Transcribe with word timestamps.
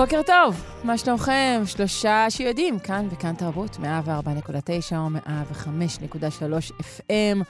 בוקר 0.00 0.20
טוב, 0.26 0.64
מה 0.84 0.98
שלומכם? 0.98 1.62
שלושה 1.66 2.26
שיודעים, 2.28 2.78
כאן 2.78 3.08
וכאן 3.10 3.34
תרבות, 3.34 3.76
104.9 3.76 3.80
או 4.92 5.08
105.3 5.08 6.72
FM. 6.80 7.44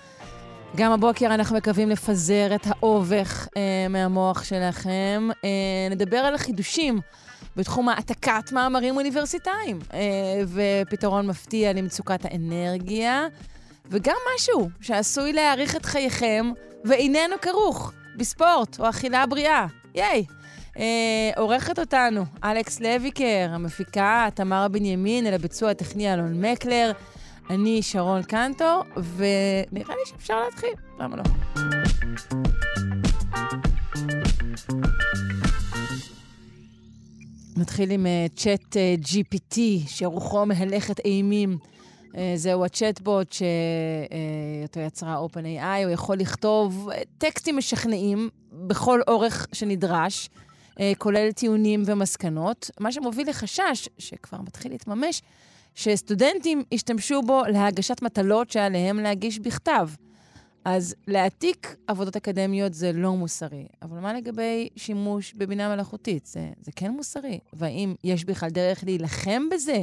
גם 0.76 0.92
הבוקר 0.92 1.26
אנחנו 1.26 1.56
מקווים 1.56 1.90
לפזר 1.90 2.54
את 2.54 2.66
האובך 2.66 3.48
אה, 3.56 3.86
מהמוח 3.90 4.44
שלכם. 4.44 5.28
אה, 5.44 5.48
נדבר 5.90 6.16
על 6.16 6.34
החידושים 6.34 7.00
בתחום 7.56 7.88
העתקת 7.88 8.52
מאמרים 8.52 8.96
אוניברסיטאיים, 8.96 9.78
אה, 9.94 9.98
ופתרון 10.46 11.26
מפתיע 11.26 11.72
למצוקת 11.72 12.24
האנרגיה, 12.24 13.26
וגם 13.90 14.16
משהו 14.34 14.68
שעשוי 14.80 15.32
להאריך 15.32 15.76
את 15.76 15.86
חייכם 15.86 16.50
ואיננו 16.84 17.36
כרוך 17.42 17.92
בספורט 18.16 18.80
או 18.80 18.88
אכילה 18.88 19.26
בריאה. 19.26 19.66
ייי! 19.94 20.39
אה, 20.80 21.30
עורכת 21.36 21.78
אותנו 21.78 22.24
אלכס 22.44 22.80
לויקר, 22.80 23.48
המפיקה 23.50 24.28
תמרה 24.34 24.68
בנימין, 24.68 25.26
אל 25.26 25.34
הביצוע 25.34 25.70
הטכני 25.70 26.14
אלון 26.14 26.44
מקלר. 26.44 26.92
אני 27.50 27.82
שרון 27.82 28.22
קנטו, 28.22 28.82
ונראה 29.16 29.94
לי 29.94 30.06
שאפשר 30.06 30.40
להתחיל, 30.44 30.70
למה 30.98 31.16
לא? 31.16 31.22
נתחיל 37.56 37.90
עם 37.90 38.06
צ'אט 38.36 38.76
uh, 38.76 39.04
uh, 39.04 39.06
GPT, 39.06 39.58
שרוחו 39.86 40.46
מהלכת 40.46 41.00
אימים. 41.04 41.58
Uh, 42.12 42.16
זהו 42.36 42.64
הצ'אטבוט 42.64 43.32
שאותו 43.32 44.80
uh, 44.80 44.82
יצרה 44.82 45.26
OpenAI, 45.26 45.84
הוא 45.84 45.90
יכול 45.90 46.16
לכתוב 46.16 46.88
טקסטים 47.18 47.56
משכנעים 47.56 48.28
בכל 48.52 49.00
אורך 49.08 49.46
שנדרש. 49.52 50.28
אה, 50.80 50.92
כולל 50.98 51.32
טיעונים 51.32 51.82
ומסקנות, 51.86 52.70
מה 52.80 52.92
שמוביל 52.92 53.28
לחשש, 53.28 53.88
שכבר 53.98 54.40
מתחיל 54.40 54.72
להתממש, 54.72 55.22
שסטודנטים 55.74 56.62
ישתמשו 56.72 57.22
בו 57.22 57.42
להגשת 57.48 58.02
מטלות 58.02 58.50
שעליהם 58.50 58.98
להגיש 58.98 59.38
בכתב. 59.38 59.88
אז 60.64 60.94
להעתיק 61.06 61.76
עבודות 61.86 62.16
אקדמיות 62.16 62.74
זה 62.74 62.92
לא 62.92 63.12
מוסרי, 63.12 63.66
אבל 63.82 63.98
מה 63.98 64.14
לגבי 64.14 64.68
שימוש 64.76 65.34
בבינה 65.34 65.74
מלאכותית? 65.74 66.26
זה, 66.26 66.48
זה 66.60 66.72
כן 66.76 66.90
מוסרי. 66.90 67.38
והאם 67.52 67.94
יש 68.04 68.24
בכלל 68.24 68.50
דרך 68.50 68.84
להילחם 68.84 69.42
בזה? 69.52 69.82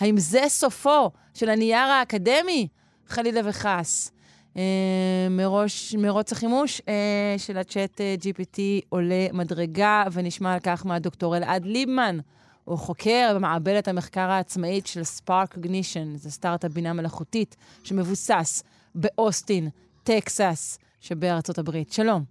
האם 0.00 0.18
זה 0.18 0.42
סופו 0.48 1.10
של 1.34 1.48
הנייר 1.48 1.78
האקדמי? 1.78 2.68
חלילה 3.06 3.40
וחס. 3.44 4.10
אה, 4.56 5.28
מראש, 5.30 5.94
מרוץ 5.94 6.32
החימוש 6.32 6.82
אה, 6.88 7.34
של 7.38 7.58
הצ'אט 7.58 8.00
אה, 8.00 8.14
GPT 8.20 8.60
עולה 8.88 9.26
מדרגה, 9.32 10.04
ונשמע 10.12 10.54
על 10.54 10.60
כך 10.62 10.86
מהדוקטור 10.86 11.36
אלעד 11.36 11.64
ליבמן. 11.64 12.18
הוא 12.64 12.78
חוקר 12.78 13.32
במעבדת 13.34 13.88
המחקר 13.88 14.20
העצמאית 14.20 14.86
של 14.86 15.00
Spark 15.00 15.58
Ignition, 15.58 16.16
זה 16.16 16.30
סטארט-אפ 16.30 16.72
בינה 16.72 16.92
מלאכותית 16.92 17.56
שמבוסס 17.84 18.62
באוסטין, 18.94 19.68
טקסס 20.02 20.78
שבארצות 21.00 21.58
הברית. 21.58 21.92
שלום. 21.92 22.24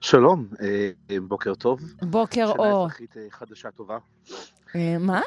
שלום, 0.00 0.46
בוקר 1.28 1.54
טוב. 1.54 1.80
בוקר 2.02 2.46
אור. 2.46 2.56
שנה 2.58 2.84
אזרחית 2.84 3.16
חדשה 3.30 3.70
טובה. 3.70 3.98
מה? 5.00 5.20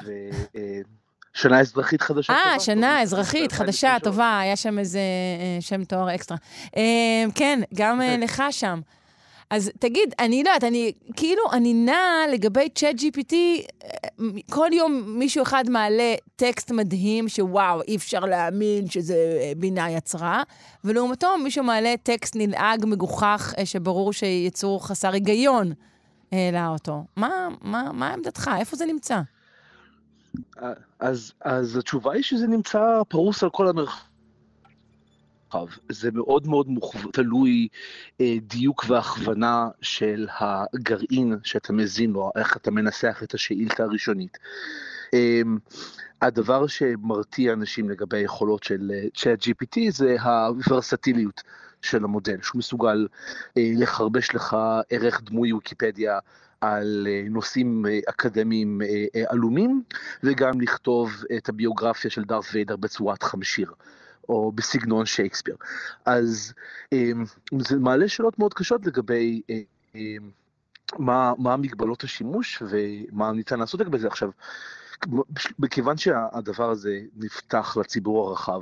שנה 1.34 1.60
אזרחית 1.60 2.02
חדשה 2.02 2.34
טובה. 2.34 2.54
אה, 2.54 2.60
שנה 2.60 3.02
אזרחית 3.02 3.52
חדשה 3.52 3.98
טובה, 4.04 4.40
היה 4.40 4.56
שם 4.56 4.80
איזה 4.80 5.00
אה, 5.00 5.62
שם 5.62 5.84
תואר 5.84 6.16
אקסטרה. 6.16 6.38
אה, 6.78 7.24
כן, 7.36 7.60
גם 7.74 8.02
אה, 8.02 8.18
לך 8.18 8.44
שם. 8.52 8.80
אז 9.50 9.72
תגיד, 9.80 10.14
אני 10.20 10.44
לא 10.44 10.50
יודעת, 10.50 10.64
אני 10.64 10.92
כאילו, 11.16 11.44
אני 11.52 11.74
נעה 11.74 12.28
לגבי 12.32 12.70
צ'אט 12.76 12.96
GPT, 12.96 13.34
כל 14.50 14.68
יום 14.74 15.04
מישהו 15.08 15.44
אחד 15.44 15.64
מעלה 15.70 16.14
טקסט 16.36 16.72
מדהים, 16.72 17.30
שוואו, 17.30 17.82
אי 17.88 17.96
אפשר 17.96 18.20
להאמין 18.20 18.90
שזה 18.90 19.16
בינה 19.58 19.92
יצרה, 19.92 20.44
ולעומתו 20.84 21.38
מישהו 21.38 21.64
מעלה 21.64 21.96
טקסט 22.04 22.36
נלעג, 22.36 22.86
מגוחך, 22.86 23.54
שברור 23.66 24.14
שיצור 24.14 24.88
חסר 24.88 25.14
היגיון 25.14 25.74
העלה 26.32 26.68
אותו. 26.68 27.04
מה, 27.16 27.48
מה, 27.62 27.92
מה 27.94 28.14
עמדתך? 28.14 28.52
איפה 28.60 28.76
זה 28.76 28.86
נמצא? 28.86 29.22
אז, 31.00 31.34
אז 31.42 31.78
התשובה 31.78 32.14
היא 32.14 32.24
שזה 32.24 32.48
נמצא 32.48 33.02
פרוס 33.08 33.44
על 33.44 33.50
כל 33.50 33.68
המרחב. 33.68 34.08
זה 35.90 36.12
מאוד 36.12 36.48
מאוד 36.48 36.68
מוכו... 36.68 37.12
תלוי 37.12 37.68
אה, 38.22 38.36
דיוק 38.42 38.86
והכוונה 38.88 39.70
של 39.82 40.28
הגרעין 40.40 41.38
שאתה 41.44 41.74
מזין 41.74 42.12
לו, 42.12 42.32
איך 42.36 42.58
אתה 42.58 42.72
מנסח 42.72 43.20
את 43.24 43.34
השאילתה 43.34 43.84
הראשונית. 43.84 44.38
אה, 45.14 45.42
הדבר 46.22 46.68
שמרתיע 46.68 47.54
אנשים 47.54 47.90
לגבי 47.90 48.18
היכולות 48.18 48.64
של 48.64 48.92
צ'אט 49.16 49.42
uh, 49.42 49.46
GPT 49.46 49.80
זה 49.92 50.22
הוורסטיליות 50.22 51.42
של 51.82 52.04
המודל, 52.04 52.42
שהוא 52.42 52.60
מסוגל 52.60 53.08
אה, 53.58 53.72
לחרבש 53.78 54.36
לך 54.36 54.58
ערך 54.90 55.22
דמוי 55.24 55.54
ויקיפדיה 55.54 56.20
על 56.62 57.08
אה, 57.10 57.24
נושאים 57.30 57.86
אה, 57.86 58.00
אקדמיים 58.10 58.82
אה, 58.82 59.24
עלומים, 59.28 59.84
וגם 60.24 60.62
לכתוב 60.62 61.24
את 61.38 61.50
הביוגרפיה 61.50 62.12
של 62.12 62.24
דארף 62.24 62.50
ויידר 62.54 62.76
בצורת 62.76 63.24
חמשיר. 63.24 63.74
או 64.30 64.52
בסגנון 64.52 65.06
שייקספיר. 65.06 65.56
אז 66.06 66.54
זה 67.60 67.80
מעלה 67.80 68.08
שאלות 68.08 68.40
מאוד 68.40 68.54
קשות 68.54 68.86
לגבי 68.86 69.42
מה, 71.00 71.34
מה 71.38 71.58
מגבלות 71.58 72.04
השימוש 72.04 72.64
ומה 72.70 73.32
ניתן 73.32 73.60
לעשות 73.60 73.82
לגבי 73.82 74.00
זה. 74.00 74.08
עכשיו, 74.08 74.30
מכיוון 75.60 75.98
שהדבר 75.98 76.70
הזה 76.70 77.00
נפתח 77.16 77.78
לציבור 77.78 78.30
הרחב, 78.30 78.62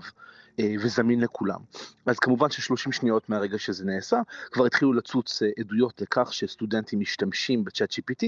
וזמין 0.80 1.20
לכולם. 1.20 1.60
אז 2.06 2.20
כמובן 2.20 2.50
ש-30 2.50 2.92
שניות 2.92 3.30
מהרגע 3.30 3.58
שזה 3.58 3.86
נעשה, 3.86 4.22
כבר 4.52 4.66
התחילו 4.66 4.94
לצוץ 4.94 5.42
אה, 5.42 5.50
עדויות 5.60 6.02
לכך 6.02 6.34
שסטודנטים 6.34 7.00
משתמשים 7.00 7.64
בצ'אט 7.64 7.92
GPT 7.92 8.26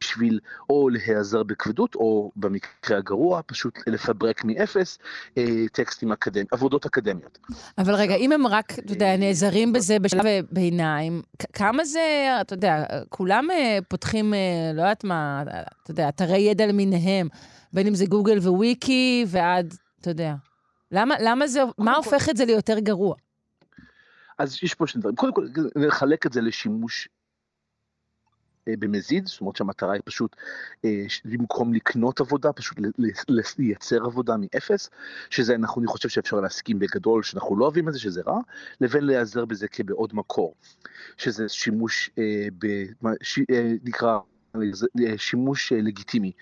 בשביל 0.00 0.40
או 0.70 0.88
להיעזר 0.88 1.42
בכבדות, 1.42 1.94
או 1.94 2.32
במקרה 2.36 2.98
הגרוע, 2.98 3.40
פשוט 3.46 3.78
לפברק 3.86 4.44
מאפס 4.44 4.98
אה, 5.38 5.44
טקסטים 5.72 6.12
אקדמיים, 6.12 6.46
עבודות 6.52 6.86
אקדמיות. 6.86 7.38
אבל 7.78 7.94
רגע, 7.94 8.14
אם 8.14 8.32
הם 8.32 8.46
רק, 8.46 8.78
אתה 8.78 8.92
יודע, 8.92 9.16
נעזרים 9.16 9.72
בזה 9.72 9.98
בשלב 9.98 10.24
ביניים, 10.52 11.22
כמה 11.52 11.84
זה, 11.84 12.36
אתה 12.40 12.54
יודע, 12.54 12.84
כולם 13.08 13.48
פותחים, 13.88 14.34
לא 14.74 14.80
יודעת 14.82 15.04
מה, 15.04 15.42
אתה 15.82 15.90
יודע, 15.90 16.08
אתרי 16.08 16.38
ידע 16.38 16.66
למיניהם, 16.66 17.28
בין 17.72 17.86
אם 17.86 17.94
זה 17.94 18.06
גוגל 18.06 18.38
וויקי 18.38 19.24
ועד, 19.28 19.74
אתה 20.00 20.10
יודע. 20.10 20.34
למה, 20.92 21.14
למה 21.20 21.46
זה, 21.46 21.60
מה 21.78 21.96
הופך 21.96 22.28
את 22.28 22.36
זה 22.36 22.44
ליותר 22.44 22.78
גרוע? 22.78 23.14
אז 24.38 24.58
יש 24.62 24.74
פה 24.74 24.86
שני 24.86 25.00
דברים. 25.00 25.16
קודם 25.16 25.32
כל, 25.32 25.48
נחלק 25.76 26.26
את 26.26 26.32
זה 26.32 26.40
לשימוש 26.40 27.08
אה, 28.68 28.74
במזיד, 28.78 29.26
זאת 29.26 29.40
אומרת 29.40 29.56
שהמטרה 29.56 29.92
היא 29.92 30.02
פשוט, 30.04 30.36
אה, 30.84 31.04
במקום 31.24 31.74
לקנות 31.74 32.20
עבודה, 32.20 32.52
פשוט 32.52 32.78
לייצר 33.58 34.04
עבודה 34.04 34.36
מאפס, 34.36 34.90
שזה 35.30 35.54
אנחנו, 35.54 35.80
אני 35.80 35.88
חושב 35.88 36.08
שאפשר 36.08 36.40
להסכים 36.40 36.78
בגדול 36.78 37.22
שאנחנו 37.22 37.56
לא 37.56 37.64
אוהבים 37.64 37.88
את 37.88 37.92
זה, 37.92 38.00
שזה 38.00 38.22
רע, 38.26 38.40
לבין 38.80 39.04
להיעזר 39.04 39.44
בזה 39.44 39.68
כבעוד 39.68 40.14
מקור, 40.14 40.54
שזה 41.16 41.48
שימוש, 41.48 42.10
אה, 42.18 42.48
ב, 42.58 42.84
ש, 43.22 43.38
אה, 43.38 43.72
נקרא, 43.84 44.18
שימוש 45.16 45.72
אה, 45.72 45.80
לגיטימי. 45.80 46.32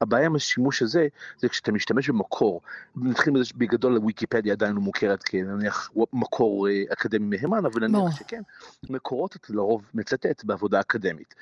הבעיה 0.00 0.26
עם 0.26 0.36
השימוש 0.36 0.82
הזה, 0.82 1.08
זה 1.38 1.48
כשאתה 1.48 1.72
משתמש 1.72 2.08
במקור, 2.08 2.60
נתחיל 2.96 3.32
מזה 3.32 3.44
שבגדול 3.44 3.98
וויקיפדיה 3.98 4.52
עדיין 4.52 4.74
לא 4.74 4.80
מוכרת 4.80 5.22
כנניח 5.22 5.90
מקור 6.12 6.68
אה, 6.68 6.82
אקדמי 6.92 7.36
מהימן, 7.36 7.64
אבל 7.64 7.86
נניח 7.86 8.18
שכן, 8.18 8.42
מקורות 8.90 9.36
אתה 9.36 9.52
לרוב 9.52 9.82
מצטט 9.94 10.44
בעבודה 10.44 10.80
אקדמית. 10.80 11.34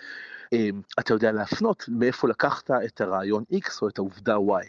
אתה 0.98 1.14
יודע 1.14 1.32
להפנות 1.32 1.84
מאיפה 1.88 2.28
לקחת 2.28 2.70
את 2.70 3.00
הרעיון 3.00 3.44
X 3.54 3.78
או 3.82 3.88
את 3.88 3.98
העובדה 3.98 4.36
Y. 4.36 4.68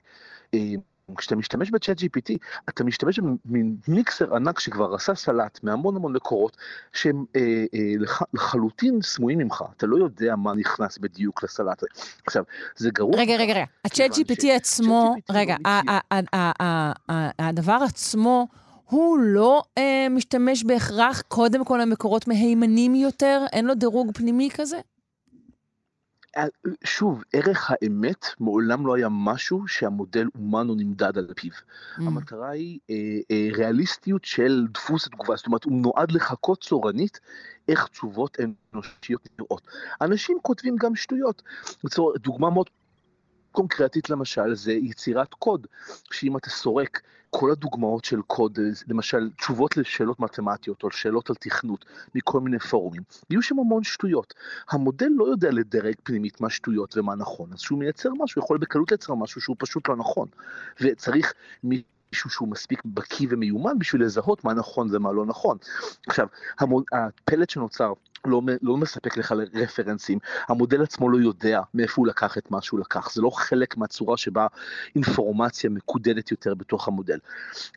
כשאתה 1.16 1.36
משתמש 1.36 1.72
בצ'אט 1.72 1.98
GPT, 2.00 2.38
אתה 2.70 2.84
משתמש 2.84 3.20
במיקסר 3.46 4.36
ענק 4.36 4.60
שכבר 4.60 4.96
עשה 4.96 5.16
סלט 5.16 5.60
מהמון 5.64 5.96
המון 5.96 6.14
מקורות 6.14 6.58
שהם 6.94 7.26
אה, 7.36 7.42
אה, 7.74 7.94
לח, 8.00 8.22
לחלוטין 8.34 9.02
סמויים 9.02 9.40
ממך, 9.40 9.64
אתה 9.78 9.88
לא 9.88 9.98
יודע 9.98 10.36
מה 10.36 10.54
נכנס 10.54 10.98
בדיוק 10.98 11.44
לסלט. 11.44 11.84
עכשיו, 12.26 12.44
זה 12.76 12.90
גרוע. 12.92 13.18
רגע, 13.18 13.36
רגע, 13.36 13.54
רגע, 13.54 13.66
הצ'אט 13.86 14.12
GPT 14.12 14.48
עצמו, 14.48 15.16
רגע, 15.32 15.56
הדבר 17.40 17.80
עצמו 17.86 18.48
הוא 18.86 19.18
לא 19.20 19.64
אה, 19.78 20.08
משתמש 20.10 20.64
בהכרח 20.64 21.22
קודם 21.28 21.66
כל 21.66 21.80
למקורות 21.82 22.28
מהימנים 22.28 22.96
יותר? 22.96 23.46
אין 23.54 23.66
לו 23.66 23.76
דירוג 23.76 24.12
פנימי 24.14 24.50
כזה? 24.54 24.80
אה, 26.38 26.46
שוב, 26.84 27.24
ערך 27.34 27.72
האמת 27.72 28.26
מעולם 28.40 28.88
לא 28.88 28.96
היה 28.96 29.08
משהו 29.12 29.68
שהמודל 29.68 30.28
אומן 30.36 30.70
או 30.70 30.76
נמדד 30.76 31.18
על 31.18 31.34
פיו. 31.36 31.52
Mm. 31.52 32.02
המטרה 32.02 32.50
היא 32.50 32.80
אה, 32.90 32.96
אה, 33.32 33.48
ריאליסטיות 33.54 34.26
של 34.26 34.68
דפוס 34.74 35.08
התגובה, 35.08 35.36
זאת 35.36 35.48
אומרת, 35.48 35.64
הוא 35.64 35.74
נועד 35.74 36.12
לחכות 36.12 36.64
צורנית 36.64 37.20
איך 37.68 37.88
תשובות 37.88 38.38
אנושיות 38.74 39.28
נראות. 39.40 39.68
אנשים 40.02 40.38
כותבים 40.42 40.76
גם 40.76 40.96
שטויות. 40.96 41.42
דוגמה 42.20 42.50
מאוד 42.50 42.70
קונקרטית 43.52 44.10
למשל 44.10 44.56
זה 44.56 44.72
יצירת 44.72 45.34
קוד, 45.34 45.68
שאם 46.12 46.38
אתה 46.38 46.50
סורק 46.50 47.02
כל 47.30 47.52
הדוגמאות 47.52 48.06
של 48.06 48.22
קוד, 48.22 48.60
למשל 48.88 49.30
תשובות 49.38 49.78
לשאלות 49.78 50.20
מתמטיות 50.20 50.84
או 50.84 50.92
שאלות 50.92 51.30
על 51.30 51.36
תכנות 51.36 51.86
מכל 52.16 52.40
מיני 52.40 52.60
פורומים, 52.60 53.02
יהיו 53.30 53.42
שם 53.42 53.60
המון 53.60 53.84
שטויות. 53.84 54.34
המודל 54.70 55.10
לא 55.16 55.26
יודע 55.26 55.52
לדרג 55.52 55.96
פנימית 56.04 56.42
מה 56.42 56.50
שטויות 56.50 56.98
ומה 56.98 57.16
נכון, 57.16 57.54
אז 57.54 57.60
כשהוא 57.60 57.80
מייצר 57.80 58.10
משהו, 58.20 58.42
יכול 58.42 58.58
בקלות 58.58 58.92
לייצר 58.92 59.16
משהו 59.16 59.42
שהוא 59.42 59.56
פשוט 59.60 59.90
לא 59.90 59.96
נכון. 59.96 60.28
וצריך 60.82 61.34
שהוא 62.12 62.48
מספיק 62.48 62.82
בקיא 62.86 63.28
ומיומן 63.30 63.80
בשביל 63.80 64.04
לזהות 64.04 64.44
מה 64.44 64.54
נכון 64.54 64.88
ומה 64.92 65.12
לא 65.12 65.26
נכון. 65.26 65.58
עכשיו, 66.08 66.28
המוד, 66.60 66.84
הפלט 66.92 67.50
שנוצר 67.50 67.94
לא, 68.26 68.42
לא 68.62 68.78
מספק 68.78 69.18
לך 69.18 69.34
רפרנסים, 69.54 70.20
המודל 70.48 70.84
עצמו 70.84 71.10
לא 71.10 71.18
יודע 71.18 71.62
מאיפה 71.74 71.94
הוא 71.96 72.08
לקח 72.08 72.38
את 72.38 72.52
מה 72.52 72.62
שהוא 72.62 72.80
לקח, 72.80 73.14
זה 73.14 73.22
לא 73.22 73.30
חלק 73.30 73.78
מהצורה 73.78 74.18
שבה 74.18 74.48
אינפורמציה 74.96 75.70
מקודדת 75.70 76.32
יותר 76.32 76.54
בתוך 76.56 76.88
המודל. 76.88 77.18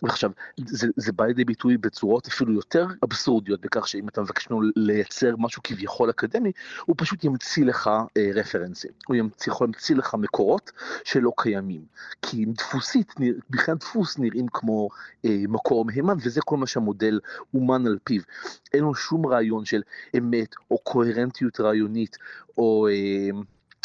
ועכשיו, 0.02 0.30
זה, 0.66 0.88
זה 0.96 1.12
בא 1.12 1.24
לידי 1.24 1.44
ביטוי 1.44 1.76
בצורות 1.76 2.26
אפילו 2.26 2.52
יותר 2.52 2.86
אבסורדיות, 3.04 3.60
בכך 3.60 3.88
שאם 3.88 4.08
אתה 4.08 4.22
מבקש 4.22 4.50
לנו 4.50 4.60
לייצר 4.76 5.34
משהו 5.38 5.62
כביכול 5.64 6.10
אקדמי, 6.10 6.52
הוא 6.84 6.96
פשוט 6.98 7.24
ימציא 7.24 7.64
לך 7.64 7.90
אה, 8.16 8.30
רפרנסים, 8.34 8.90
הוא 9.06 9.16
ימציא, 9.16 9.52
יכול 9.52 9.66
להמציא 9.66 9.96
לך 9.96 10.14
מקורות 10.14 10.72
שלא 11.04 11.32
קיימים, 11.36 11.84
כי 12.22 12.44
דפוסית, 12.44 13.14
בכלל 13.50 13.74
דפוס 13.74 14.18
נראים 14.22 14.46
כמו 14.52 14.88
אה, 15.24 15.36
מקור 15.48 15.84
מהימן, 15.84 16.16
וזה 16.22 16.40
כל 16.44 16.56
מה 16.56 16.66
שהמודל 16.66 17.20
אומן 17.54 17.86
על 17.86 17.98
פיו. 18.04 18.22
אין 18.74 18.82
לו 18.82 18.94
שום 18.94 19.26
רעיון 19.26 19.64
של 19.64 19.82
אמת 20.18 20.54
או 20.70 20.78
קוהרנטיות 20.78 21.60
רעיונית, 21.60 22.16
או 22.58 22.88
אה, 22.88 22.92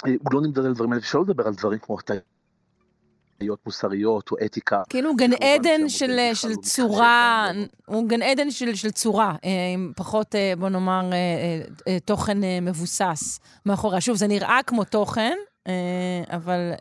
אה, 0.08 0.16
הוא 0.24 0.34
לא 0.34 0.42
נמדד 0.42 0.66
על 0.66 0.74
דברים 0.74 0.92
האלה, 0.92 1.02
אפשר 1.02 1.20
לדבר 1.20 1.48
על 1.48 1.54
דברים 1.54 1.80
כמו 1.80 1.98
הטעיות 2.00 3.60
מוסריות 3.66 4.32
או 4.32 4.38
אתיקה. 4.46 4.82
כאילו 4.90 5.16
גן 5.16 5.34
עדן 5.34 5.90
של, 5.90 6.20
של 6.34 6.56
צורה, 6.56 7.52
הוא 7.86 8.10
גן 8.10 8.22
עדן 8.22 8.52
של, 8.52 8.76
של 8.76 8.92
צורה, 8.92 9.36
אה, 9.46 9.50
עם 9.74 9.92
פחות, 9.96 10.36
בוא 10.60 10.70
נאמר, 10.70 11.10
תוכן 12.06 12.38
מבוסס 12.62 13.40
מאחוריה. 13.66 14.02
שוב, 14.02 14.18
זה 14.18 14.28
נראה 14.28 14.60
כמו 14.68 14.84
תוכן, 14.84 15.38
אבל... 16.30 16.72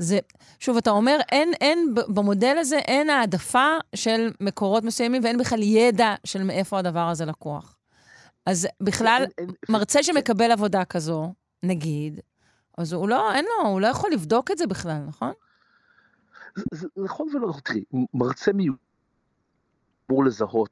זה, 0.00 0.18
שוב, 0.58 0.76
אתה 0.76 0.90
אומר, 0.90 1.18
אין, 1.32 1.52
אין, 1.60 1.94
במודל 2.08 2.56
הזה 2.58 2.78
אין 2.78 3.10
העדפה 3.10 3.68
של 3.94 4.30
מקורות 4.40 4.84
מסוימים 4.84 5.24
ואין 5.24 5.38
בכלל 5.38 5.62
ידע 5.62 6.14
של 6.24 6.42
מאיפה 6.42 6.78
הדבר 6.78 7.08
הזה 7.08 7.24
לקוח. 7.24 7.76
אז 8.46 8.68
בכלל, 8.80 9.22
אין, 9.38 9.48
אין, 9.48 9.54
מרצה 9.68 10.02
שמקבל 10.02 10.52
עבודה 10.52 10.84
כזו, 10.84 11.32
נגיד, 11.62 12.20
אז 12.78 12.92
הוא 12.92 13.08
לא, 13.08 13.32
אין 13.32 13.44
לו, 13.44 13.68
הוא 13.68 13.80
לא 13.80 13.86
יכול 13.86 14.10
לבדוק 14.12 14.50
את 14.50 14.58
זה 14.58 14.66
בכלל, 14.66 15.02
נכון? 15.08 15.32
זה, 16.56 16.64
זה 16.94 17.02
נכון 17.04 17.28
ולא 17.34 17.48
נכון. 17.48 17.60
תראי, 17.60 17.84
מרצה 18.14 18.52
מיוחד 18.52 18.90
אמור 20.10 20.24
לזהות 20.24 20.70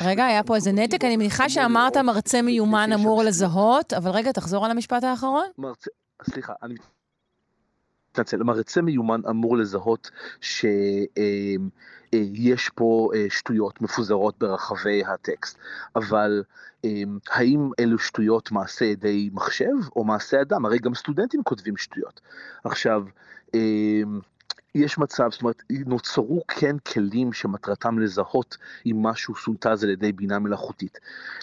רגע, 0.00 0.26
היה 0.26 0.42
פה 0.42 0.56
איזה 0.56 0.72
נתק, 0.72 1.04
אני 1.04 1.16
מניחה 1.16 1.48
שאמרת 1.48 1.96
מרצה 1.96 2.42
מיומן 2.42 2.92
אמור 2.92 3.22
לזהות, 3.22 3.92
אבל 3.92 4.10
רגע, 4.10 4.32
תחזור 4.32 4.64
על 4.64 4.70
המשפט 4.70 5.04
האחרון. 5.04 5.46
מרצה, 6.22 6.32
סליחה, 6.32 6.52
אני 6.62 6.74
מתנצל, 8.10 8.40
המרצה 8.40 8.82
מיומן 8.82 9.20
אמור 9.30 9.56
לזהות 9.56 10.10
שיש 10.40 11.08
אה, 12.68 12.74
פה 12.74 13.10
אה, 13.14 13.26
שטויות 13.30 13.82
מפוזרות 13.82 14.38
ברחבי 14.38 15.04
הטקסט, 15.04 15.58
אבל 15.96 16.42
האם 17.30 17.70
אלו 17.78 17.98
שטויות 17.98 18.52
מעשה 18.52 18.84
ידי 18.84 19.30
מחשב 19.32 19.74
או 19.96 20.04
מעשה 20.04 20.40
אדם? 20.40 20.66
הרי 20.66 20.78
גם 20.78 20.94
סטודנטים 20.94 21.42
כותבים 21.42 21.76
שטויות. 21.76 22.20
עכשיו, 22.64 23.04
יש 24.74 24.98
מצב, 24.98 25.28
זאת 25.30 25.42
אומרת, 25.42 25.62
נוצרו 25.86 26.42
כן 26.48 26.78
כלים 26.78 27.32
שמטרתם 27.32 27.98
לזהות 27.98 28.56
אם 28.86 29.02
משהו 29.02 29.34
סונטז 29.36 29.84
על 29.84 29.90
ידי 29.90 30.12
בינה 30.12 30.38
מלאכותית. 30.38 30.98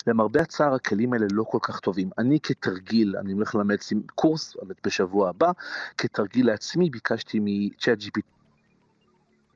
למרבה 0.08 0.42
הצער, 0.42 0.74
הכלים 0.74 1.14
האלה 1.14 1.26
לא 1.32 1.44
כל 1.44 1.60
כך 1.62 1.80
טובים. 1.80 2.10
אני 2.18 2.40
כתרגיל, 2.44 3.18
אני 3.18 3.34
הולך 3.34 3.56
ללמד 3.56 3.78
קורס 4.16 4.58
בשבוע 4.86 5.30
הבא, 5.30 5.52
כתרגיל 5.98 6.48
לעצמי 6.48 6.90
ביקשתי 6.90 7.40
מ-chat 7.40 8.02
GPT 8.02 8.22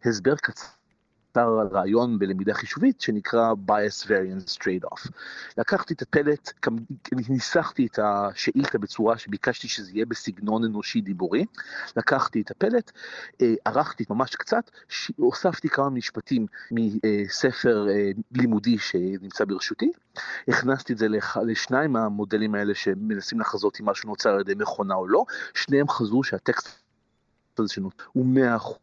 הסבר 0.06 0.36
קצר. 0.36 0.83
יצר 1.34 1.68
רעיון 1.72 2.20
בלמידה 2.20 2.54
חישובית 2.54 3.02
שנקרא 3.02 3.54
bias 3.68 4.06
variance 4.06 4.58
trade-off. 4.58 5.10
לקחתי 5.58 5.94
את 5.94 6.02
הפלט, 6.02 6.54
ניסחתי 7.30 7.86
את 7.86 8.00
השאילתה 8.04 8.78
בצורה 8.78 9.18
שביקשתי 9.18 9.68
שזה 9.68 9.92
יהיה 9.94 10.06
בסגנון 10.06 10.64
אנושי 10.64 11.02
דיבורי, 11.02 11.46
לקחתי 11.98 12.42
את 12.42 12.52
הפלט, 12.52 12.92
אה, 13.42 13.54
ערכתי 13.66 14.04
ממש 14.10 14.36
קצת, 14.36 14.72
הוספתי 15.18 15.70
כמה 15.70 15.90
משפטים 15.90 16.46
מספר 16.72 17.88
אה, 17.90 18.12
לימודי 18.32 18.78
שנמצא 18.78 19.46
ברשותי, 19.46 19.92
הכנסתי 20.48 20.94
את 20.94 20.98
זה 20.98 21.08
לשניים 21.46 21.92
מהמודלים 21.92 22.56
האלה 22.56 22.76
שמנסים 22.76 23.40
לחזות 23.40 23.78
אם 23.82 23.90
משהו 23.90 24.10
נוצר 24.10 24.30
על 24.30 24.42
ידי 24.42 24.54
מכונה 24.58 24.96
או 24.96 25.08
לא, 25.08 25.26
שניהם 25.54 25.88
חזרו 25.90 26.24
שהטקסט 26.24 26.83
פרשנות 27.56 28.02
הוא 28.14 28.26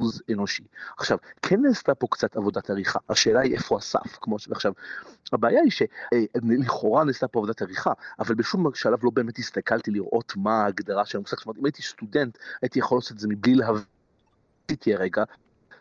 100% 0.02 0.04
אנושי. 0.32 0.62
עכשיו, 0.98 1.18
כן 1.42 1.60
נעשתה 1.62 1.94
פה 1.94 2.06
קצת 2.10 2.36
עבודת 2.36 2.70
עריכה, 2.70 2.98
השאלה 3.08 3.40
היא 3.40 3.54
איפה 3.54 3.76
הסף, 3.76 4.18
כמו 4.20 4.38
ש... 4.38 4.48
עכשיו, 4.50 4.72
הבעיה 5.32 5.60
היא 5.62 5.70
שלכאורה 5.70 7.04
נעשתה 7.04 7.28
פה 7.28 7.38
עבודת 7.38 7.62
עריכה, 7.62 7.92
אבל 8.18 8.34
בשום 8.34 8.74
שלב 8.74 8.98
לא 9.04 9.10
באמת 9.10 9.38
הסתכלתי 9.38 9.90
לראות 9.90 10.32
מה 10.36 10.62
ההגדרה 10.62 11.06
של 11.06 11.18
המושג, 11.18 11.36
זאת 11.36 11.46
אומרת, 11.46 11.58
אם 11.58 11.64
הייתי 11.64 11.82
סטודנט, 11.82 12.38
הייתי 12.62 12.78
יכול 12.78 12.98
לעשות 12.98 13.12
את 13.12 13.18
זה 13.18 13.28
מבלי 13.28 13.54
להבין. 13.54 13.84
רגע, 14.86 15.24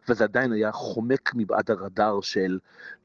וזה 0.09 0.23
עדיין 0.23 0.51
היה 0.51 0.71
חומק 0.71 1.31
מבעד 1.35 1.71
הרדאר 1.71 2.21
של 2.21 2.59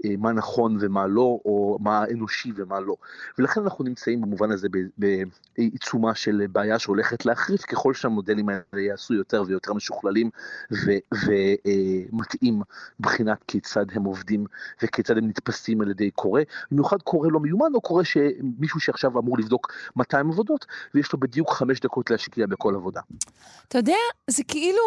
אה, 0.04 0.10
מה 0.18 0.32
נכון 0.32 0.76
ומה 0.80 1.06
לא, 1.06 1.38
או 1.44 1.78
מה 1.80 2.04
אנושי 2.12 2.52
ומה 2.56 2.80
לא. 2.80 2.96
ולכן 3.38 3.60
אנחנו 3.60 3.84
נמצאים 3.84 4.20
במובן 4.20 4.50
הזה 4.50 4.68
בעיצומה 4.98 6.14
של 6.14 6.42
בעיה 6.52 6.78
שהולכת 6.78 7.26
להחריף 7.26 7.62
ככל 7.62 7.94
שהמודלים 7.94 8.48
האלה 8.48 8.82
יעשו 8.82 9.14
יותר 9.14 9.42
ויותר 9.46 9.72
משוכללים 9.72 10.30
ומתאים 10.70 12.54
אה, 12.60 12.66
מבחינת 13.00 13.44
כיצד 13.48 13.86
הם 13.92 14.04
עובדים 14.04 14.46
וכיצד 14.82 15.18
הם 15.18 15.28
נתפסים 15.28 15.80
על 15.80 15.90
ידי 15.90 16.10
קורא, 16.10 16.40
במיוחד 16.70 17.02
קורא 17.02 17.28
לא 17.32 17.40
מיומן 17.40 17.74
או 17.74 17.80
קורא 17.80 18.02
שמישהו 18.02 18.80
שעכשיו 18.80 19.18
אמור 19.18 19.38
לבדוק 19.38 19.72
200 19.96 20.30
עבודות 20.30 20.66
ויש 20.94 21.12
לו 21.12 21.20
בדיוק 21.20 21.50
חמש 21.50 21.80
דקות 21.80 22.10
להשקיע 22.10 22.46
בכל 22.46 22.74
עבודה. 22.74 23.00
אתה 23.68 23.78
יודע, 23.78 23.96
זה 24.30 24.42
כאילו 24.48 24.82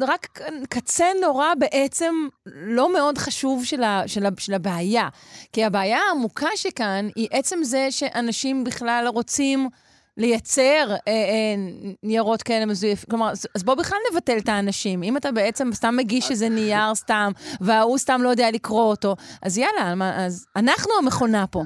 רק 0.00 0.40
קצה 0.68 1.06
נורא 1.20 1.46
בעצם 1.58 2.14
לא 2.46 2.92
מאוד 2.92 3.18
חשוב 3.18 3.64
של, 3.64 3.82
ה, 3.82 4.02
של, 4.06 4.26
ה, 4.26 4.28
של 4.38 4.54
הבעיה. 4.54 5.08
כי 5.52 5.64
הבעיה 5.64 5.98
העמוקה 5.98 6.48
שכאן 6.56 7.08
היא 7.16 7.28
עצם 7.30 7.58
זה 7.62 7.86
שאנשים 7.90 8.64
בכלל 8.64 9.04
רוצים... 9.08 9.68
לייצר 10.16 10.86
אה, 10.90 11.12
אה, 11.12 11.54
ניירות 12.02 12.42
כאלה 12.42 12.66
מזויפים. 12.66 13.10
כלומר, 13.10 13.30
אז 13.30 13.64
בוא 13.64 13.74
בכלל 13.74 13.98
נבטל 14.12 14.38
את 14.38 14.48
האנשים. 14.48 15.02
אם 15.02 15.16
אתה 15.16 15.32
בעצם 15.32 15.70
סתם 15.72 15.96
מגיש 15.96 16.30
איזה 16.30 16.48
נייר 16.48 16.94
סתם, 16.94 17.32
וההוא 17.60 17.98
סתם 17.98 18.20
לא 18.22 18.28
יודע 18.28 18.50
לקרוא 18.50 18.82
אותו, 18.82 19.16
אז 19.42 19.58
יאללה, 19.58 19.94
אז 20.26 20.46
אנחנו 20.56 20.90
המכונה 21.02 21.46
פה. 21.46 21.62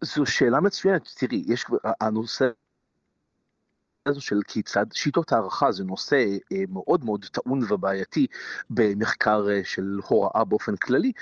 זו 0.00 0.26
שאלה 0.26 0.60
מצוינת. 0.60 1.08
תראי, 1.18 1.44
יש 1.46 1.64
הנושא 2.00 2.44
הזו 4.06 4.20
של 4.20 4.40
כיצד 4.46 4.86
שיטות 4.92 5.32
הערכה 5.32 5.72
זה 5.72 5.84
נושא 5.84 6.24
אה, 6.52 6.64
מאוד 6.68 7.04
מאוד 7.04 7.24
טעון 7.32 7.60
ובעייתי 7.68 8.26
במחקר 8.70 9.46
אה, 9.50 9.60
של 9.64 9.98
הוראה 10.08 10.44
באופן 10.44 10.76
כללי, 10.76 11.12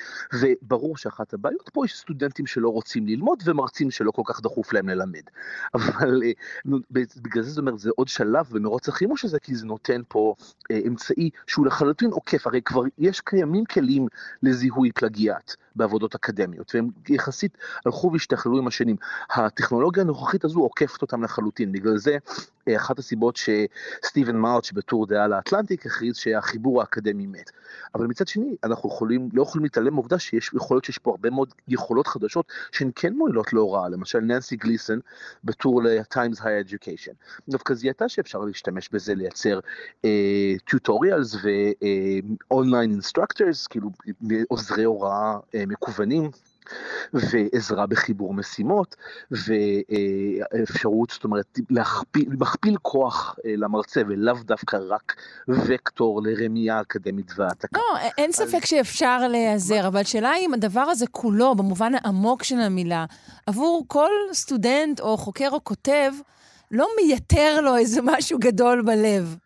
וברור 0.40 0.96
שאחת 0.96 1.34
הבעיות 1.34 1.70
פה 1.72 1.84
יש 1.84 1.98
סטודנטים 1.98 2.46
שלא 2.46 2.68
רוצים 2.68 3.06
ללמוד 3.06 3.42
ומרצים 3.44 3.90
שלא 3.90 4.10
כל 4.10 4.22
כך 4.24 4.40
דחוף 4.40 4.72
להם 4.72 4.88
ללמד. 4.88 5.22
אבל 5.74 6.22
אה, 6.24 6.32
בגלל 7.22 7.42
זה 7.42 7.50
זאת 7.50 7.58
אומרת 7.58 7.78
זה 7.78 7.90
עוד 7.96 8.08
שלב 8.08 8.48
במרוץ 8.50 8.88
החימוש 8.88 9.24
הזה, 9.24 9.38
כי 9.40 9.54
זה 9.54 9.66
נותן 9.66 10.00
פה 10.08 10.34
אמצעי 10.86 11.30
שהוא 11.46 11.66
לחלוטין 11.66 12.10
עוקף, 12.10 12.46
הרי 12.46 12.62
כבר 12.62 12.82
יש 12.98 13.20
קיימים 13.20 13.64
כלים 13.64 14.06
לזיהוי 14.42 14.92
פלגיאט. 14.92 15.56
בעבודות 15.76 16.14
אקדמיות, 16.14 16.74
והם 16.74 16.88
יחסית 17.08 17.58
הלכו 17.86 18.12
והשתכללו 18.12 18.58
עם 18.58 18.66
השנים. 18.66 18.96
הטכנולוגיה 19.30 20.02
הנוכחית 20.02 20.44
הזו 20.44 20.60
עוקפת 20.60 21.02
אותם 21.02 21.24
לחלוטין, 21.24 21.72
בגלל 21.72 21.98
זה 21.98 22.18
אה, 22.68 22.76
אחת 22.76 22.98
הסיבות 22.98 23.36
שסטיבן 23.36 24.36
מארש 24.36 24.72
בטור 24.72 25.06
דעה 25.06 25.28
לאטלנטיק 25.28 25.86
הכריז 25.86 26.16
שהחיבור 26.16 26.80
האקדמי 26.80 27.26
מת. 27.26 27.50
אבל 27.94 28.06
מצד 28.06 28.28
שני, 28.28 28.56
אנחנו 28.64 28.88
יכולים, 28.88 29.28
לא 29.32 29.42
יכולים 29.42 29.64
להתעלם 29.64 29.94
מעובדה 29.94 30.18
שיש, 30.18 30.50
יכול 30.54 30.74
להיות 30.74 30.84
שיש 30.84 30.98
פה 30.98 31.10
הרבה 31.10 31.30
מאוד 31.30 31.54
יכולות 31.68 32.06
חדשות 32.06 32.52
שהן 32.72 32.90
כן 32.94 33.12
מועילות 33.12 33.52
להוראה, 33.52 33.88
למשל 33.88 34.18
ננסי 34.18 34.56
גליסון 34.56 35.00
בטור 35.44 35.82
ל-Times 35.82 36.38
High 36.40 36.68
Education. 36.68 37.12
דווקא 37.48 37.74
זיהתה 37.74 38.08
שאפשר 38.08 38.38
להשתמש 38.38 38.88
בזה 38.92 39.14
לייצר 39.14 39.60
tutorials 40.64 41.36
ו 42.50 42.56
online 42.56 42.90
instructors, 42.90 43.66
כאילו 43.66 43.90
עוזרי 44.48 44.84
הוראה 44.84 45.38
אה, 45.54 45.66
מקוונים. 45.70 46.30
ועזרה 47.12 47.86
בחיבור 47.86 48.34
משימות, 48.34 48.96
ואפשרות, 49.30 51.10
זאת 51.10 51.24
אומרת, 51.24 51.58
להכפיל, 51.70 52.28
מכפיל 52.38 52.76
כוח 52.82 53.36
אה, 53.46 53.54
למרצה, 53.56 54.02
ולאו 54.08 54.34
דווקא 54.44 54.78
רק 54.88 55.16
וקטור 55.48 56.22
לרמייה 56.22 56.80
אקדמית 56.80 57.32
והעתקה. 57.36 57.78
לא, 57.78 57.98
אין 58.18 58.32
ספק 58.32 58.64
שאפשר 58.64 59.28
להיעזר, 59.28 59.86
אבל 59.88 60.00
השאלה 60.00 60.32
אם 60.36 60.54
הדבר 60.54 60.80
הזה 60.80 61.06
כולו, 61.06 61.54
במובן 61.54 61.92
העמוק 61.94 62.42
של 62.42 62.60
המילה, 62.60 63.04
עבור 63.46 63.84
כל 63.88 64.10
סטודנט 64.32 65.00
או 65.00 65.16
חוקר 65.16 65.48
או 65.52 65.64
כותב, 65.64 66.12
לא 66.70 66.88
מייתר 66.96 67.60
לו 67.60 67.76
איזה 67.76 68.00
משהו 68.04 68.38
גדול 68.38 68.82
בלב. 68.82 69.36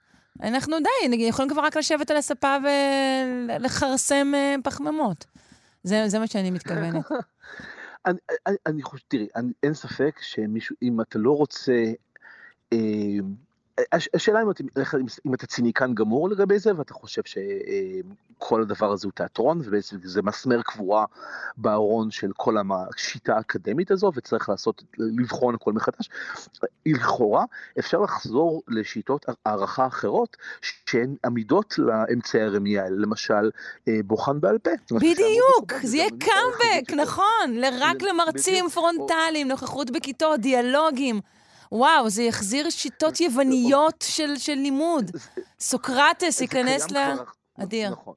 אנחנו 0.43 0.77
די, 0.79 1.17
יכולים 1.17 1.51
כבר 1.51 1.63
רק 1.63 1.77
לשבת 1.77 2.11
על 2.11 2.17
הספה 2.17 2.57
ולכרסם 2.65 4.33
אה, 4.35 4.55
פחמימות. 4.65 5.25
זה, 5.85 6.09
זה 6.09 6.19
מה 6.19 6.27
שאני 6.27 6.51
מתכוונת. 6.51 7.05
אני, 8.07 8.19
אני, 8.47 8.57
אני 8.67 8.83
חושב, 8.83 9.05
תראי, 9.09 9.27
אני, 9.37 9.53
אין 9.63 9.75
ספק 9.75 10.19
שמישהו, 10.21 10.77
אם 10.83 11.01
אתה 11.01 11.19
לא 11.19 11.31
רוצה, 11.31 11.83
אה, 12.73 12.79
השאלה 14.15 14.43
אם, 14.43 14.49
אם, 15.27 15.35
אתה 15.35 15.47
ציניקן 15.47 15.95
גמור 15.95 16.29
לגבי 16.29 16.59
זה, 16.59 16.71
ואתה 16.77 16.95
חושב 16.95 17.23
שכל 17.25 18.63
הדבר 18.63 18.93
הזה 18.93 19.07
הוא 19.07 19.13
תיאטרון, 19.13 19.61
ובעצם 19.65 19.97
זה 20.05 20.23
מסמר 20.23 20.63
קבורה 20.63 21.05
בארון 21.57 22.11
של 22.11 22.31
כל 22.37 22.57
השיטה 22.71 23.37
האקדמית 23.37 23.91
הזו, 23.91 24.13
וצריך 24.15 24.49
לעשות, 24.49 24.83
לבחון 24.99 25.55
הכל 25.55 25.73
מחדש. 25.73 26.11
לכאורה, 26.87 27.45
אפשר 27.79 28.01
לחזור 28.01 28.63
לשיטות 28.69 29.27
הערכה 29.47 29.87
אחרות, 29.87 30.37
שהן 30.87 31.17
עמידות 31.25 31.75
לאמצעי 31.79 32.43
הרמייה 32.43 32.85
למשל, 32.91 33.51
בוחן 34.05 34.41
בעל 34.41 34.59
פה. 34.59 34.71
בדיוק, 34.91 35.73
זה 35.83 35.97
יהיה 35.97 36.11
קאמבק, 36.11 36.93
נכון, 36.97 37.65
רק 37.81 38.03
למרצים 38.03 38.69
פרונטליים, 38.69 39.49
נוכחות 39.49 39.91
בכיתות, 39.91 40.41
דיאלוגים. 40.41 41.21
וואו, 41.73 42.11
זה 42.11 42.23
יחזיר 42.23 42.71
שיטות 42.71 43.21
יווניות 43.21 44.05
של, 44.09 44.37
של 44.39 44.55
לימוד. 44.55 45.11
סוקרטס 45.61 46.41
ייכנס 46.41 46.91
ל... 46.91 46.97
אדיר. 47.63 47.91
נכון. 47.91 48.15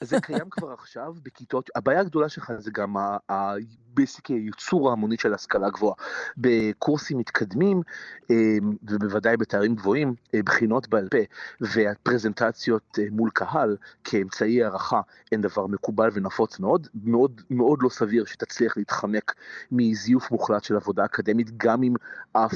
זה 0.00 0.20
קיים 0.20 0.50
כבר 0.50 0.72
עכשיו 0.72 1.14
בכיתות, 1.22 1.70
הבעיה 1.74 2.00
הגדולה 2.00 2.28
שלך 2.28 2.52
זה 2.58 2.70
גם 2.70 2.96
ה 3.28 3.44
basic 3.44 4.26
הייצור 4.26 4.90
ההמוני 4.90 5.16
של 5.18 5.34
השכלה 5.34 5.70
גבוהה. 5.70 5.94
בקורסים 6.36 7.18
מתקדמים, 7.18 7.82
אמ, 8.30 8.76
ובוודאי 8.82 9.36
בתארים 9.36 9.74
גבוהים, 9.74 10.14
אה, 10.34 10.42
בחינות 10.42 10.88
בעל 10.88 11.08
פה 11.08 11.18
והפרזנטציות 11.60 12.98
אה, 12.98 13.04
מול 13.10 13.30
קהל 13.34 13.76
כאמצעי 14.04 14.62
הערכה 14.62 15.00
הן 15.32 15.40
דבר 15.40 15.66
מקובל 15.66 16.10
ונפוץ 16.12 16.60
מאוד, 16.60 16.88
מאוד 17.04 17.40
מאוד 17.50 17.78
לא 17.82 17.88
סביר 17.88 18.24
שתצליח 18.24 18.76
להתחמק 18.76 19.34
מזיוף 19.72 20.30
מוחלט 20.30 20.64
של 20.64 20.76
עבודה 20.76 21.04
אקדמית, 21.04 21.56
גם 21.56 21.82
אם 21.82 21.94
אף 22.32 22.54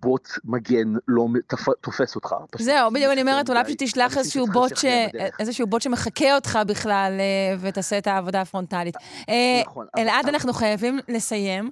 בוט 0.00 0.28
מגן 0.44 0.92
לא 1.08 1.26
תופס 1.80 2.14
אותך. 2.14 2.34
זהו, 2.58 2.90
בדיוק 2.90 3.12
אני 3.12 3.20
אומרת, 3.20 3.50
אולי 3.50 3.64
פשוט 3.64 3.82
תשלח 3.82 4.18
איזשהו 4.18 4.46
בוט, 4.46 4.76
ש... 4.76 4.84
איזשהו 5.40 5.66
בוט 5.66 5.82
שמחקה 5.82 6.34
אותך 6.34 6.58
בכלל 6.66 7.12
אה, 7.20 7.56
ותעשה 7.60 7.98
את 7.98 8.06
העבודה 8.06 8.40
הפרונטלית. 8.40 8.96
אה, 9.28 9.62
נכון. 9.66 9.86
אלעד, 9.98 10.28
אנחנו 10.28 10.52
חייבים 10.52 11.00
לסיים. 11.08 11.70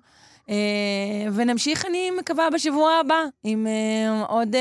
ונמשיך, 1.33 1.87
אני 1.87 2.11
מקווה, 2.11 2.51
בשבוע 2.51 2.93
הבא, 3.01 3.25
עם 3.45 3.67
עוד 4.29 4.57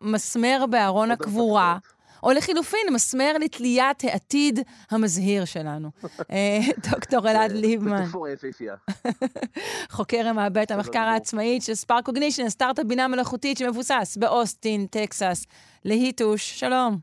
מסמר 0.00 0.64
בארון 0.70 1.10
הקבורה. 1.10 1.78
או 2.24 2.32
לחילופין, 2.32 2.86
מסמר 2.92 3.32
לתליית 3.40 4.04
העתיד 4.04 4.60
המזהיר 4.90 5.44
שלנו. 5.44 5.90
אה, 6.30 6.58
דוקטור 6.90 7.30
אלעד 7.30 7.52
ליבמן. 7.52 8.04
חוקר 9.90 10.28
במעבדת 10.28 10.72
המחקר 10.72 10.98
העצמאית 10.98 11.62
של 11.62 11.74
SparkCognition, 11.74 12.48
סטארט-אפ 12.48 12.86
בינה 12.86 13.08
מלאכותית 13.08 13.58
שמבוסס 13.58 14.16
באוסטין, 14.20 14.86
טקסס. 14.86 15.46
להתראות, 15.84 16.60
שלום. 16.60 16.98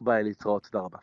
ביי, 0.00 0.22
להתראות, 0.22 0.66
תודה 0.70 0.84
רבה. 0.84 0.98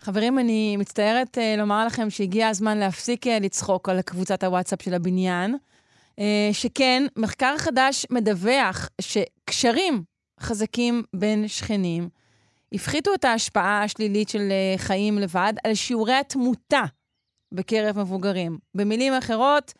חברים, 0.00 0.38
אני 0.38 0.76
מצטערת 0.76 1.38
לומר 1.58 1.86
לכם 1.86 2.10
שהגיע 2.10 2.48
הזמן 2.48 2.78
להפסיק 2.78 3.26
לצחוק 3.26 3.88
על 3.88 4.02
קבוצת 4.02 4.44
הוואטסאפ 4.44 4.82
של 4.82 4.94
הבניין. 4.94 5.56
אה, 6.18 6.50
שכן, 6.52 7.02
מחקר 7.16 7.54
חדש 7.58 8.06
מדווח 8.10 8.88
שקשרים 9.00 10.02
חזקים 10.40 11.02
בין 11.16 11.48
שכנים 11.48 12.08
הפחיתו 12.72 13.14
את 13.14 13.24
ההשפעה 13.24 13.84
השלילית 13.84 14.28
של 14.28 14.48
אה, 14.50 14.78
חיים 14.78 15.18
לבד 15.18 15.52
על 15.64 15.74
שיעורי 15.74 16.14
התמותה 16.14 16.82
בקרב 17.52 17.98
מבוגרים. 17.98 18.58
במילים 18.74 19.12
אחרות, 19.12 19.72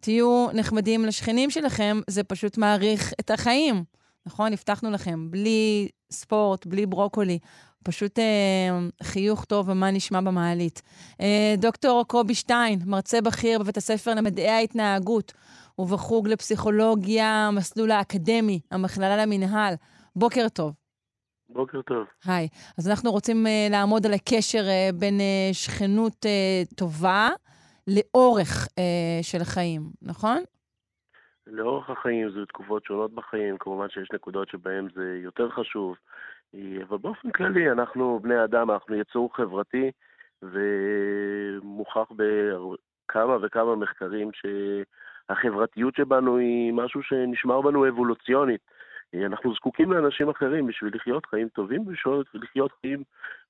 תהיו 0.00 0.46
נחמדים 0.54 1.04
לשכנים 1.04 1.50
שלכם, 1.50 2.00
זה 2.10 2.24
פשוט 2.24 2.58
מעריך 2.58 3.12
את 3.20 3.30
החיים. 3.30 3.84
נכון? 4.26 4.52
הבטחנו 4.52 4.90
לכם, 4.90 5.30
בלי 5.30 5.88
ספורט, 6.12 6.66
בלי 6.66 6.86
ברוקולי, 6.86 7.38
פשוט 7.84 8.18
אה, 8.18 8.78
חיוך 9.02 9.44
טוב 9.44 9.68
ומה 9.68 9.90
נשמע 9.90 10.20
במעלית. 10.20 10.82
אה, 11.20 11.54
דוקטור 11.58 12.04
קובי 12.06 12.34
שטיין, 12.34 12.80
מרצה 12.86 13.20
בכיר 13.20 13.58
בבית 13.58 13.76
הספר 13.76 14.14
למדעי 14.14 14.48
ההתנהגות, 14.48 15.32
ובחוג 15.78 16.28
לפסיכולוגיה, 16.28 17.48
המסלול 17.48 17.90
האקדמי, 17.90 18.60
המכללה 18.70 19.16
למינהל. 19.16 19.74
בוקר 20.16 20.48
טוב. 20.48 20.72
בוקר 21.48 21.82
טוב. 21.82 22.06
היי. 22.26 22.48
אז 22.78 22.90
אנחנו 22.90 23.10
רוצים 23.10 23.46
uh, 23.46 23.72
לעמוד 23.72 24.06
על 24.06 24.12
הקשר 24.12 24.62
uh, 24.62 24.94
בין 24.94 25.18
uh, 25.18 25.54
שכנות 25.54 26.12
uh, 26.12 26.74
טובה 26.76 27.28
לאורך 27.86 28.66
uh, 28.66 29.22
של 29.22 29.44
חיים, 29.44 29.82
נכון? 30.02 30.38
לאורך 31.46 31.90
החיים 31.90 32.30
זה 32.30 32.46
תקופות 32.48 32.84
שונות 32.84 33.14
בחיים, 33.14 33.58
כמובן 33.58 33.88
שיש 33.88 34.08
נקודות 34.14 34.48
שבהן 34.48 34.88
זה 34.94 35.18
יותר 35.22 35.50
חשוב, 35.50 35.96
אבל 36.54 36.98
באופן 36.98 37.30
כללי 37.30 37.70
אנחנו 37.70 38.20
בני 38.22 38.44
אדם, 38.44 38.70
אנחנו 38.70 38.94
יצור 38.94 39.36
חברתי, 39.36 39.90
ומוכח 40.42 42.08
בכמה 42.10 43.36
וכמה 43.42 43.76
מחקרים 43.76 44.30
ש... 44.32 44.46
החברתיות 45.28 45.94
שבנו 45.94 46.36
היא 46.36 46.72
משהו 46.72 47.02
שנשמר 47.02 47.60
בנו 47.60 47.88
אבולוציונית. 47.88 48.60
אנחנו 49.26 49.54
זקוקים 49.54 49.92
לאנשים 49.92 50.28
אחרים 50.28 50.66
בשביל 50.66 50.94
לחיות 50.94 51.26
חיים 51.26 51.48
טובים 51.48 51.80
ובשביל 51.80 52.22
לחיות 52.42 52.70
חיים 52.80 53.02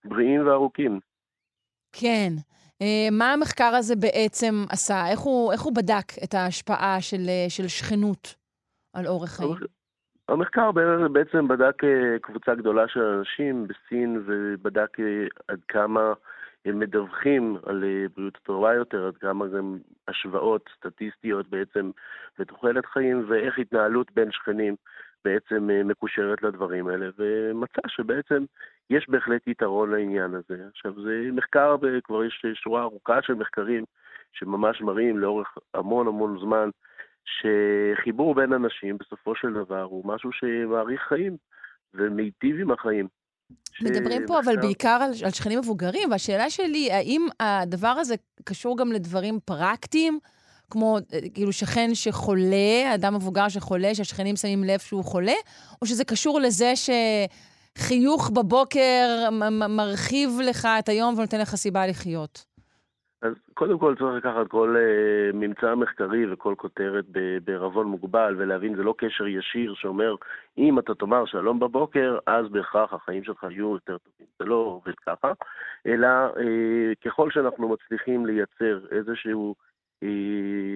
בריאים 0.04 0.46
וארוכים. 0.46 1.00
כן. 1.92 2.32
אה, 2.82 3.08
מה 3.12 3.32
המחקר 3.32 3.74
הזה 3.78 3.96
בעצם 3.96 4.54
עשה? 4.70 5.08
איך 5.10 5.20
הוא, 5.20 5.52
איך 5.52 5.62
הוא 5.62 5.72
בדק 5.76 6.08
את 6.24 6.34
ההשפעה 6.34 6.96
של, 7.00 7.28
אה, 7.28 7.46
של 7.48 7.68
שכנות 7.68 8.34
על 8.94 9.06
אורח 9.06 9.36
חיים? 9.36 9.50
המחקר 10.28 10.70
בעצם 11.12 11.48
בדק 11.48 11.84
אה, 11.84 12.18
קבוצה 12.22 12.54
גדולה 12.54 12.88
של 12.88 13.00
אנשים 13.00 13.66
בסין 13.68 14.22
ובדק 14.26 14.96
עד 15.48 15.60
כמה 15.68 16.12
מדווחים 16.66 17.56
על 17.66 17.84
אה, 17.84 18.04
בריאות 18.16 18.38
טובה 18.42 18.74
יותר, 18.74 19.06
עד 19.06 19.16
כמה 19.16 19.46
גם 19.46 19.78
השוואות 20.08 20.70
סטטיסטיות 20.76 21.48
בעצם 21.48 21.90
ותוחלת 22.38 22.86
חיים, 22.86 23.24
ואיך 23.28 23.58
התנהלות 23.58 24.12
בין 24.14 24.32
שכנים 24.32 24.76
בעצם 25.24 25.70
אה, 25.70 25.82
מקושרת 25.84 26.42
לדברים 26.42 26.88
האלה, 26.88 27.08
ומצא 27.18 27.80
שבעצם 27.88 28.44
יש 28.90 29.08
בהחלט 29.08 29.46
יתרון 29.46 29.90
לעניין 29.90 30.34
הזה. 30.34 30.66
עכשיו, 30.70 31.02
זה 31.02 31.28
מחקר, 31.32 31.76
כבר 32.04 32.24
יש 32.24 32.44
שורה 32.54 32.82
ארוכה 32.82 33.22
של 33.22 33.34
מחקרים 33.34 33.84
שממש 34.32 34.80
מראים 34.80 35.18
לאורך 35.18 35.58
המון 35.74 36.06
המון 36.06 36.38
זמן, 36.40 36.70
שחיבור 37.24 38.34
בין 38.34 38.52
אנשים 38.52 38.98
בסופו 38.98 39.34
של 39.34 39.52
דבר 39.52 39.82
הוא 39.82 40.06
משהו 40.06 40.32
שמאריך 40.32 41.02
חיים 41.02 41.36
ומיטיב 41.94 42.60
עם 42.60 42.70
החיים. 42.70 43.08
מדברים 43.82 44.22
פה 44.26 44.40
אבל 44.40 44.56
בעיקר 44.56 44.88
על, 44.88 45.12
על 45.24 45.30
שכנים 45.30 45.58
מבוגרים, 45.58 46.10
והשאלה 46.10 46.50
שלי, 46.50 46.92
האם 46.92 47.26
הדבר 47.40 47.88
הזה 47.88 48.14
קשור 48.44 48.78
גם 48.78 48.92
לדברים 48.92 49.38
פרקטיים? 49.44 50.18
כמו 50.70 50.98
אה, 51.12 51.18
כאילו 51.34 51.52
שכן 51.52 51.94
שחולה, 51.94 52.94
אדם 52.94 53.14
מבוגר 53.14 53.48
שחולה, 53.48 53.94
שהשכנים 53.94 54.36
שמים 54.36 54.64
לב 54.64 54.78
שהוא 54.78 55.04
חולה, 55.04 55.32
או 55.82 55.86
שזה 55.86 56.04
קשור 56.04 56.40
לזה 56.40 56.72
שחיוך 57.78 58.30
בבוקר 58.30 59.28
מרחיב 59.68 60.40
לך 60.44 60.68
את 60.78 60.88
היום 60.88 61.14
ונותן 61.18 61.40
לך 61.40 61.54
סיבה 61.54 61.86
לחיות? 61.86 62.51
אז 63.22 63.34
קודם 63.54 63.78
כל 63.78 63.94
צריך 63.98 64.14
לקחת 64.14 64.48
כל 64.48 64.76
uh, 64.76 65.36
ממצא 65.36 65.74
מחקרי 65.74 66.32
וכל 66.32 66.54
כותרת 66.58 67.04
בערבון 67.44 67.86
מוגבל 67.86 68.34
ולהבין, 68.38 68.76
זה 68.76 68.82
לא 68.82 68.94
קשר 68.98 69.26
ישיר 69.26 69.74
שאומר, 69.74 70.14
אם 70.58 70.78
אתה 70.78 70.94
תאמר 70.94 71.24
שלום 71.26 71.60
בבוקר, 71.60 72.18
אז 72.26 72.48
בהכרח 72.48 72.92
החיים 72.92 73.24
שלך 73.24 73.46
יהיו 73.50 73.72
יותר 73.72 73.98
טובים. 73.98 74.26
זה 74.38 74.44
לא 74.44 74.54
עובד 74.54 74.94
ככה, 75.06 75.32
אלא 75.86 76.08
uh, 76.34 76.40
ככל 77.04 77.30
שאנחנו 77.30 77.68
מצליחים 77.68 78.26
לייצר 78.26 78.80
איזשהו 78.90 79.54
uh, 80.04 80.06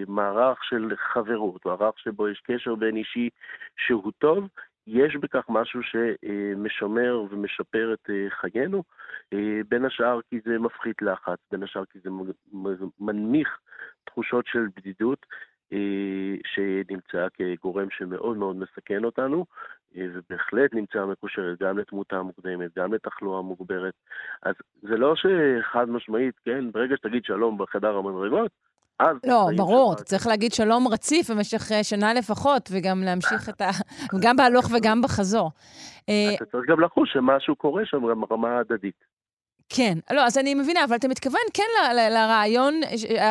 מערך 0.08 0.64
של 0.64 0.92
חברות, 0.96 1.66
מערך 1.66 1.98
שבו 1.98 2.28
יש 2.28 2.40
קשר 2.40 2.74
בין 2.74 2.96
אישי 2.96 3.28
שהוא 3.76 4.12
טוב, 4.18 4.48
יש 4.87 5.16
בכך 5.16 5.45
משהו 5.49 5.81
שמשמר 5.83 7.23
ומשפר 7.31 7.95
את 7.95 8.11
אה, 8.11 8.26
חיינו, 8.31 8.83
אה, 9.33 9.61
בין 9.69 9.85
השאר 9.85 10.21
כי 10.31 10.40
זה 10.45 10.59
מפחית 10.59 11.02
לחץ, 11.02 11.38
בין 11.52 11.62
השאר 11.62 11.85
כי 11.85 11.99
זה 12.05 12.11
מנמיך 13.00 13.59
תחושות 14.05 14.47
של 14.47 14.66
בדידות, 14.76 15.26
אה, 15.73 16.35
שנמצא 16.47 17.26
כגורם 17.35 17.90
שמאוד 17.90 18.37
מאוד 18.37 18.57
מסכן 18.57 19.05
אותנו, 19.05 19.47
ובהחלט 19.97 20.75
נמצא 20.75 21.07
מקושרת 21.07 21.62
גם 21.62 21.78
לתמותה 21.78 22.23
מוקדמת, 22.23 22.71
גם 22.78 22.95
לתחלואה 22.95 23.43
מוגברת. 23.43 23.95
אז 24.43 24.55
זה 24.83 24.97
לא 24.97 25.14
שחד 25.16 25.90
משמעית, 25.90 26.35
כן, 26.45 26.73
ברגע 26.73 26.97
שתגיד 26.97 27.25
שלום 27.25 27.59
בחדר 27.59 27.97
המדרגות, 27.97 28.50
אז... 28.98 29.16
לא, 29.26 29.48
ברור, 29.56 29.92
אתה 29.92 30.04
צריך 30.04 30.26
להגיד 30.26 30.52
שלום 30.52 30.88
רציף 30.88 31.30
במשך 31.30 31.72
אה, 31.72 31.84
שנה 31.84 32.14
לפחות, 32.14 32.68
וגם 32.72 33.02
להמשיך 33.02 33.48
את 33.48 33.60
ה... 33.60 33.70
גם 34.22 34.36
בהלוך 34.36 34.66
וגם 34.76 35.02
בחזור. 35.02 35.50
אה, 36.08 36.34
אתה 36.34 36.44
צריך 36.44 36.70
גם 36.70 36.80
לחוש 36.80 37.12
שמשהו 37.12 37.56
קורה 37.56 37.82
שם 37.86 37.98
ברמה 38.28 38.48
ההדדית. 38.48 39.15
כן, 39.68 39.99
לא, 40.11 40.26
אז 40.26 40.38
אני 40.38 40.54
מבינה, 40.54 40.85
אבל 40.85 40.96
אתה 40.96 41.08
מתכוון 41.08 41.40
כן 41.54 41.62
ל- 41.62 41.94
ל- 41.96 42.12
לרעיון 42.14 42.80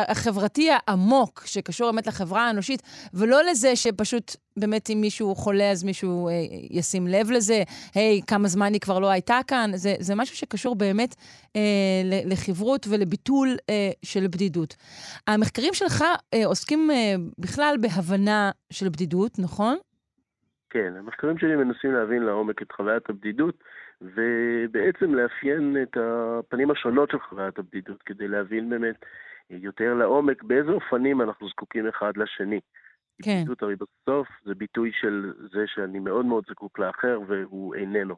החברתי 0.08 0.68
העמוק, 0.72 1.42
שקשור 1.46 1.90
באמת 1.90 2.06
לחברה 2.06 2.46
האנושית, 2.46 2.82
ולא 3.14 3.42
לזה 3.50 3.76
שפשוט 3.76 4.36
באמת 4.56 4.90
אם 4.90 4.98
מישהו 5.00 5.34
חולה 5.34 5.70
אז 5.70 5.84
מישהו 5.84 6.28
אה, 6.28 6.32
ישים 6.70 7.06
לב 7.06 7.30
לזה, 7.30 7.62
היי, 7.94 8.20
כמה 8.26 8.48
זמן 8.48 8.72
היא 8.72 8.80
כבר 8.80 8.98
לא 8.98 9.10
הייתה 9.10 9.38
כאן, 9.46 9.70
זה, 9.74 9.94
זה 9.98 10.14
משהו 10.14 10.36
שקשור 10.36 10.74
באמת 10.74 11.14
אה, 11.56 11.60
לחברות 12.04 12.86
ולביטול 12.90 13.48
אה, 13.70 13.90
של 14.04 14.26
בדידות. 14.26 14.76
המחקרים 15.26 15.74
שלך 15.74 16.04
אה, 16.34 16.46
עוסקים 16.46 16.90
אה, 16.90 17.14
בכלל 17.38 17.76
בהבנה 17.80 18.50
של 18.72 18.88
בדידות, 18.88 19.38
נכון? 19.38 19.76
כן, 20.70 20.92
המחקרים 20.98 21.38
שלי 21.38 21.56
מנסים 21.56 21.92
להבין 21.92 22.22
לעומק 22.22 22.62
את 22.62 22.72
חוויית 22.72 23.10
הבדידות. 23.10 23.54
ובעצם 24.00 25.14
לאפיין 25.14 25.76
את 25.82 25.96
הפנים 26.00 26.70
השונות 26.70 27.10
של 27.10 27.18
חוויית 27.20 27.58
הבדידות, 27.58 28.02
כדי 28.02 28.28
להבין 28.28 28.70
באמת 28.70 29.04
יותר 29.50 29.94
לעומק 29.94 30.42
באיזה 30.42 30.70
אופנים 30.70 31.20
אנחנו 31.20 31.48
זקוקים 31.48 31.88
אחד 31.88 32.16
לשני. 32.16 32.60
כן. 33.22 33.36
בדידות 33.36 33.62
הרי 33.62 33.74
בסוף 33.76 34.28
זה 34.44 34.54
ביטוי 34.54 34.90
של 35.00 35.32
זה 35.52 35.64
שאני 35.66 35.98
מאוד 35.98 36.26
מאוד 36.26 36.44
זקוק 36.48 36.78
לאחר 36.78 37.20
והוא 37.28 37.74
איננו. 37.74 38.16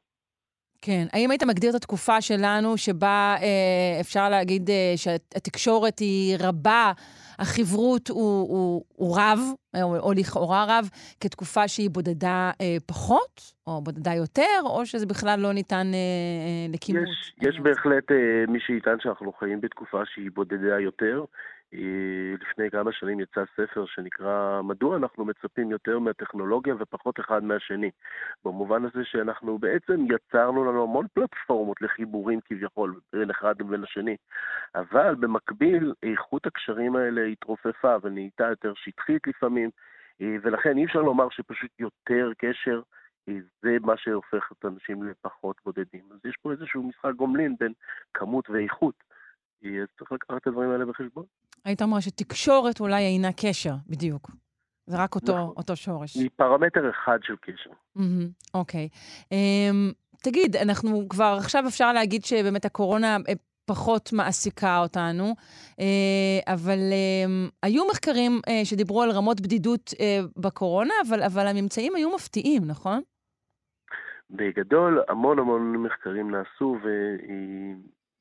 כן. 0.82 1.06
האם 1.12 1.30
היית 1.30 1.42
מגדיר 1.42 1.70
את 1.70 1.74
התקופה 1.74 2.20
שלנו 2.20 2.78
שבה 2.78 3.36
אה, 3.40 4.00
אפשר 4.00 4.28
להגיד 4.28 4.70
אה, 4.70 4.92
שהתקשורת 4.96 5.98
היא 5.98 6.36
רבה, 6.40 6.92
החברות 7.38 8.08
הוא, 8.08 8.48
הוא, 8.48 8.84
הוא 8.96 9.18
רב, 9.18 9.38
או, 9.82 9.96
או 9.98 10.12
לכאורה 10.12 10.64
רב, 10.68 10.90
כתקופה 11.20 11.68
שהיא 11.68 11.90
בודדה 11.90 12.50
אה, 12.60 12.76
פחות, 12.86 13.52
או 13.66 13.80
בודדה 13.80 14.14
יותר, 14.14 14.60
או 14.64 14.86
שזה 14.86 15.06
בכלל 15.06 15.40
לא 15.40 15.52
ניתן 15.52 15.76
אה, 15.76 15.98
אה, 15.98 16.66
לכימות? 16.72 17.02
יש, 17.02 17.48
יש 17.48 17.60
בהחלט 17.60 18.10
אה, 18.10 18.44
מי 18.48 18.60
שיטען 18.60 18.96
שאנחנו 19.00 19.32
חיים 19.32 19.60
בתקופה 19.60 20.02
שהיא 20.04 20.30
בודדה 20.34 20.80
יותר. 20.80 21.24
אה, 21.74 22.34
לפני 22.40 22.70
כמה 22.70 22.92
שנים 22.92 23.20
יצא 23.20 23.44
ספר 23.56 23.86
שנקרא 23.86 24.62
"מדוע 24.62 24.96
אנחנו 24.96 25.24
מצפים 25.24 25.70
יותר 25.70 25.98
מהטכנולוגיה 25.98 26.74
ופחות 26.78 27.20
אחד 27.20 27.44
מהשני". 27.44 27.90
במובן 28.44 28.84
הזה 28.84 29.04
שאנחנו 29.04 29.58
בעצם 29.58 30.06
יצרנו 30.14 30.64
לנו 30.64 30.82
המון 30.82 31.06
פלטפורמות 31.14 31.82
לחיבורים 31.82 32.40
כביכול 32.44 33.00
בין 33.12 33.30
אחד 33.30 33.54
ובין 33.60 33.84
השני, 33.84 34.16
אבל 34.74 35.14
במקביל 35.14 35.92
איכות 36.02 36.46
הקשרים 36.46 36.96
האלה 36.96 37.24
התרופפה 37.24 37.96
ונהייתה 38.02 38.44
יותר 38.44 38.72
שטחית 38.74 39.26
לפעמים, 39.26 39.70
אה, 40.20 40.36
ולכן 40.42 40.76
אי 40.76 40.84
אפשר 40.84 41.02
לומר 41.02 41.28
שפשוט 41.30 41.70
יותר 41.78 42.32
קשר 42.38 42.80
אה, 43.28 43.34
זה 43.62 43.76
מה 43.80 43.96
שהופך 43.96 44.52
את 44.52 44.64
האנשים 44.64 45.02
לפחות 45.02 45.56
בודדים. 45.64 46.04
אז 46.10 46.18
יש 46.24 46.36
פה 46.42 46.52
איזשהו 46.52 46.82
משחק 46.82 47.12
גומלין 47.16 47.56
בין 47.60 47.72
כמות 48.14 48.50
ואיכות. 48.50 48.94
אז 49.64 49.88
צריך 49.98 50.12
לקחת 50.12 50.36
את 50.36 50.46
הדברים 50.46 50.70
האלה 50.70 50.84
בחשבון. 50.84 51.24
היית 51.68 51.82
אומר 51.82 52.00
שתקשורת 52.00 52.80
אולי 52.80 53.02
אינה 53.02 53.32
קשר, 53.32 53.74
בדיוק. 53.86 54.30
זה 54.86 54.96
רק 54.98 55.14
אותו, 55.14 55.32
נכון. 55.32 55.54
אותו 55.56 55.76
שורש. 55.76 56.14
היא 56.14 56.30
פרמטר 56.36 56.90
אחד 56.90 57.18
של 57.22 57.34
קשר. 57.36 57.70
אוקיי. 58.54 58.88
Mm-hmm, 58.92 59.26
okay. 59.28 59.32
um, 59.32 59.94
תגיד, 60.22 60.56
אנחנו 60.56 61.08
כבר 61.08 61.36
עכשיו 61.38 61.64
אפשר 61.68 61.92
להגיד 61.92 62.24
שבאמת 62.24 62.64
הקורונה 62.64 63.16
אה, 63.28 63.32
פחות 63.66 64.12
מעסיקה 64.12 64.78
אותנו, 64.78 65.34
uh, 65.70 66.52
אבל 66.52 66.78
um, 66.78 67.50
היו 67.62 67.82
מחקרים 67.90 68.40
uh, 68.46 68.64
שדיברו 68.64 69.02
על 69.02 69.10
רמות 69.10 69.40
בדידות 69.40 69.90
בקורונה, 70.36 70.94
אבל, 71.08 71.22
אבל 71.22 71.46
הממצאים 71.46 71.94
היו 71.94 72.14
מפתיעים, 72.14 72.62
נכון? 72.66 73.00
בגדול, 74.30 75.02
המון 75.08 75.38
המון 75.38 75.76
מחקרים 75.76 76.30
נעשו. 76.30 76.76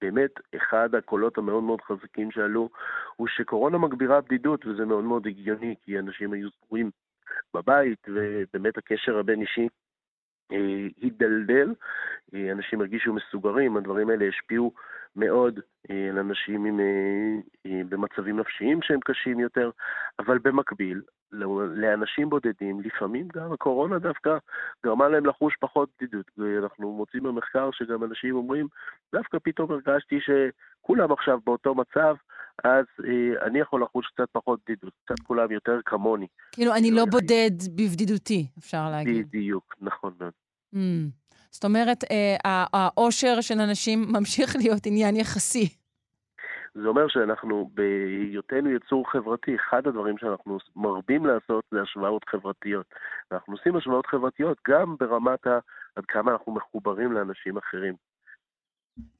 באמת, 0.01 0.31
אחד 0.55 0.95
הקולות 0.95 1.37
המאוד 1.37 1.63
מאוד 1.63 1.81
חזקים 1.81 2.31
שעלו 2.31 2.69
הוא 3.15 3.27
שקורונה 3.27 3.77
מגבירה 3.77 4.21
בדידות, 4.21 4.65
וזה 4.65 4.85
מאוד 4.85 5.03
מאוד 5.03 5.27
הגיוני, 5.27 5.75
כי 5.81 5.99
אנשים 5.99 6.33
היו 6.33 6.49
סגורים 6.51 6.91
בבית, 7.53 8.07
ובאמת 8.07 8.77
הקשר 8.77 9.17
הבין-אישי 9.17 9.67
אה, 10.51 10.87
הידלדל, 11.01 11.73
אה, 12.33 12.51
אנשים 12.51 12.81
הרגישו 12.81 13.13
מסוגרים, 13.13 13.77
הדברים 13.77 14.09
האלה 14.09 14.27
השפיעו 14.27 14.73
מאוד 15.17 15.59
אה, 15.91 16.09
על 16.09 16.19
אנשים 16.19 16.65
עם, 16.65 16.79
במצבים 17.89 18.39
נפשיים 18.39 18.81
שהם 18.81 18.99
קשים 18.99 19.39
יותר, 19.39 19.69
אבל 20.19 20.37
במקביל, 20.37 21.01
לאנשים 21.75 22.29
בודדים, 22.29 22.81
לפעמים 22.81 23.27
גם 23.33 23.51
הקורונה 23.53 23.99
דווקא 23.99 24.37
גרמה 24.85 25.07
להם 25.07 25.25
לחוש 25.25 25.55
פחות 25.59 25.89
בדידות. 25.97 26.31
ואנחנו 26.37 26.93
מוצאים 26.93 27.23
במחקר 27.23 27.69
שגם 27.71 28.03
אנשים 28.03 28.35
אומרים, 28.35 28.67
דווקא 29.13 29.37
פתאום 29.43 29.71
הרגשתי 29.71 30.19
שכולם 30.21 31.11
עכשיו 31.11 31.39
באותו 31.45 31.75
מצב, 31.75 32.15
אז 32.63 32.85
אה, 33.07 33.45
אני 33.47 33.59
יכול 33.59 33.83
לחוש 33.83 34.07
קצת 34.07 34.27
פחות 34.31 34.59
בדידות, 34.65 34.93
קצת 35.05 35.19
כולם 35.19 35.51
יותר 35.51 35.79
כמוני. 35.85 36.27
כאילו, 36.51 36.73
אני 36.73 36.91
לא 36.91 37.05
בודד 37.05 37.51
בבדידותי, 37.75 38.47
אפשר 38.59 38.89
להגיד. 38.91 39.27
בדיוק, 39.27 39.75
נכון 39.81 40.13
מאוד. 40.19 40.33
Mm. 40.73 41.26
זאת 41.51 41.65
אומרת, 41.65 42.03
אה, 42.11 42.65
האושר 42.73 43.41
של 43.41 43.59
אנשים 43.59 44.05
ממשיך 44.17 44.55
להיות 44.55 44.85
עניין 44.85 45.15
יחסי. 45.15 45.69
זה 46.81 46.87
אומר 46.87 47.07
שאנחנו, 47.07 47.69
בהיותנו 47.73 48.69
יצור 48.69 49.11
חברתי, 49.11 49.55
אחד 49.55 49.87
הדברים 49.87 50.17
שאנחנו 50.17 50.57
מרבים 50.75 51.25
לעשות 51.25 51.63
זה 51.71 51.81
השוואות 51.81 52.25
חברתיות. 52.29 52.85
אנחנו 53.31 53.53
עושים 53.53 53.75
השוואות 53.75 54.05
חברתיות 54.05 54.57
גם 54.67 54.95
ברמת 54.99 55.47
ה... 55.47 55.59
עד 55.95 56.05
כמה 56.07 56.31
אנחנו 56.31 56.51
מחוברים 56.51 57.11
לאנשים 57.11 57.57
אחרים. 57.57 57.93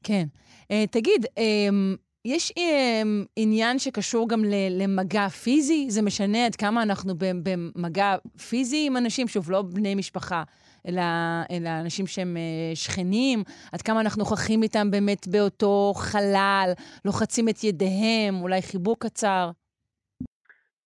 כן. 0.03 0.23
Uh, 0.61 0.91
תגיד, 0.91 1.25
um, 1.25 1.97
יש 2.25 2.51
um, 2.51 3.27
עניין 3.35 3.79
שקשור 3.79 4.29
גם 4.29 4.39
למגע 4.71 5.29
פיזי? 5.29 5.89
זה 5.89 6.01
משנה 6.01 6.45
עד 6.45 6.55
כמה 6.55 6.83
אנחנו 6.83 7.13
במגע 7.17 8.15
פיזי 8.49 8.83
עם 8.87 8.97
אנשים, 8.97 9.27
שוב, 9.27 9.51
לא 9.51 9.61
בני 9.61 9.95
משפחה. 9.95 10.43
אלא, 10.87 11.01
אלא 11.51 11.69
אנשים 11.81 12.07
שהם 12.07 12.37
אה, 12.37 12.75
שכנים, 12.75 13.39
עד 13.73 13.81
כמה 13.81 14.01
אנחנו 14.01 14.19
נוכחים 14.19 14.63
איתם 14.63 14.91
באמת 14.91 15.27
באותו 15.27 15.93
חלל, 15.95 16.69
לוחצים 17.05 17.49
את 17.49 17.63
ידיהם, 17.63 18.35
אולי 18.41 18.61
חיבוק 18.61 19.05
קצר. 19.05 19.49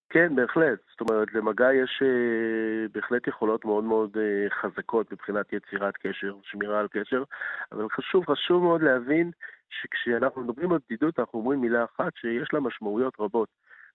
כן, 0.09 0.35
בהחלט. 0.35 0.79
זאת 0.91 1.01
אומרת, 1.01 1.33
למגע 1.33 1.73
יש 1.73 2.03
uh, 2.03 2.91
בהחלט 2.93 3.27
יכולות 3.27 3.65
מאוד 3.65 3.83
מאוד 3.83 4.17
uh, 4.17 4.53
חזקות 4.61 5.11
מבחינת 5.11 5.53
יצירת 5.53 5.97
קשר, 5.97 6.35
שמירה 6.43 6.79
על 6.79 6.87
קשר, 6.87 7.23
אבל 7.71 7.89
חשוב, 7.89 8.25
חשוב 8.31 8.63
מאוד 8.63 8.81
להבין 8.81 9.31
שכשאנחנו 9.69 10.41
מדברים 10.41 10.71
על 10.71 10.79
בדידות, 10.85 11.19
אנחנו 11.19 11.39
אומרים 11.39 11.61
מילה 11.61 11.83
אחת 11.83 12.11
שיש 12.15 12.53
לה 12.53 12.59
משמעויות 12.59 13.13
רבות. 13.19 13.49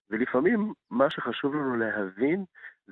ולפעמים 0.09 0.73
מה 0.91 1.09
שחשוב 1.09 1.55
לנו 1.55 1.75
להבין 1.75 2.45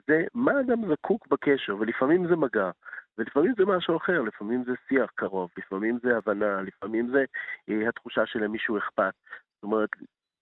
זה 0.07 0.23
מה 0.33 0.51
אדם 0.59 0.87
זקוק 0.91 1.27
בקשר, 1.27 1.75
ולפעמים 1.79 2.27
זה 2.27 2.35
מגע, 2.35 2.71
ולפעמים 3.17 3.53
זה 3.57 3.65
משהו 3.65 3.97
אחר, 3.97 4.21
לפעמים 4.21 4.63
זה 4.63 4.71
שיח 4.87 5.11
קרוב, 5.15 5.49
לפעמים 5.57 5.99
זה 6.03 6.17
הבנה, 6.17 6.61
לפעמים 6.61 7.07
זה 7.07 7.25
אה, 7.69 7.89
התחושה 7.89 8.25
שלמישהו 8.25 8.77
אכפת. 8.77 9.13
זאת 9.55 9.63
אומרת, 9.63 9.89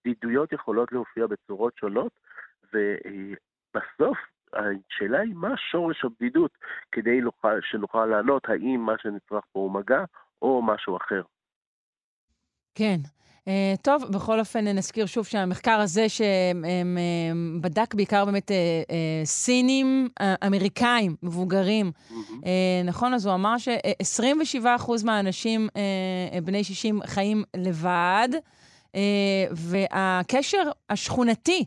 בדידויות 0.05 0.53
יכולות 0.53 0.91
להופיע 0.91 1.27
בצורות 1.27 1.77
שונות, 1.77 2.12
ובסוף 2.73 4.17
השאלה 4.53 5.19
היא 5.19 5.36
מה 5.36 5.57
שורש 5.57 6.05
הבדידות, 6.05 6.57
כדי 6.91 7.21
שנוכל 7.62 8.05
לענות 8.05 8.49
האם 8.49 8.79
מה 8.86 8.97
שנצרך 8.97 9.43
פה 9.51 9.59
הוא 9.59 9.71
מגע 9.71 10.03
או 10.41 10.62
משהו 10.62 10.97
אחר. 10.97 11.21
כן. 12.75 12.99
Uh, 13.39 13.45
טוב, 13.81 14.03
בכל 14.12 14.39
אופן 14.39 14.67
נזכיר 14.67 15.05
שוב 15.05 15.25
שהמחקר 15.25 15.71
הזה 15.79 16.05
שבדק 16.09 17.93
בעיקר 17.93 18.25
באמת 18.25 18.51
uh, 18.51 18.53
uh, 18.53 19.25
סינים 19.25 20.09
אמריקאים, 20.47 21.15
מבוגרים, 21.23 21.91
mm-hmm. 21.91 22.45
נכון? 22.86 23.13
אז 23.13 23.25
הוא 23.25 23.36
אמר 23.36 23.57
ש-27% 23.57 24.91
מהאנשים 25.03 25.69
בני 26.43 26.63
60 26.63 26.99
חיים 27.05 27.43
לבד, 27.55 28.29
והקשר 29.51 30.63
השכונתי 30.89 31.65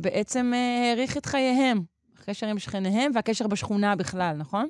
בעצם 0.00 0.52
האריך 0.54 1.16
את 1.16 1.26
חייהם. 1.26 1.82
הקשר 2.22 2.46
עם 2.46 2.58
שכניהם 2.58 3.12
והקשר 3.14 3.46
בשכונה 3.46 3.96
בכלל, 3.96 4.36
נכון? 4.36 4.68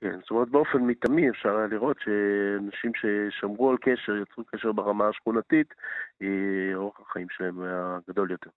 כן, 0.00 0.18
זאת 0.20 0.30
אומרת 0.30 0.48
באופן 0.48 0.78
מתמי 0.78 1.30
אפשר 1.30 1.56
היה 1.56 1.66
לראות 1.66 1.96
שאנשים 2.04 2.92
ששמרו 2.94 3.70
על 3.70 3.76
קשר, 3.80 4.16
יצרו 4.16 4.44
קשר 4.44 4.72
ברמה 4.72 5.08
השכונתית, 5.08 5.74
אה, 6.22 6.74
אורח 6.74 7.00
החיים 7.00 7.26
שלהם 7.30 7.62
היה 7.62 7.98
גדול 8.08 8.30
יותר. 8.30 8.50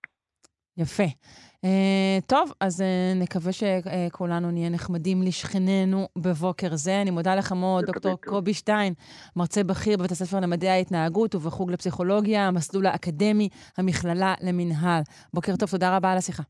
יפה. 0.77 1.03
Uh, 1.03 2.25
טוב, 2.27 2.53
אז 2.59 2.81
uh, 2.81 2.83
נקווה 3.23 3.51
שכולנו 3.51 4.51
נהיה 4.51 4.69
נחמדים 4.69 5.21
לשכנינו 5.21 6.07
בבוקר 6.17 6.75
זה. 6.75 7.01
אני 7.01 7.11
מודה 7.11 7.35
לך 7.35 7.51
מאוד, 7.51 7.85
דוקטור 7.85 8.17
קובי 8.25 8.53
שטיין, 8.53 8.93
מרצה 9.35 9.63
בכיר 9.63 9.97
בבית 9.97 10.11
הספר 10.11 10.39
למדעי 10.39 10.69
ההתנהגות 10.69 11.35
ובחוג 11.35 11.71
לפסיכולוגיה, 11.71 12.47
המסלול 12.47 12.85
האקדמי, 12.85 13.49
המכללה 13.77 14.33
למינהל. 14.41 15.01
בוקר 15.33 15.55
טוב, 15.59 15.69
תודה 15.69 15.95
רבה 15.97 16.11
על 16.11 16.17
השיחה. 16.17 16.43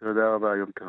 תודה 0.00 0.34
רבה, 0.34 0.56
יום 0.56 0.70
טוב. 0.78 0.88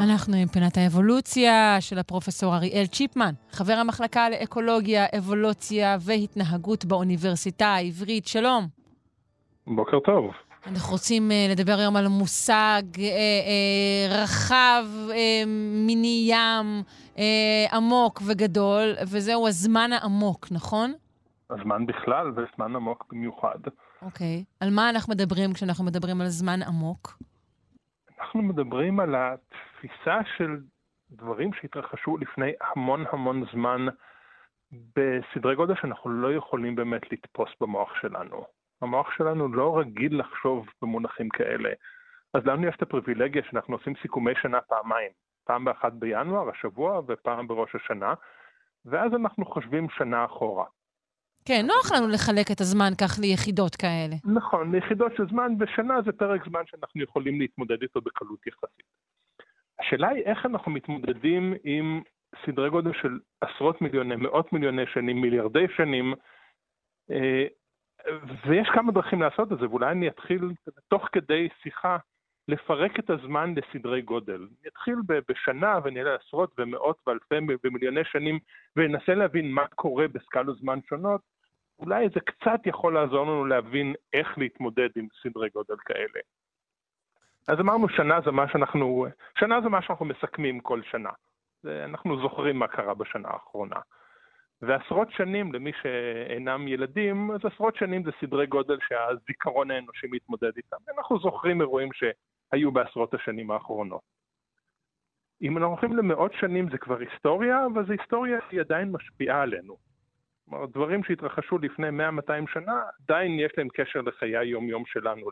אנחנו 0.00 0.36
עם 0.36 0.48
פינת 0.48 0.76
האבולוציה 0.76 1.76
של 1.80 1.98
הפרופסור 1.98 2.56
אריאל 2.56 2.86
צ'יפמן, 2.86 3.34
חבר 3.50 3.72
המחלקה 3.72 4.30
לאקולוגיה, 4.30 5.06
אבולוציה 5.18 5.96
והתנהגות 6.00 6.84
באוניברסיטה 6.84 7.66
העברית. 7.66 8.26
שלום. 8.26 8.66
בוקר 9.66 10.00
טוב. 10.00 10.30
אנחנו 10.66 10.92
רוצים 10.92 11.30
uh, 11.30 11.52
לדבר 11.52 11.72
היום 11.78 11.96
על 11.96 12.08
מושג 12.08 12.82
uh, 12.94 12.98
uh, 12.98 14.14
רחב, 14.22 14.84
uh, 15.08 15.14
מיני 15.86 16.26
ים, 16.28 16.82
uh, 17.16 17.20
עמוק 17.76 18.22
וגדול, 18.26 18.94
וזהו 19.02 19.48
הזמן 19.48 19.90
העמוק, 19.92 20.46
נכון? 20.50 20.92
הזמן 21.50 21.86
בכלל 21.86 22.30
וזמן 22.30 22.76
עמוק 22.76 23.06
במיוחד. 23.12 23.58
אוקיי. 24.02 24.44
Okay. 24.44 24.56
על 24.60 24.70
מה 24.70 24.90
אנחנו 24.90 25.14
מדברים 25.14 25.52
כשאנחנו 25.52 25.84
מדברים 25.84 26.20
על 26.20 26.28
זמן 26.28 26.62
עמוק? 26.62 27.18
אנחנו 28.20 28.42
מדברים 28.42 29.00
על 29.00 29.14
התפיסה 29.14 30.18
של 30.36 30.56
דברים 31.10 31.50
שהתרחשו 31.60 32.16
לפני 32.16 32.52
המון 32.60 33.04
המון 33.12 33.44
זמן 33.52 33.86
בסדרי 34.72 35.56
גודל 35.56 35.74
שאנחנו 35.80 36.10
לא 36.10 36.34
יכולים 36.34 36.76
באמת 36.76 37.12
לתפוס 37.12 37.48
במוח 37.60 37.88
שלנו. 38.00 38.44
המוח 38.82 39.10
שלנו 39.16 39.48
לא 39.48 39.78
רגיל 39.78 40.20
לחשוב 40.20 40.66
במונחים 40.82 41.28
כאלה. 41.28 41.70
אז 42.34 42.46
לנו 42.46 42.68
יש 42.68 42.74
את 42.76 42.82
הפריבילגיה 42.82 43.42
שאנחנו 43.50 43.74
עושים 43.74 43.92
סיכומי 44.02 44.32
שנה 44.42 44.60
פעמיים. 44.60 45.10
פעם 45.44 45.64
באחת 45.64 45.92
בינואר, 45.92 46.48
השבוע, 46.50 47.00
ופעם 47.06 47.46
בראש 47.46 47.74
השנה, 47.74 48.14
ואז 48.84 49.12
אנחנו 49.14 49.44
חושבים 49.44 49.86
שנה 49.98 50.24
אחורה. 50.24 50.64
כן, 51.44 51.66
נוח 51.66 51.92
לנו 51.92 52.08
לחלק 52.08 52.46
את 52.52 52.60
הזמן 52.60 52.92
כך 53.00 53.18
ליחידות 53.20 53.76
כאלה. 53.76 54.16
נכון, 54.34 54.72
ליחידות 54.74 55.12
של 55.16 55.28
זמן, 55.28 55.52
ושנה 55.60 56.02
זה 56.04 56.12
פרק 56.12 56.48
זמן 56.48 56.62
שאנחנו 56.66 57.02
יכולים 57.02 57.40
להתמודד 57.40 57.82
איתו 57.82 58.00
בקלות 58.00 58.46
יחסית. 58.46 58.86
השאלה 59.80 60.08
היא 60.08 60.24
איך 60.24 60.46
אנחנו 60.46 60.72
מתמודדים 60.72 61.54
עם 61.64 62.02
סדרי 62.46 62.70
גודל 62.70 62.92
של 63.02 63.18
עשרות 63.40 63.82
מיליוני, 63.82 64.16
מאות 64.16 64.52
מיליוני 64.52 64.82
שנים, 64.92 65.20
מיליארדי 65.20 65.66
שנים, 65.76 66.14
אה, 67.10 67.46
ויש 68.46 68.68
כמה 68.68 68.92
דרכים 68.92 69.22
לעשות 69.22 69.52
את 69.52 69.58
זה, 69.58 69.68
ואולי 69.68 69.90
אני 69.90 70.08
אתחיל 70.08 70.52
תוך 70.88 71.08
כדי 71.12 71.48
שיחה 71.62 71.96
לפרק 72.48 72.98
את 72.98 73.10
הזמן 73.10 73.54
לסדרי 73.56 74.02
גודל. 74.02 74.36
אני 74.36 74.68
אתחיל 74.68 74.96
בשנה 75.28 75.78
ונראה 75.84 76.14
עשרות 76.14 76.54
ומאות 76.58 76.96
ואלפי 77.06 77.34
ומיליוני 77.64 78.04
שנים 78.04 78.38
וננסה 78.76 79.14
להבין 79.14 79.52
מה 79.52 79.66
קורה 79.66 80.08
בסקלות 80.08 80.58
זמן 80.58 80.78
שונות, 80.88 81.20
אולי 81.78 82.08
זה 82.08 82.20
קצת 82.20 82.60
יכול 82.66 82.94
לעזור 82.94 83.26
לנו 83.26 83.44
להבין 83.44 83.94
איך 84.12 84.38
להתמודד 84.38 84.88
עם 84.96 85.06
סדרי 85.22 85.48
גודל 85.54 85.76
כאלה. 85.84 86.20
אז 87.48 87.60
אמרנו 87.60 87.88
שנה 87.88 88.20
זה 88.24 88.30
מה 88.30 88.48
שאנחנו, 88.48 89.06
שנה 89.38 89.60
זה 89.60 89.68
מה 89.68 89.82
שאנחנו 89.82 90.06
מסכמים 90.06 90.60
כל 90.60 90.82
שנה. 90.82 91.10
אנחנו 91.64 92.20
זוכרים 92.20 92.58
מה 92.58 92.68
קרה 92.68 92.94
בשנה 92.94 93.28
האחרונה. 93.28 93.76
ועשרות 94.62 95.10
שנים, 95.10 95.52
למי 95.52 95.72
שאינם 95.82 96.68
ילדים, 96.68 97.30
אז 97.30 97.40
עשרות 97.44 97.76
שנים 97.76 98.04
זה 98.04 98.10
סדרי 98.20 98.46
גודל 98.46 98.78
שהזיכרון 98.88 99.70
האנושי 99.70 100.06
מתמודד 100.10 100.52
איתם. 100.56 100.76
אנחנו 100.96 101.18
זוכרים 101.18 101.60
אירועים 101.60 101.88
שהיו 101.92 102.72
בעשרות 102.72 103.14
השנים 103.14 103.50
האחרונות. 103.50 104.02
אם 105.42 105.56
אנחנו 105.58 105.70
הולכים 105.70 105.96
למאות 105.96 106.32
שנים 106.32 106.70
זה 106.70 106.78
כבר 106.78 106.98
היסטוריה, 106.98 107.66
אבל 107.66 107.86
זו 107.86 107.92
היסטוריה 107.92 108.38
שהיא 108.48 108.60
עדיין 108.60 108.92
משפיעה 108.92 109.42
עלינו. 109.42 109.76
כלומר, 110.50 110.66
דברים 110.66 111.04
שהתרחשו 111.04 111.58
לפני 111.58 111.88
100-200 111.88 112.52
שנה, 112.52 112.82
עדיין 113.04 113.38
יש 113.38 113.52
להם 113.58 113.68
קשר 113.74 114.00
לחיי 114.00 114.36
היום-יום 114.36 114.82
שלנו, 114.86 115.26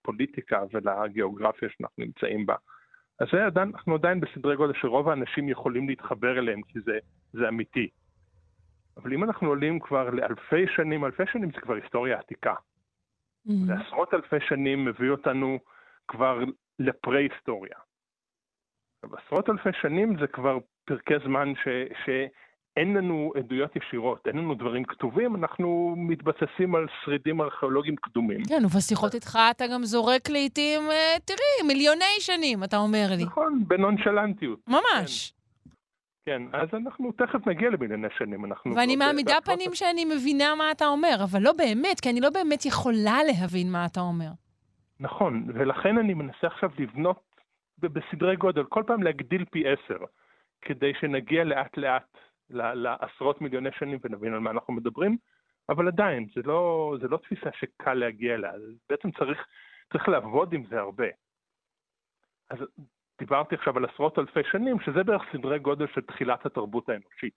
לפוליטיקה 0.00 0.62
ולגיאוגרפיה 0.72 1.68
שאנחנו 1.68 2.04
נמצאים 2.04 2.46
בה. 2.46 2.54
אז 3.20 3.26
זה 3.32 3.46
עדיין, 3.46 3.70
אנחנו 3.74 3.94
עדיין 3.94 4.20
בסדרי 4.20 4.56
גודל 4.56 4.72
שרוב 4.80 5.08
האנשים 5.08 5.48
יכולים 5.48 5.88
להתחבר 5.88 6.38
אליהם, 6.38 6.62
כי 6.62 6.80
זה, 6.80 6.98
זה 7.32 7.48
אמיתי. 7.48 7.88
אבל 8.96 9.12
אם 9.12 9.24
אנחנו 9.24 9.48
עולים 9.48 9.80
כבר 9.80 10.10
לאלפי 10.10 10.66
שנים, 10.76 11.04
אלפי 11.04 11.22
שנים 11.32 11.50
זה 11.54 11.60
כבר 11.60 11.74
היסטוריה 11.74 12.18
עתיקה. 12.18 12.54
Mm-hmm. 12.54 13.52
ועשרות 13.66 14.14
אלפי 14.14 14.36
שנים 14.48 14.84
מביא 14.84 15.10
אותנו 15.10 15.58
כבר 16.08 16.38
לפרה-היסטוריה. 16.78 17.76
עשרות 19.02 19.50
אלפי 19.50 19.68
שנים 19.80 20.18
זה 20.20 20.26
כבר 20.26 20.58
פרקי 20.84 21.14
זמן 21.24 21.52
ש, 21.54 21.68
שאין 22.04 22.94
לנו 22.94 23.32
עדויות 23.36 23.76
ישירות, 23.76 24.26
אין 24.26 24.36
לנו 24.36 24.54
דברים 24.54 24.84
כתובים, 24.84 25.36
אנחנו 25.36 25.94
מתבססים 25.96 26.74
על 26.74 26.86
שרידים 27.04 27.40
ארכיאולוגיים 27.40 27.96
קדומים. 27.96 28.44
כן, 28.48 28.64
ובשיחות 28.64 29.14
איתך 29.14 29.38
אתה 29.50 29.64
גם 29.74 29.84
זורק 29.84 30.30
לעיתים, 30.30 30.80
אה, 30.90 31.16
תראי, 31.24 31.66
מיליוני 31.66 32.14
שנים, 32.20 32.64
אתה 32.64 32.76
אומר 32.76 33.06
לי. 33.16 33.24
נכון, 33.24 33.64
בנונשלנטיות. 33.68 34.58
ממש. 34.68 35.32
כן. 36.26 36.42
אז 36.52 36.68
אנחנו 36.72 37.12
תכף 37.12 37.46
נגיע 37.46 37.70
למיליוני 37.70 38.08
שנים. 38.18 38.44
אנחנו 38.44 38.74
ואני 38.74 38.96
מעמידה 38.96 39.36
פנים 39.44 39.74
שאני 39.74 40.04
מבינה 40.04 40.54
מה 40.54 40.70
אתה 40.70 40.86
אומר, 40.86 41.16
אבל 41.24 41.40
לא 41.42 41.52
באמת, 41.52 42.00
כי 42.00 42.10
אני 42.10 42.20
לא 42.20 42.30
באמת 42.30 42.66
יכולה 42.66 43.18
להבין 43.26 43.72
מה 43.72 43.86
אתה 43.86 44.00
אומר. 44.00 44.30
נכון, 45.00 45.44
ולכן 45.54 45.98
אני 45.98 46.14
מנסה 46.14 46.46
עכשיו 46.46 46.70
לבנות 46.78 47.22
בסדרי 47.78 48.36
גודל, 48.36 48.64
כל 48.64 48.82
פעם 48.86 49.02
להגדיל 49.02 49.44
פי 49.44 49.64
עשר, 49.68 50.04
כדי 50.62 50.92
שנגיע 51.00 51.44
לאט 51.44 51.76
לאט 51.76 52.18
לעשרות 52.50 53.40
מיליוני 53.40 53.70
שנים 53.78 53.98
ונבין 54.04 54.34
על 54.34 54.40
מה 54.40 54.50
אנחנו 54.50 54.74
מדברים, 54.74 55.16
אבל 55.68 55.88
עדיין, 55.88 56.26
זה 56.34 56.42
לא, 56.44 56.94
זה 57.00 57.08
לא 57.08 57.16
תפיסה 57.16 57.50
שקל 57.52 57.94
להגיע 57.94 58.34
אליה, 58.34 58.52
בעצם 58.88 59.10
צריך, 59.10 59.46
צריך 59.92 60.08
לעבוד 60.08 60.52
עם 60.52 60.64
זה 60.70 60.80
הרבה. 60.80 61.06
אז 62.50 62.58
דיברתי 63.22 63.54
עכשיו 63.54 63.76
על 63.76 63.84
עשרות 63.84 64.18
אלפי 64.18 64.40
שנים, 64.50 64.80
שזה 64.80 65.04
בערך 65.04 65.22
סדרי 65.32 65.58
גודל 65.58 65.86
של 65.94 66.00
תחילת 66.00 66.46
התרבות 66.46 66.88
האנושית. 66.88 67.34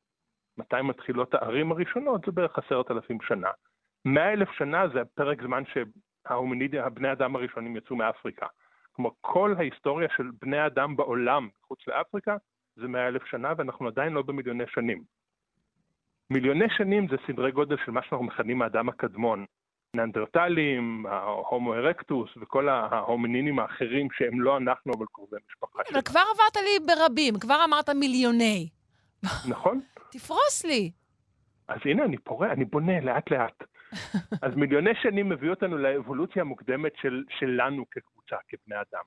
מתי 0.57 0.81
מתחילות 0.83 1.33
הערים 1.33 1.71
הראשונות? 1.71 2.25
זה 2.25 2.31
בערך 2.31 2.57
עשרת 2.57 2.91
אלפים 2.91 3.17
שנה. 3.21 3.49
מאה 4.05 4.33
אלף 4.33 4.51
שנה 4.51 4.87
זה 4.87 5.01
הפרק 5.01 5.41
זמן 5.41 5.63
שההומינידיה, 5.65 6.85
הבני 6.85 7.11
אדם 7.11 7.35
הראשונים 7.35 7.77
יצאו 7.77 7.95
מאפריקה. 7.95 8.45
כלומר, 8.91 9.09
כל 9.21 9.53
ההיסטוריה 9.57 10.07
של 10.17 10.29
בני 10.41 10.65
אדם 10.65 10.95
בעולם 10.95 11.49
מחוץ 11.61 11.87
לאפריקה 11.87 12.37
זה 12.75 12.87
מאה 12.87 13.07
אלף 13.07 13.25
שנה, 13.25 13.53
ואנחנו 13.57 13.87
עדיין 13.87 14.13
לא 14.13 14.21
במיליוני 14.21 14.67
שנים. 14.67 15.03
מיליוני 16.29 16.69
שנים 16.69 17.07
זה 17.07 17.15
סדרי 17.27 17.51
גודל 17.51 17.77
של 17.85 17.91
מה 17.91 18.01
שאנחנו 18.01 18.25
מכנים 18.25 18.61
האדם 18.61 18.89
הקדמון. 18.89 19.45
ניאנדרטלים, 19.95 21.05
ההומו 21.05 21.73
ארקטוס 21.73 22.29
וכל 22.37 22.69
ההומינינים 22.69 23.59
האחרים 23.59 24.07
שהם 24.11 24.41
לא 24.41 24.57
אנחנו, 24.57 24.93
אבל 24.97 25.05
קרובי 25.11 25.37
משפחה 25.49 25.79
שלנו. 25.85 25.99
אבל 25.99 26.01
כבר 26.01 26.19
עברת 26.33 26.55
לי 26.55 26.85
ברבים, 26.87 27.39
כבר 27.39 27.63
אמרת 27.63 27.89
מיליוני. 27.89 28.69
נכון. 29.49 29.81
תפרוס 30.11 30.65
לי. 30.65 30.91
אז 31.67 31.79
הנה, 31.85 32.05
אני 32.05 32.17
פורע, 32.17 32.51
אני 32.51 32.65
בונה 32.65 32.99
לאט-לאט. 32.99 33.63
אז 34.45 34.55
מיליוני 34.55 34.91
שנים 35.01 35.29
מביא 35.29 35.49
אותנו 35.49 35.77
לאבולוציה 35.77 36.41
המוקדמת 36.41 36.91
של, 37.01 37.23
שלנו 37.39 37.85
כקבוצה, 37.91 38.35
כבני 38.47 38.75
אדם. 38.75 39.03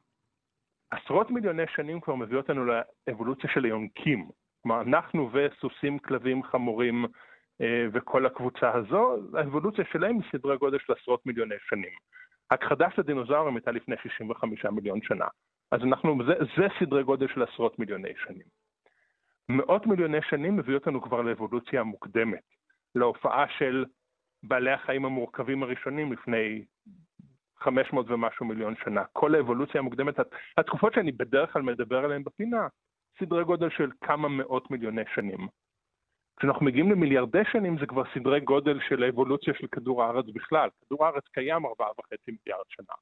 עשרות 0.91 1.31
מיליוני 1.31 1.63
שנים 1.77 2.01
כבר 2.01 2.15
מביא 2.15 2.37
אותנו 2.37 2.65
לאבולוציה 2.65 3.51
של 3.55 3.65
היונקים. 3.65 4.29
כלומר, 4.63 4.81
אנחנו 4.81 5.31
וסוסים, 5.33 5.99
כלבים, 5.99 6.43
חמורים 6.43 7.05
וכל 7.93 8.27
הקבוצה 8.27 8.75
הזו, 8.75 9.17
האבולוציה 9.35 9.85
שלהם 9.93 10.15
היא 10.15 10.31
סדרי 10.33 10.57
גודל 10.57 10.79
של 10.79 10.93
עשרות 10.93 11.27
מיליוני 11.27 11.55
שנים. 11.69 11.93
הכחדה 12.51 12.91
של 12.91 13.01
הדינוזאורים 13.01 13.57
הייתה 13.57 13.71
לפני 13.71 13.97
65 14.03 14.65
מיליון 14.65 15.03
שנה. 15.03 15.27
אז 15.73 15.81
אנחנו, 15.83 16.19
זה, 16.27 16.35
זה 16.57 16.67
סדרי 16.81 17.03
גודל 17.05 17.29
של 17.29 17.43
עשרות 17.43 17.79
מיליוני 17.79 18.13
שנים. 18.27 18.47
מאות 19.49 19.87
מיליוני 19.87 20.19
שנים 20.23 20.57
מביא 20.57 20.75
אותנו 20.75 21.03
כבר 21.03 21.23
לאבולוציה 21.23 21.81
המוקדמת, 21.81 22.43
להופעה 22.95 23.45
של 23.59 23.85
בעלי 24.43 24.71
החיים 24.71 25.05
המורכבים 25.05 25.63
הראשונים 25.63 26.13
לפני 26.13 26.65
500 27.57 28.11
ומשהו 28.11 28.47
מיליון 28.47 28.75
שנה. 28.85 29.05
כל 29.13 29.35
האבולוציה 29.35 29.81
המוקדמת, 29.81 30.15
התקופות 30.59 30.93
שאני 30.93 31.13
בדרך 31.13 31.53
כלל 31.53 31.63
מדבר 31.63 32.05
עליהן 32.05 32.25
בפינה, 32.25 32.69
סדרי 33.21 33.45
גודל 33.45 33.71
של 33.71 33.91
כמה 34.05 34.29
מאות 34.29 34.71
מיליוני 34.71 35.03
שנים. 35.15 35.49
כשאנחנו 36.39 36.67
מגיעים 36.67 36.93
למיליארדי 36.93 37.43
שנים 37.53 37.79
זה 37.79 37.87
כבר 37.87 38.03
סדרי 38.15 38.41
גודל 38.41 38.81
של 38.89 39.03
האבולוציה 39.03 39.55
של 39.55 39.67
כדור 39.67 40.03
הארץ 40.03 40.27
בכלל. 40.35 40.69
כדור 40.87 41.07
הארץ 41.07 41.25
קיים 41.33 41.67
ארבעה 41.67 41.89
וחצי 41.99 42.31
מיליארד 42.31 42.65
שנה. 42.69 42.95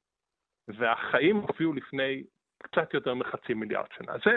והחיים 0.69 1.37
הופיעו 1.37 1.73
לפני 1.73 2.23
קצת 2.63 2.95
יותר 2.95 3.15
מחצי 3.15 3.55
מיליארד 3.55 3.87
שנה. 3.97 4.13
זה, 4.25 4.37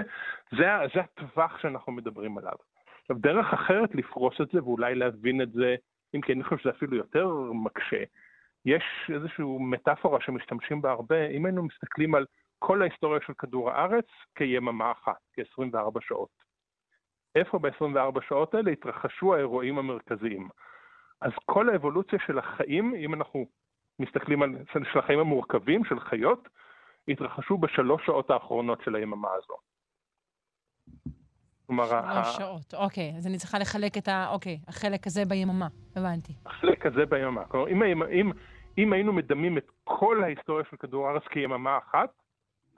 זה, 0.58 0.66
זה 0.96 1.02
הטווח 1.02 1.60
שאנחנו 1.62 1.92
מדברים 1.94 2.38
עליו. 2.38 2.54
עכשיו, 3.02 3.18
דרך 3.20 3.54
אחרת 3.54 3.96
לפרוס 3.96 4.42
את 4.42 4.48
זה 4.54 4.64
ואולי 4.64 4.96
להבין 4.96 5.42
את 5.42 5.52
זה, 5.52 5.76
אם 6.16 6.22
כי 6.22 6.34
אני 6.34 6.44
חושב 6.44 6.58
שזה 6.58 6.70
אפילו 6.70 6.98
יותר 6.98 7.28
מקשה, 7.54 8.04
יש 8.66 8.84
איזושהי 9.14 9.46
מטאפורה 9.60 10.22
שמשתמשים 10.22 10.82
בה 10.82 10.92
הרבה, 10.92 11.28
אם 11.28 11.46
היינו 11.46 11.64
מסתכלים 11.64 12.16
על 12.16 12.26
כל 12.60 12.82
ההיסטוריה 12.82 13.20
של 13.28 13.34
כדור 13.34 13.72
הארץ 13.72 14.06
כיממה 14.36 14.92
אחת, 14.92 15.18
כ-24 15.34 16.00
שעות. 16.02 16.49
איפה 17.36 17.60
ב-24 17.60 18.22
שעות 18.28 18.54
האלה 18.54 18.72
התרחשו 18.72 19.36
האירועים 19.36 19.80
המרכזיים? 19.80 20.50
אז 21.22 21.32
כל 21.46 21.70
האבולוציה 21.70 22.20
של 22.28 22.40
החיים, 22.40 22.96
אם 22.96 23.14
אנחנו 23.14 23.46
מסתכלים 24.00 24.42
על, 24.42 24.56
של 24.74 25.00
החיים 25.00 25.20
המורכבים, 25.20 25.86
של 25.86 26.00
חיות, 26.00 26.50
התרחשו 27.08 27.58
בשלוש 27.58 28.06
שעות 28.06 28.30
האחרונות 28.30 28.82
של 28.86 28.96
היממה 28.96 29.28
הזו. 29.38 29.56
כלומר, 31.68 31.86
שלוש 31.86 32.36
שעות, 32.38 32.74
אוקיי. 32.74 33.14
אז 33.18 33.28
אני 33.28 33.38
צריכה 33.38 33.60
לחלק 33.60 33.98
את 33.98 34.08
ה... 34.08 34.30
אוקיי, 34.32 34.60
החלק 34.68 35.08
הזה 35.08 35.26
ביממה, 35.26 35.68
הבנתי. 35.96 36.34
החלק 36.46 36.86
הזה 36.86 37.06
ביממה. 37.06 37.46
כלומר, 37.46 37.68
אם, 37.68 38.04
אם, 38.04 38.32
אם 38.78 38.94
היינו 38.94 39.14
מדמים 39.14 39.58
את 39.58 39.72
כל 39.84 40.24
ההיסטוריה 40.24 40.66
של 40.70 40.78
כדור 40.78 41.08
הארץ 41.08 41.24
כיממה 41.24 41.78
אחת, 41.78 42.10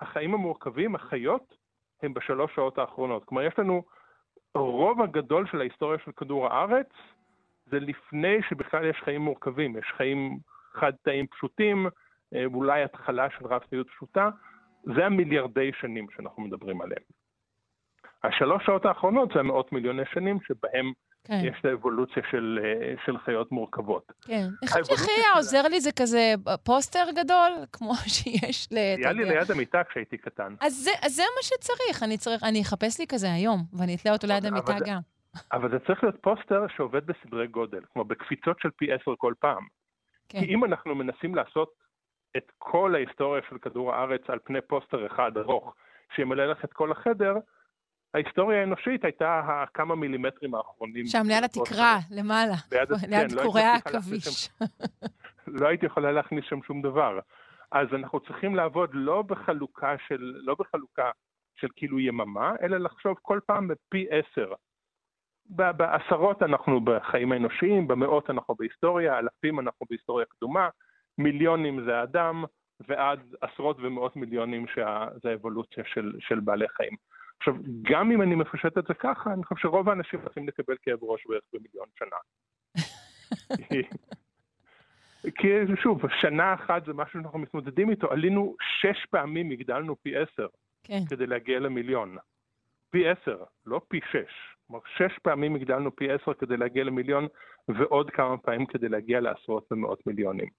החיים 0.02 0.34
המורכבים, 0.34 0.96
החיות, 0.96 1.56
הם 2.04 2.14
בשלוש 2.14 2.56
שעות 2.56 2.78
האחרונות. 2.78 3.26
כלומר, 3.26 3.44
יש 3.44 3.60
לנו 3.60 3.84
הרוב 4.56 5.02
הגדול 5.02 5.48
של 5.48 5.60
ההיסטוריה 5.60 6.00
של 6.06 6.12
כדור 6.12 6.48
הארץ, 6.48 6.90
זה 7.66 7.80
לפני 7.80 8.38
שבכלל 8.50 8.86
יש 8.86 8.98
חיים 9.04 9.22
מורכבים. 9.22 9.78
יש 9.78 9.86
חיים 9.98 10.38
חד-תאים 10.74 11.28
פשוטים, 11.28 11.88
אה, 12.36 12.46
אולי 12.46 12.84
התחלה 12.84 13.28
של 13.30 13.46
רב-תאיות 13.46 13.90
פשוטה, 13.90 14.30
זה 14.84 15.06
המיליארדי 15.06 15.72
שנים 15.80 16.08
שאנחנו 16.16 16.44
מדברים 16.44 16.82
עליהם. 16.82 17.04
השלוש 18.24 18.66
שעות 18.66 18.86
האחרונות 18.86 19.30
זה 19.34 19.40
המאות 19.40 19.72
מיליוני 19.72 20.04
שנים 20.14 20.40
שבהם 20.42 20.94
כן. 21.24 21.42
יש 21.44 21.56
את 21.60 21.66
האבולוציה 21.66 22.24
של, 22.32 22.60
אה, 22.64 22.94
של 23.06 23.18
חיות 23.18 23.52
מורכבות. 23.52 24.12
כן. 24.22 24.48
שהכי 24.66 25.12
היה 25.12 25.34
עוזר 25.36 25.62
לי 25.68 25.82
זה 25.82 25.92
כזה 25.92 26.34
פוסטר 26.64 27.06
גדול, 27.16 27.52
כמו 27.74 27.94
שיש 28.08 28.68
ל... 28.72 28.78
היה 28.78 29.12
לי 29.12 29.26
ליד 29.26 29.52
המיטה 29.52 29.84
כשהייתי 29.84 30.18
קטן. 30.18 30.56
אז 30.62 30.74
זה, 30.74 30.92
אז 31.02 31.16
זה 31.16 31.24
מה 31.36 31.42
שצריך, 31.44 32.04
אני 32.04 32.18
צריך, 32.18 32.44
אני 32.44 32.62
אחפש 32.62 33.00
לי 33.00 33.06
כזה 33.08 33.34
היום, 33.34 33.60
ואני 33.74 33.96
אתלה 33.96 34.12
אותו 34.12 34.28
ליד 34.28 34.46
המיטה 34.46 34.76
גם. 34.86 35.00
אבל 35.52 35.72
זה 35.72 35.80
צריך 35.80 36.04
להיות 36.04 36.16
פוסטר 36.22 36.66
שעובד 36.76 37.06
בסדרי 37.06 37.48
גודל, 37.48 37.82
כלומר 37.94 38.08
בקפיצות 38.08 38.60
של 38.60 38.70
פי 38.76 38.94
עשר 38.94 39.14
כל 39.18 39.34
פעם. 39.40 39.64
כן. 40.30 40.40
כי 40.40 40.46
אם 40.46 40.66
אנחנו 40.66 40.96
מנסים 40.96 41.36
לעשות 41.36 41.74
את 42.38 42.52
כל 42.58 42.96
ההיסטוריה 42.96 43.42
של 43.50 43.58
כדור 43.58 43.94
הארץ 43.94 44.22
על 44.28 44.40
פני 44.44 44.62
פוסטר 44.62 45.08
אחד 45.08 45.38
ארוך, 45.38 45.76
שימלא 46.16 46.46
לך 46.46 46.66
את 46.66 46.74
כל 46.74 46.92
החדר, 46.92 47.34
ההיסטוריה 48.14 48.60
האנושית 48.60 49.06
הייתה 49.06 49.42
הכמה 49.46 49.96
מילימטרים 49.96 50.56
האחרונים. 50.56 51.06
שם 51.06 51.24
ליד 51.28 51.44
התקרה, 51.44 51.98
למעלה, 52.12 52.56
ליד, 52.72 52.90
כן, 53.32 53.44
קורי 53.44 53.62
לא 53.62 53.66
העכביש. 53.68 54.50
לא 55.48 55.68
הייתי 55.68 55.86
יכולה 55.86 56.12
להכניס 56.12 56.46
שם 56.50 56.64
שום 56.64 56.82
דבר. 56.82 57.20
אז 57.72 57.88
אנחנו 57.94 58.20
צריכים 58.20 58.56
לעבוד 58.56 58.90
לא 58.94 59.22
בחלוקה 59.22 59.96
של, 60.08 60.34
לא 60.44 60.56
בחלוקה 60.60 61.12
של 61.56 61.68
כאילו 61.76 62.00
יממה, 62.00 62.54
אלא 62.62 62.78
לחשוב 62.78 63.18
כל 63.22 63.40
פעם 63.46 63.68
בפי 63.68 64.08
עשר. 64.10 64.54
בעשרות 65.46 66.44
אנחנו 66.44 66.82
בחיים 66.82 67.32
האנושיים, 67.32 67.88
במאות 67.88 68.30
אנחנו 68.30 68.56
בהיסטוריה, 68.56 69.20
אלפים 69.20 69.60
אנחנו 69.60 69.86
בהיסטוריה 69.90 70.26
קדומה, 70.26 70.70
מיליונים 71.18 71.86
זה 71.86 72.04
אדם, 72.04 72.44
ועד 72.88 73.20
עשרות 73.42 73.78
ומאות 73.80 74.16
מיליונים 74.16 74.66
שזה 74.68 75.30
האבולוציה 75.30 75.84
של, 75.94 76.14
של 76.20 76.40
בעלי 76.40 76.70
חיים. 76.70 76.96
עכשיו, 77.42 77.56
גם 77.82 78.12
אם 78.12 78.22
אני 78.22 78.36
מפשט 78.36 78.78
את 78.78 78.84
זה 78.88 78.94
ככה, 78.94 79.34
אני 79.34 79.44
חושב 79.44 79.62
שרוב 79.62 79.90
האנשים 79.90 80.20
רוצים 80.22 80.48
לקבל 80.48 80.76
כאב 80.82 81.00
ראש 81.02 81.28
בערך 81.28 81.44
במיליון 81.54 81.88
שנה. 82.00 82.18
כי 85.38 85.48
שוב, 85.82 86.02
שנה 86.22 86.54
אחת 86.54 86.86
זה 86.86 86.94
משהו 86.94 87.20
שאנחנו 87.20 87.40
מתמודדים 87.40 87.90
איתו, 87.90 88.12
עלינו 88.12 88.56
שש 88.82 89.06
פעמים, 89.06 89.52
הגדלנו 89.52 89.96
פי 90.02 90.18
עשר, 90.18 90.48
כן. 90.84 91.00
כדי 91.10 91.28
להגיע 91.28 91.60
למיליון. 91.60 92.18
פי 92.90 93.10
עשר, 93.10 93.44
לא 93.66 93.82
פי 93.88 94.00
שש. 94.12 94.56
כלומר, 94.68 94.82
שש 94.98 95.20
פעמים 95.20 95.56
הגדלנו 95.56 95.96
פי 95.96 96.12
עשר 96.12 96.34
כדי 96.34 96.58
להגיע 96.58 96.84
למיליון, 96.84 97.28
ועוד 97.68 98.10
כמה 98.10 98.38
פעמים 98.38 98.66
כדי 98.66 98.90
להגיע 98.90 99.20
לעשרות 99.20 99.72
ומאות 99.72 100.08
מיליונים. 100.08 100.50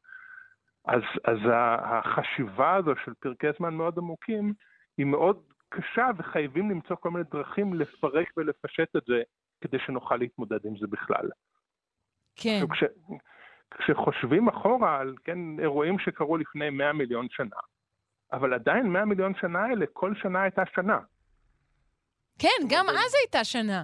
אז, 0.84 1.02
אז 1.24 1.38
החשיבה 1.82 2.74
הזו 2.74 2.92
של 3.04 3.12
פרקי 3.20 3.46
זמן 3.58 3.74
מאוד 3.74 3.98
עמוקים, 3.98 4.52
היא 4.98 5.06
מאוד 5.06 5.42
קשה 5.72 6.06
וחייבים 6.16 6.70
למצוא 6.70 6.96
כל 6.96 7.10
מיני 7.10 7.24
דרכים 7.30 7.74
לפרק 7.74 8.28
ולפשט 8.36 8.96
את 8.96 9.02
זה 9.06 9.22
כדי 9.60 9.78
שנוכל 9.86 10.16
להתמודד 10.16 10.66
עם 10.66 10.76
זה 10.78 10.86
בכלל. 10.86 11.30
כן. 12.36 12.60
כש, 12.72 12.84
כשחושבים 13.78 14.48
אחורה 14.48 14.98
על 14.98 15.14
כן, 15.24 15.38
אירועים 15.60 15.98
שקרו 15.98 16.36
לפני 16.36 16.70
100 16.70 16.92
מיליון 16.92 17.26
שנה, 17.30 17.56
אבל 18.32 18.54
עדיין 18.54 18.86
100 18.86 19.04
מיליון 19.04 19.32
שנה 19.40 19.64
האלה, 19.64 19.86
כל 19.92 20.14
שנה 20.22 20.42
הייתה 20.42 20.62
שנה. 20.74 20.98
כן, 22.38 22.68
גם 22.68 22.86
אז 22.88 23.14
הייתה 23.20 23.44
שנה. 23.44 23.82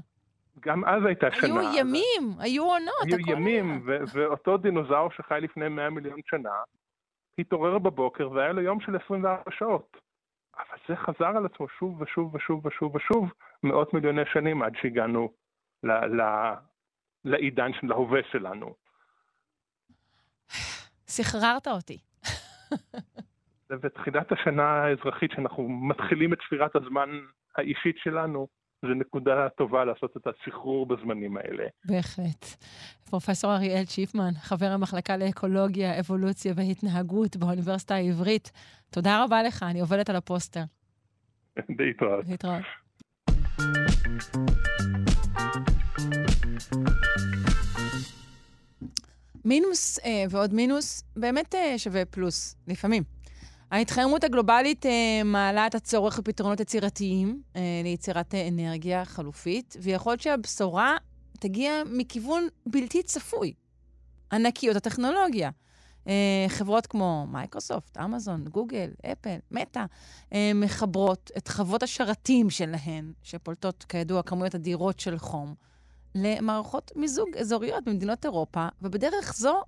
גם 0.60 0.84
אז 0.84 1.04
הייתה 1.04 1.26
היו 1.26 1.40
שנה. 1.40 1.60
היו 1.60 1.78
ימים, 1.78 2.32
אז... 2.32 2.40
היו 2.40 2.64
עונות, 2.64 3.06
היו 3.06 3.36
ימים, 3.36 3.82
ו- 3.86 3.98
ואותו 4.12 4.56
דינוזאור 4.56 5.10
שחי 5.10 5.38
לפני 5.42 5.68
100 5.68 5.90
מיליון 5.90 6.20
שנה, 6.30 6.54
התעורר 7.38 7.78
בבוקר 7.78 8.30
והיה 8.30 8.52
לו 8.52 8.62
יום 8.62 8.80
של 8.80 8.96
24 9.04 9.42
שעות. 9.50 10.07
אבל 10.58 10.78
זה 10.88 10.96
חזר 10.96 11.36
על 11.36 11.46
עצמו 11.46 11.68
שוב 11.68 12.00
ושוב 12.00 12.34
ושוב 12.34 12.66
ושוב 12.66 12.96
ושוב 12.96 13.32
מאות 13.62 13.94
מיליוני 13.94 14.22
שנים 14.32 14.62
עד 14.62 14.72
שהגענו 14.80 15.32
ל- 15.82 16.20
ל- 16.20 16.54
לעידן 17.24 17.70
של 17.80 17.92
ההווה 17.92 18.20
שלנו. 18.32 18.74
סחררת 21.08 21.68
אותי. 21.68 21.98
זה 23.68 23.76
בתחילת 23.76 24.32
השנה 24.32 24.62
האזרחית, 24.62 25.30
שאנחנו 25.30 25.68
מתחילים 25.68 26.32
את 26.32 26.38
ספירת 26.46 26.76
הזמן 26.76 27.10
האישית 27.56 27.96
שלנו, 27.98 28.48
זו 28.82 28.88
נקודה 28.88 29.48
טובה 29.56 29.84
לעשות 29.84 30.16
את 30.16 30.26
הסחרור 30.26 30.86
בזמנים 30.86 31.36
האלה. 31.36 31.64
בהחלט. 31.84 32.46
פרופסור 33.10 33.54
אריאל 33.54 33.84
צ'יפמן, 33.84 34.30
חבר 34.34 34.66
המחלקה 34.66 35.16
לאקולוגיה, 35.16 36.00
אבולוציה 36.00 36.52
והתנהגות 36.56 37.36
באוניברסיטה 37.36 37.94
העברית, 37.94 38.52
תודה 38.90 39.24
רבה 39.24 39.42
לך, 39.42 39.62
אני 39.62 39.80
עובדת 39.80 40.10
על 40.10 40.16
הפוסטר. 40.16 40.60
להתראות. 41.78 42.24
להתראות. 42.28 42.62
מינוס 49.44 49.98
אה, 50.04 50.24
ועוד 50.30 50.54
מינוס 50.54 51.02
באמת 51.16 51.54
אה, 51.54 51.78
שווה 51.78 52.04
פלוס, 52.04 52.56
לפעמים. 52.68 53.02
ההתחממות 53.70 54.24
הגלובלית 54.24 54.86
אה, 54.86 55.22
מעלה 55.24 55.66
את 55.66 55.74
הצורך 55.74 56.18
בפתרונות 56.18 56.60
יצירתיים 56.60 57.42
אה, 57.56 57.60
ליצירת 57.84 58.34
אה, 58.34 58.48
אנרגיה 58.48 59.04
חלופית, 59.04 59.76
ויכול 59.82 60.12
להיות 60.12 60.20
שהבשורה 60.20 60.96
תגיע 61.38 61.82
מכיוון 61.86 62.48
בלתי 62.66 63.02
צפוי. 63.02 63.52
ענקיות 64.32 64.76
הטכנולוגיה. 64.76 65.50
אה, 66.08 66.46
חברות 66.48 66.86
כמו 66.86 67.26
מייקרוסופט, 67.32 67.98
אמזון, 67.98 68.44
גוגל, 68.44 68.90
אפל, 69.12 69.36
מטא, 69.50 69.84
אה, 70.32 70.50
מחברות 70.54 71.30
את 71.36 71.48
חוות 71.48 71.82
השרתים 71.82 72.50
שלהן, 72.50 73.12
שפולטות 73.22 73.84
כידוע 73.88 74.22
כמויות 74.22 74.54
אדירות 74.54 75.00
של 75.00 75.18
חום, 75.18 75.54
למערכות 76.14 76.92
מיזוג 76.96 77.28
אזוריות 77.36 77.84
במדינות 77.84 78.24
אירופה, 78.24 78.68
ובדרך 78.82 79.34
זו 79.36 79.62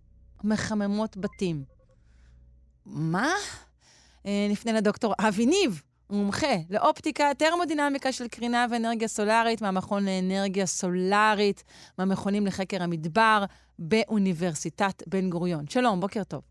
מחממות 0.44 1.16
בתים. 1.16 1.64
מה? 2.86 3.32
אה, 4.26 4.46
נפנה 4.50 4.72
לדוקטור 4.72 5.14
אבי 5.20 5.46
ניב, 5.46 5.82
מומחה 6.10 6.54
לאופטיקה, 6.70 7.34
טרמודינמיקה 7.38 8.12
של 8.12 8.28
קרינה 8.28 8.66
ואנרגיה 8.70 9.08
סולארית 9.08 9.62
מהמכון 9.62 10.04
לאנרגיה 10.04 10.66
סולארית, 10.66 11.64
מהמכונים 11.98 12.46
לחקר 12.46 12.82
המדבר 12.82 13.44
באוניברסיטת 13.78 15.02
בן 15.08 15.30
גוריון. 15.30 15.68
שלום, 15.68 16.00
בוקר 16.00 16.24
טוב. 16.24 16.42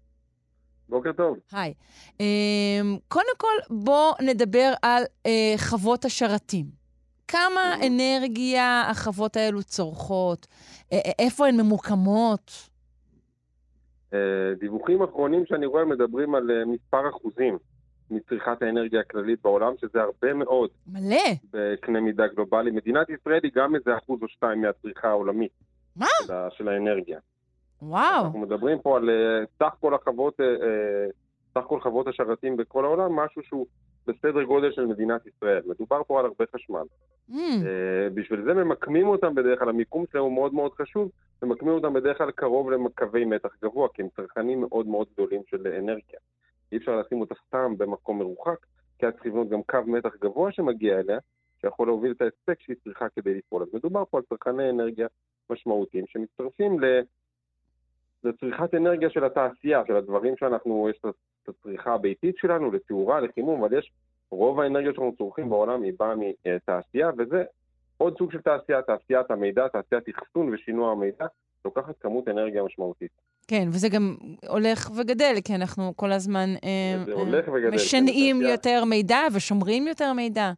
בוקר 0.89 1.11
טוב. 1.11 1.37
היי. 1.51 1.73
אמ, 2.19 2.97
קודם 3.07 3.35
כל, 3.37 3.75
בואו 3.75 4.13
נדבר 4.21 4.73
על 4.81 5.03
אה, 5.25 5.53
חוות 5.57 6.05
השרתים. 6.05 6.65
כמה 7.27 7.75
אנרגיה 7.87 8.83
החוות 8.89 9.37
האלו 9.37 9.63
צורכות? 9.63 10.47
אה, 10.93 10.99
אה, 11.05 11.11
איפה 11.19 11.47
הן 11.47 11.61
ממוקמות? 11.61 12.68
דיווחים 14.59 15.03
אחרונים 15.03 15.45
שאני 15.45 15.65
רואה 15.65 15.85
מדברים 15.85 16.35
על 16.35 16.65
מספר 16.65 17.09
אחוזים 17.09 17.57
מצריכת 18.11 18.61
האנרגיה 18.61 18.99
הכללית 18.99 19.41
בעולם, 19.41 19.73
שזה 19.81 20.01
הרבה 20.01 20.33
מאוד. 20.33 20.69
מלא. 20.87 21.17
בקנה 21.53 22.01
מידה 22.01 22.27
גלובלי. 22.27 22.71
מדינת 22.71 23.09
ישראל 23.09 23.39
היא 23.43 23.51
גם 23.55 23.75
איזה 23.75 23.97
אחוז 23.97 24.23
או 24.23 24.27
שתיים 24.27 24.61
מהצריכה 24.61 25.07
העולמית. 25.07 25.51
מה? 25.95 26.07
של, 26.27 26.33
של 26.49 26.67
האנרגיה. 26.67 27.19
וואו. 27.81 28.25
אנחנו 28.25 28.39
מדברים 28.39 28.79
פה 28.79 28.97
על 28.97 29.09
uh, 29.09 29.47
סך 29.59 29.75
כל 29.79 29.93
החוות, 29.93 30.39
סך 31.59 31.65
כל 31.67 31.79
חוות 31.79 32.07
השרתים 32.07 32.57
בכל 32.57 32.85
העולם, 32.85 33.15
משהו 33.15 33.43
שהוא 33.43 33.67
בסדר 34.07 34.43
גודל 34.43 34.71
של 34.71 34.85
מדינת 34.85 35.21
ישראל. 35.27 35.61
מדובר 35.65 36.01
פה 36.07 36.19
על 36.19 36.25
הרבה 36.25 36.45
חשמל. 36.55 36.83
Mm. 37.29 37.33
Uh, 37.33 38.13
בשביל 38.13 38.43
זה 38.43 38.53
ממקמים 38.53 39.07
אותם 39.07 39.35
בדרך 39.35 39.59
כלל, 39.59 39.69
המיקום 39.69 40.05
שלהם 40.11 40.23
הוא 40.23 40.33
מאוד 40.33 40.53
מאוד 40.53 40.73
חשוב, 40.73 41.11
ממקמים 41.43 41.73
אותם 41.73 41.93
בדרך 41.93 42.17
כלל 42.17 42.31
קרוב 42.31 42.71
לקווי 42.71 43.25
מתח 43.25 43.49
גבוה, 43.63 43.87
כי 43.93 44.01
הם 44.01 44.07
צרכנים 44.15 44.61
מאוד 44.61 44.87
מאוד 44.87 45.07
גדולים 45.13 45.41
של 45.47 45.67
אנרגיה. 45.67 46.19
אי 46.71 46.77
אפשר 46.77 46.99
לשים 46.99 47.21
אותה 47.21 47.35
סתם 47.47 47.77
במקום 47.77 48.19
מרוחק, 48.19 48.65
כי 48.99 49.05
היה 49.05 49.11
צריך 49.11 49.25
לבנות 49.25 49.49
גם 49.49 49.63
קו 49.63 49.77
מתח 49.87 50.15
גבוה 50.21 50.51
שמגיע 50.51 50.99
אליה, 50.99 51.19
שיכול 51.61 51.87
להוביל 51.87 52.11
את 52.11 52.21
ההספק 52.21 52.61
שהיא 52.61 52.75
צריכה 52.83 53.05
כדי 53.15 53.33
לפעול. 53.33 53.63
אז 53.63 53.69
מדובר 53.73 54.03
פה 54.09 54.17
על 54.17 54.23
צרכני 54.29 54.69
אנרגיה 54.69 55.07
משמעותיים 55.49 56.05
שמצטרפים 56.07 56.79
ל... 56.79 56.85
לצריכת 58.23 58.73
אנרגיה 58.75 59.09
של 59.09 59.23
התעשייה, 59.23 59.81
של 59.87 59.95
הדברים 59.95 60.33
שאנחנו, 60.37 60.89
יש 60.89 60.99
את 61.05 61.49
הצריכה 61.49 61.93
הביתית 61.93 62.35
שלנו, 62.37 62.71
לתאורה, 62.71 63.19
לחימום, 63.19 63.63
אבל 63.63 63.77
יש, 63.77 63.91
רוב 64.31 64.59
האנרגיה 64.59 64.91
שאנחנו 64.93 65.13
צורכים 65.17 65.49
בעולם 65.49 65.81
היא 65.81 65.93
באה 65.99 66.13
מתעשייה, 66.15 67.09
וזה 67.17 67.43
עוד 67.97 68.17
סוג 68.17 68.31
של 68.31 68.41
תעשייה, 68.41 68.81
תעשיית 68.81 69.31
המידע, 69.31 69.67
תעשיית 69.67 70.03
אחסון 70.09 70.53
ושינוע 70.53 70.91
המידע, 70.91 71.25
לוקחת 71.65 71.95
כמות 71.99 72.27
אנרגיה 72.27 72.63
משמעותית. 72.63 73.11
כן, 73.47 73.67
וזה 73.67 73.89
גם 73.89 74.15
הולך 74.47 74.89
וגדל, 74.97 75.33
כי 75.45 75.55
אנחנו 75.55 75.93
כל 75.95 76.11
הזמן 76.11 76.49
אה, 76.63 77.13
אה, 77.17 77.71
משנעים 77.71 78.41
יותר 78.41 78.83
מידע 78.85 79.19
ושומרים 79.33 79.87
יותר 79.87 80.13
מידע. 80.13 80.51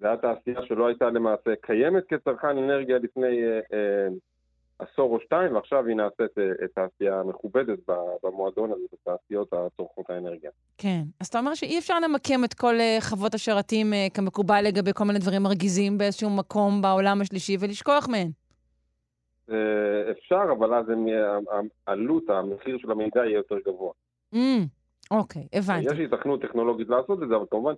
זו 0.00 0.06
התעשייה 0.06 0.62
שלא 0.62 0.86
הייתה 0.86 1.10
למעשה 1.10 1.50
קיימת 1.60 2.04
כצרכן 2.08 2.58
אנרגיה 2.58 2.98
לפני 2.98 3.44
אה, 3.44 3.60
אה, 3.72 4.08
עשור 4.78 5.14
או 5.14 5.20
שתיים, 5.20 5.54
ועכשיו 5.54 5.86
היא 5.86 5.96
נעשית 5.96 6.38
אה, 6.38 6.68
תעשייה 6.74 7.22
מכובדת 7.22 7.78
במועדון 8.22 8.72
הזה, 8.72 8.84
בתעשיות 8.92 9.52
הצורכות 9.52 10.10
האנרגיה. 10.10 10.50
כן. 10.78 11.02
אז 11.20 11.26
אתה 11.26 11.38
אומר 11.38 11.54
שאי 11.54 11.78
אפשר 11.78 12.00
למקם 12.00 12.44
את 12.44 12.54
כל 12.54 12.74
אה, 12.80 12.98
חוות 13.00 13.34
השרתים 13.34 13.92
אה, 13.92 14.06
כמקובל 14.14 14.64
לגבי 14.64 14.90
כל 14.94 15.04
מיני 15.04 15.18
דברים 15.18 15.42
מרגיזים 15.42 15.98
באיזשהו 15.98 16.30
מקום 16.30 16.82
בעולם 16.82 17.20
השלישי 17.20 17.56
ולשכוח 17.60 18.08
מהן. 18.08 18.30
אפשר, 20.10 20.42
אבל 20.58 20.74
אז 20.74 20.84
העלות, 21.86 22.30
המחיר 22.30 22.78
של 22.78 22.90
המידע 22.90 23.26
יהיה 23.26 23.36
יותר 23.36 23.56
גבוה. 23.66 23.92
Mm, 24.34 24.38
אוקיי, 25.10 25.46
הבנתי. 25.52 25.86
יש 25.94 26.12
התכנות 26.12 26.42
טכנולוגית 26.42 26.88
לעשות 26.88 27.22
את 27.22 27.28
זה, 27.28 27.36
אבל 27.36 27.44
כמובן 27.50 27.72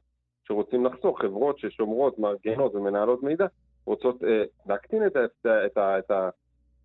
שרוצים 0.45 0.87
לחסוך, 0.87 1.21
חברות 1.21 1.59
ששומרות, 1.59 2.19
מארגנות 2.19 2.75
ומנהלות 2.75 3.23
מידע, 3.23 3.47
רוצות 3.87 4.17
להקטין 4.67 5.07
את, 5.07 5.17
את, 5.47 6.11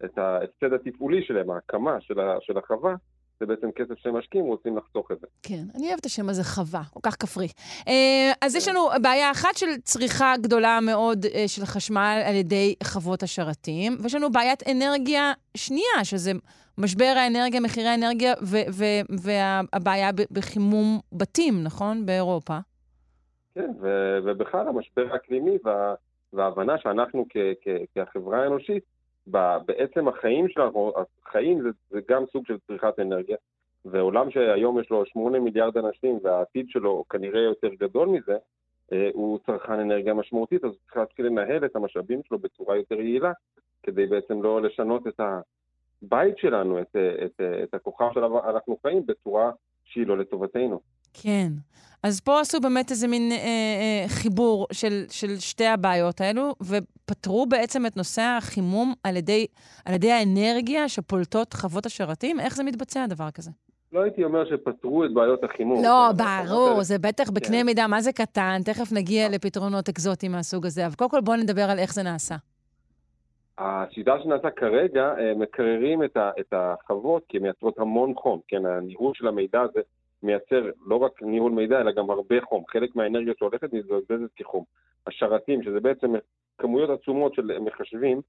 את, 0.06 0.18
ההפסד 0.18 0.74
התפעולי 0.74 1.24
שלהם, 1.24 1.52
ההקמה 1.52 2.02
של, 2.02 2.20
ה, 2.20 2.36
של 2.42 2.58
החווה, 2.58 2.96
זה 3.40 3.46
בעצם 3.46 3.72
כסף 3.72 3.94
שהם 3.98 4.18
משקיעים, 4.18 4.46
רוצים 4.46 4.78
לחסוך 4.78 5.12
את 5.12 5.20
זה. 5.20 5.28
כן, 5.44 5.64
אני 5.76 5.88
אוהבת 5.88 6.00
את 6.00 6.06
השם 6.06 6.30
הזה 6.30 6.44
חווה, 6.44 6.82
כל 6.94 7.00
כך 7.04 7.16
כפרי. 7.20 7.48
אה, 7.88 8.32
אז 8.42 8.56
יש. 8.56 8.68
לנו 8.68 8.80
בעיה 9.02 9.32
אחת 9.32 9.56
של 9.56 9.78
צריכה 9.84 10.34
גדולה 10.42 10.80
מאוד 10.82 11.26
אה, 11.26 11.48
של 11.48 11.66
חשמל 11.66 12.22
על 12.26 12.36
ידי 12.36 12.76
חוות 12.84 13.24
השרתים, 13.24 13.98
ויש 14.04 14.16
לנו 14.16 14.32
בעיית 14.32 14.64
אנרגיה 14.72 15.34
שנייה, 15.58 16.04
שזה 16.04 16.32
משבר 16.78 17.14
האנרגיה, 17.16 17.60
מחירי 17.60 17.88
האנרגיה, 17.88 18.34
והבעיה 19.10 20.10
בחימום 20.32 21.00
בתים, 21.14 21.64
נכון? 21.64 22.06
באירופה. 22.06 22.58
כן, 23.56 23.72
ובכלל 24.26 24.68
המשבר 24.68 25.14
האקלימי 25.14 25.58
וההבנה 26.34 26.78
שאנחנו 26.78 27.26
כחברה 27.96 28.44
האנושית, 28.44 28.84
בעצם 29.28 30.08
החיים 30.08 30.50
שלנו, 30.50 30.94
החיים 31.26 31.62
זה, 31.62 31.70
זה 31.90 32.00
גם 32.10 32.24
סוג 32.32 32.46
של 32.46 32.58
צריכת 32.68 33.00
אנרגיה, 33.00 33.38
ועולם 33.86 34.32
שהיום 34.32 34.80
יש 34.80 34.90
לו 34.90 35.06
8 35.06 35.40
מיליארד 35.40 35.78
אנשים 35.78 36.20
והעתיד 36.24 36.66
שלו 36.70 37.04
כנראה 37.10 37.42
יותר 37.42 37.70
גדול 37.74 38.08
מזה, 38.08 38.38
אה, 38.94 39.10
הוא 39.14 39.40
צרכן 39.46 39.80
אנרגיה 39.80 40.14
משמעותית, 40.14 40.64
אז 40.64 40.70
הוא 40.70 40.78
צריך 40.84 40.98
להתחיל 40.98 41.26
לנהל 41.26 41.66
את 41.66 41.76
המשאבים 41.76 42.22
שלו 42.24 42.40
בצורה 42.40 42.78
יותר 42.78 42.96
יעילה, 42.96 43.32
כדי 43.84 44.06
בעצם 44.06 44.44
לא 44.44 44.62
לשנות 44.62 45.08
את 45.08 45.20
הבית 45.20 46.38
שלנו, 46.38 46.82
את, 46.82 46.96
את, 47.26 47.42
את 47.64 47.74
הכוכב 47.74 48.10
שלנו 48.14 48.50
אנחנו 48.50 48.78
חיים, 48.82 49.06
בצורה 49.06 49.52
שהיא 49.84 50.08
לא 50.08 50.18
לטובתנו. 50.18 50.80
כן. 51.14 51.48
אז 52.04 52.20
פה 52.20 52.40
עשו 52.40 52.62
באמת 52.62 52.92
איזה 52.92 53.08
מין 53.08 53.32
אה, 53.32 53.38
אה, 53.38 54.06
חיבור 54.08 54.68
של, 54.72 55.04
של 55.10 55.40
שתי 55.40 55.66
הבעיות 55.66 56.22
האלו, 56.22 56.56
ופתרו 56.62 57.46
בעצם 57.46 57.86
את 57.86 57.98
נושא 57.98 58.22
החימום 58.22 58.94
על 59.04 59.18
ידי, 59.18 59.46
על 59.86 59.94
ידי 59.94 60.12
האנרגיה 60.12 60.90
שפולטות 60.90 61.54
חוות 61.54 61.86
השרתים? 61.86 62.40
איך 62.40 62.56
זה 62.56 62.64
מתבצע, 62.64 63.06
דבר 63.08 63.32
כזה? 63.32 63.52
לא 63.92 64.02
הייתי 64.02 64.24
אומר 64.24 64.46
שפתרו 64.50 65.06
את 65.06 65.14
בעיות 65.14 65.44
החימום. 65.44 65.84
לא, 65.84 66.10
ברור, 66.18 66.84
זה 66.84 67.00
בטח 67.00 67.30
בקנה 67.30 67.58
כן. 67.58 67.66
מידה, 67.66 67.88
מה 67.88 68.02
זה 68.02 68.12
קטן? 68.12 68.60
תכף 68.66 68.92
נגיע 68.92 69.30
לפתרונות 69.30 69.90
אקזוטיים 69.90 70.32
מהסוג 70.32 70.66
הזה. 70.66 70.86
אבל 70.86 70.96
קודם 70.96 71.10
כל 71.10 71.22
בואו 71.22 71.38
נדבר 71.38 71.70
על 71.70 71.80
איך 71.80 71.94
זה 71.94 72.04
נעשה. 72.04 72.36
השיטה 73.58 74.16
שנעשה 74.24 74.50
כרגע, 74.52 75.14
אה, 75.20 75.34
מקררים 75.36 76.04
את, 76.04 76.18
ה, 76.18 76.32
את 76.40 76.54
החוות 76.54 77.24
כי 77.30 77.38
הן 77.38 77.44
מייצרות 77.44 77.80
המון 77.80 78.14
חום, 78.16 78.40
כן, 78.48 78.66
הניהול 78.66 79.14
של 79.16 79.28
המידע 79.28 79.62
הזה 79.62 79.80
מייצר 80.24 80.70
לא 80.86 80.96
רק 80.96 81.22
ניהול 81.22 81.52
מידע, 81.52 81.82
אלא 81.82 81.92
גם 81.92 82.10
הרבה 82.10 82.36
חום. 82.42 82.64
חלק 82.68 82.96
מהאנרגיה 82.96 83.34
שהולכת 83.38 83.74
מתבזבזת 83.74 84.34
כחום. 84.36 84.64
השרתים, 85.08 85.64
שזה 85.64 85.80
בעצם 85.80 86.14
כמויות 86.58 86.90
עצומות 86.90 87.34
של 87.34 87.60
מחשבים, 87.60 88.22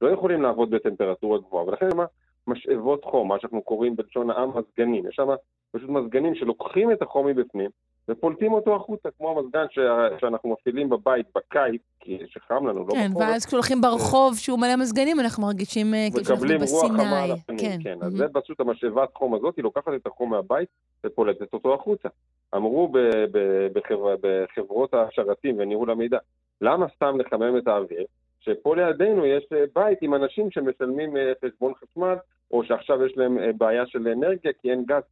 לא 0.00 0.08
יכולים 0.08 0.42
לעבוד 0.42 0.70
בטמפרטורה 0.70 1.38
גבוהה, 1.38 1.64
ולכן 1.66 1.96
מה? 1.96 2.04
משאבות 2.46 3.04
חום, 3.04 3.28
מה 3.28 3.40
שאנחנו 3.40 3.62
קוראים 3.62 3.96
בלשון 3.96 4.30
העם 4.30 4.50
מזגנים. 4.58 5.08
יש 5.08 5.14
שם 5.16 5.28
פשוט 5.72 5.90
מזגנים 5.90 6.34
שלוקחים 6.34 6.92
את 6.92 7.02
החום 7.02 7.26
מבפנים 7.26 7.70
ופולטים 8.08 8.52
אותו 8.52 8.76
החוצה, 8.76 9.08
כמו 9.18 9.38
המזגן 9.38 9.64
ש... 9.70 9.78
שאנחנו 10.20 10.50
מפעילים 10.50 10.88
בבית 10.88 11.26
בקיץ, 11.34 11.82
כי 12.00 12.18
שחם 12.26 12.66
לנו, 12.66 12.86
לא 12.86 12.92
כן, 12.92 13.10
בחורף. 13.10 13.24
כן, 13.24 13.30
ואז 13.32 13.46
כשהולכים 13.46 13.80
ברחוב 13.80 14.36
שהוא 14.36 14.58
מלא 14.58 14.76
מזגנים, 14.76 15.20
אנחנו 15.20 15.42
מרגישים 15.42 15.94
אה, 15.94 16.08
כאילו 16.10 16.24
שאנחנו 16.24 16.44
בסיני. 16.44 16.58
מקבלים 16.58 16.78
רוח 16.80 17.00
חמה 17.00 17.22
על 17.22 17.30
הפנים, 17.32 17.58
כן. 17.58 17.78
כן. 17.82 17.98
אז 18.00 18.12
זה 18.12 18.26
פשוט 18.32 18.60
המשאבת 18.60 19.08
חום 19.14 19.34
הזאת, 19.34 19.56
היא 19.56 19.62
לוקחת 19.62 19.88
את 19.96 20.06
החום 20.06 20.30
מהבית 20.30 20.68
ופולטת 21.06 21.52
אותו 21.52 21.74
החוצה. 21.74 22.08
אמרו 22.54 22.88
ב... 22.88 22.98
ב... 23.32 23.66
בחבר... 23.72 24.16
בחברות 24.20 24.94
השרתים 24.94 25.56
וניהול 25.58 25.90
המידע, 25.90 26.18
למה 26.60 26.86
סתם 26.96 27.20
לחמם 27.20 27.58
את 27.58 27.68
האוויר? 27.68 28.04
שפה 28.44 28.76
לידינו 28.76 29.26
יש 29.26 29.44
אה, 29.52 29.64
בית 29.74 29.98
עם 30.02 30.14
אנשים 30.14 30.50
שמשלמים 30.50 31.16
אה, 31.16 31.32
חשבון 31.44 31.72
חשמל, 31.74 32.14
או 32.50 32.64
שעכשיו 32.64 33.06
יש 33.06 33.16
להם 33.16 33.38
בעיה 33.58 33.86
של 33.86 34.08
אנרגיה 34.08 34.52
כי 34.62 34.70
אין 34.70 34.84
גז. 34.84 35.02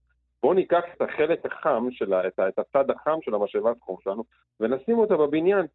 בואו 0.43 0.55
ניקח 0.55 0.83
את 0.97 1.03
החלק 1.03 1.47
החם, 1.47 1.89
שלה, 1.91 2.27
את, 2.27 2.41
את 2.49 2.59
הצד 2.59 2.91
החם 2.91 3.19
של 3.23 3.35
המשאבת 3.35 3.77
חום 3.81 3.97
שלנו, 4.05 4.25
ונשים 4.61 4.99
אותה 4.99 5.17
בבניין. 5.17 5.67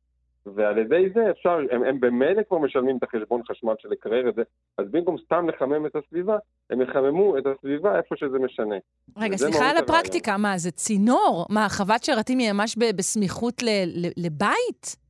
ועל 0.55 0.77
ידי 0.77 1.09
זה 1.13 1.31
אפשר, 1.31 1.57
הם, 1.71 1.83
הם 1.83 1.99
במילא 1.99 2.43
כבר 2.47 2.57
משלמים 2.57 2.97
את 2.97 3.03
החשבון 3.03 3.41
חשמל 3.51 3.73
של 3.79 3.89
לקרר 3.89 4.29
את 4.29 4.35
זה, 4.35 4.41
אז 4.77 4.85
במקום 4.91 5.15
סתם 5.25 5.49
לחמם 5.49 5.85
את 5.85 5.95
הסביבה, 5.95 6.37
הם 6.69 6.81
יחממו 6.81 7.37
את 7.37 7.43
הסביבה 7.45 7.97
איפה 7.97 8.15
שזה 8.15 8.39
משנה. 8.39 8.75
רגע, 9.17 9.37
סליחה 9.37 9.69
על 9.69 9.77
הפרקטיקה. 9.77 10.37
מה, 10.37 10.57
זה 10.57 10.71
צינור? 10.71 11.45
מה, 11.49 11.67
חוות 11.69 12.03
שרתים 12.03 12.39
היא 12.39 12.51
ממש 12.51 12.75
בסמיכות 12.95 13.63
ל, 13.63 13.69
ל, 13.85 14.07
לבית? 14.17 15.04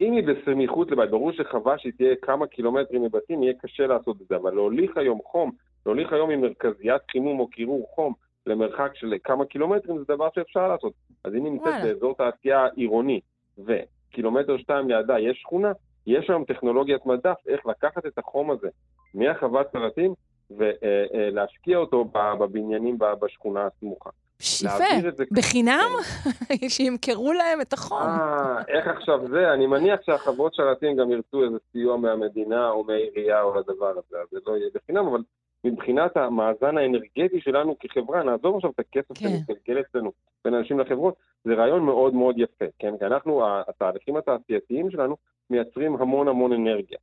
אם 0.00 0.12
היא 0.12 0.24
בסמיכות 0.24 0.90
לבית, 0.90 1.10
ברור 1.10 1.32
שחווה 1.32 1.78
שהיא 1.78 1.92
תהיה 1.96 2.16
כמה 2.22 2.46
קילומטרים 2.46 3.02
מבתים, 3.02 3.42
יהיה 3.42 3.54
קשה 3.62 3.86
לעשות 3.86 4.22
את 4.22 4.26
זה, 4.28 4.36
אבל 4.36 4.54
להוליך 4.54 4.96
היום 4.96 5.18
חום 5.24 5.50
להוליך 5.86 6.12
היום 6.12 6.30
עם 6.30 6.40
מרכזיית 6.40 7.02
חימום 7.10 7.40
או 7.40 7.48
קירור 7.48 7.86
חום 7.94 8.12
למרחק 8.46 8.90
של 8.94 9.14
כמה 9.24 9.44
קילומטרים 9.44 9.98
זה 9.98 10.04
דבר 10.04 10.28
שאפשר 10.34 10.68
לעשות. 10.68 10.92
אז 11.24 11.34
אם 11.34 11.44
נמצאת 11.44 11.82
באזור 11.82 12.14
תעשייה 12.14 12.66
עירוני 12.66 13.20
וקילומטר 13.58 14.58
שתיים 14.58 14.88
לידה 14.88 15.18
יש 15.18 15.38
שכונה, 15.38 15.72
יש 16.06 16.30
היום 16.30 16.44
טכנולוגיית 16.44 17.06
מדף 17.06 17.36
איך 17.48 17.66
לקחת 17.66 18.06
את 18.06 18.18
החום 18.18 18.50
הזה 18.50 18.68
מהחוות 19.14 19.66
סרטים 19.72 20.14
ולהשקיע 20.50 21.78
אותו 21.78 22.04
בבניינים 22.38 22.98
בשכונה 23.20 23.66
הסמוכה. 23.66 24.10
יפה, 24.42 25.08
בחינם? 25.30 25.90
כן. 26.48 26.68
שימכרו 26.74 27.32
להם 27.32 27.60
את 27.60 27.72
החום. 27.72 28.02
אה, 28.02 28.62
איך 28.68 28.86
עכשיו 28.86 29.28
זה? 29.28 29.52
אני 29.52 29.66
מניח 29.66 30.00
שהחברות 30.02 30.54
שרתים 30.54 30.96
גם 30.96 31.10
ירצו 31.10 31.44
איזה 31.44 31.56
סיוע 31.72 31.96
מהמדינה 31.96 32.70
או 32.70 32.84
מהעירייה 32.84 33.42
או 33.42 33.58
לדבר 33.58 33.90
הזה, 33.90 34.16
אז 34.22 34.28
זה 34.30 34.38
לא 34.46 34.56
יהיה 34.56 34.68
בחינם, 34.74 35.06
אבל 35.06 35.22
מבחינת 35.64 36.16
המאזן 36.16 36.78
האנרגטי 36.78 37.40
שלנו 37.40 37.76
כחברה, 37.80 38.22
נעזוב 38.22 38.56
עכשיו 38.56 38.70
את 38.70 38.78
הכסף 38.78 39.18
כן. 39.18 39.28
שמתגלגל 39.28 39.80
אצלנו 39.80 40.12
בין 40.44 40.54
אנשים 40.54 40.80
לחברות, 40.80 41.14
זה 41.44 41.54
רעיון 41.54 41.82
מאוד 41.84 42.14
מאוד 42.14 42.38
יפה, 42.38 42.64
כן? 42.78 42.94
כי 42.98 43.04
אנחנו, 43.04 43.42
התהליכים 43.68 44.16
התעשייתיים 44.16 44.90
שלנו 44.90 45.16
מייצרים 45.50 45.96
המון 45.96 46.28
המון 46.28 46.52
אנרגיה, 46.52 46.98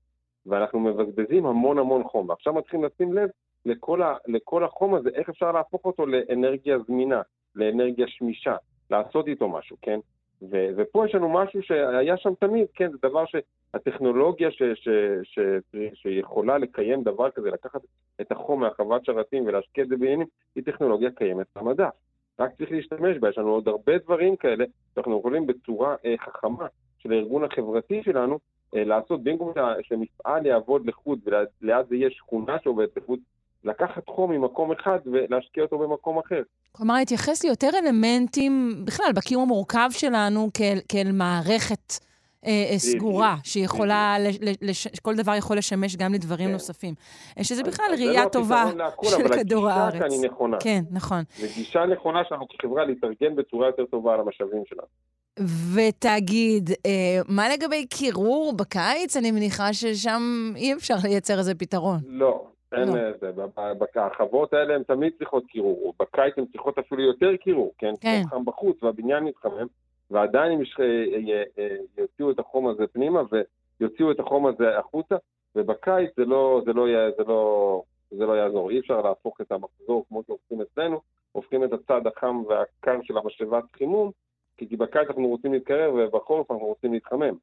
ואנחנו 0.46 0.80
מבזבזים 0.80 1.46
המון 1.46 1.78
המון 1.78 2.04
חום, 2.04 2.30
ועכשיו 2.30 2.54
מתחילים 2.54 2.86
לשים 2.86 3.14
לב 3.14 3.30
לכל, 3.66 4.02
ה, 4.02 4.16
לכל 4.28 4.64
החום 4.64 4.96
הזה, 4.96 5.10
איך 5.10 5.30
אפשר 5.30 5.52
להפוך 5.52 5.86
אותו 5.86 6.06
לאנרגיה 6.06 6.80
זמינה, 6.88 7.22
לאנרגיה 7.56 8.08
שמישה, 8.08 8.56
לעשות 8.91 9.28
איתו 9.28 9.50
משהו, 9.50 9.78
כן? 9.82 10.00
ו, 10.41 10.68
ופה 10.78 11.06
יש 11.06 11.16
לנו 11.16 11.30
משהו 11.30 11.64
שהיה 11.64 12.18
שם 12.18 12.34
תמיד, 12.39 12.68
כן? 12.74 12.91
זה 12.91 12.98
דבר 13.02 13.24
שהטכנולוגיה 13.26 14.52
ש, 14.52 14.64
ש, 14.64 14.89
ש, 15.24 15.39
ש, 15.72 15.78
שיכולה 15.93 16.58
לקיים 16.58 17.04
דבר 17.04 17.32
כזה, 17.32 17.50
לקחת 17.50 17.82
את 18.22 18.32
החום 18.32 18.60
מהחוות 18.62 19.06
שרתים 19.06 19.46
ולהשקיע 19.46 19.84
את 19.84 19.89
זה 19.89 19.98
בעניינים, 19.98 20.28
היא 20.56 20.64
טכנולוגיה 20.64 21.12
קיימת 21.12 21.48
במדע. 21.56 21.89
רק 22.39 22.52
צריך 22.58 22.72
להשתמש 22.72 23.18
בה, 23.18 23.30
יש 23.30 23.38
לנו 23.38 23.50
עוד 23.50 23.68
הרבה 23.68 23.98
דברים 23.98 24.36
כאלה 24.36 24.66
שאנחנו 24.96 25.20
יכולים 25.20 25.48
בצורה 25.48 25.96
אה, 26.06 26.16
חכמה 26.18 26.68
של 26.98 27.12
הארגון 27.12 27.43
החברתי 27.43 28.04
שלנו 28.04 28.39
לעשות, 28.74 29.24
במקום 29.24 29.53
שמפעל 29.82 30.45
יעבוד 30.45 30.86
לחוד 30.86 31.20
וליד 31.26 31.86
זה 31.89 31.95
יהיה 31.95 32.09
שכונה 32.11 32.57
שעובדת 32.63 32.97
לחוד, 32.97 33.20
לקחת 33.63 34.07
חום 34.07 34.32
ממקום 34.32 34.72
אחד 34.72 34.99
ולהשקיע 35.05 35.63
אותו 35.63 35.78
במקום 35.78 36.20
אחר. 36.20 36.41
כלומר, 36.72 36.95
להתייחס 36.95 37.43
ליותר 37.43 37.70
אלמנטים, 37.84 38.82
בכלל, 38.86 39.05
בקיום 39.16 39.41
המורכב 39.41 39.89
שלנו 39.91 40.49
כאל, 40.53 40.78
כאל 40.89 41.11
מערכת 41.11 41.93
אה, 42.45 42.70
אה 42.72 42.78
סגורה, 42.78 43.36
שיכולה, 43.43 44.18
כל 45.01 45.16
דבר 45.16 45.36
יכול 45.36 45.57
לשמש 45.57 45.95
גם 45.95 46.13
לדברים 46.13 46.47
כן. 46.47 46.53
נוספים. 46.53 46.93
שזה 47.41 47.63
בכלל 47.63 47.86
ראייה 47.91 48.24
לא 48.24 48.30
טובה 48.30 48.66
של 49.03 49.28
כדור 49.28 49.70
הארץ. 49.70 49.95
אבל 49.95 50.03
הגישה 50.03 50.09
כאן 50.09 50.11
היא 50.11 50.32
נכונה. 50.32 50.57
כן, 50.59 50.82
נכון. 50.91 51.24
זו 51.38 51.47
גישה 51.55 51.86
נכונה 51.86 52.24
שלנו 52.30 52.47
כחברה 52.47 52.86
להתארגן 52.86 53.36
בצורה 53.36 53.68
יותר 53.68 53.86
טובה 53.86 54.13
על 54.13 54.20
המשאבים 54.20 54.63
שלנו. 54.66 54.88
ותגיד, 55.39 56.69
אה, 56.86 57.21
מה 57.27 57.49
לגבי 57.49 57.86
קירור 57.86 58.53
בקיץ? 58.53 59.17
אני 59.17 59.31
מניחה 59.31 59.73
ששם 59.73 60.21
אי 60.55 60.73
אפשר 60.73 60.93
לייצר 61.03 61.38
איזה 61.39 61.55
פתרון. 61.55 61.97
לא, 62.07 62.47
אין 62.71 62.88
לא. 62.88 62.93
זה. 63.19 63.31
החוות 63.95 64.53
האלה 64.53 64.75
הן 64.75 64.83
תמיד 64.83 65.13
צריכות 65.17 65.45
קירור. 65.47 65.93
בקיץ 65.99 66.33
הן 66.38 66.45
צריכות 66.45 66.77
אפילו 66.77 67.01
יותר 67.01 67.36
קירור, 67.36 67.73
כן? 67.77 67.93
כן. 68.01 68.21
חם 68.29 68.45
בחוץ 68.45 68.83
והבניין 68.83 69.23
מתחמם, 69.23 69.67
ועדיין 70.11 70.51
הם 70.51 70.61
יוציאו 71.97 72.31
את 72.31 72.39
החום 72.39 72.67
הזה 72.67 72.88
פנימה 72.88 73.21
ויוציאו 73.79 74.11
את 74.11 74.19
החום 74.19 74.47
הזה 74.47 74.79
החוצה, 74.79 75.15
ובקיץ 75.55 76.09
זה 76.17 76.25
לא, 76.25 76.61
זה 76.65 76.73
לא, 76.73 76.86
זה 77.17 77.23
לא, 77.27 77.81
זה 78.11 78.25
לא 78.25 78.33
יעזור. 78.33 78.69
אי 78.69 78.79
אפשר 78.79 79.01
להפוך 79.01 79.41
את 79.41 79.51
המחזור 79.51 80.05
כמו 80.07 80.23
שהופכים 80.27 80.61
אצלנו, 80.61 81.01
הופכים 81.31 81.63
את 81.63 81.73
הצד 81.73 82.07
החם 82.07 82.43
והקר 82.47 82.99
של 83.03 83.17
המשאבת 83.17 83.63
חימום, 83.77 84.11
כי 84.58 84.78
בקיץ 84.78 85.08
אנחנו 85.08 85.28
רוצים 85.28 85.53
להתקרר 85.53 85.93
ובחורף 85.93 86.51
אנחנו 86.51 86.66
רוצים 86.66 86.93
להתחמם. 86.93 87.36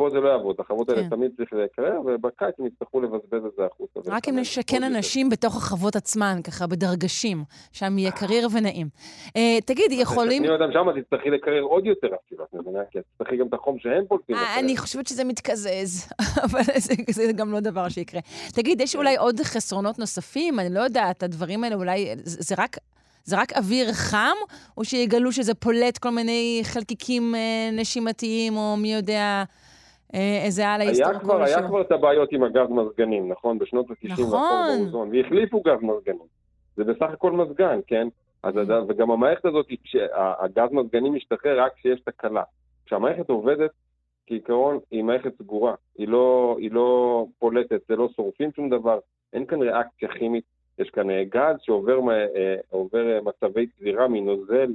פה 0.00 0.10
זה 0.10 0.20
לא 0.20 0.28
יעבוד, 0.28 0.56
החוות 0.58 0.88
האלה 0.88 1.02
כן. 1.02 1.08
תמיד 1.08 1.30
צריך 1.36 1.52
לקרר, 1.52 2.00
ובקיץ 2.04 2.54
הם 2.58 2.66
יצטרכו 2.66 3.00
לבזבז 3.00 3.44
את 3.46 3.52
זה 3.56 3.62
החוצה. 3.66 4.00
רק 4.06 4.28
אם 4.28 4.38
נשכן 4.38 4.82
אנשים 4.82 5.26
יותר. 5.26 5.36
בתוך 5.36 5.56
החוות 5.56 5.96
עצמן, 5.96 6.40
ככה 6.44 6.66
בדרגשים, 6.66 7.44
שם 7.72 7.98
יהיה 7.98 8.10
קריר 8.10 8.48
ונעים. 8.52 8.86
Uh, 9.26 9.30
תגיד, 9.66 9.92
יכולים... 9.92 10.44
אני 10.44 10.52
יודע, 10.52 10.64
שם 10.72 11.00
תצטרכי 11.00 11.30
לקרר 11.30 11.62
עוד 11.62 11.86
יותר 11.86 12.08
אפילו, 12.26 12.44
את 12.44 12.54
מבינה? 12.54 12.78
כי 12.90 12.98
תצטרכי 13.12 13.36
גם 13.36 13.46
את 13.46 13.54
החום 13.54 13.78
שהם 13.78 14.04
פולטים. 14.08 14.36
אה, 14.36 14.58
אני 14.58 14.76
חושבת 14.76 15.06
שזה 15.06 15.24
מתקזז, 15.24 16.08
אבל 16.44 16.62
זה, 16.76 16.94
זה 17.10 17.32
גם 17.32 17.52
לא 17.52 17.60
דבר 17.60 17.88
שיקרה. 17.88 18.20
תגיד, 18.54 18.80
יש 18.80 18.96
אולי 18.96 19.16
עוד 19.16 19.40
חסרונות 19.40 19.98
נוספים? 19.98 20.60
אני 20.60 20.74
לא 20.74 20.80
יודעת, 20.80 21.22
הדברים 21.22 21.64
האלה 21.64 21.76
אולי... 21.76 22.14
זה 22.16 22.54
רק... 22.58 22.76
זה 23.24 23.40
רק 23.40 23.52
אוויר 23.52 23.92
חם, 23.92 24.36
או 24.76 24.84
שיגלו 24.84 25.32
שזה 25.32 25.54
פולט 25.54 25.98
כל 25.98 26.10
מיני 26.10 26.60
חלקיקים 26.64 27.34
אה, 27.34 27.70
נשימתיים, 27.72 28.56
או 28.56 28.76
מי 28.76 28.92
יודע, 28.94 29.44
אה, 30.14 30.40
איזה 30.44 30.68
הלאה 30.68 30.90
הסתרקו 30.90 31.38
לשם. 31.38 31.42
היה 31.42 31.68
כבר 31.68 31.80
את 31.80 31.92
הבעיות 31.92 32.32
עם 32.32 32.42
הגז 32.42 32.70
מזגנים, 32.70 33.28
נכון? 33.32 33.58
בשנות 33.58 33.90
ה-90 33.90 34.12
נכון. 34.12 35.10
והחליפו 35.12 35.60
גז 35.60 35.82
מזגנים. 35.82 36.26
זה 36.76 36.84
בסך 36.84 37.10
הכל 37.12 37.32
מזגן, 37.32 37.80
כן? 37.86 38.08
אז, 38.42 38.54
וגם 38.88 39.10
המערכת 39.10 39.44
הזאת, 39.44 39.66
הגז 40.14 40.68
מזגנים 40.72 41.14
משתחרר 41.14 41.60
רק 41.60 41.72
כשיש 41.76 42.00
תקלה. 42.00 42.42
כשהמערכת 42.86 43.28
עובדת, 43.28 43.70
כעיקרון, 44.26 44.78
היא 44.90 45.04
מערכת 45.04 45.32
סגורה. 45.38 45.74
היא 45.98 46.08
לא, 46.08 46.56
היא 46.58 46.70
לא 46.72 47.26
פולטת, 47.38 47.80
זה 47.88 47.96
לא 47.96 48.08
שורפים 48.16 48.50
שום 48.56 48.70
דבר, 48.70 48.98
אין 49.32 49.46
כאן 49.46 49.62
ריאקציה 49.62 50.08
כימית. 50.08 50.44
יש 50.80 50.90
כאן 50.90 51.10
אה, 51.10 51.24
גז 51.24 51.56
שעובר 51.62 51.98
אה, 52.94 53.20
מצבי 53.22 53.66
צבירה 53.66 54.08
מנוזל 54.08 54.72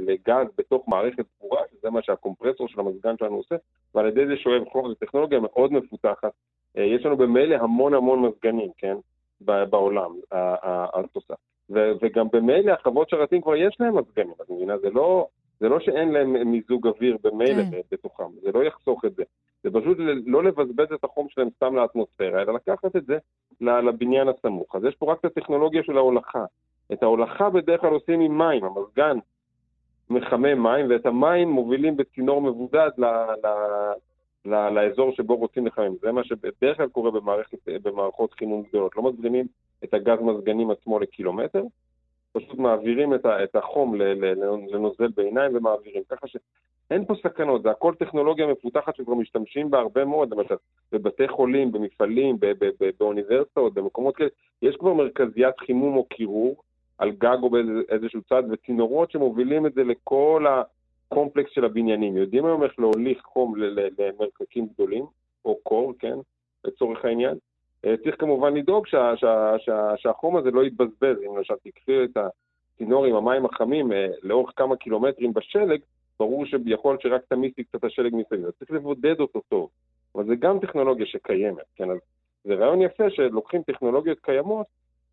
לגז 0.00 0.46
בתוך 0.58 0.88
מערכת 0.88 1.24
סגורה, 1.36 1.60
שזה 1.72 1.90
מה 1.90 2.02
שהקומפרסור 2.02 2.68
של 2.68 2.80
המזגן 2.80 3.16
שלנו 3.18 3.36
עושה, 3.36 3.54
ועל 3.94 4.08
ידי 4.08 4.26
זה 4.26 4.36
שואב 4.36 4.64
חום, 4.72 4.88
זו 4.88 4.94
טכנולוגיה 4.94 5.40
מאוד 5.40 5.72
מפותחת. 5.72 6.32
אה, 6.76 6.84
יש 6.84 7.06
לנו 7.06 7.16
במילא 7.16 7.54
המון 7.54 7.94
המון 7.94 8.22
מזגנים, 8.22 8.70
כן, 8.78 8.96
בעולם, 9.40 10.10
התוסף. 10.94 11.34
וגם 11.70 12.26
במילא 12.32 12.72
החוות 12.72 13.10
שרתים 13.10 13.40
כבר 13.40 13.56
יש 13.56 13.76
להם 13.80 13.98
מזגנים, 13.98 14.34
את 14.42 14.50
מבינה? 14.50 14.78
זה 14.78 14.90
לא, 14.90 15.26
זה 15.60 15.68
לא 15.68 15.80
שאין 15.80 16.12
להם 16.12 16.50
מיזוג 16.50 16.86
אוויר 16.86 17.16
במילא 17.22 17.62
כן. 17.70 17.80
בתוכם, 17.92 18.24
זה 18.42 18.52
לא 18.54 18.64
יחסוך 18.64 19.04
את 19.04 19.14
זה. 19.14 19.22
זה 19.62 19.70
פשוט 19.70 19.98
לא 20.26 20.44
לבזבז 20.44 20.92
את 20.92 21.04
החום 21.04 21.28
שלהם 21.28 21.48
סתם 21.56 21.76
לאטמוספירה, 21.76 22.42
אלא 22.42 22.54
לקחת 22.54 22.96
את 22.96 23.06
זה 23.06 23.18
לבניין 23.60 24.28
הסמוך. 24.28 24.76
אז 24.76 24.84
יש 24.84 24.94
פה 24.94 25.12
רק 25.12 25.18
את 25.20 25.24
הטכנולוגיה 25.24 25.82
של 25.82 25.96
ההולכה. 25.96 26.44
את 26.92 27.02
ההולכה 27.02 27.50
בדרך 27.50 27.80
כלל 27.80 27.90
עושים 27.90 28.20
עם 28.20 28.38
מים, 28.38 28.64
המזגן 28.64 29.18
מחמם 30.10 30.62
מים, 30.62 30.86
ואת 30.90 31.06
המים 31.06 31.50
מובילים 31.50 31.96
בצינור 31.96 32.42
מבודד 32.42 32.90
ל, 32.98 33.04
ל, 33.04 33.46
ל, 34.44 34.68
לאזור 34.68 35.12
שבו 35.12 35.36
רוצים 35.36 35.66
לחמם. 35.66 35.94
זה 36.00 36.12
מה 36.12 36.24
שבדרך 36.24 36.76
כלל 36.76 36.88
קורה 36.88 37.10
במערכת, 37.10 37.58
במערכות 37.82 38.32
חימום 38.32 38.62
גדולות. 38.62 38.96
לא 38.96 39.02
מזרימים 39.02 39.46
את 39.84 39.94
הגז 39.94 40.18
מזגנים 40.20 40.70
עצמו 40.70 40.98
לקילומטר, 40.98 41.62
פשוט 42.32 42.54
מעבירים 42.54 43.14
את, 43.14 43.56
החום 43.56 43.94
לנוזל 44.70 45.08
בעיניים 45.16 45.56
ומעבירים. 45.56 46.02
ככה 46.08 46.26
שאין 46.90 47.04
פה 47.04 47.14
סכנות, 47.22 47.62
זה 47.62 47.70
הכל 47.70 47.94
טכנולוגיה 47.98 48.46
מפותחת 48.46 48.96
שכבר 48.96 49.14
משתמשים 49.14 49.70
בה 49.70 49.78
הרבה 49.78 50.04
מאוד, 50.04 50.34
למשל 50.34 50.54
בבתי 50.92 51.28
חולים, 51.28 51.72
במפעלים, 51.72 52.36
באוניברסיטאות, 52.98 53.74
במקומות 53.74 54.16
כאלה, 54.16 54.28
יש 54.62 54.76
כבר 54.76 54.92
מרכזיית 54.92 55.60
חימום 55.60 55.96
או 55.96 56.04
קירור. 56.04 56.62
על 57.00 57.10
גג 57.10 57.36
או 57.42 57.50
באיזשהו 57.50 58.22
צד, 58.22 58.42
וצינורות 58.50 59.10
שמובילים 59.10 59.66
את 59.66 59.74
זה 59.74 59.84
לכל 59.84 60.46
הקומפלקס 60.48 61.50
של 61.52 61.64
הבניינים. 61.64 62.16
יודעים 62.16 62.46
היום 62.46 62.62
איך 62.62 62.72
להוליך 62.78 63.22
חום 63.22 63.54
למרחקים 63.98 64.66
גדולים, 64.74 65.04
או 65.44 65.58
קור, 65.62 65.92
כן, 65.98 66.18
לצורך 66.64 67.04
העניין. 67.04 67.36
אה, 67.84 67.94
צריך 68.04 68.14
כמובן 68.18 68.54
לדאוג 68.54 68.86
שה, 68.86 69.16
שה, 69.16 69.54
שה, 69.58 69.92
שהחום 69.96 70.36
הזה 70.36 70.50
לא 70.50 70.64
יתבזבז. 70.64 71.16
אם 71.26 71.36
למשל 71.36 71.54
תקחי 71.64 72.04
את 72.04 72.16
הצינור 72.74 73.04
עם 73.04 73.16
המים 73.16 73.44
החמים 73.44 73.92
אה, 73.92 74.06
לאורך 74.22 74.52
כמה 74.56 74.76
קילומטרים 74.76 75.32
בשלג, 75.32 75.80
ברור 76.20 76.46
שיכול 76.46 76.92
להיות 76.92 77.02
שרק 77.02 77.22
תמיסי 77.28 77.64
קצת 77.64 77.84
השלג 77.84 78.14
מסביב. 78.14 78.46
אז 78.46 78.52
צריך 78.58 78.70
לבודד 78.70 79.20
אותו 79.20 79.40
טוב. 79.48 79.68
אבל 80.14 80.26
זה 80.26 80.34
גם 80.36 80.58
טכנולוגיה 80.58 81.06
שקיימת, 81.06 81.64
כן? 81.76 81.90
אז 81.90 81.96
זה 82.44 82.54
רעיון 82.54 82.82
יפה 82.82 83.10
שלוקחים 83.10 83.62
טכנולוגיות 83.62 84.18
קיימות 84.22 84.66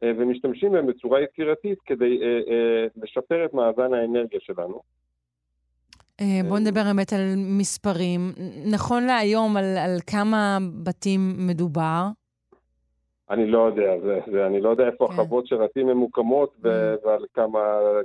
אה, 0.03 0.11
ומשתמשים 0.17 0.71
בהם 0.71 0.87
בצורה 0.87 1.21
יצירתית 1.21 1.79
כדי 1.85 2.19
אה, 2.21 2.27
אה, 2.27 2.85
לשפר 3.03 3.45
את 3.45 3.53
מאזן 3.53 3.93
האנרגיה 3.93 4.39
שלנו. 4.41 4.81
בואו 6.47 6.59
נדבר 6.59 6.83
באמת 6.83 7.13
על 7.13 7.35
מספרים. 7.35 8.31
נכון 8.71 9.03
להיום, 9.03 9.57
על, 9.57 9.77
על 9.77 9.97
כמה 10.07 10.57
בתים 10.83 11.19
מדובר? 11.37 12.07
אני 13.29 13.47
לא 13.47 13.59
יודע, 13.59 13.99
זה, 13.99 14.19
זה, 14.31 14.47
אני 14.47 14.61
לא 14.61 14.69
יודע 14.69 14.85
איפה 14.87 15.07
כן. 15.07 15.13
החוות 15.13 15.47
שרתים 15.47 15.87
ממוקמות 15.87 16.55
mm. 16.55 16.67
ועל 17.05 17.25
כמה, 17.33 17.59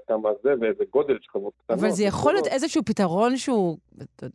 כמה 0.09 0.29
זה 0.43 0.55
ואיזה 0.61 0.85
גודל 0.93 1.19
של 1.21 1.31
חוות 1.31 1.53
קטנות. 1.65 1.79
אבל 1.79 1.91
זה 1.91 2.05
יכול 2.05 2.33
להיות 2.33 2.47
איזשהו 2.47 2.83
פתרון 2.85 3.37
שהוא, 3.37 3.79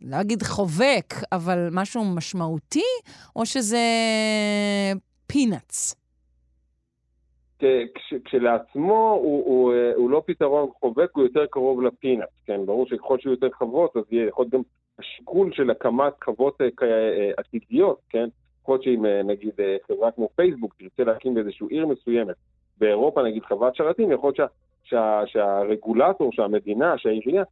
לא 0.02 0.20
אגיד 0.20 0.42
חובק, 0.42 1.14
אבל 1.32 1.68
משהו 1.72 2.04
משמעותי, 2.04 2.84
או 3.36 3.46
שזה 3.46 3.78
פינאץ? 5.26 5.94
כש, 7.58 8.14
כשלעצמו 8.24 9.10
הוא, 9.22 9.44
הוא, 9.46 9.72
אה, 9.72 9.92
הוא 9.96 10.10
לא 10.10 10.22
פתרון 10.26 10.68
חובק, 10.80 11.10
הוא 11.14 11.24
יותר 11.24 11.46
קרוב 11.46 11.82
לפינאט, 11.82 12.28
כן? 12.46 12.66
ברור 12.66 12.86
שככל 12.86 13.18
שיהיו 13.18 13.32
יותר 13.32 13.48
חוות, 13.50 13.96
אז 13.96 14.02
יהיה 14.10 14.28
יכול 14.28 14.46
גם 14.50 14.60
השיקול 14.98 15.52
של 15.52 15.70
הקמת 15.70 16.12
חוות 16.24 16.60
אה, 16.60 16.66
אה, 16.82 17.30
עתידיות, 17.36 17.98
כן? 18.08 18.28
להיות 18.74 18.82
שאם 18.82 19.06
נגיד 19.24 19.52
חברה 19.86 20.10
כמו 20.10 20.28
פייסבוק 20.36 20.74
תרצה 20.78 21.04
להקים 21.04 21.34
באיזושהי 21.34 21.66
עיר 21.70 21.86
מסוימת, 21.86 22.36
באירופה 22.78 23.22
נגיד 23.22 23.42
חברת 23.42 23.74
שרתים, 23.74 24.12
יכול 24.12 24.28
להיות 24.28 24.36
שה, 24.36 24.46
שה, 24.84 25.22
שהרגולטור, 25.26 26.32
שהמדינה, 26.32 26.98
שהעירייה, 26.98 27.42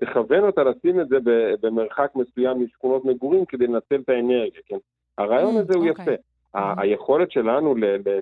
תכוון 0.00 0.44
אותה 0.44 0.62
לשים 0.64 1.00
את 1.00 1.08
זה 1.08 1.16
במרחק 1.60 2.10
מסוים 2.14 2.64
משכונות 2.64 3.04
מגורים 3.04 3.44
כדי 3.44 3.66
לנצל 3.66 4.00
את 4.04 4.08
האנרגיה, 4.08 4.60
כן? 4.66 4.76
הרעיון 5.18 5.56
mm, 5.56 5.58
הזה 5.58 5.74
הוא 5.74 5.84
okay. 5.84 5.88
אוקיי. 5.88 6.04
יפה. 6.04 6.12
Mm-hmm. 6.56 6.80
היכולת 6.80 7.30
שלנו 7.30 7.74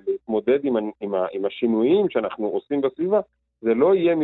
להתמודד 0.07 0.59
עם, 0.65 0.77
עם, 0.77 1.13
עם 1.31 1.45
השינויים 1.45 2.09
שאנחנו 2.09 2.47
עושים 2.47 2.81
בסביבה, 2.81 3.19
זה 3.61 3.73
לא 3.73 3.95
יהיה, 3.95 4.15
מ, 4.15 4.21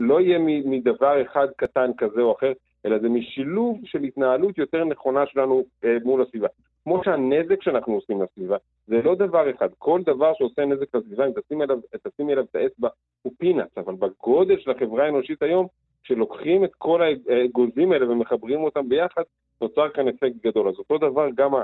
לא 0.00 0.20
יהיה 0.20 0.38
מדבר 0.64 1.22
אחד 1.22 1.46
קטן 1.56 1.90
כזה 1.98 2.20
או 2.20 2.36
אחר, 2.38 2.52
אלא 2.86 2.98
זה 2.98 3.08
משילוב 3.08 3.80
של 3.84 4.02
התנהלות 4.02 4.58
יותר 4.58 4.84
נכונה 4.84 5.26
שלנו 5.26 5.64
אה, 5.84 5.96
מול 6.04 6.22
הסביבה. 6.22 6.48
כמו 6.88 7.04
שהנזק 7.04 7.62
שאנחנו 7.62 7.94
עושים 7.94 8.22
לסביבה, 8.22 8.56
זה 8.86 9.02
לא 9.02 9.14
דבר 9.14 9.50
אחד. 9.50 9.68
כל 9.78 10.00
דבר 10.06 10.32
שעושה 10.38 10.64
נזק 10.64 10.94
לסביבה, 10.94 11.26
אם 11.26 11.32
תשים 11.40 11.62
אליו, 11.62 11.78
תשים 12.08 12.30
אליו 12.30 12.44
את 12.44 12.54
האצבע, 12.54 12.88
הוא 13.22 13.32
פינאץ, 13.38 13.78
אבל 13.78 13.94
בגודל 13.94 14.58
של 14.58 14.70
החברה 14.70 15.04
האנושית 15.04 15.42
היום, 15.42 15.66
כשלוקחים 16.02 16.64
את 16.64 16.74
כל 16.74 17.02
האגוזים 17.02 17.92
האלה 17.92 18.10
ומחברים 18.10 18.64
אותם 18.64 18.88
ביחד, 18.88 19.22
נוצר 19.60 19.88
כאן 19.88 20.08
אפקט 20.08 20.44
גדול. 20.44 20.68
אז 20.68 20.74
אותו 20.78 20.98
דבר 20.98 21.28
גם, 21.34 21.54
ה, 21.54 21.62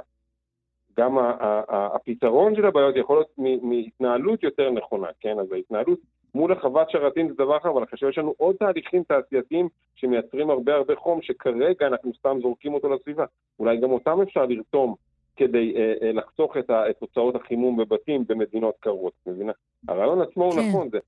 גם 0.99 1.19
ה, 1.19 1.31
ה, 1.41 1.63
ה, 1.69 1.97
הפתרון 1.97 2.57
של 2.57 2.67
הבעיות 2.67 2.97
יכול 2.97 3.17
להיות 3.17 3.63
מהתנהלות 3.63 4.43
יותר 4.43 4.71
נכונה, 4.71 5.09
כן? 5.21 5.39
אז 5.39 5.53
ההתנהלות 5.53 5.99
מול 6.35 6.53
החוות 6.53 6.91
שרתים 6.91 7.29
זה 7.29 7.35
דבר 7.35 7.57
אחר, 7.57 7.71
אבל 7.71 7.83
עכשיו 7.83 8.09
יש 8.09 8.19
לנו 8.19 8.35
עוד 8.37 8.57
תהליכים 8.57 9.03
תעשייתיים 9.03 9.69
שמייצרים 9.95 10.51
הרבה 10.51 10.75
הרבה 10.75 10.97
חום, 10.97 11.23
שכרגע 11.23 11.87
אנחנו 11.87 12.13
סתם 12.19 12.39
זורקים 12.43 12.75
אותו 12.75 12.95
לסביבה. 12.95 13.25
אולי 13.59 13.77
גם 13.77 13.91
אותם 13.91 14.21
אפשר 14.23 14.47
לרתום 14.47 14.95
כדי 15.37 15.75
אה, 15.77 15.95
אה, 16.03 16.13
לחסוך 16.13 16.57
את, 16.57 16.71
ה, 16.71 16.91
את 16.91 16.97
תוצאות 16.99 17.35
החימום 17.35 17.77
בבתים 17.77 18.25
במדינות 18.29 18.75
קרות, 18.81 19.13
מבינה? 19.27 19.53
הרעיון 19.89 20.23
עצמו 20.23 20.51
כן. 20.51 20.59
הוא 20.59 20.69
נכון, 20.69 20.89
זה, 20.91 20.99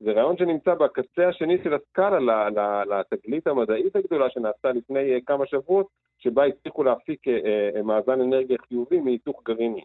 זה 0.00 0.12
רעיון 0.12 0.36
שנמצא 0.36 0.74
בקצה 0.74 1.28
השני 1.28 1.58
של 1.64 1.74
הסקאלה 1.74 2.48
לתגלית 2.84 3.46
המדעית 3.46 3.96
הגדולה 3.96 4.30
שנעשתה 4.30 4.72
לפני 4.72 5.16
uh, 5.16 5.20
כמה 5.26 5.46
שבועות, 5.46 5.86
שבה 6.18 6.44
הצליחו 6.44 6.82
להפיק 6.84 7.28
uh, 7.28 7.30
uh, 7.30 7.82
מאזן 7.82 8.20
אנרגיה 8.20 8.58
חיובי 8.68 9.00
מהיתוך 9.00 9.42
גרעיני. 9.44 9.82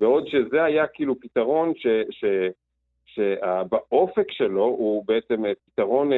בעוד 0.00 0.26
שזה 0.26 0.64
היה 0.64 0.86
כאילו 0.86 1.20
פתרון 1.20 1.72
ש, 1.76 1.86
ש, 2.10 2.24
שבאופק 3.06 4.30
שלו 4.30 4.64
הוא 4.64 5.04
בעצם 5.06 5.42
פתרון 5.66 6.12
uh, 6.12 6.16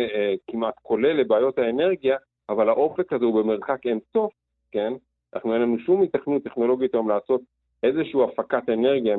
כמעט 0.51 0.75
כולל 0.83 1.21
לבעיות 1.21 1.59
האנרגיה, 1.59 2.17
אבל 2.49 2.69
האופק 2.69 3.13
הזה 3.13 3.25
הוא 3.25 3.43
במרחק 3.43 3.87
אין 3.87 3.99
סוף, 4.13 4.33
כן? 4.73 4.93
אנחנו 5.35 5.55
אין 5.55 5.63
לנו 5.63 5.79
שום 5.79 6.03
התכנות 6.03 6.43
טכנולוגית 6.43 6.95
היום 6.95 7.09
לעשות 7.09 7.41
איזושהי 7.83 8.21
הפקת 8.25 8.69
אנרגיה 8.69 9.17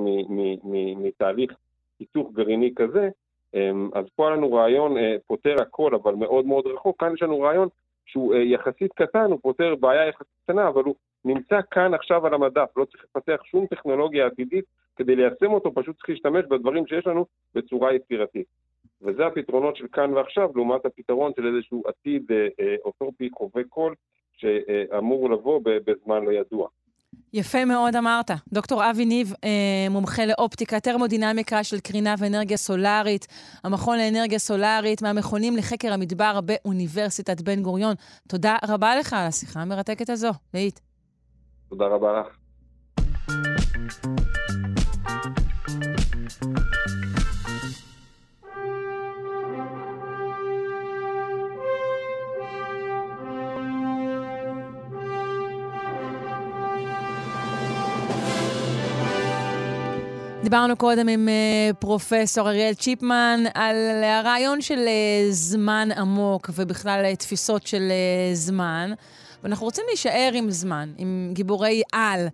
מתהליך 0.97 1.51
היתוך 1.99 2.32
גרעיני 2.34 2.74
כזה, 2.76 3.09
אמ, 3.53 3.89
אז 3.93 4.05
פה 4.16 4.28
היה 4.28 4.36
לנו 4.36 4.53
רעיון 4.53 4.97
אה, 4.97 5.16
פותר 5.28 5.61
הכל, 5.61 5.95
אבל 5.95 6.16
מאוד 6.16 6.45
מאוד 6.45 6.68
רחוק. 6.68 6.99
כאן 6.99 7.14
יש 7.14 7.22
לנו 7.22 7.39
רעיון 7.39 7.68
שהוא 8.05 8.34
אה, 8.34 8.39
יחסית 8.39 8.93
קטן, 8.93 9.32
הוא 9.32 9.39
פותר 9.41 9.76
בעיה 9.76 10.07
יחסית 10.07 10.38
קטנה, 10.43 10.68
אבל 10.68 10.84
הוא 10.84 10.95
נמצא 11.26 11.59
כאן 11.72 11.93
עכשיו 11.93 12.28
על 12.28 12.34
המדף, 12.34 12.70
לא 12.78 12.86
צריך 12.86 13.03
לפתח 13.03 13.43
שום 13.43 13.66
טכנולוגיה 13.68 14.26
עתידית 14.26 14.66
כדי 14.95 15.16
ליישם 15.16 15.51
אותו, 15.51 15.74
פשוט 15.74 15.95
צריך 15.95 16.09
להשתמש 16.09 16.45
בדברים 16.45 16.88
שיש 16.88 17.07
לנו 17.07 17.26
בצורה 17.55 17.93
יצירתית. 17.93 18.45
וזה 19.01 19.26
הפתרונות 19.26 19.76
של 19.76 19.88
כאן 19.88 20.14
ועכשיו, 20.14 20.49
לעומת 20.55 20.86
הפתרון 20.86 21.32
של 21.36 21.55
איזשהו 21.55 21.84
עתיד 21.88 22.32
אה, 22.32 22.76
אוטופי 22.86 23.30
חווה 23.34 23.64
קול, 23.70 23.95
שאמור 24.44 25.30
לבוא 25.30 25.60
בזמן 25.66 26.26
לא 26.26 26.32
ידוע. 26.32 26.68
יפה 27.34 27.66
מאוד 27.66 27.96
אמרת. 27.96 28.32
דוקטור 28.54 28.89
אבי 28.89 29.06
ניב, 29.06 29.34
אה, 29.44 29.89
מומחה 29.89 30.26
לאופטיקה, 30.26 30.80
טרמודינמיקה 30.80 31.64
של 31.64 31.80
קרינה 31.80 32.16
ואנרגיה 32.18 32.58
סולארית, 32.58 33.28
המכון 33.64 33.98
לאנרגיה 33.98 34.39
סולארית, 34.39 35.02
מהמכונים 35.02 35.58
לחקר 35.58 35.94
המדבר 35.94 36.39
באוניברסיטת 36.41 37.41
בן 37.41 37.62
גוריון. 37.62 37.96
תודה 38.28 38.58
רבה 38.68 38.96
לך 38.96 39.14
על 39.14 39.28
השיחה 39.28 39.60
המרתקת 39.60 40.10
הזו. 40.10 40.32
להיט. 40.54 40.80
תודה 41.70 41.86
רבה 41.86 42.20
לך. 42.20 42.28
דיברנו 60.54 60.78
קודם 60.78 61.08
עם 61.08 61.28
uh, 61.28 61.74
פרופסור 61.74 62.49
אריאל 62.49 62.74
צ'יפמן 62.74 63.43
על 63.54 64.04
הרעיון 64.04 64.62
של 64.62 64.80
uh, 64.80 65.32
זמן 65.32 65.89
עמוק 65.97 66.49
ובכלל 66.56 67.06
uh, 67.14 67.16
תפיסות 67.16 67.68
של 67.68 67.91
זמן. 68.34 68.91
ואנחנו 69.43 69.66
רוצים 69.66 69.84
להישאר 69.88 70.30
עם 70.34 70.49
זמן, 70.51 70.89
עם 70.97 71.30
גיבורי 71.34 71.82
על 71.93 72.28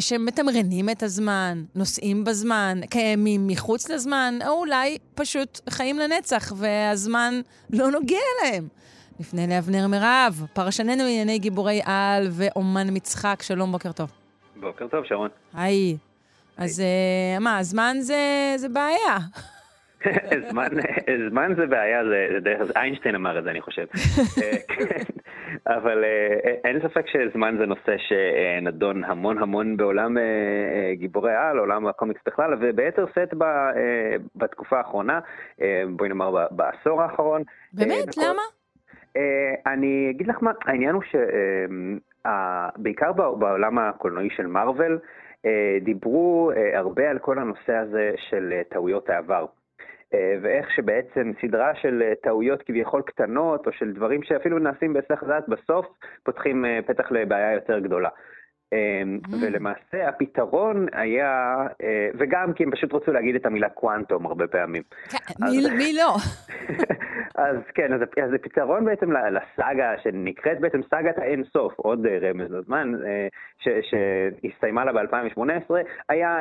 שמתמרנים 0.00 0.90
את 0.90 1.02
הזמן, 1.02 1.64
נוסעים 1.74 2.24
בזמן, 2.24 2.80
קיימים 2.90 3.46
מחוץ 3.46 3.90
לזמן, 3.90 4.38
או 4.46 4.52
אולי 4.52 4.98
פשוט 5.14 5.60
חיים 5.70 5.98
לנצח 5.98 6.52
והזמן 6.56 7.40
לא 7.70 7.90
נוגע 7.90 8.16
להם. 8.42 8.68
נפנה 9.20 9.46
לאבנר 9.46 9.86
מירב, 9.86 10.46
פרשננו 10.52 11.04
לענייני 11.04 11.38
גיבורי 11.38 11.80
על 11.84 12.28
ואומן 12.30 12.86
מצחק. 12.90 13.42
שלום, 13.42 13.72
בוקר 13.72 13.92
טוב. 13.92 14.10
בוקר 14.60 14.86
טוב, 14.88 15.04
שרון. 15.04 15.28
היי. 15.54 16.09
אז 16.60 16.80
אה, 16.80 17.38
מה, 17.40 17.62
זמן 17.62 17.96
זה, 18.00 18.52
זה 18.56 18.68
בעיה. 18.68 19.16
זמן, 20.50 20.68
זמן 21.30 21.52
זה 21.56 21.66
בעיה, 21.66 22.04
זה, 22.04 22.26
זה 22.32 22.40
דרך, 22.40 22.76
איינשטיין 22.76 23.14
אמר 23.14 23.38
את 23.38 23.44
זה, 23.44 23.50
אני 23.50 23.60
חושב. 23.60 23.86
אה, 24.42 24.50
כן. 24.68 24.84
אבל 25.66 26.04
אה, 26.04 26.54
אין 26.64 26.80
ספק 26.80 27.04
שזמן 27.06 27.56
זה 27.58 27.66
נושא 27.66 27.96
שנדון 27.98 29.04
המון 29.04 29.38
המון 29.38 29.76
בעולם 29.76 30.16
גיבורי 30.92 31.34
על, 31.34 31.58
עולם 31.58 31.86
הקומיקס 31.86 32.20
בכלל, 32.26 32.54
וביתר 32.60 33.06
שאת 33.14 33.34
בתקופה 34.36 34.78
האחרונה, 34.78 35.20
בואי 35.96 36.08
נאמר 36.08 36.46
בעשור 36.50 37.02
האחרון. 37.02 37.42
באמת? 37.72 38.08
בכל... 38.08 38.20
למה? 38.20 38.42
אני 39.66 40.08
אגיד 40.10 40.26
לך 40.26 40.36
מה, 40.42 40.50
העניין 40.66 40.94
הוא 40.94 41.02
שבעיקר 42.76 43.12
בעולם 43.12 43.78
הקולנועי 43.78 44.28
של 44.36 44.46
מארוול, 44.46 44.98
דיברו 45.80 46.50
אה, 46.56 46.78
הרבה 46.78 47.10
על 47.10 47.18
כל 47.18 47.38
הנושא 47.38 47.72
הזה 47.72 48.12
של 48.16 48.52
אה, 48.52 48.62
טעויות 48.68 49.10
העבר. 49.10 49.46
ואיך 50.42 50.70
שבעצם 50.70 51.32
סדרה 51.40 51.74
של 51.74 52.02
טעויות 52.22 52.62
כביכול 52.62 53.02
קטנות, 53.02 53.66
או 53.66 53.72
של 53.72 53.92
דברים 53.92 54.22
שאפילו 54.22 54.58
נעשים 54.58 54.92
בהיסח 54.92 55.24
דעת, 55.24 55.48
בסוף 55.48 55.86
פותחים 56.22 56.64
פתח 56.86 57.12
לבעיה 57.12 57.52
יותר 57.52 57.78
גדולה. 57.78 58.08
אמ, 58.72 59.18
mm. 59.26 59.34
ולמעשה 59.40 60.08
הפתרון 60.08 60.86
היה, 60.92 61.56
אה, 61.82 62.08
וגם 62.18 62.52
כי 62.52 62.64
הם 62.64 62.70
פשוט 62.70 62.94
רצו 62.94 63.12
להגיד 63.12 63.34
את 63.34 63.46
המילה 63.46 63.68
קוואנטום 63.68 64.26
הרבה 64.26 64.46
פעמים. 64.46 64.82
כן, 65.10 65.18
מי 65.78 65.92
לא? 65.92 66.16
אז 67.44 67.56
כן, 67.74 67.92
אז 67.92 68.32
הפתרון 68.34 68.84
בעצם 68.84 69.12
לסאגה 69.12 69.94
שנקראת 70.02 70.60
בעצם 70.60 70.80
סאגת 70.90 71.18
האין 71.18 71.44
סוף, 71.44 71.72
עוד 71.76 72.06
אה, 72.06 72.18
רמז 72.20 72.50
לזמן, 72.50 72.92
אה, 73.06 73.28
שהסתיימה 73.58 74.84
לה 74.84 74.92
ב-2018, 74.92 75.74
היה 76.08 76.38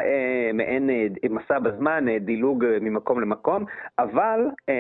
מעין 0.54 0.90
מסע 1.30 1.60
בזמן, 1.60 2.06
דילוג 2.18 2.66
ממקום 2.82 3.22
למקום, 3.22 3.66
אבל 4.00 4.40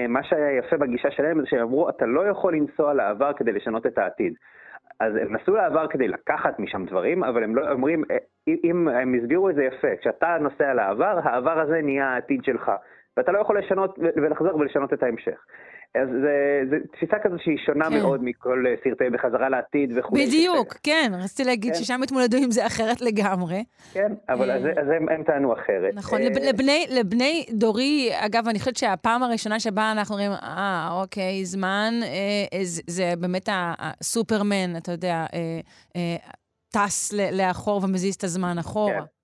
מה 0.10 0.24
שהיה 0.24 0.58
יפה 0.58 0.78
בגישה 0.78 1.12
שלהם 1.12 1.42
זה 1.42 1.48
שהם 1.50 1.60
אמרו, 1.60 1.90
אתה 1.90 2.06
לא 2.06 2.28
יכול 2.28 2.56
לנסוע 2.56 2.94
לעבר 2.94 3.34
כדי 3.34 3.52
לשנות 3.52 3.86
את 3.86 3.98
העתיד. 3.98 4.34
אז 5.00 5.16
הם 5.16 5.36
נסעו 5.36 5.56
לעבר 5.56 5.88
כדי 5.88 6.08
לקחת 6.08 6.60
משם 6.60 6.86
דברים, 6.86 7.24
אבל 7.24 7.44
הם 7.44 7.56
לא 7.56 7.72
אומרים, 7.72 8.04
אה, 8.12 8.18
אם 8.64 8.88
הם 8.88 9.16
הסבירו 9.16 9.50
את 9.50 9.56
זה 9.56 9.64
יפה, 9.64 9.88
כשאתה 10.02 10.38
נוסע 10.42 10.74
לעבר, 10.74 11.20
העבר 11.24 11.60
הזה 11.60 11.82
נהיה 11.82 12.08
העתיד 12.08 12.44
שלך, 12.44 12.72
ואתה 13.18 13.32
לא 13.32 13.40
יכול 13.40 13.60
לשנות 13.60 14.00
ולחזור 14.16 14.56
ולשנות 14.56 14.94
את 14.94 15.04
ההמשך. 15.04 15.46
אז 15.96 16.10
זו 16.70 16.76
תפיסה 16.94 17.16
כזו 17.24 17.36
שהיא 17.40 17.58
שונה 17.66 17.86
כן. 17.90 18.00
מאוד 18.02 18.24
מכל 18.24 18.66
אה, 18.68 18.74
סרטי 18.84 19.10
בחזרה 19.10 19.50
לעתיד 19.50 19.98
וכו'. 19.98 20.16
בדיוק, 20.16 20.74
כן, 20.84 21.12
רציתי 21.24 21.44
להגיד 21.44 21.74
כן. 21.74 21.80
ששם 21.80 22.04
התמודדו 22.04 22.38
עם 22.38 22.52
זה 22.52 22.66
אחרת 22.66 23.02
לגמרי. 23.02 23.64
כן, 23.94 24.14
אבל 24.30 24.52
אז, 24.52 24.64
אז 24.64 24.88
הם, 24.96 25.10
הם 25.10 25.24
טענו 25.24 25.54
אחרת. 25.54 25.94
נכון, 25.94 26.22
לב, 26.22 26.38
אה, 26.38 26.50
לבני, 26.50 26.86
לבני 26.90 27.46
דורי, 27.52 28.10
אגב, 28.14 28.48
אני 28.48 28.60
חושבת 28.60 28.78
שהפעם 28.78 29.24
הראשונה 29.24 29.60
שבה 29.60 29.92
אנחנו 29.92 30.16
אומרים, 30.16 30.32
אה, 30.32 30.90
אוקיי, 31.02 31.46
זמן, 31.46 31.94
אה, 32.04 32.64
זה, 32.64 32.82
זה 32.88 33.14
באמת 33.20 33.50
הסופרמן, 33.52 34.78
אתה 34.78 34.92
יודע, 34.92 35.26
אה, 35.34 35.60
אה, 35.96 36.16
טס 36.70 37.14
לאחור 37.32 37.84
ומזיז 37.84 38.16
את 38.16 38.24
הזמן 38.24 38.58
אחורה. 38.58 38.94
כן. 38.94 39.19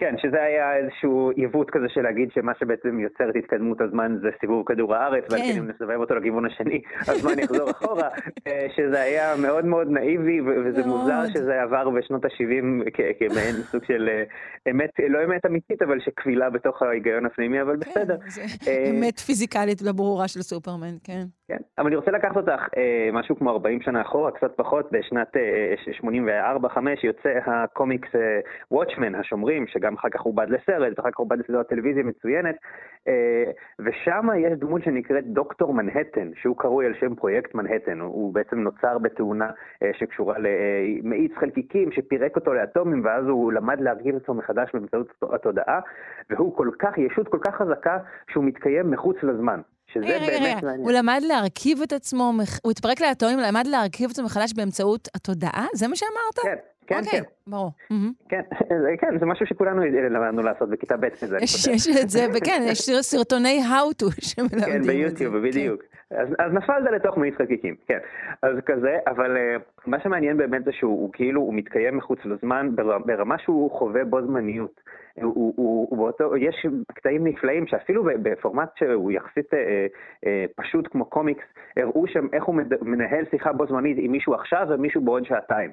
כן, 0.00 0.14
שזה 0.18 0.42
היה 0.42 0.76
איזשהו 0.76 1.30
עיוות 1.30 1.70
כזה 1.70 1.86
של 1.88 2.02
להגיד 2.02 2.28
שמה 2.34 2.52
שבעצם 2.60 3.00
יוצר 3.00 3.30
את 3.30 3.36
התקדמות 3.36 3.80
הזמן 3.80 4.16
זה 4.22 4.28
סיבוב 4.40 4.66
כדור 4.66 4.94
הארץ, 4.94 5.24
כן. 5.28 5.34
ועל 5.34 5.42
אם 5.58 5.68
נסובב 5.68 5.96
אותו 6.00 6.14
לכיוון 6.14 6.46
השני, 6.46 6.80
הזמן 7.00 7.38
יחזור 7.38 7.70
אחורה, 7.70 8.08
אה, 8.46 8.66
שזה 8.76 9.00
היה 9.00 9.36
מאוד 9.42 9.64
מאוד 9.64 9.90
נאיבי, 9.90 10.40
וזה 10.40 10.86
מאוד. 10.86 10.98
מוזר 11.00 11.22
שזה 11.32 11.62
עבר 11.62 11.90
בשנות 11.90 12.24
ה-70 12.24 12.90
כמעין 13.18 13.54
סוג 13.54 13.84
של 13.84 14.08
אה, 14.08 14.22
אמת, 14.70 14.90
לא 15.08 15.24
אמת 15.24 15.46
אמיתית, 15.46 15.82
אבל 15.82 16.00
שקבילה 16.00 16.50
בתוך 16.50 16.82
ההיגיון 16.82 17.26
הפנימי, 17.26 17.62
אבל 17.62 17.76
כן, 17.80 17.90
בסדר. 17.90 18.16
אה, 18.68 18.90
אמת 18.90 19.18
פיזיקלית 19.18 19.82
וברורה 19.84 20.28
של 20.28 20.42
סופרמן, 20.42 20.94
כן. 21.04 21.22
כן, 21.48 21.58
אבל 21.78 21.86
אני 21.86 21.96
רוצה 21.96 22.10
לקחת 22.10 22.36
אותך 22.36 22.62
משהו 23.12 23.36
כמו 23.36 23.50
40 23.50 23.82
שנה 23.82 24.00
אחורה, 24.00 24.30
קצת 24.30 24.52
פחות, 24.56 24.92
בשנת 24.92 25.36
84-5 26.00 26.78
יוצא 27.02 27.28
הקומיקס 27.46 28.08
Watchmen, 28.74 29.16
השומרים, 29.20 29.66
שגם 29.66 29.89
גם 29.90 29.96
אחר 29.96 30.08
כך 30.08 30.20
עובד 30.20 30.46
לסרט, 30.50 30.98
ואחר 30.98 31.10
כך 31.10 31.18
עובד 31.18 31.38
לסדרת 31.38 31.68
טלוויזיה 31.68 32.02
מצוינת, 32.02 32.56
אה, 33.08 33.50
ושם 33.78 34.28
יש 34.38 34.52
דמות 34.58 34.82
שנקראת 34.84 35.26
דוקטור 35.26 35.74
מנהטן, 35.74 36.30
שהוא 36.34 36.56
קרוי 36.56 36.86
על 36.86 36.94
שם 37.00 37.14
פרויקט 37.14 37.54
מנהטן, 37.54 38.00
הוא 38.00 38.34
בעצם 38.34 38.58
נוצר 38.58 38.98
בתאונה 38.98 39.50
אה, 39.82 39.90
שקשורה 39.98 40.36
למאיץ 40.38 41.32
חלקיקים 41.40 41.92
שפירק 41.92 42.36
אותו 42.36 42.54
לאטומים, 42.54 43.04
ואז 43.04 43.24
הוא 43.26 43.52
למד 43.52 43.80
להרכיב 43.80 44.16
עצמו 44.16 44.34
מחדש 44.34 44.68
באמצעות 44.74 45.08
התודעה, 45.32 45.80
והוא 46.30 46.56
כל 46.56 46.70
כך, 46.78 46.98
ישות 46.98 47.28
כל 47.28 47.38
כך 47.42 47.54
חזקה 47.54 47.98
שהוא 48.30 48.44
מתקיים 48.44 48.90
מחוץ 48.90 49.16
לזמן. 49.22 49.60
שזה 49.92 50.04
רגע, 50.06 50.26
באמת 50.26 50.56
רגע, 50.56 50.66
מעניין. 50.66 50.80
הוא 50.80 50.92
למד 50.92 51.20
להרכיב 51.28 51.82
את 51.82 51.92
עצמו, 51.92 52.32
הוא 52.62 52.70
התפרק 52.70 53.00
לאטומים, 53.00 53.38
למד 53.38 53.66
להרכיב 53.66 54.06
את 54.06 54.10
עצמו 54.10 54.24
מחדש 54.24 54.52
באמצעות 54.52 55.08
התודעה? 55.14 55.66
זה 55.74 55.88
מה 55.88 55.96
שאמרת? 55.96 56.38
כן. 56.42 56.56
כן, 56.90 56.96
okay, 56.96 57.06
אוקיי, 57.06 57.20
כן. 57.20 57.26
ברור. 57.46 57.70
כן, 58.28 58.40
כן, 59.00 59.18
זה 59.18 59.26
משהו 59.26 59.46
שכולנו 59.46 59.82
למדנו 60.10 60.42
לעשות 60.42 60.70
בכיתה 60.70 60.96
ב' 60.96 61.08
מזה, 61.22 61.38
יש 61.40 61.88
את 62.02 62.10
זה, 62.10 62.26
וכן, 62.34 62.62
יש 62.66 62.90
סרטוני 63.00 63.60
how 63.64 64.02
to 64.02 64.06
שמלמדים 64.28 64.64
כן, 64.64 64.82
ביוטיוב, 64.82 65.36
בדיוק. 65.36 65.82
אז, 66.10 66.28
אז 66.38 66.52
נפלת 66.52 66.92
לתוך 66.92 67.18
מאיץ 67.18 67.34
חלקיקים, 67.34 67.74
כן. 67.86 67.98
אז 68.42 68.56
כזה, 68.66 68.98
אבל 69.06 69.36
uh, 69.36 69.62
מה 69.86 70.00
שמעניין 70.00 70.36
באמת 70.36 70.64
זה 70.64 70.72
שהוא 70.72 71.10
כאילו, 71.12 71.40
הוא 71.40 71.54
מתקיים 71.54 71.96
מחוץ 71.96 72.18
לזמן 72.24 72.70
ברמה 73.06 73.38
שהוא 73.38 73.70
חווה 73.70 74.04
בו 74.04 74.22
זמניות. 74.26 74.80
הוא, 75.22 75.54
הוא, 75.56 75.86
הוא 75.90 75.98
באותו, 75.98 76.36
יש 76.36 76.66
קטעים 76.94 77.26
נפלאים 77.26 77.66
שאפילו 77.66 78.04
בפורמט 78.22 78.68
שהוא 78.78 79.12
יחסית 79.12 79.54
אה, 79.54 79.86
אה, 80.26 80.44
פשוט 80.56 80.88
כמו 80.90 81.04
קומיקס, 81.04 81.44
הראו 81.76 82.06
שם 82.06 82.26
איך 82.32 82.44
הוא 82.44 82.54
מנהל 82.82 83.24
שיחה 83.30 83.52
בו 83.52 83.66
זמנית 83.66 83.96
עם 84.00 84.12
מישהו 84.12 84.34
עכשיו 84.34 84.66
ומישהו 84.70 85.00
בעוד 85.00 85.24
שעתיים. 85.24 85.70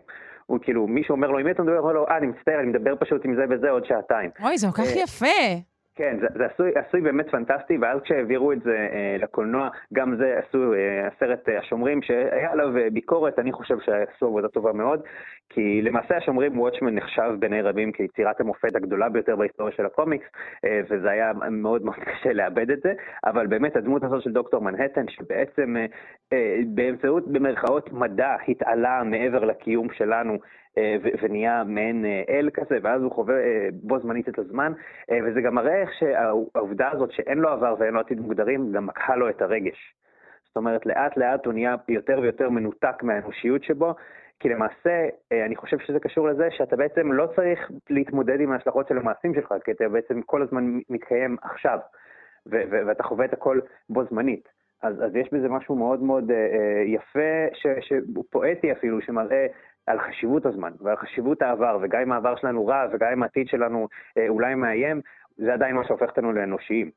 הוא 0.47 0.59
כאילו, 0.61 0.87
מישהו 0.87 1.15
אומר 1.15 1.27
לו, 1.27 1.37
עם 1.39 1.45
מי 1.45 1.51
אתה 1.51 1.63
מדבר? 1.63 1.73
הוא 1.73 1.81
אומר 1.81 1.93
לו, 1.93 2.07
אה, 2.07 2.17
אני 2.17 2.27
מצטער, 2.27 2.59
אני 2.59 2.67
מדבר 2.67 2.95
פשוט 2.99 3.25
עם 3.25 3.35
זה 3.35 3.41
וזה 3.49 3.69
עוד 3.69 3.85
שעתיים. 3.85 4.29
אוי, 4.43 4.57
זה 4.57 4.67
כל 4.67 4.81
כך 4.81 4.87
אה, 4.87 5.03
יפה. 5.03 5.76
כן, 5.97 6.17
זה, 6.21 6.27
זה 6.35 6.45
עשוי, 6.45 6.71
עשוי 6.75 7.01
באמת 7.01 7.29
פנטסטי, 7.29 7.77
ואז 7.77 8.01
כשהעבירו 8.01 8.51
את 8.51 8.61
זה 8.61 8.87
אה, 8.91 9.15
לקולנוע, 9.19 9.69
גם 9.93 10.15
זה 10.15 10.39
עשו 10.39 10.73
אה, 10.73 11.07
הסרט 11.07 11.49
אה, 11.49 11.59
השומרים, 11.59 12.01
שהיה 12.01 12.51
עליו 12.51 12.77
אה, 12.77 12.89
ביקורת, 12.89 13.39
אני 13.39 13.51
חושב 13.51 13.75
שעשו 13.79 14.25
עבודה 14.25 14.47
טובה 14.47 14.73
מאוד, 14.73 15.01
כי 15.49 15.81
למעשה 15.81 16.17
השומרים 16.17 16.59
וואטשמן 16.59 16.95
נחשב 16.95 17.35
בעיני 17.39 17.61
רבים 17.61 17.91
כיצירת 17.91 18.41
המופת 18.41 18.75
הגדולה 18.75 19.09
ביותר 19.09 19.35
בהיסטוריה 19.35 19.73
של 19.73 19.85
הקומיקס, 19.85 20.25
אה, 20.65 20.81
וזה 20.89 21.11
היה 21.11 21.31
מאוד 21.51 21.81
מאוד 21.81 21.95
קשה 22.05 22.33
לאבד 22.33 22.71
את 22.71 22.79
זה, 22.83 22.93
אבל 23.25 23.47
באמת 23.47 23.75
הדמות 23.75 24.03
הזאת 24.03 24.23
של 24.23 24.31
דוקטור 24.31 24.61
מנהטן, 24.61 25.05
שבעצם 25.09 25.77
אה, 25.77 25.85
אה, 26.33 26.59
באמצעות, 26.67 27.27
במרכאות, 27.27 27.93
מדע 27.93 28.35
התעלה 28.47 29.03
מעבר 29.03 29.45
לקיום 29.45 29.87
שלנו, 29.93 30.37
ונהיה 31.21 31.63
מעין 31.63 32.05
אה, 32.05 32.23
אל 32.30 32.49
כזה, 32.53 32.78
ואז 32.82 33.01
הוא 33.01 33.11
חווה 33.11 33.36
אה, 33.36 33.67
בו 33.73 33.99
זמנית 33.99 34.30
את 34.30 34.39
הזמן, 34.39 34.73
וזה 35.25 35.41
גם 35.41 35.55
מראה 35.55 35.82
איך 35.82 35.89
שהעובדה 35.99 36.91
הזאת 36.91 37.11
שאין 37.11 37.38
לו 37.38 37.49
עבר 37.49 37.75
ואין 37.80 37.93
לו 37.93 37.99
עתיד 37.99 38.19
מוגדרים, 38.19 38.71
גם 38.71 38.86
מקהה 38.86 39.15
לו 39.15 39.30
את 39.30 39.41
הרגש. 39.41 39.93
זאת 40.47 40.55
אומרת, 40.55 40.86
לאט 40.86 41.17
לאט 41.17 41.45
הוא 41.45 41.53
נהיה 41.53 41.75
יותר 41.89 42.19
ויותר 42.21 42.49
מנותק 42.49 43.03
מהאנושיות 43.03 43.63
שבו, 43.63 43.93
כי 44.39 44.49
למעשה, 44.49 45.07
אני 45.45 45.55
חושב 45.55 45.80
שזה 45.80 45.99
קשור 45.99 46.28
לזה 46.28 46.47
שאתה 46.51 46.75
בעצם 46.75 47.11
לא 47.11 47.28
צריך 47.36 47.71
להתמודד 47.89 48.39
עם 48.39 48.51
ההשלכות 48.51 48.88
של 48.88 48.97
המעשים 48.97 49.34
שלך, 49.34 49.53
כי 49.63 49.71
אתה 49.71 49.89
בעצם 49.89 50.21
כל 50.21 50.41
הזמן 50.41 50.80
מתקיים 50.89 51.38
עכשיו, 51.41 51.80
ואתה 52.45 53.03
חווה 53.03 53.25
את 53.25 53.34
הכל 53.34 53.59
בו 53.89 54.03
זמנית. 54.03 54.49
אז, 54.84 55.03
אז 55.05 55.15
יש 55.15 55.34
בזה 55.34 55.49
משהו 55.49 55.75
מאוד 55.75 56.03
מאוד 56.03 56.32
אה, 56.32 56.84
יפה, 56.86 57.57
שהוא 57.82 58.23
פואטי 58.30 58.71
אפילו, 58.71 59.01
שמראה 59.01 59.47
על 59.88 59.99
חשיבות 59.99 60.45
הזמן 60.45 60.71
ועל 60.81 60.95
חשיבות 60.97 61.41
העבר, 61.41 61.77
וגם 61.81 62.01
אם 62.01 62.11
העבר 62.11 62.35
שלנו 62.35 62.67
רע 62.67 62.85
וגם 62.91 63.07
אם 63.13 63.23
העתיד 63.23 63.47
שלנו 63.47 63.88
אה, 64.17 64.27
אולי 64.29 64.55
מאיים, 64.55 65.01
זה 65.38 65.53
עדיין 65.53 65.75
מה 65.75 65.88
שהופך 65.88 66.09
אותנו 66.09 66.31
לאנושיים. 66.31 66.91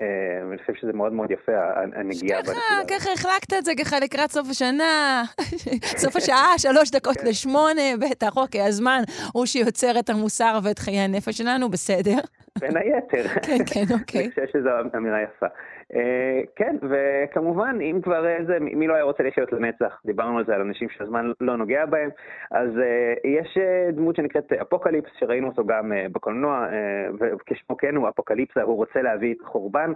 אה, 0.00 0.46
ואני 0.48 0.58
חושב 0.58 0.74
שזה 0.74 0.92
מאוד 0.92 1.12
מאוד 1.12 1.30
יפה, 1.30 1.52
הנגיעה 1.94 2.42
בנקודה. 2.42 2.98
ככה 2.98 3.12
החלקת 3.12 3.52
את 3.58 3.64
זה 3.64 3.72
ככה 3.78 4.00
לקראת 4.00 4.30
סוף 4.30 4.46
השנה, 4.50 5.22
סוף 6.02 6.16
השעה, 6.16 6.58
שלוש 6.58 6.90
דקות 6.90 7.16
כן. 7.16 7.26
לשמונה, 7.26 7.82
בטח, 8.00 8.36
אוקיי, 8.36 8.62
הזמן 8.62 9.02
הוא 9.32 9.46
שיוצר 9.46 9.98
את 9.98 10.10
המוסר 10.10 10.58
ואת 10.62 10.78
חיי 10.78 10.98
הנפש 10.98 11.38
שלנו, 11.38 11.70
בסדר. 11.70 12.18
בין 12.60 12.76
היתר. 12.76 13.28
כן, 13.46 13.64
כן, 13.74 13.94
אוקיי. 14.00 14.20
אני 14.20 14.30
חושב 14.30 14.46
שזו 14.46 14.70
אמירה 14.96 15.22
יפה. 15.22 15.46
אה, 15.94 16.40
כן, 16.56 16.76
וכמובן, 16.90 17.78
אם 17.80 18.00
כבר 18.02 18.28
איזה, 18.28 18.58
מי 18.60 18.86
לא 18.86 18.94
היה 18.94 19.04
רוצה 19.04 19.22
לחיות 19.22 19.52
לנצח? 19.52 20.00
דיברנו 20.06 20.38
על 20.38 20.44
זה, 20.46 20.54
על 20.54 20.60
אנשים 20.60 20.88
שהזמן 20.88 21.32
לא 21.40 21.56
נוגע 21.56 21.86
בהם. 21.86 22.10
אז 22.50 22.78
אה, 22.78 23.14
יש 23.24 23.58
אה, 23.58 23.90
דמות 23.92 24.16
שנקראת 24.16 24.52
אפוקליפס, 24.52 25.10
שראינו 25.18 25.48
אותו 25.48 25.66
גם 25.66 25.92
בקולנוע, 26.12 26.66
וכשמו 27.20 27.76
כן 27.76 27.96
הוא 27.96 28.08
אפוקליפסה, 28.08 28.62
הוא 28.62 28.76
רוצה 28.76 29.02
להביא 29.02 29.34
את 29.34 29.40
החורבן, 29.40 29.92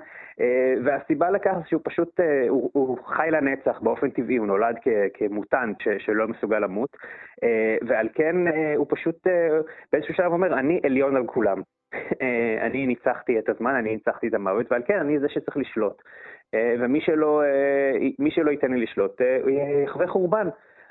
והסיבה 0.84 1.30
לכך 1.30 1.54
שהוא 1.68 1.80
פשוט, 1.84 2.20
הוא, 2.48 2.70
הוא 2.72 2.98
חי 3.06 3.28
לנצח 3.30 3.80
באופן 3.80 4.10
טבעי, 4.10 4.36
הוא 4.36 4.46
נולד 4.46 4.76
כמוטנט 5.14 5.76
שלא 5.98 6.28
מסוגל 6.28 6.58
למות, 6.58 6.96
ועל 7.88 8.08
כן 8.14 8.36
הוא 8.76 8.86
פשוט 8.90 9.26
באיזשהו 9.92 10.14
שלב 10.14 10.32
אומר, 10.32 10.58
אני 10.58 10.80
עליון 10.84 11.16
על 11.16 11.26
כולם. 11.26 11.62
אה, 11.94 12.66
אני 12.66 12.86
ניצחתי 12.86 13.38
את 13.38 13.48
הזמן, 13.48 13.74
אני 13.74 13.90
ניצחתי 13.90 14.28
את 14.28 14.34
המוות, 14.34 14.72
ועל 14.72 14.82
כן 14.86 14.98
אני 14.98 15.18
זה 15.18 15.28
שצריך 15.28 15.56
לשלוט. 15.56 16.02
אה, 16.54 16.74
ומי 16.80 17.00
שלא, 17.00 17.42
אה, 17.42 18.30
שלא 18.30 18.50
ייתן 18.50 18.72
לי 18.72 18.80
לשלוט, 18.80 19.20
הוא 19.42 19.50
יחווה 19.84 20.06
חורבן. 20.06 20.48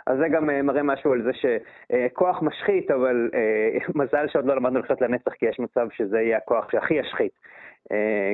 אז 0.08 0.18
זה 0.18 0.28
גם 0.28 0.66
מראה 0.66 0.84
משהו 0.84 1.14
על 1.14 1.24
זה 1.24 1.32
שכוח 1.34 2.42
משחית, 2.42 2.92
אבל 2.92 3.30
מזל 3.96 4.28
שעוד 4.28 4.46
לא 4.46 4.56
למדנו 4.56 4.80
לחיות 4.80 5.02
לנצח, 5.02 5.34
כי 5.34 5.46
יש 5.46 5.60
מצב 5.60 5.88
שזה 5.92 6.22
יהיה 6.22 6.38
הכוח 6.38 6.72
שהכי 6.72 6.94
ישחית. 6.94 7.32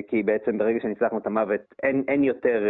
כי 0.07 0.23
בעצם 0.23 0.57
ברגע 0.57 0.79
שניצחנו 0.79 1.17
את 1.17 1.27
המוות, 1.27 1.61
אין, 1.83 2.03
אין 2.07 2.23
יותר 2.23 2.63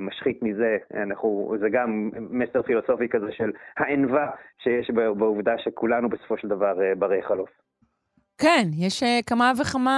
משחית 0.00 0.42
מזה. 0.42 0.76
אנחנו, 0.94 1.54
זה 1.60 1.68
גם 1.68 2.10
מסר 2.30 2.62
פילוסופי 2.62 3.08
כזה 3.08 3.32
של 3.32 3.52
הענווה 3.76 4.30
שיש 4.58 4.90
בעובדה 4.90 5.58
שכולנו 5.58 6.08
בסופו 6.08 6.38
של 6.38 6.48
דבר 6.48 6.78
ברי 6.98 7.22
חלוף. 7.22 7.50
כן, 8.42 8.66
יש 8.86 9.02
uh, 9.02 9.06
כמה 9.26 9.52
וכמה 9.60 9.96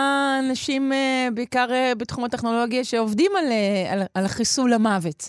אנשים, 0.49 0.83
uh, 0.93 1.35
בעיקר 1.35 1.67
uh, 1.69 1.99
בתחום 1.99 2.25
הטכנולוגיה, 2.25 2.85
שעובדים 2.85 3.33
על, 3.39 3.45
uh, 3.45 3.93
על, 3.93 4.01
על 4.15 4.25
חיסול 4.29 4.73
המוות. 4.73 5.21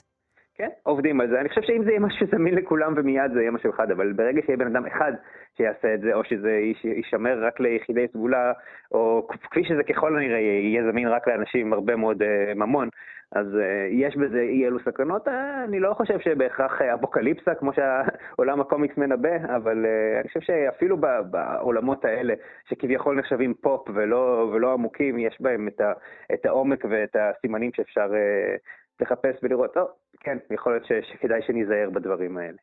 כן, 0.58 0.70
עובדים 0.84 1.22
על 1.22 1.30
זה. 1.30 1.40
אני 1.40 1.50
חושב 1.50 1.62
שאם 1.62 1.84
זה 1.84 1.90
יהיה 1.90 2.00
משהו 2.00 2.28
זמין 2.32 2.56
לכולם 2.56 2.94
ומיד 2.96 3.32
זה 3.34 3.42
יהיה 3.42 3.52
משהו 3.52 3.70
אחד, 3.70 3.92
אבל 3.92 4.14
ברגע 4.14 4.42
שיהיה 4.46 4.58
בן 4.58 4.68
אדם 4.68 4.86
אחד 4.86 5.12
שיעשה 5.58 5.94
את 5.94 6.02
זה, 6.02 6.14
או 6.14 6.24
שזה 6.24 6.52
יישמר 6.84 7.46
רק 7.46 7.60
ליחידי 7.60 8.06
סגולה, 8.14 8.54
או 8.92 9.28
כפי 9.30 9.64
שזה 9.64 9.84
ככל 9.84 10.18
הנראה 10.18 10.40
יהיה 10.40 10.92
זמין 10.92 11.08
רק 11.08 11.28
לאנשים 11.28 11.62
עם 11.68 11.74
הרבה 11.74 11.96
מאוד 11.96 12.22
uh, 12.22 12.56
ממון, 12.56 12.90
אז 13.32 13.46
uh, 13.46 13.60
יש 13.92 14.16
בזה 14.16 14.40
אי 14.42 14.68
אלו 14.68 14.80
סכנות. 14.80 15.28
Uh, 15.28 15.32
אני 15.64 15.80
לא 15.80 15.94
חושב 15.94 16.20
שבהכרח 16.20 16.82
אפוקליפסה, 16.82 17.56
כמו 17.56 17.72
שהעולם 17.74 18.62
הקומיקס 18.62 18.98
מנבא, 18.98 19.36
אבל 19.56 19.86
אני 20.20 20.28
חושב 20.28 20.42
שאפילו 20.42 20.98
בעולמות 21.32 22.06
האלה, 22.06 22.34
שכביכול 22.70 23.20
נחשבים 23.20 23.54
פופ 23.62 23.90
ולא, 23.96 24.52
ולא 24.54 24.74
עמוקים, 24.74 25.20
יש 25.20 25.38
בהם 25.40 25.68
את, 25.68 25.82
ה, 25.82 25.94
את 26.34 26.46
העומק 26.46 26.86
ואת 26.90 27.16
הסימנים 27.16 27.72
שאפשר 27.76 28.10
אה, 28.12 29.02
לחפש 29.02 29.36
ולראות, 29.44 29.74
טוב, 29.74 29.88
כן, 30.20 30.38
יכול 30.52 30.74
להיות 30.74 30.86
ש, 30.86 30.92
שכדאי 31.12 31.42
שניזהר 31.48 31.90
בדברים 31.90 32.38
האלה. 32.38 32.58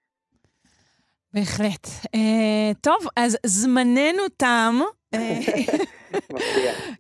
בהחלט. 1.35 1.87
אה, 2.17 2.75
טוב, 2.81 2.99
אז 3.17 3.39
זמננו 3.47 4.29
תם. 4.37 4.75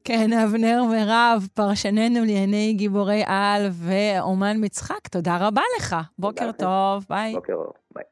כן, 0.04 0.32
אבנר 0.32 0.84
מירב, 0.90 1.46
פרשננו 1.54 2.20
לענייני 2.20 2.72
גיבורי 2.72 3.22
על 3.26 3.68
ואומן 3.72 4.56
משחק, 4.60 5.08
תודה 5.10 5.36
רבה 5.40 5.62
לך. 5.78 5.96
בוקר 6.18 6.52
טוב, 6.52 7.06
ביי. 7.08 7.32
בוקר 7.32 7.52
טוב, 7.52 7.72
ביי. 7.94 8.04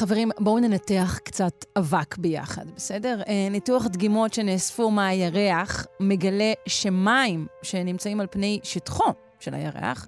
חברים, 0.00 0.30
בואו 0.38 0.58
ננתח 0.58 1.18
קצת 1.24 1.64
אבק 1.78 2.16
ביחד, 2.16 2.70
בסדר? 2.76 3.22
אה, 3.28 3.48
ניתוח 3.50 3.86
דגימות 3.86 4.34
שנאספו 4.34 4.90
מהירח 4.90 5.86
מגלה 6.00 6.52
שמים 6.66 7.46
שנמצאים 7.62 8.20
על 8.20 8.26
פני 8.30 8.60
שטחו 8.62 9.12
של 9.40 9.54
הירח, 9.54 10.06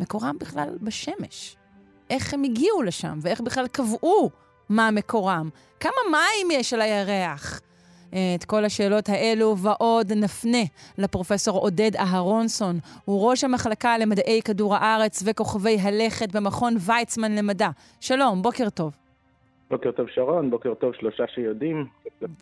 מקורם 0.00 0.36
בכלל 0.40 0.68
בשמש. 0.82 1.56
איך 2.10 2.34
הם 2.34 2.42
הגיעו 2.42 2.82
לשם, 2.82 3.18
ואיך 3.22 3.40
בכלל 3.40 3.66
קבעו 3.66 4.30
מה 4.68 4.90
מקורם. 4.90 5.50
כמה 5.80 5.92
מים 6.10 6.50
יש 6.50 6.72
על 6.72 6.80
הירח? 6.80 7.60
אה, 8.14 8.34
את 8.34 8.44
כל 8.44 8.64
השאלות 8.64 9.08
האלו 9.08 9.58
ועוד 9.58 10.12
נפנה 10.12 10.62
לפרופסור 10.98 11.58
עודד 11.58 11.96
אהרונסון. 11.96 12.78
הוא 13.04 13.30
ראש 13.30 13.44
המחלקה 13.44 13.98
למדעי 13.98 14.42
כדור 14.42 14.76
הארץ 14.76 15.22
וכוכבי 15.26 15.78
הלכת 15.80 16.32
במכון 16.32 16.76
ויצמן 16.80 17.32
למדע. 17.34 17.68
שלום, 18.00 18.42
בוקר 18.42 18.70
טוב. 18.70 19.01
בוקר 19.72 19.92
טוב 19.92 20.08
שרון, 20.08 20.50
בוקר 20.50 20.74
טוב 20.74 20.94
שלושה 20.94 21.24
שיודעים. 21.26 21.86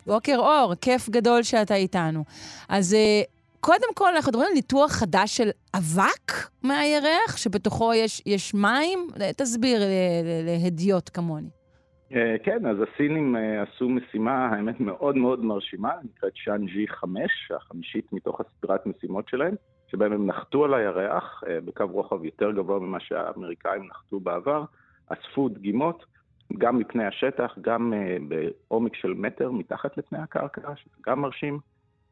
בוקר 0.05 0.35
אור, 0.37 0.73
כיף 0.81 1.09
גדול 1.09 1.43
שאתה 1.43 1.75
איתנו. 1.75 2.23
אז 2.69 2.93
אה, 2.93 3.21
קודם 3.59 3.93
כל, 3.93 4.15
אנחנו 4.15 4.29
מדברים 4.29 4.47
על 4.47 4.53
ניתוח 4.53 4.91
חדש 4.91 5.37
של 5.37 5.49
אבק 5.77 6.31
מהירח, 6.63 7.37
שבתוכו 7.37 7.93
יש, 7.93 8.21
יש 8.25 8.53
מים. 8.53 9.07
תסביר 9.37 9.81
להדיוט 10.45 11.09
כמוני. 11.13 11.49
אה, 12.15 12.35
כן, 12.43 12.65
אז 12.65 12.77
הסינים 12.81 13.35
אה, 13.35 13.61
עשו 13.61 13.89
משימה, 13.89 14.45
האמת, 14.45 14.79
מאוד 14.79 15.17
מאוד 15.17 15.45
מרשימה, 15.45 15.91
נקראת 16.03 16.31
שאנג'י 16.35 16.87
5, 16.87 17.51
החמישית 17.55 18.13
מתוך 18.13 18.41
הסדרת 18.41 18.85
משימות 18.85 19.29
שלהם, 19.29 19.55
שבהם 19.87 20.11
הם 20.13 20.27
נחתו 20.27 20.65
על 20.65 20.73
הירח 20.73 21.43
אה, 21.47 21.61
בקו 21.65 21.85
רוחב 21.91 22.25
יותר 22.25 22.51
גבוה 22.51 22.79
ממה 22.79 22.99
שהאמריקאים 22.99 23.87
נחתו 23.87 24.19
בעבר, 24.19 24.63
אספו 25.07 25.49
דגימות, 25.49 26.10
גם 26.57 26.77
מפני 26.77 27.05
השטח, 27.05 27.57
גם 27.61 27.93
בעומק 28.27 28.95
של 28.95 29.13
מטר 29.13 29.51
מתחת 29.51 29.97
לפני 29.97 30.19
הקרקע, 30.19 30.61
שזה 30.75 30.95
גם 31.07 31.21
מרשים. 31.21 31.59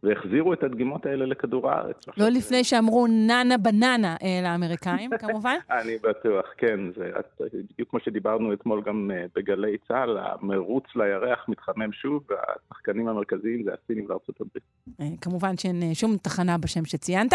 והחזירו 0.04 0.54
את 0.54 0.64
הדגימות 0.64 1.06
האלה 1.06 1.26
לכדור 1.26 1.72
הארץ. 1.72 1.98
לא 2.18 2.30
לפני 2.30 2.64
שאמרו 2.64 3.08
נאנה 3.08 3.58
בננה 3.58 4.16
אה, 4.24 4.40
לאמריקאים, 4.44 5.12
כמובן. 5.28 5.56
אני 5.72 5.98
בטוח, 6.04 6.46
כן. 6.58 6.80
זה 6.96 7.12
בדיוק 7.40 7.90
כמו 7.90 8.00
שדיברנו 8.00 8.54
אתמול 8.54 8.82
גם 8.86 9.12
אה, 9.14 9.26
בגלי 9.36 9.78
צה"ל, 9.88 10.18
המרוץ 10.18 10.84
לירח 10.96 11.46
מתחמם 11.48 11.92
שוב, 11.92 12.24
והשחקנים 12.30 13.08
המרכזיים 13.08 13.64
זה 13.64 13.72
הסינים 13.84 14.06
וארצות 14.10 14.42
הברית. 14.42 14.64
אה, 15.02 15.06
כמובן 15.22 15.58
שאין 15.58 15.94
שום 15.94 16.18
תחנה 16.18 16.58
בשם 16.58 16.86
שציינת, 16.86 17.34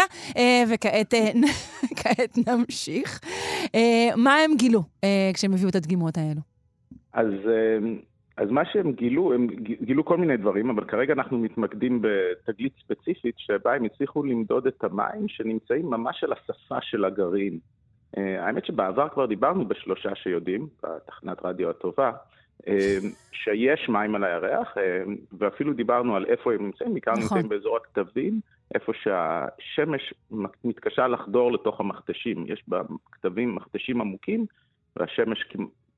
וכעת 0.73 1.13
נמשיך. 2.47 3.19
מה 4.15 4.35
הם 4.35 4.51
גילו 4.57 4.83
כשהם 5.33 5.53
הביאו 5.53 5.69
את 5.69 5.75
הדגימות 5.75 6.17
האלו? 6.17 6.54
אז 7.15 7.33
אז 8.37 8.51
מה 8.51 8.65
שהם 8.65 8.91
גילו, 8.91 9.33
הם 9.33 9.47
גילו 9.81 10.05
כל 10.05 10.17
מיני 10.17 10.37
דברים, 10.37 10.69
אבל 10.69 10.85
כרגע 10.85 11.13
אנחנו 11.13 11.37
מתמקדים 11.37 12.01
בתגלית 12.01 12.73
ספציפית 12.83 13.35
שבה 13.37 13.73
הם 13.73 13.83
הצליחו 13.83 14.23
למדוד 14.23 14.67
את 14.67 14.83
המים 14.83 15.27
שנמצאים 15.27 15.85
ממש 15.85 16.23
על 16.23 16.33
השפה 16.33 16.81
של 16.81 17.05
הגרעין. 17.05 17.59
אה, 18.17 18.45
האמת 18.45 18.65
שבעבר 18.65 19.09
כבר 19.09 19.25
דיברנו 19.25 19.67
בשלושה 19.67 20.15
שיודעים, 20.15 20.67
בתחנת 20.83 21.37
רדיו 21.45 21.69
הטובה, 21.69 22.11
אה, 22.67 22.97
שיש 23.31 23.89
מים 23.89 24.15
על 24.15 24.23
הירח, 24.23 24.77
אה, 24.77 25.03
ואפילו 25.37 25.73
דיברנו 25.73 26.15
על 26.15 26.25
איפה 26.25 26.53
הם 26.53 26.65
נמצאים, 26.65 26.93
בעיקר 26.93 27.11
נכון. 27.11 27.23
נמצאים 27.23 27.49
באזור 27.49 27.77
הכתבים, 27.77 28.39
איפה 28.75 28.91
שהשמש 28.93 30.13
מתקשה 30.63 31.07
לחדור 31.07 31.51
לתוך 31.51 31.79
המכתשים. 31.79 32.45
יש 32.47 32.63
בכתבים 32.67 33.55
מכתשים 33.55 34.01
עמוקים, 34.01 34.45
והשמש 34.95 35.43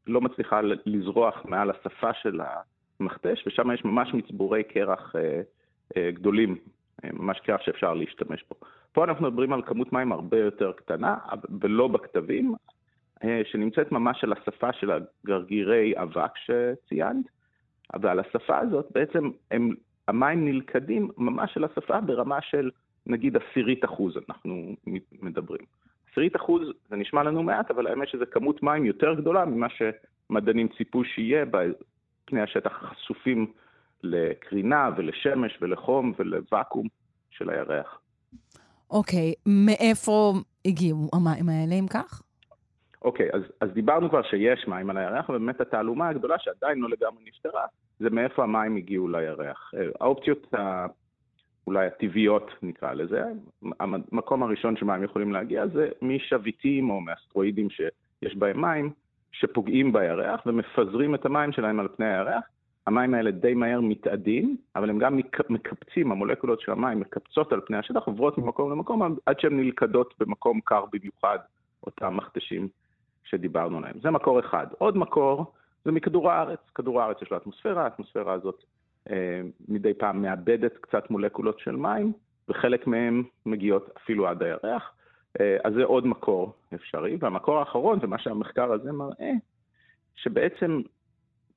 לא 0.07 0.21
מצליחה 0.21 0.61
לזרוח 0.85 1.45
מעל 1.45 1.69
השפה 1.69 2.13
של 2.13 2.41
המכתש, 2.99 3.47
ושם 3.47 3.71
יש 3.71 3.85
ממש 3.85 4.13
מצבורי 4.13 4.63
קרח 4.63 5.15
אה, 5.15 5.41
אה, 5.97 6.11
גדולים, 6.11 6.57
אה, 7.03 7.09
ממש 7.13 7.39
קרח 7.39 7.61
שאפשר 7.61 7.93
להשתמש 7.93 8.43
בו. 8.49 8.55
פה 8.91 9.03
אנחנו 9.03 9.27
מדברים 9.27 9.53
על 9.53 9.61
כמות 9.61 9.93
מים 9.93 10.11
הרבה 10.11 10.39
יותר 10.39 10.71
קטנה, 10.71 11.17
ולא 11.61 11.87
בכתבים, 11.87 12.55
שנמצאת 13.43 13.91
ממש 13.91 14.23
על 14.23 14.33
השפה 14.33 14.73
של 14.73 14.91
הגרגירי 14.91 15.93
אבק 15.97 16.31
שציינת, 16.37 17.25
ועל 18.01 18.19
השפה 18.19 18.57
הזאת 18.59 18.85
בעצם 18.91 19.29
הם, 19.51 19.75
המים 20.07 20.45
נלכדים 20.45 21.09
ממש 21.17 21.57
על 21.57 21.63
השפה 21.63 22.01
ברמה 22.01 22.41
של 22.41 22.69
נגיד 23.05 23.37
עשירית 23.37 23.85
אחוז 23.85 24.17
אנחנו 24.29 24.75
מדברים. 25.21 25.65
עשירית 26.17 26.35
אחוז 26.35 26.61
זה 26.89 26.95
נשמע 26.95 27.23
לנו 27.23 27.43
מעט, 27.43 27.71
אבל 27.71 27.87
האמת 27.87 28.07
שזה 28.07 28.25
כמות 28.25 28.63
מים 28.63 28.85
יותר 28.85 29.13
גדולה 29.13 29.45
ממה 29.45 29.67
שמדענים 29.69 30.67
ציפו 30.77 31.03
שיהיה 31.03 31.45
בפני 31.45 32.41
השטח 32.41 32.83
החשופים 32.83 33.53
לקרינה 34.03 34.89
ולשמש 34.97 35.57
ולחום 35.61 36.13
ולוואקום 36.19 36.87
של 37.29 37.49
הירח. 37.49 37.99
אוקיי, 38.89 39.33
okay, 39.33 39.49
מאיפה 39.65 40.33
הגיעו 40.65 41.09
המים 41.13 41.49
האלה 41.49 41.75
אם 41.75 41.87
כך? 41.87 42.21
אוקיי, 43.01 43.29
okay, 43.29 43.35
אז, 43.35 43.41
אז 43.61 43.69
דיברנו 43.73 44.09
כבר 44.09 44.23
שיש 44.23 44.67
מים 44.67 44.89
על 44.89 44.97
הירח, 44.97 45.29
ובאמת 45.29 45.61
התעלומה 45.61 46.09
הגדולה 46.09 46.35
שעדיין 46.39 46.79
לא 46.79 46.89
לגמרי 46.89 47.23
נפתרה, 47.25 47.65
זה 47.99 48.09
מאיפה 48.09 48.43
המים 48.43 48.75
הגיעו 48.75 49.07
לירח. 49.07 49.71
האופציות 50.01 50.53
אולי 51.67 51.87
הטבעיות 51.87 52.51
נקרא 52.61 52.93
לזה. 52.93 53.23
המקום 53.79 54.43
הראשון 54.43 54.77
שמים 54.77 55.03
יכולים 55.03 55.31
להגיע 55.31 55.67
זה 55.67 55.89
משביטים 56.01 56.89
או 56.89 57.01
מאסטרואידים 57.01 57.69
שיש 57.69 58.35
בהם 58.35 58.61
מים, 58.61 58.91
שפוגעים 59.31 59.93
בירח 59.93 60.41
ומפזרים 60.45 61.15
את 61.15 61.25
המים 61.25 61.51
שלהם 61.51 61.79
על 61.79 61.87
פני 61.87 62.05
הירח. 62.05 62.43
המים 62.87 63.13
האלה 63.13 63.31
די 63.31 63.53
מהר 63.53 63.81
מתאדים, 63.81 64.57
אבל 64.75 64.89
הם 64.89 64.97
גם 64.97 65.19
מקפצים, 65.49 66.11
המולקולות 66.11 66.61
של 66.61 66.71
המים 66.71 66.99
מקפצות 66.99 67.53
על 67.53 67.61
פני 67.65 67.77
השטח, 67.77 68.03
עוברות 68.03 68.37
ממקום 68.37 68.71
למקום 68.71 69.17
עד 69.25 69.39
שהן 69.39 69.59
נלכדות 69.59 70.13
במקום 70.19 70.59
קר 70.63 70.85
במיוחד, 70.93 71.39
אותם 71.85 72.17
מכתשים 72.17 72.67
שדיברנו 73.23 73.77
עליהם. 73.77 73.99
זה 74.01 74.11
מקור 74.11 74.39
אחד. 74.39 74.67
עוד 74.77 74.97
מקור 74.97 75.53
זה 75.85 75.91
מכדור 75.91 76.31
הארץ. 76.31 76.59
כדור 76.75 77.01
הארץ 77.01 77.21
יש 77.21 77.31
לו 77.31 77.37
אטמוספירה, 77.37 77.83
האטמוספירה 77.83 78.33
הזאת 78.33 78.63
מדי 79.67 79.93
פעם 79.93 80.21
מאבדת 80.21 80.77
קצת 80.77 81.09
מולקולות 81.09 81.59
של 81.59 81.75
מים, 81.75 82.13
וחלק 82.49 82.87
מהם 82.87 83.23
מגיעות 83.45 83.89
אפילו 83.97 84.27
עד 84.27 84.43
הירח. 84.43 84.91
אה, 85.41 85.57
אז 85.63 85.73
זה 85.73 85.83
עוד 85.83 86.07
מקור 86.07 86.53
אפשרי. 86.73 87.17
והמקור 87.19 87.59
האחרון, 87.59 87.99
ומה 88.01 88.19
שהמחקר 88.19 88.71
הזה 88.71 88.91
מראה, 88.91 89.31
שבעצם 90.15 90.81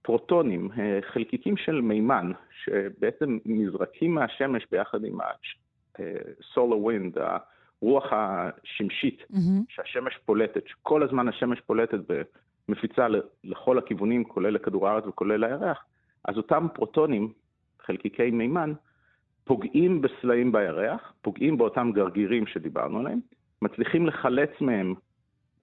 פרוטונים, 0.03 0.69
אה, 0.79 0.99
חלקיקים 1.13 1.57
של 1.57 1.81
מימן, 1.81 2.33
שבעצם 2.65 3.39
נזרקים 3.47 4.15
מהשמש 4.15 4.67
ביחד 4.71 5.05
עם 5.05 5.21
ה-solar 5.21 6.87
wind, 6.87 7.21
הרוח 7.21 8.13
השמשית 8.13 9.23
mm-hmm. 9.33 9.65
שהשמש 9.69 10.19
פולטת, 10.25 10.67
שכל 10.67 11.03
הזמן 11.03 11.29
השמש 11.29 11.61
פולטת 11.61 11.99
ומפיצה 12.69 13.07
לכל 13.45 13.79
הכיוונים, 13.79 14.25
כולל 14.25 14.55
לכדור 14.55 14.89
הארץ 14.89 15.05
וכולל 15.07 15.47
לירח, 15.47 15.85
אז 16.25 16.37
אותם 16.37 16.66
פרוטונים, 16.75 17.33
חלקיקי 17.87 18.31
מימן, 18.31 18.73
פוגעים 19.45 20.03
בסלעים 20.03 20.53
בירח, 20.53 21.12
פוגעים 21.23 21.59
באותם 21.59 21.91
גרגירים 21.95 22.47
שדיברנו 22.47 22.99
עליהם, 22.99 23.21
מצליחים 23.62 24.07
לחלץ 24.07 24.51
מהם 24.61 24.95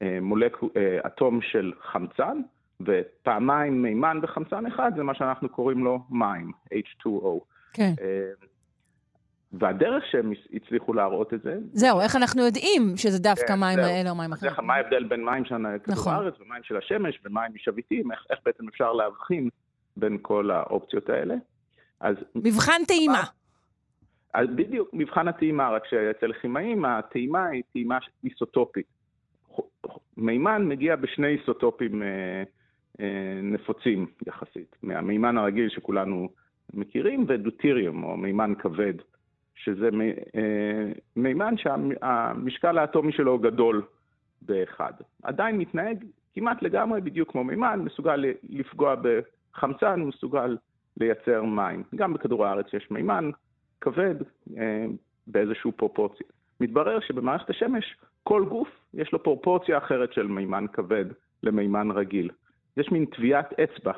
אה, 0.01 0.17
מולק, 0.21 0.57
אה, 0.77 0.99
אטום 1.05 1.41
של 1.41 1.73
חמצן, 1.81 2.41
ופעמיים 2.81 3.81
מימן 3.81 4.19
וחמצן 4.23 4.65
אחד 4.65 4.91
זה 4.95 5.03
מה 5.03 5.15
שאנחנו 5.15 5.49
קוראים 5.49 5.83
לו 5.83 5.99
מים, 6.09 6.51
H2O. 6.73 7.39
כן. 7.73 7.93
אה, 8.01 8.31
והדרך 9.53 10.03
שהם 10.11 10.31
הצליחו 10.53 10.93
להראות 10.93 11.33
את 11.33 11.41
זה... 11.41 11.57
זהו, 11.71 12.01
איך 12.01 12.15
אנחנו 12.15 12.45
יודעים 12.45 12.97
שזה 12.97 13.19
דווקא 13.19 13.47
כן, 13.47 13.59
מים 13.59 13.79
האלה 13.79 14.09
או 14.09 14.15
מים 14.15 14.33
אחרים? 14.33 14.51
מה 14.63 14.75
ההבדל 14.75 15.03
בין 15.03 15.25
מים 15.25 15.45
של 15.45 15.55
כדור 15.83 15.95
נכון. 15.95 16.13
הארץ 16.13 16.33
ומים 16.39 16.63
של 16.63 16.77
השמש 16.77 17.19
ומים 17.25 17.51
משביטים, 17.55 18.11
איך, 18.11 18.25
איך 18.29 18.39
בעצם 18.45 18.67
אפשר 18.67 18.93
להבחין 18.93 19.49
בין 19.97 20.17
כל 20.21 20.51
האופציות 20.51 21.09
האלה. 21.09 21.35
אז... 21.99 22.15
מבחן 22.35 22.81
טעימה. 22.87 23.23
אז 24.33 24.47
בדיוק, 24.55 24.89
מבחן 24.93 25.27
הטעימה, 25.27 25.69
רק 25.69 25.83
שאצל 25.89 26.33
כימאים 26.33 26.85
הטעימה 26.85 27.45
היא 27.45 27.63
טעימה 27.73 27.97
איסוטופית. 28.23 28.85
מימן 30.17 30.65
מגיע 30.65 30.95
בשני 30.95 31.27
איסוטופים 31.27 32.03
אה, 32.03 32.43
אה, 32.99 33.39
נפוצים 33.43 34.05
יחסית, 34.27 34.75
מהמימן 34.83 35.37
הרגיל 35.37 35.69
שכולנו 35.69 36.29
מכירים, 36.73 37.25
ודוטיריום, 37.27 38.03
או 38.03 38.17
מימן 38.17 38.53
כבד, 38.59 38.93
שזה 39.55 39.91
מי, 39.91 40.11
אה, 40.35 40.91
מימן 41.15 41.57
שהמשקל 41.57 42.77
האטומי 42.77 43.11
שלו 43.11 43.39
גדול 43.39 43.81
באחד. 44.41 44.93
עדיין 45.23 45.57
מתנהג 45.57 46.05
כמעט 46.35 46.61
לגמרי 46.61 47.01
בדיוק 47.01 47.31
כמו 47.31 47.43
מימן, 47.43 47.79
מסוגל 47.83 48.25
לפגוע 48.49 48.95
חמצן 49.57 49.99
הוא 49.99 50.09
מסוגל 50.09 50.57
לייצר 50.97 51.43
מים. 51.43 51.83
גם 51.95 52.13
בכדור 52.13 52.45
הארץ 52.45 52.73
יש 52.73 52.91
מימן 52.91 53.29
כבד 53.81 54.15
אה, 54.57 54.85
באיזושהי 55.27 55.71
פרופורציה. 55.71 56.27
מתברר 56.59 56.99
שבמערכת 56.99 57.49
השמש 57.49 57.97
כל 58.23 58.45
גוף 58.49 58.69
יש 58.93 59.13
לו 59.13 59.23
פרופורציה 59.23 59.77
אחרת 59.77 60.13
של 60.13 60.27
מימן 60.27 60.65
כבד 60.73 61.05
למימן 61.43 61.91
רגיל. 61.91 62.29
יש 62.77 62.91
מין 62.91 63.05
טביעת 63.05 63.59
אצבע 63.59 63.93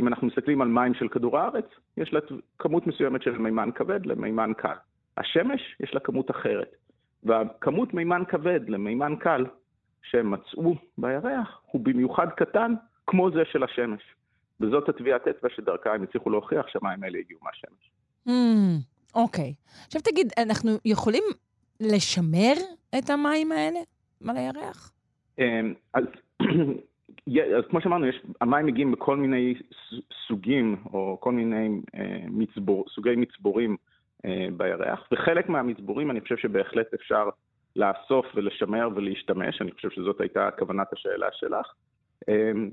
אם 0.00 0.08
אנחנו 0.08 0.26
מסתכלים 0.26 0.62
על 0.62 0.68
מים 0.68 0.94
של 0.94 1.08
כדור 1.08 1.38
הארץ, 1.38 1.66
יש 1.96 2.12
לה 2.12 2.20
כמות 2.58 2.86
מסוימת 2.86 3.22
של 3.22 3.38
מימן 3.38 3.70
כבד 3.74 4.06
למימן 4.06 4.52
קל. 4.56 4.74
השמש, 5.18 5.76
יש 5.80 5.94
לה 5.94 6.00
כמות 6.00 6.30
אחרת. 6.30 6.76
והכמות 7.24 7.94
מימן 7.94 8.22
כבד 8.28 8.60
למימן 8.68 9.16
קל 9.16 9.46
שהם 10.02 10.30
מצאו 10.30 10.74
בירח 10.98 11.60
הוא 11.66 11.84
במיוחד 11.84 12.26
קטן 12.30 12.74
כמו 13.06 13.30
זה 13.30 13.44
של 13.44 13.62
השמש. 13.62 14.02
וזאת 14.62 14.88
הטביעת 14.88 15.28
אצבע 15.28 15.48
שדרכה 15.56 15.94
הם 15.94 16.02
הצליחו 16.02 16.30
להוכיח 16.30 16.66
שהמים 16.68 17.02
האלה 17.04 17.18
הגיעו 17.18 17.40
מהשמש. 17.42 17.90
אוקיי. 19.14 19.50
Mm, 19.50 19.54
okay. 19.54 19.86
עכשיו 19.86 20.00
תגיד, 20.00 20.32
אנחנו 20.38 20.70
יכולים 20.84 21.24
לשמר 21.80 22.52
את 22.98 23.10
המים 23.10 23.52
האלה 23.52 23.80
על 24.28 24.36
הירח? 24.36 24.92
אמ, 25.38 25.74
אז, 25.94 26.04
אז 27.58 27.64
כמו 27.70 27.80
שאמרנו, 27.80 28.06
יש, 28.06 28.22
המים 28.40 28.66
מגיעים 28.66 28.92
בכל 28.92 29.16
מיני 29.16 29.54
סוגים, 30.28 30.76
או 30.92 31.16
כל 31.20 31.32
מיני 31.32 31.80
אה, 31.94 32.24
מצבור, 32.28 32.84
סוגי 32.94 33.16
מצבורים 33.16 33.76
אה, 34.24 34.46
בירח, 34.56 35.08
וחלק 35.12 35.48
מהמצבורים 35.48 36.10
אני 36.10 36.20
חושב 36.20 36.36
שבהחלט 36.36 36.94
אפשר 36.94 37.28
לאסוף 37.76 38.26
ולשמר 38.34 38.88
ולהשתמש, 38.94 39.62
אני 39.62 39.72
חושב 39.72 39.90
שזאת 39.90 40.20
הייתה 40.20 40.48
כוונת 40.58 40.92
השאלה 40.92 41.28
שלך. 41.32 41.66
אמ, 42.28 42.70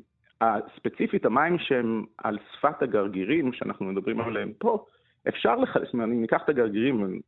ספציפית, 0.76 1.26
המים 1.26 1.60
שהם 1.60 2.06
על 2.18 2.38
שפת 2.54 2.82
הגרגירים, 2.82 3.54
שאנחנו 3.54 3.86
מדברים 3.86 4.22
עליהם 4.22 4.52
פה, 4.58 4.86
אפשר 5.28 5.56
אומרת, 5.94 6.10
אם 6.10 6.22
ניקח 6.22 6.42
את 6.44 6.50
הגרגירים 6.50 7.22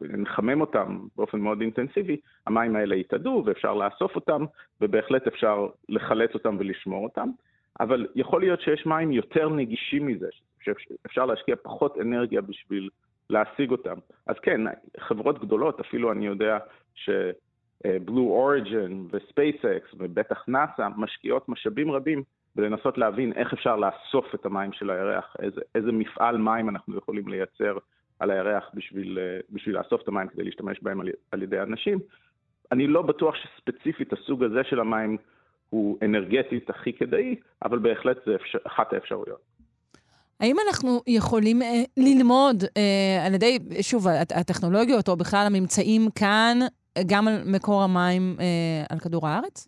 ונחמם 0.00 0.60
אותם 0.60 0.98
באופן 1.16 1.40
מאוד 1.40 1.60
אינטנסיבי, 1.60 2.16
המים 2.46 2.76
האלה 2.76 2.96
יתאדו 2.96 3.42
ואפשר 3.46 3.74
לאסוף 3.74 4.14
אותם, 4.14 4.44
ובהחלט 4.80 5.26
אפשר 5.26 5.68
לחלץ 5.88 6.34
אותם 6.34 6.56
ולשמור 6.58 7.04
אותם. 7.04 7.28
אבל 7.80 8.06
יכול 8.14 8.40
להיות 8.40 8.60
שיש 8.60 8.86
מים 8.86 9.12
יותר 9.12 9.48
נגישים 9.48 10.06
מזה, 10.06 10.28
שאפשר 10.60 11.26
להשקיע 11.26 11.56
פחות 11.62 11.98
אנרגיה 12.00 12.40
בשביל 12.40 12.88
להשיג 13.30 13.70
אותם. 13.70 13.96
אז 14.26 14.36
כן, 14.42 14.60
חברות 14.98 15.38
גדולות, 15.38 15.80
אפילו 15.80 16.12
אני 16.12 16.26
יודע 16.26 16.58
ש... 16.94 17.10
בלו 18.04 18.22
אוריג'ן 18.22 19.04
וספייסקס 19.10 19.94
ובטח 19.98 20.44
נאסא 20.48 20.88
משקיעות 20.96 21.48
משאבים 21.48 21.90
רבים 21.90 22.22
ולנסות 22.58 22.98
להבין 22.98 23.32
איך 23.32 23.52
אפשר 23.52 23.76
לאסוף 23.76 24.34
את 24.34 24.46
המים 24.46 24.72
של 24.72 24.90
הירח, 24.90 25.36
איזה, 25.42 25.60
איזה 25.74 25.92
מפעל 25.92 26.38
מים 26.38 26.68
אנחנו 26.68 26.98
יכולים 26.98 27.28
לייצר 27.28 27.78
על 28.18 28.30
הירח 28.30 28.64
בשביל, 28.74 29.18
בשביל 29.50 29.78
לאסוף 29.78 30.02
את 30.02 30.08
המים 30.08 30.28
כדי 30.28 30.44
להשתמש 30.44 30.78
בהם 30.82 31.00
על, 31.00 31.08
על 31.32 31.42
ידי 31.42 31.60
אנשים. 31.60 31.98
אני 32.72 32.86
לא 32.86 33.02
בטוח 33.02 33.34
שספציפית 33.34 34.12
הסוג 34.12 34.44
הזה 34.44 34.60
של 34.64 34.80
המים 34.80 35.16
הוא 35.70 35.98
אנרגטית 36.02 36.70
הכי 36.70 36.92
כדאי, 36.92 37.36
אבל 37.62 37.78
בהחלט 37.78 38.16
זה 38.26 38.34
אפשר, 38.34 38.58
אחת 38.66 38.92
האפשרויות. 38.92 39.40
האם 40.40 40.56
אנחנו 40.68 41.02
יכולים 41.06 41.62
אה, 41.62 41.82
ללמוד 41.96 42.64
אה, 42.76 43.26
על 43.26 43.34
ידי, 43.34 43.58
שוב, 43.82 44.06
הטכנולוגיות 44.08 45.08
או 45.08 45.16
בכלל 45.16 45.46
הממצאים 45.46 46.10
כאן, 46.14 46.58
גם 47.06 47.28
על 47.28 47.42
מקור 47.46 47.82
המים 47.82 48.36
אה, 48.40 48.84
על 48.90 48.98
כדור 48.98 49.28
הארץ? 49.28 49.67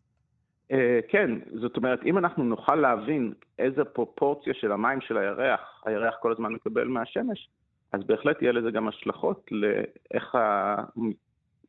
Uh, 0.70 0.72
כן, 1.08 1.30
זאת 1.60 1.76
אומרת, 1.76 2.00
אם 2.06 2.18
אנחנו 2.18 2.44
נוכל 2.44 2.74
להבין 2.74 3.32
איזה 3.58 3.84
פרופורציה 3.84 4.54
של 4.54 4.72
המים 4.72 5.00
של 5.00 5.18
הירח, 5.18 5.82
הירח 5.86 6.14
כל 6.20 6.32
הזמן 6.32 6.52
מקבל 6.52 6.88
מהשמש, 6.88 7.48
אז 7.92 8.04
בהחלט 8.04 8.42
יהיה 8.42 8.52
לזה 8.52 8.70
גם 8.70 8.88
השלכות 8.88 9.50
לאיך 9.50 10.38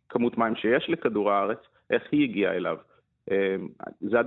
הכמות 0.08 0.38
מים 0.38 0.56
שיש 0.56 0.90
לכדור 0.90 1.32
הארץ, 1.32 1.58
איך 1.90 2.04
היא 2.12 2.30
הגיעה 2.30 2.56
אליו. 2.56 2.78
Uh, 3.30 3.34
זה, 4.02 4.18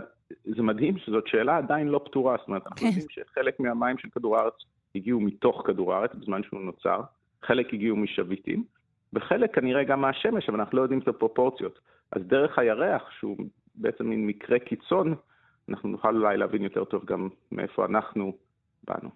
זה 0.44 0.62
מדהים 0.62 0.98
שזאת 0.98 1.26
שאלה 1.26 1.56
עדיין 1.56 1.88
לא 1.88 2.00
פתורה, 2.04 2.36
זאת 2.38 2.48
אומרת, 2.48 2.66
אנחנו 2.66 2.80
כן. 2.80 2.86
יודעים 2.86 3.06
שחלק 3.10 3.60
מהמים 3.60 3.98
של 3.98 4.08
כדור 4.08 4.38
הארץ 4.38 4.54
הגיעו 4.94 5.20
מתוך 5.20 5.62
כדור 5.66 5.94
הארץ 5.94 6.14
בזמן 6.14 6.42
שהוא 6.42 6.60
נוצר, 6.60 7.00
חלק 7.42 7.74
הגיעו 7.74 7.96
משביטים, 7.96 8.64
וחלק 9.12 9.54
כנראה 9.54 9.84
גם 9.84 10.00
מהשמש, 10.00 10.48
אבל 10.48 10.60
אנחנו 10.60 10.78
לא 10.78 10.82
יודעים 10.82 11.00
את 11.00 11.08
הפרופורציות. 11.08 11.78
אז 12.12 12.22
דרך 12.22 12.58
הירח, 12.58 13.10
שהוא 13.18 13.36
בעצם 13.74 14.04
מין 14.04 14.26
מקרה 14.26 14.58
קיצון, 14.58 15.14
אנחנו 15.68 15.88
נוכל 15.88 16.16
אולי 16.16 16.36
להבין 16.36 16.62
יותר 16.62 16.84
טוב 16.84 17.04
גם 17.04 17.28
מאיפה 17.52 17.84
אנחנו 17.84 18.32
באנו. 18.84 19.10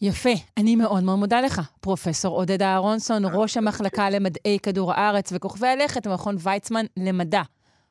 יפה, 0.00 0.30
אני 0.56 0.76
מאוד 0.76 1.04
מאוד 1.04 1.18
מודה 1.18 1.40
לך, 1.40 1.60
פרופ' 1.80 2.24
עודד 2.24 2.62
אהרונסון, 2.62 3.22
ראש 3.32 3.56
המחלקה 3.56 4.10
למדעי 4.10 4.58
כדור 4.62 4.92
הארץ 4.92 5.32
וכוכבי 5.32 5.66
הלכת 5.66 6.06
במכון 6.06 6.36
ויצמן 6.42 6.84
למדע. 6.96 7.42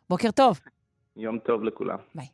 בוקר 0.09 0.31
טוב. 0.31 0.59
יום 1.17 1.39
טוב 1.39 1.63
לכולם. 1.63 1.97
ביי. 2.15 2.25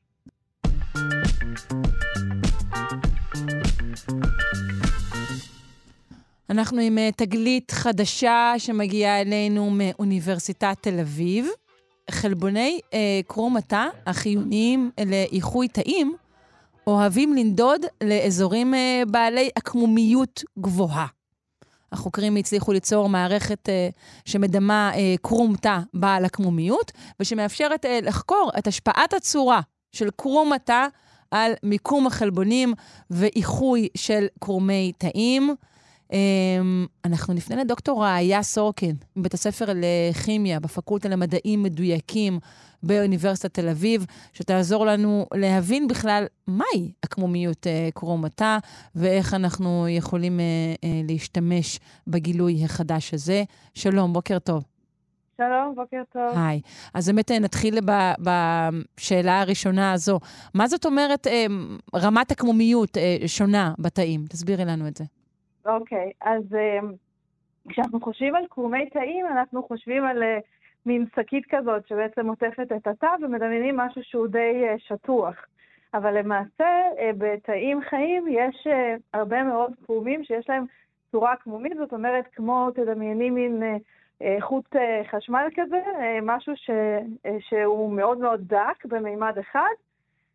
אנחנו 6.50 6.82
עם 6.82 6.98
אה, 6.98 7.10
תגלית 7.18 7.72
חדשה 7.72 8.54
שמגיעה 8.58 9.22
אלינו 9.22 9.70
מאוניברסיטת 9.72 10.78
תל 10.82 11.00
אביב. 11.00 11.48
חלבוני 12.12 12.80
אה, 12.94 13.20
קרום 13.28 13.58
התא 13.58 13.88
החיוניים 14.06 14.92
לאיחוי 15.06 15.68
תאים 15.68 16.16
אוהבים 16.88 17.34
לנדוד 17.34 17.82
לאזורים 18.04 18.74
אה, 18.74 19.04
בעלי 19.08 19.50
עקמומיות 19.56 20.44
גבוהה. 20.60 21.08
החוקרים 21.92 22.36
הצליחו 22.36 22.72
ליצור 22.72 23.10
מערכת 23.10 23.70
אה, 23.70 23.90
שמדמה 24.26 24.92
אה, 24.96 25.16
קרום 25.22 25.56
תא 25.56 25.80
בעל 25.94 26.26
עקמומיות, 26.26 26.92
ושמאפשרת 27.20 27.86
אה, 27.86 28.00
לחקור 28.04 28.52
את 28.58 28.68
השפעת 28.68 29.14
הצורה 29.14 29.62
של 29.92 30.10
קרום 30.16 30.54
התא 30.54 30.88
על 31.32 31.52
מיקום 31.64 32.08
החלבונים 32.08 32.74
ואיחוי 33.10 33.88
של 33.98 34.26
קרומי 34.40 34.92
תאים. 34.98 35.56
Um, 36.08 36.14
אנחנו 37.06 37.34
נפנה 37.34 37.56
לדוקטור 37.56 38.06
ראיה 38.06 38.44
סורקין, 38.44 38.96
מבית 39.16 39.34
הספר 39.34 39.66
לכימיה, 39.76 40.60
בפקולטה 40.60 41.10
למדעים 41.10 41.64
מדויקים 41.64 42.40
באוניברסיטת 42.84 43.54
תל 43.54 43.70
אביב, 43.70 44.06
שתעזור 44.34 44.86
לנו 44.86 45.26
להבין 45.34 45.88
בכלל 45.88 46.26
מהי 46.48 46.92
עקמומיות 47.02 47.68
uh, 47.68 47.92
קרומתה, 47.94 48.58
ואיך 48.96 49.34
אנחנו 49.34 49.88
יכולים 49.90 50.40
uh, 50.40 50.42
uh, 50.82 50.88
להשתמש 51.08 51.80
בגילוי 52.08 52.66
החדש 52.66 53.14
הזה. 53.14 53.44
שלום, 53.74 54.14
בוקר 54.14 54.40
טוב. 54.40 54.64
שלום, 55.38 55.76
בוקר 55.76 56.02
טוב. 56.14 56.38
היי. 56.38 56.62
אז 56.94 57.08
באמת 57.08 57.32
נתחיל 57.32 57.80
בשאלה 58.20 59.42
הראשונה 59.42 59.92
הזו. 59.92 60.20
מה 60.54 60.68
זאת 60.68 60.86
אומרת 60.86 61.28
רמת 61.96 62.32
עקמומיות 62.32 62.98
שונה 63.28 63.74
בתאים? 63.80 64.26
תסבירי 64.30 64.66
לנו 64.66 64.88
את 64.88 64.98
זה. 64.98 65.04
אוקיי, 65.68 66.12
אז 66.22 66.44
uh, 66.54 66.86
כשאנחנו 67.70 68.00
חושבים 68.02 68.36
על 68.36 68.44
קרומי 68.50 68.90
תאים, 68.90 69.26
אנחנו 69.26 69.64
חושבים 69.64 70.06
על 70.06 70.24
uh, 70.24 70.42
מין 70.86 71.06
שקית 71.16 71.46
כזאת 71.50 71.88
שבעצם 71.88 72.28
עוטפת 72.28 72.72
את 72.76 72.88
התא 72.88 73.10
ומדמיינים 73.22 73.78
משהו 73.78 74.04
שהוא 74.04 74.28
די 74.28 74.64
uh, 74.66 74.80
שטוח. 74.80 75.36
אבל 75.94 76.18
למעשה, 76.18 76.68
בתאים 77.18 77.82
חיים 77.82 78.26
יש 78.30 78.68
הרבה 79.14 79.44
מאוד 79.44 79.72
קרומים 79.86 80.24
שיש 80.24 80.50
להם 80.50 80.66
צורה 81.12 81.36
קמומית, 81.36 81.78
זאת 81.78 81.94
אומרת, 81.94 82.26
כמו 82.34 82.72
תדמייני 82.76 83.30
מין 83.30 83.64
חוט 84.40 84.76
חשמל 85.12 85.48
כזה, 85.56 85.82
משהו 86.22 86.54
ש, 86.56 86.70
שהוא 87.40 87.92
מאוד 87.92 88.18
מאוד 88.18 88.42
דק 88.42 88.86
במימד 88.86 89.38
אחד, 89.38 89.74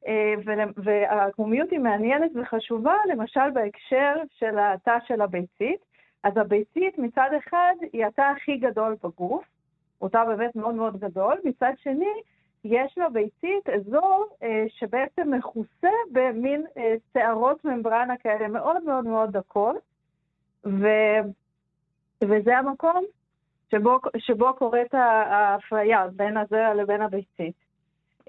אה, 0.06 0.34
והקומיות 0.76 1.70
היא 1.70 1.78
מעניינת 1.78 2.30
וחשובה, 2.34 2.94
למשל 3.08 3.50
בהקשר 3.54 4.14
של 4.38 4.58
התא 4.58 4.98
של 5.06 5.20
הביצית. 5.20 5.80
אז 6.22 6.36
הביצית 6.36 6.98
מצד 6.98 7.30
אחד 7.38 7.74
היא 7.92 8.06
התא 8.06 8.22
הכי 8.36 8.56
גדול 8.56 8.96
בגוף, 9.04 9.44
הוא 9.98 10.08
תא 10.08 10.24
באמת 10.24 10.56
מאוד 10.56 10.74
מאוד 10.74 11.00
גדול, 11.00 11.38
מצד 11.44 11.72
שני 11.82 12.12
יש 12.64 12.98
לביצית 12.98 13.68
אזור 13.68 14.26
אה, 14.42 14.64
שבעצם 14.68 15.34
מכוסה 15.34 15.90
במין 16.12 16.64
אה, 16.76 16.94
שערות 17.12 17.64
ממברנה 17.64 18.16
כאלה 18.16 18.48
מאוד 18.48 18.84
מאוד 18.84 19.04
מאוד 19.04 19.36
דקות, 19.36 19.76
ו... 20.64 20.86
וזה 22.24 22.58
המקום 22.58 23.04
שבו, 23.70 23.98
שבו 24.18 24.54
קורית 24.54 24.94
ההפריה 24.94 26.06
בין 26.16 26.36
הזרע 26.36 26.74
לבין 26.74 27.02
הביצית. 27.02 27.71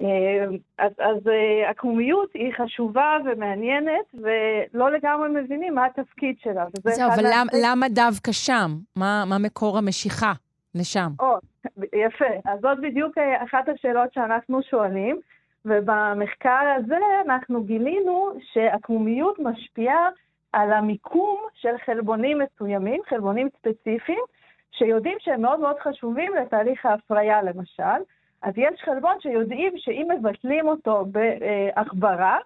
אה, 0.02 0.46
אז, 0.78 0.92
אז 1.00 1.28
אה, 1.28 1.70
הקומיות 1.70 2.30
היא 2.34 2.54
חשובה 2.58 3.18
ומעניינת, 3.26 4.06
ולא 4.14 4.92
לגמרי 4.92 5.30
מבינים 5.30 5.76
מה 5.76 5.86
התפקיד 5.86 6.36
שלה. 6.40 6.66
זהו, 6.84 7.10
אבל 7.16 7.24
למ, 7.24 7.48
למה 7.64 7.90
דווקא 7.90 8.32
שם? 8.32 8.72
מה, 8.96 9.24
מה 9.28 9.38
מקור 9.38 9.78
המשיכה 9.78 10.32
לשם? 10.76 11.10
או, 11.20 11.36
יפה. 11.78 12.26
אז 12.46 12.60
זאת 12.62 12.78
בדיוק 12.82 13.18
אה, 13.18 13.44
אחת 13.44 13.70
השאלות 13.70 14.14
שאנחנו 14.14 14.62
שואלים, 14.70 15.20
ובמחקר 15.66 16.76
הזה 16.78 16.98
אנחנו 17.26 17.64
גילינו 17.64 18.34
שהקומיות 18.54 19.40
משפיעה 19.40 20.10
על 20.54 20.74
המיקום 20.74 21.38
של 21.54 21.76
חלבונים 21.86 22.40
מסוימים, 22.40 23.02
חלבונים 23.10 23.50
ספציפיים, 23.58 24.24
שיודעים 24.72 25.18
שהם 25.20 25.42
מאוד 25.42 25.60
מאוד 25.60 25.76
חשובים 25.84 26.34
לתהליך 26.36 26.86
ההפריה, 26.86 27.42
למשל. 27.42 28.04
אז 28.44 28.54
יש 28.58 28.82
חלבון 28.82 29.16
שיודעים 29.20 29.74
שאם 29.78 30.08
מבטלים 30.18 30.68
אותו 30.68 31.06
בהחברה, 31.06 32.38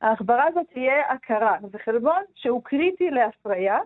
ההחברה 0.00 0.46
הזאת 0.46 0.66
תהיה 0.72 1.10
הכרה. 1.10 1.56
זה 1.72 1.78
חלבון 1.78 2.22
שהוא 2.34 2.62
קריטי 2.64 3.10
להפריה, 3.10 3.78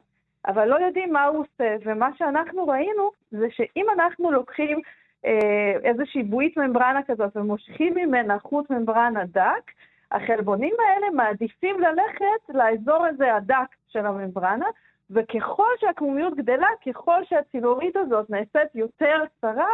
אבל 0.46 0.68
לא 0.68 0.76
יודעים 0.86 1.12
מה 1.12 1.24
הוא 1.24 1.38
עושה. 1.38 1.76
ומה 1.84 2.08
שאנחנו 2.18 2.66
ראינו 2.66 3.10
זה 3.30 3.46
שאם 3.50 3.86
אנחנו 3.94 4.30
לוקחים 4.30 4.80
אה, 5.26 5.72
איזושהי 5.84 6.22
בועית 6.22 6.56
ממברנה 6.56 7.00
כזאת 7.02 7.36
ומושכים 7.36 7.94
ממנה 7.94 8.38
חוט 8.38 8.70
ממברנה 8.70 9.24
דק, 9.24 9.70
החלבונים 10.12 10.74
האלה 10.78 11.10
מעדיפים 11.10 11.80
ללכת 11.80 12.54
לאזור 12.54 13.06
הזה 13.06 13.34
הדק 13.34 13.68
של 13.88 14.06
הממברנה, 14.06 14.66
וככל 15.10 15.70
שהקמומיות 15.80 16.34
גדלה, 16.34 16.68
ככל 16.86 17.24
שהצינורית 17.24 17.96
הזאת 17.96 18.30
נעשית 18.30 18.74
יותר 18.74 19.22
קצרה, 19.38 19.68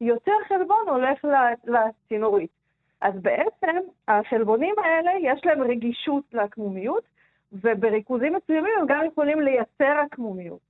יותר 0.00 0.32
חלבון 0.48 0.88
הולך 0.88 1.26
לצינורית. 1.64 2.50
אז 3.00 3.14
בעצם 3.22 3.76
החלבונים 4.08 4.74
האלה 4.78 5.10
יש 5.20 5.40
להם 5.44 5.62
רגישות 5.62 6.24
לעקמומיות, 6.32 7.02
ובריכוזים 7.52 8.34
מסוימים 8.34 8.72
הם 8.80 8.86
גם 8.88 9.04
יכולים 9.04 9.40
לייצר 9.40 10.00
עקמומיות. 10.06 10.60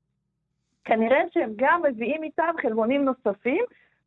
כנראה 0.85 1.21
שהם 1.31 1.53
גם 1.57 1.83
מביאים 1.83 2.23
איתם 2.23 2.55
חלבונים 2.63 3.05
נוספים 3.05 3.65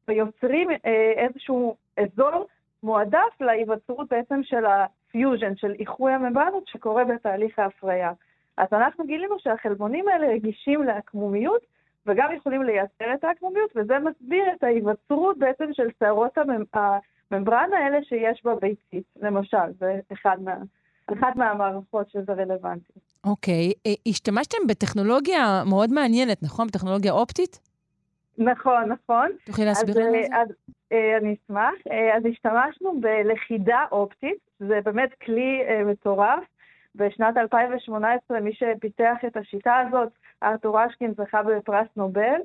ויוצרים 0.08 0.70
אה, 0.72 1.14
איזשהו 1.18 1.76
אזור 1.98 2.48
מועדף 2.84 3.42
להיווצרות 3.42 4.10
בעצם 4.10 4.42
של 4.44 4.66
הפיוז'ן, 4.66 5.56
של 5.56 5.74
איחוי 5.80 6.14
הממברנות 6.14 6.68
שקורה 6.68 7.04
בתהליך 7.04 7.60
ההפריה. 7.60 8.12
אז 8.58 8.68
אנחנו 8.72 9.06
גילינו 9.06 9.40
שהחלבונים 9.40 10.08
האלה 10.08 10.28
רגישים 10.28 10.84
לעקמומיות 10.84 11.62
וגם 12.08 12.28
יכולים 12.36 12.64
לייצר 12.64 13.14
את 13.14 13.24
העקמומיות, 13.24 13.72
וזה 13.76 13.94
מסביר 14.00 14.44
את 14.58 14.64
ההיווצרות 14.64 15.38
בעצם 15.38 15.66
של 15.74 15.88
שערות 16.00 16.38
הממברנה 17.32 17.78
האלה 17.78 18.04
שיש 18.04 18.46
בביצית, 18.46 19.04
למשל, 19.22 19.72
זה 19.80 20.00
אחד 20.14 20.38
מה... 20.42 20.56
אחת 21.06 21.36
מהמערכות 21.36 22.10
שזה 22.10 22.34
רלוונטי. 22.34 22.94
אוקיי. 23.26 23.72
Okay. 23.72 23.80
אה, 23.88 23.94
השתמשתם 24.08 24.58
בטכנולוגיה 24.68 25.64
מאוד 25.70 25.94
מעניינת, 25.94 26.44
נכון? 26.44 26.68
בטכנולוגיה 26.68 27.12
אופטית? 27.12 27.60
נכון, 28.38 28.84
נכון. 28.92 29.30
תוכלי 29.46 29.66
להסביר 29.66 29.96
לנו 30.00 30.08
את 30.08 30.30
זה? 30.30 30.38
אז 30.38 30.48
אה, 30.92 31.18
אני 31.18 31.36
אשמח. 31.36 31.74
אה, 31.92 32.18
אז 32.18 32.24
השתמשנו 32.26 33.02
בלכידה 33.02 33.86
אופטית, 33.92 34.38
זה 34.60 34.80
באמת 34.84 35.10
כלי 35.26 35.62
מטורף. 35.86 36.44
בשנת 36.96 37.38
2018 37.38 38.40
מי 38.40 38.52
שפיתח 38.54 39.18
את 39.28 39.38
השיטה 39.38 39.76
הזאת, 39.88 40.10
ארתור 40.44 40.86
אשקין 40.86 41.14
זכה 41.14 41.44
בפרס 41.44 41.88
נובל. 41.96 42.42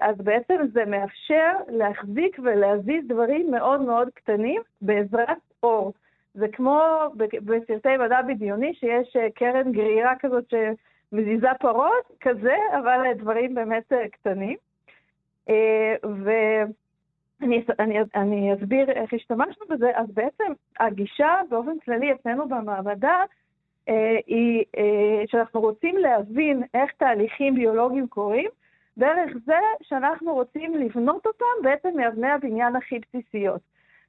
אז 0.00 0.16
בעצם 0.16 0.54
זה 0.72 0.84
מאפשר 0.84 1.52
להחזיק 1.68 2.38
ולהזיז 2.42 3.04
דברים 3.08 3.50
מאוד 3.50 3.80
מאוד 3.80 4.08
קטנים 4.14 4.62
בעזרת 4.82 5.38
אור. 5.62 5.92
זה 6.34 6.48
כמו 6.48 6.80
בסרטי 7.44 7.96
מדע 7.96 8.22
בדיוני, 8.22 8.74
שיש 8.74 9.16
אה, 9.16 9.30
קרן 9.34 9.72
גרירה 9.72 10.12
כזאת 10.20 10.44
שמזיזה 10.50 11.48
פרות, 11.60 12.16
כזה, 12.20 12.56
אבל 12.78 13.12
דברים 13.14 13.54
באמת 13.54 13.92
אה, 13.92 14.08
קטנים. 14.08 14.56
אה, 15.48 15.94
ואני 16.02 17.64
אני, 17.78 17.98
אני 18.14 18.54
אסביר 18.54 18.90
איך 18.90 19.14
השתמשנו 19.14 19.66
בזה, 19.70 19.90
אז 19.94 20.06
בעצם 20.14 20.52
הגישה 20.80 21.34
באופן 21.48 21.78
כללי 21.84 22.12
אצלנו 22.12 22.48
במעבדה 22.48 23.24
היא 24.26 24.64
שאנחנו 25.26 25.60
רוצים 25.60 25.96
להבין 25.96 26.62
איך 26.74 26.92
תהליכים 26.98 27.54
ביולוגיים 27.54 28.06
קורים, 28.08 28.50
דרך 28.98 29.30
זה 29.46 29.58
שאנחנו 29.82 30.34
רוצים 30.34 30.74
לבנות 30.74 31.26
אותם 31.26 31.62
בעצם 31.62 31.88
מאבני 31.96 32.30
הבניין 32.30 32.76
הכי 32.76 32.98
בסיסיות. 32.98 33.60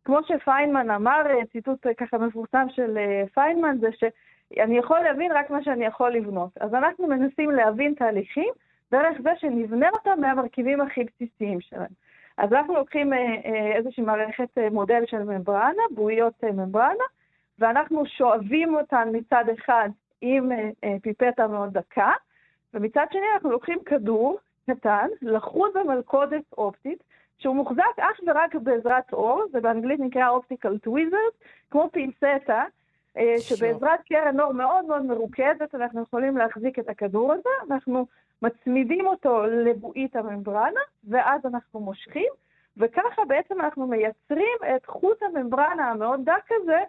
כמו 0.06 0.20
שפיינמן 0.24 0.90
אמר, 0.90 1.22
אה, 1.30 1.46
ציטוט 1.52 1.88
אה, 1.88 1.94
ככה 1.94 2.18
מפורסם 2.18 2.68
של 2.70 2.98
אה, 2.98 3.24
פיינמן, 3.34 3.78
זה 3.80 3.90
שאני 4.00 4.78
יכול 4.78 5.00
להבין 5.00 5.32
רק 5.32 5.50
מה 5.50 5.64
שאני 5.64 5.86
יכול 5.86 6.12
לבנות. 6.12 6.50
אז 6.60 6.74
אנחנו 6.74 7.08
מנסים 7.08 7.52
להבין 7.52 7.94
תהליכים 7.94 8.54
דרך 8.92 9.22
זה 9.24 9.30
שנבנה 9.38 9.90
אותם 9.90 10.22
מהמרכיבים 10.22 10.82
הכי 10.82 11.04
בסיסיים 11.04 11.62
שלהם. 11.62 11.92
אז 12.38 12.54
אנחנו 12.54 12.74
לוקחים 12.74 13.14
איזושהי 13.76 14.04
מערכת 14.04 14.58
מודל 14.72 15.04
של 15.06 15.24
ממברנה, 15.24 15.84
בועיות 15.92 16.44
ממברנה, 16.44 17.04
ואנחנו 17.62 18.06
שואבים 18.06 18.76
אותן 18.76 19.10
מצד 19.14 19.44
אחד 19.60 19.90
עם 20.22 20.52
פיפטה 21.02 21.48
מאוד 21.48 21.74
דקה, 21.74 22.12
ומצד 22.74 23.06
שני 23.12 23.26
אנחנו 23.34 23.52
לוקחים 23.52 23.80
כדור 23.86 24.40
קטן, 24.70 25.08
לחוץ 25.22 25.74
במלכודת 25.76 26.54
אופטית, 26.58 27.04
שהוא 27.38 27.56
מוחזק 27.56 28.00
אך 28.00 28.20
ורק 28.28 28.56
בעזרת 28.56 29.14
אור, 29.14 29.44
זה 29.52 29.62
באנגלית 29.62 30.00
נקרא 30.00 30.30
optical 30.30 30.78
tweezers, 30.78 31.34
כמו 31.72 31.90
פינצטה, 31.92 32.64
אה, 33.18 33.36
שבעזרת 33.40 34.00
קרן 34.10 34.40
אור 34.40 34.54
מאוד 34.54 34.86
מאוד 34.86 35.06
מרוכזת 35.06 35.76
אנחנו 35.76 36.02
יכולים 36.02 36.38
להחזיק 36.38 36.80
את 36.80 36.90
הכדור 36.90 37.34
הזה, 37.34 37.50
אנחנו 37.72 38.06
מצמידים 38.42 39.08
אותו 39.08 39.46
לבועית 39.46 40.16
הממברנה, 40.16 40.82
ואז 41.10 41.46
אנחנו 41.46 41.80
מושכים, 41.80 42.30
וככה 42.78 43.26
בעצם 43.28 43.62
אנחנו 43.62 43.88
מייצרים 43.88 44.58
את 44.76 44.86
חוט 44.86 45.24
הממברנה 45.24 45.92
המאוד 45.92 46.20
דק 46.26 46.50
הזה, 46.52 46.72
אה, 46.78 46.84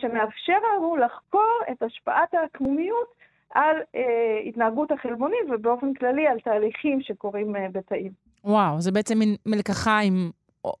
שמאפשר 0.00 0.58
לנו 0.76 0.96
לחקור 0.96 1.60
את 1.72 1.82
השפעת 1.82 2.34
העקמומיות 2.34 3.18
על 3.54 3.76
אה, 3.94 4.02
התנהגות 4.48 4.90
החלבונים 4.90 5.50
ובאופן 5.50 5.94
כללי 5.94 6.26
על 6.26 6.40
תהליכים 6.40 7.00
שקורים 7.00 7.56
אה, 7.56 7.66
בתאים. 7.72 8.12
וואו, 8.44 8.80
זה 8.80 8.92
בעצם 8.92 9.18
מין 9.18 9.36
מלקחיים 9.46 10.30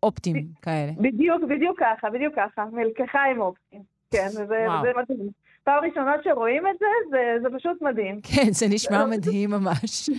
אופטיים 0.02 0.36
ב- 0.36 0.64
כאלה. 0.64 0.92
בדיוק, 0.96 1.42
בדיוק 1.48 1.80
ככה, 1.80 2.10
בדיוק 2.10 2.34
ככה, 2.36 2.64
מלקחיים 2.72 3.40
אופטיים. 3.40 3.82
כן, 4.10 4.26
וזה, 4.28 4.66
זה 4.82 4.90
מדהים. 4.96 5.28
פעם 5.64 5.84
ראשונה 5.84 6.12
שרואים 6.24 6.66
את 6.66 6.78
זה, 6.78 6.86
זה, 7.10 7.18
זה 7.42 7.58
פשוט 7.58 7.82
מדהים. 7.82 8.20
כן, 8.34 8.52
זה 8.52 8.66
נשמע 8.68 9.06
מדהים 9.16 9.50
ממש. 9.50 10.10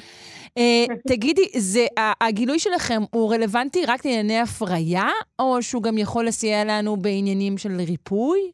uh, 0.60 0.94
תגידי, 1.08 1.46
זה, 1.58 1.86
הגילוי 2.22 2.60
שלכם 2.60 3.02
הוא 3.12 3.34
רלוונטי 3.34 3.86
רק 3.86 4.06
לענייני 4.06 4.40
הפריה, 4.40 5.08
או 5.40 5.62
שהוא 5.62 5.84
גם 5.84 5.98
יכול 5.98 6.26
לסייע 6.26 6.64
לנו 6.66 6.98
בעניינים 6.98 7.58
של 7.58 7.76
ריפוי? 7.78 8.52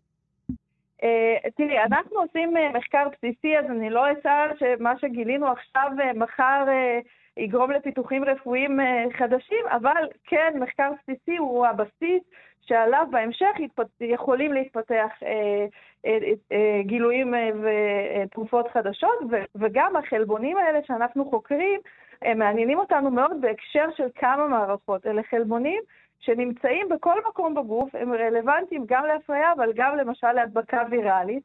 Uh, 1.01 1.49
תראי, 1.57 1.83
אנחנו 1.83 2.19
עושים 2.19 2.57
uh, 2.57 2.77
מחקר 2.77 3.07
בסיסי, 3.11 3.57
אז 3.57 3.65
אני 3.65 3.89
לא 3.89 4.11
אצער 4.11 4.51
שמה 4.59 4.93
שגילינו 4.99 5.47
עכשיו 5.47 5.91
uh, 5.97 6.17
מחר 6.17 6.65
יגרום 7.37 7.71
לפיתוחים 7.71 8.23
רפואיים 8.23 8.79
חדשים, 9.17 9.65
אבל 9.71 10.07
כן, 10.25 10.53
מחקר 10.59 10.91
בסיסי 11.01 11.37
הוא 11.37 11.67
הבסיס 11.67 12.23
שעליו 12.61 13.07
בהמשך. 13.11 13.51
יכולים 14.01 14.53
להתפתח 14.53 15.09
גילויים 16.81 17.33
ותרופות 17.63 18.67
חדשות, 18.67 19.19
וגם 19.55 19.95
החלבונים 19.95 20.57
האלה 20.57 20.79
שאנחנו 20.87 21.25
חוקרים, 21.25 21.79
הם 22.21 22.39
מעניינים 22.39 22.79
אותנו 22.79 23.11
מאוד 23.11 23.41
בהקשר 23.41 23.85
של 23.97 24.07
כמה 24.15 24.47
מערכות. 24.47 25.05
אלה 25.05 25.21
חלבונים 25.23 25.81
שנמצאים 26.25 26.89
בכל 26.89 27.19
מקום 27.29 27.53
בגוף, 27.53 27.95
הם 27.95 28.13
רלוונטיים 28.13 28.83
גם 28.85 29.05
להפריה, 29.05 29.51
אבל 29.53 29.73
גם 29.75 29.97
למשל 29.97 30.31
להדבקה 30.31 30.83
ויראלית, 30.89 31.43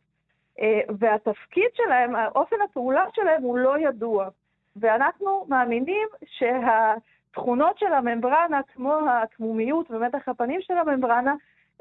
אה, 0.61 0.81
והתפקיד 0.99 1.71
שלהם, 1.75 2.15
אופן 2.35 2.57
הפעולה 2.65 3.05
שלהם 3.15 3.43
הוא 3.43 3.59
לא 3.59 3.79
ידוע. 3.79 4.29
ואנחנו 4.77 5.47
מאמינים 5.49 6.09
שהתכונות 6.25 7.79
של 7.79 7.93
הממברנה, 7.93 8.61
כמו 8.75 8.95
הקמומיות 9.11 9.91
ומתח 9.91 10.29
הפנים 10.29 10.61
של 10.61 10.79
הממברנה, 10.79 11.35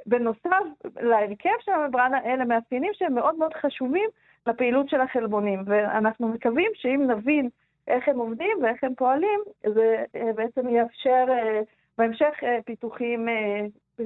בנוסף 0.06 0.64
להרכב 1.00 1.60
של 1.60 1.72
הממברנה, 1.72 2.24
אלה 2.26 2.45
מאפיינים 2.45 2.91
שהם 2.93 3.14
מאוד 3.14 3.36
מאוד 3.36 3.54
חשובים 3.54 4.10
לפעילות 4.47 4.89
של 4.89 5.02
החלבונים. 5.02 5.64
ואנחנו 5.66 6.28
מקווים 6.28 6.72
שאם 6.74 7.04
נבין 7.08 7.50
איך 7.88 8.08
הם 8.08 8.20
עובדים 8.20 8.58
ואיך 8.62 8.84
הם 8.84 8.95
פועלים, 8.95 9.39
זה 9.74 10.04
אה, 10.16 10.34
בעצם 10.36 10.70
יאפשר 10.70 11.26
אה, 11.30 11.62
בהמשך 12.00 12.34
אה, 12.43 12.58
פיתוחים, 12.66 13.30
אה, 13.30 13.66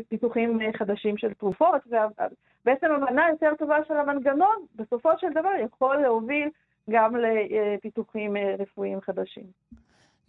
פיתוחים 0.09 0.61
אה, 0.61 0.67
חדשים 0.77 1.17
של 1.17 1.33
תרופות, 1.33 1.81
ובעצם 1.87 2.87
הבנה 2.91 3.29
יותר 3.29 3.49
טובה 3.59 3.77
של 3.87 3.93
המנגנון, 3.93 4.65
בסופו 4.75 5.09
של 5.19 5.27
דבר 5.31 5.49
יכול 5.65 5.97
להוביל 6.01 6.49
גם 6.89 7.13
לפיתוחים 7.15 8.33
רפואיים 8.59 9.01
חדשים. 9.01 9.43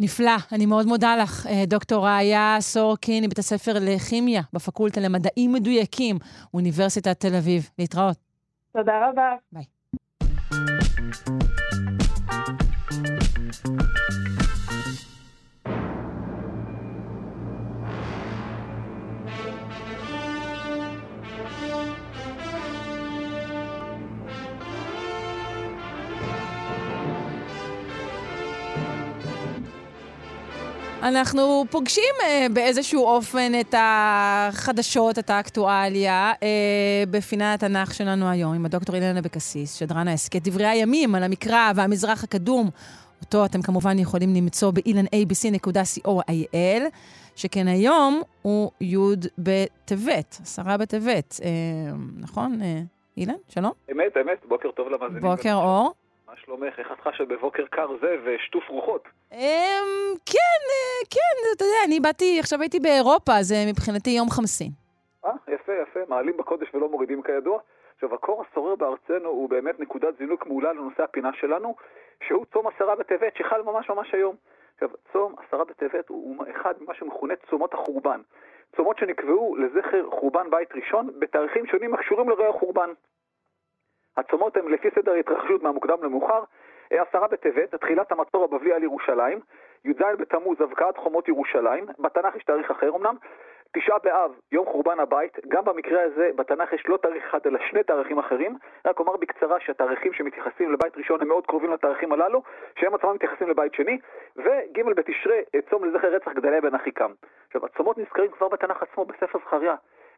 נפלא, 0.00 0.36
אני 0.52 0.66
מאוד 0.66 0.86
מודה 0.86 1.16
לך, 1.16 1.46
דוקטור 1.66 2.06
ראיה 2.06 2.56
סורקין, 2.60 3.24
מבית 3.24 3.38
הספר 3.38 3.72
לכימיה 3.80 4.42
בפקולטה 4.52 5.00
למדעים 5.00 5.52
מדויקים, 5.52 6.16
אוניברסיטת 6.54 7.20
תל 7.20 7.34
אביב. 7.38 7.62
להתראות. 7.78 8.16
תודה 8.72 9.08
רבה. 9.08 9.34
ביי. 9.52 9.64
אנחנו 31.04 31.64
פוגשים 31.70 32.14
אה, 32.22 32.46
באיזשהו 32.54 33.04
אופן 33.04 33.52
את 33.60 33.74
החדשות, 33.78 35.18
את 35.18 35.30
האקטואליה, 35.30 36.32
אה, 36.42 36.48
בפינת 37.10 37.62
התנ"ך 37.62 37.94
שלנו 37.94 38.28
היום, 38.28 38.54
עם 38.54 38.66
הדוקטור 38.66 38.94
אילנה 38.94 39.18
אבקסיס, 39.18 39.74
שדרן 39.74 40.08
ההסכת 40.08 40.42
דברי 40.42 40.66
הימים 40.66 41.14
על 41.14 41.22
המקרא 41.22 41.72
והמזרח 41.74 42.24
הקדום. 42.24 42.70
אותו 43.20 43.44
אתם 43.44 43.62
כמובן 43.62 43.98
יכולים 43.98 44.34
למצוא 44.34 44.70
ב-ilanabc.co.il, 44.70 46.82
שכן 47.36 47.68
היום 47.68 48.22
הוא 48.42 48.70
י' 48.80 48.96
בטבת, 49.38 50.38
עשרה 50.42 50.76
בטבת. 50.76 51.40
אה, 51.44 51.48
נכון, 52.20 52.62
אה, 52.62 52.80
אילן? 53.16 53.34
שלום? 53.48 53.72
אמת, 53.92 54.16
אמת, 54.16 54.38
בוקר 54.48 54.70
טוב 54.70 54.88
למאזינים. 54.88 55.22
בוקר 55.22 55.54
אור. 55.54 55.92
מה 56.34 56.40
שלומך? 56.40 56.78
איך 56.78 56.92
את 56.92 57.00
חשה 57.00 57.24
בבוקר 57.24 57.66
קר 57.66 57.86
זה 58.00 58.16
ושטוף 58.24 58.68
רוחות? 58.68 59.08
אמ, 59.32 59.38
כן, 60.26 60.60
אה, 60.70 61.06
כן, 61.10 61.56
אתה 61.56 61.64
יודע, 61.64 61.76
אני 61.86 62.00
באתי, 62.00 62.40
עכשיו 62.40 62.60
הייתי 62.60 62.80
באירופה, 62.80 63.32
זה 63.40 63.54
מבחינתי 63.68 64.10
יום 64.10 64.28
חמסין. 64.30 64.70
אה, 65.24 65.30
יפה, 65.48 65.72
יפה, 65.82 66.00
מעלים 66.08 66.36
בקודש 66.36 66.74
ולא 66.74 66.88
מורידים 66.88 67.22
כידוע. 67.22 67.58
עכשיו, 67.94 68.14
הקור 68.14 68.44
השורר 68.44 68.74
בארצנו 68.74 69.28
הוא 69.28 69.48
באמת 69.48 69.80
נקודת 69.80 70.18
זינוק 70.18 70.46
מעולה 70.46 70.72
לנושא 70.72 71.02
הפינה 71.02 71.30
שלנו, 71.40 71.74
שהוא 72.26 72.44
צום 72.52 72.66
עשרה 72.66 72.94
בטבת, 72.94 73.36
שחל 73.36 73.62
ממש 73.62 73.88
ממש 73.88 74.14
היום. 74.14 74.36
עכשיו, 74.74 74.88
צום 75.12 75.34
עשרה 75.46 75.64
בטבת 75.64 76.08
הוא 76.08 76.44
אחד 76.50 76.74
ממה 76.80 76.94
שמכונה 76.94 77.34
צומות 77.50 77.74
החורבן. 77.74 78.20
צומות 78.76 78.98
שנקבעו 78.98 79.56
לזכר 79.56 80.10
חורבן 80.10 80.50
בית 80.50 80.68
ראשון 80.74 81.10
בתאריכים 81.18 81.66
שונים 81.66 81.94
הקשורים 81.94 82.28
לרעי 82.28 82.48
החורבן. 82.48 82.90
הצומות 84.16 84.56
הן 84.56 84.68
לפי 84.68 84.88
סדר 84.94 85.12
ההתרחשות 85.12 85.62
מהמוקדם 85.62 86.02
למאוחר, 86.02 86.42
אה, 86.92 87.02
עשרה 87.02 87.28
בטבת, 87.28 87.74
תחילת 87.74 88.12
המצור 88.12 88.44
הבבלי 88.44 88.72
על 88.72 88.82
ירושלים, 88.82 89.40
י"ז 89.84 90.02
בתמוז, 90.18 90.60
הבקעת 90.60 90.96
חומות 90.96 91.28
ירושלים, 91.28 91.86
בתנ"ך 91.98 92.36
יש 92.36 92.44
תאריך 92.44 92.70
אחר 92.70 92.96
אמנם, 92.96 93.16
תשעה 93.76 93.98
באב, 93.98 94.32
יום 94.52 94.66
חורבן 94.66 95.00
הבית, 95.00 95.38
גם 95.48 95.64
במקרה 95.64 96.02
הזה 96.02 96.30
בתנ"ך 96.36 96.72
יש 96.72 96.84
לא 96.88 96.96
תאריך 96.96 97.24
אחד 97.24 97.38
אלא 97.46 97.58
שני 97.70 97.82
תאריכים 97.82 98.18
אחרים, 98.18 98.56
רק 98.86 98.98
אומר 98.98 99.16
בקצרה 99.16 99.60
שהתאריכים 99.60 100.12
שמתייחסים 100.12 100.72
לבית 100.72 100.96
ראשון 100.96 101.20
הם 101.20 101.28
מאוד 101.28 101.46
קרובים 101.46 101.72
לתאריכים 101.72 102.12
הללו, 102.12 102.42
שהם 102.78 102.94
עצמם 102.94 103.14
מתייחסים 103.14 103.48
לבית 103.48 103.74
שני, 103.74 103.98
וג' 104.36 104.82
בתשרי, 104.96 105.42
צום 105.70 105.84
לזכר 105.84 106.08
רצח 106.08 106.32
גדליה 106.32 106.60
בן 106.60 106.74
אחיקם. 106.74 107.12
עכשיו, 107.46 107.66
הצומות 107.66 107.98
נזכרים 107.98 108.30
כבר 108.30 108.48
בתנ"ך 108.48 108.82
עצמו 108.82 109.04
בספר 109.04 109.38
זכריה. 109.38 109.74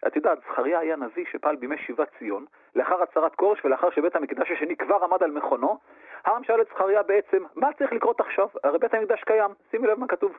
את 0.07 0.17
יודעת, 0.17 0.39
זכריה 0.39 0.79
היה 0.79 0.97
נביא 0.97 1.25
שפעל 1.33 1.57
בימי 1.57 1.79
שיבת 1.79 2.09
ציון, 2.19 2.45
לאחר 2.75 3.03
הצהרת 3.03 3.35
כורש 3.35 3.65
ולאחר 3.65 3.91
שבית 3.91 4.17
המקדש 4.17 4.51
השני 4.51 4.77
כבר 4.77 5.05
עמד 5.05 5.23
על 5.23 5.31
מכונו, 5.31 5.79
העם 6.25 6.45
שאל 6.45 6.61
את 6.61 6.67
זכריה 6.67 7.03
בעצם, 7.03 7.43
מה 7.55 7.73
צריך 7.73 7.93
לקרות 7.93 8.21
עכשיו? 8.21 8.49
הרי 8.65 8.79
בית 8.79 8.95
המקדש 8.95 9.23
קיים, 9.25 9.51
שימי 9.71 9.87
לב 9.87 9.99
מה 9.99 10.07
כתוב. 10.07 10.39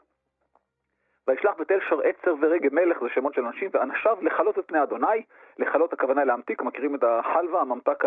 וישלח 1.28 1.56
בתל 1.60 1.80
שר 1.90 2.00
עצר 2.02 2.36
ורגב 2.42 2.74
מלך, 2.74 3.00
זה 3.02 3.10
שמות 3.10 3.34
של 3.34 3.46
אנשים, 3.46 3.70
ואנשיו 3.74 4.18
לכלות 4.22 4.60
את 4.60 4.68
פני 4.68 4.84
אדוני, 4.84 5.24
לכלות 5.60 5.94
הכוונה 5.94 6.24
להמתיק, 6.24 6.62
מכירים 6.62 6.96
את 6.96 7.04
החלבה, 7.04 7.62
הממתק 7.62 8.04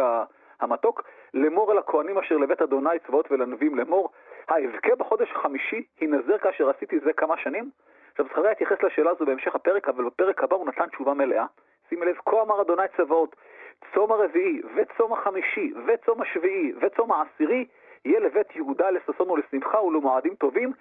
המתוק, 0.61 1.03
לאמור 1.35 1.73
אל 1.73 1.79
הכהנים 1.79 2.19
אשר 2.19 2.37
לבית 2.37 2.63
אדוני 2.63 2.99
צבאות 3.07 3.33
ולנביאים 3.33 3.79
לאמור, 3.79 4.11
האבכה 4.49 4.95
בחודש 4.95 5.31
החמישי, 5.31 5.85
הנזר 6.01 6.39
כאשר 6.39 6.71
עשיתי 6.71 6.99
זה 6.99 7.13
כמה 7.13 7.37
שנים? 7.37 7.71
עכשיו 8.21 8.33
זכריה 8.33 8.53
התייחס 8.53 8.83
לשאלה 8.83 9.11
הזו 9.11 9.25
בהמשך 9.25 9.55
הפרק, 9.55 9.89
אבל 9.89 10.05
בפרק 10.05 10.45
הבא 10.45 10.57
הוא 10.57 10.67
נתן 10.67 10.87
תשובה 10.87 11.15
מלאה. 11.15 11.47
שימי 11.89 12.07
לב, 12.07 12.17
כה 12.27 12.43
אמר 12.43 12.61
אדוני 12.61 12.83
צבאות, 12.97 13.37
צום 13.95 14.13
הרביעי, 14.13 14.61
וצום 14.77 15.13
החמישי, 15.13 15.73
וצום 15.87 16.23
השביעי, 16.23 16.73
וצום 16.81 17.13
העשירי, 17.13 17.67
יהיה 18.05 18.21
לבית 18.21 18.57
יהודה 18.57 18.91
לששון 18.91 19.31
ולשמחה 19.31 19.83
ולמועדים 19.83 20.35
טובים, 20.35 20.73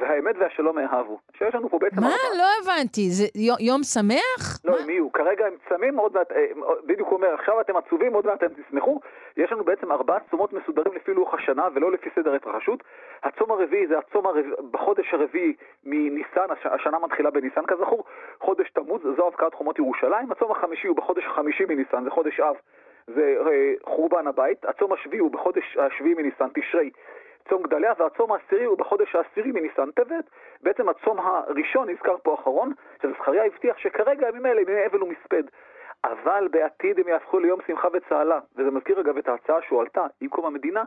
והאמת 0.00 0.34
והשלום 0.38 0.78
אהבו. 0.78 1.18
שיש 1.38 1.54
לנו 1.54 1.68
פה 1.68 1.78
בעצם... 1.78 2.00
מה? 2.00 2.14
לא 2.38 2.44
הבנתי. 2.62 3.10
זה 3.10 3.24
יום 3.60 3.82
שמח? 3.82 4.60
לא, 4.64 4.78
הם 4.78 4.90
יהיו. 4.90 5.12
כרגע 5.12 5.46
הם 5.46 5.54
צמים, 5.68 5.96
עוד 5.96 6.14
מעט, 6.14 6.32
אה, 6.32 6.46
בדיוק 6.86 7.08
הוא 7.08 7.16
אומר, 7.16 7.34
עכשיו 7.34 7.60
אתם 7.60 7.76
עצובים, 7.76 8.14
עוד 8.14 8.26
מעט 8.26 8.44
אתם 8.44 8.62
תשמחו. 8.62 9.00
יש 9.36 9.52
לנו 9.52 9.64
בעצם 9.64 9.92
ארבעה 9.92 10.18
צומות 10.30 10.52
מסודרים 10.52 10.94
לפי 10.94 11.14
לוח 11.14 11.34
השנה, 11.34 11.68
ולא 11.74 11.92
לפי 11.92 12.10
סדר 12.14 12.34
התרחשות. 12.34 12.82
הצום 13.22 13.50
הרביעי 13.50 13.86
זה 13.86 13.98
הצום 13.98 14.26
הרביעי, 14.26 14.54
בחודש 14.70 15.14
הרביעי 15.14 15.54
מניסן, 15.84 16.46
השנה 16.64 16.98
מתחילה 16.98 17.30
בניסן 17.30 17.66
כזכור, 17.66 18.04
חודש 18.40 18.70
תמוז, 18.70 19.00
זו 19.16 19.26
הבקעת 19.26 19.54
חומות 19.54 19.78
ירושלים. 19.78 20.32
הצום 20.32 20.50
החמישי 20.50 20.86
הוא 20.86 20.96
בחודש 20.96 21.24
החמישי 21.26 21.64
מניסן, 21.64 22.04
זה 22.04 22.10
חודש 22.10 22.40
אב. 22.40 22.56
זה 23.14 23.36
אה, 23.46 23.72
חורבן 23.84 24.26
הבית, 24.26 24.64
הצום 24.64 24.92
השביעי 24.92 25.20
הוא 25.20 25.30
בחודש 25.30 25.76
השביעי 25.76 26.14
מניסן, 26.14 26.48
תשרי, 26.54 26.90
צום 27.48 27.62
גדליה, 27.62 27.92
והצום 27.98 28.32
העשירי 28.32 28.64
הוא 28.64 28.78
בחודש 28.78 29.14
העשירי 29.14 29.52
מניסן 29.52 29.90
טבת. 29.90 30.24
בעצם 30.62 30.88
הצום 30.88 31.18
הראשון 31.20 31.88
נזכר 31.88 32.16
פה 32.22 32.34
אחרון, 32.34 32.72
שזכריה 33.02 33.44
הבטיח 33.44 33.78
שכרגע 33.78 34.26
הימים 34.26 34.46
האלה 34.46 34.60
ימי 34.60 34.86
אבל 34.86 35.02
ומספד. 35.02 35.42
אבל 36.04 36.48
בעתיד 36.50 37.00
הם 37.00 37.08
יהפכו 37.08 37.38
ליום 37.38 37.60
שמחה 37.66 37.88
וצהלה, 37.92 38.38
וזה 38.56 38.70
מזכיר 38.70 39.00
אגב 39.00 39.16
את 39.16 39.28
ההצעה 39.28 39.62
שהועלתה 39.62 40.06
עם 40.20 40.28
קום 40.28 40.46
המדינה, 40.46 40.82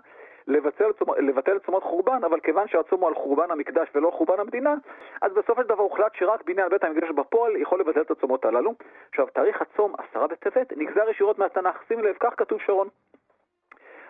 לבטל, 0.47 0.91
צומ... 0.99 1.09
לבטל 1.18 1.59
צומות 1.59 1.84
חורבן, 1.84 2.24
אבל 2.24 2.39
כיוון 2.39 2.68
שהצום 2.68 3.01
הוא 3.01 3.07
על 3.07 3.16
חורבן 3.16 3.51
המקדש 3.51 3.88
ולא 3.95 4.12
חורבן 4.12 4.39
המדינה, 4.39 4.76
אז 5.22 5.34
בסופו 5.34 5.62
של 5.62 5.68
דבר 5.68 5.84
הוחלט 5.84 6.16
שרק 6.16 6.43
בניין 6.45 6.70
בית 6.70 6.84
המקדש 6.84 7.09
בפועל 7.09 7.55
יכול 7.55 7.80
לבטל 7.80 8.01
את 8.01 8.12
הצומות 8.12 8.45
הללו. 8.45 8.74
עכשיו, 9.09 9.28
תאריך 9.34 9.62
הצום, 9.62 9.93
עשרה 9.97 10.28
בטבת, 10.28 10.74
נגזר 10.78 11.09
ישירות 11.09 11.39
מהתנ"ך. 11.39 11.84
שימי 11.88 12.01
לב, 12.01 12.16
כך 12.20 12.34
כתוב 12.38 12.59
שרון. 12.66 12.88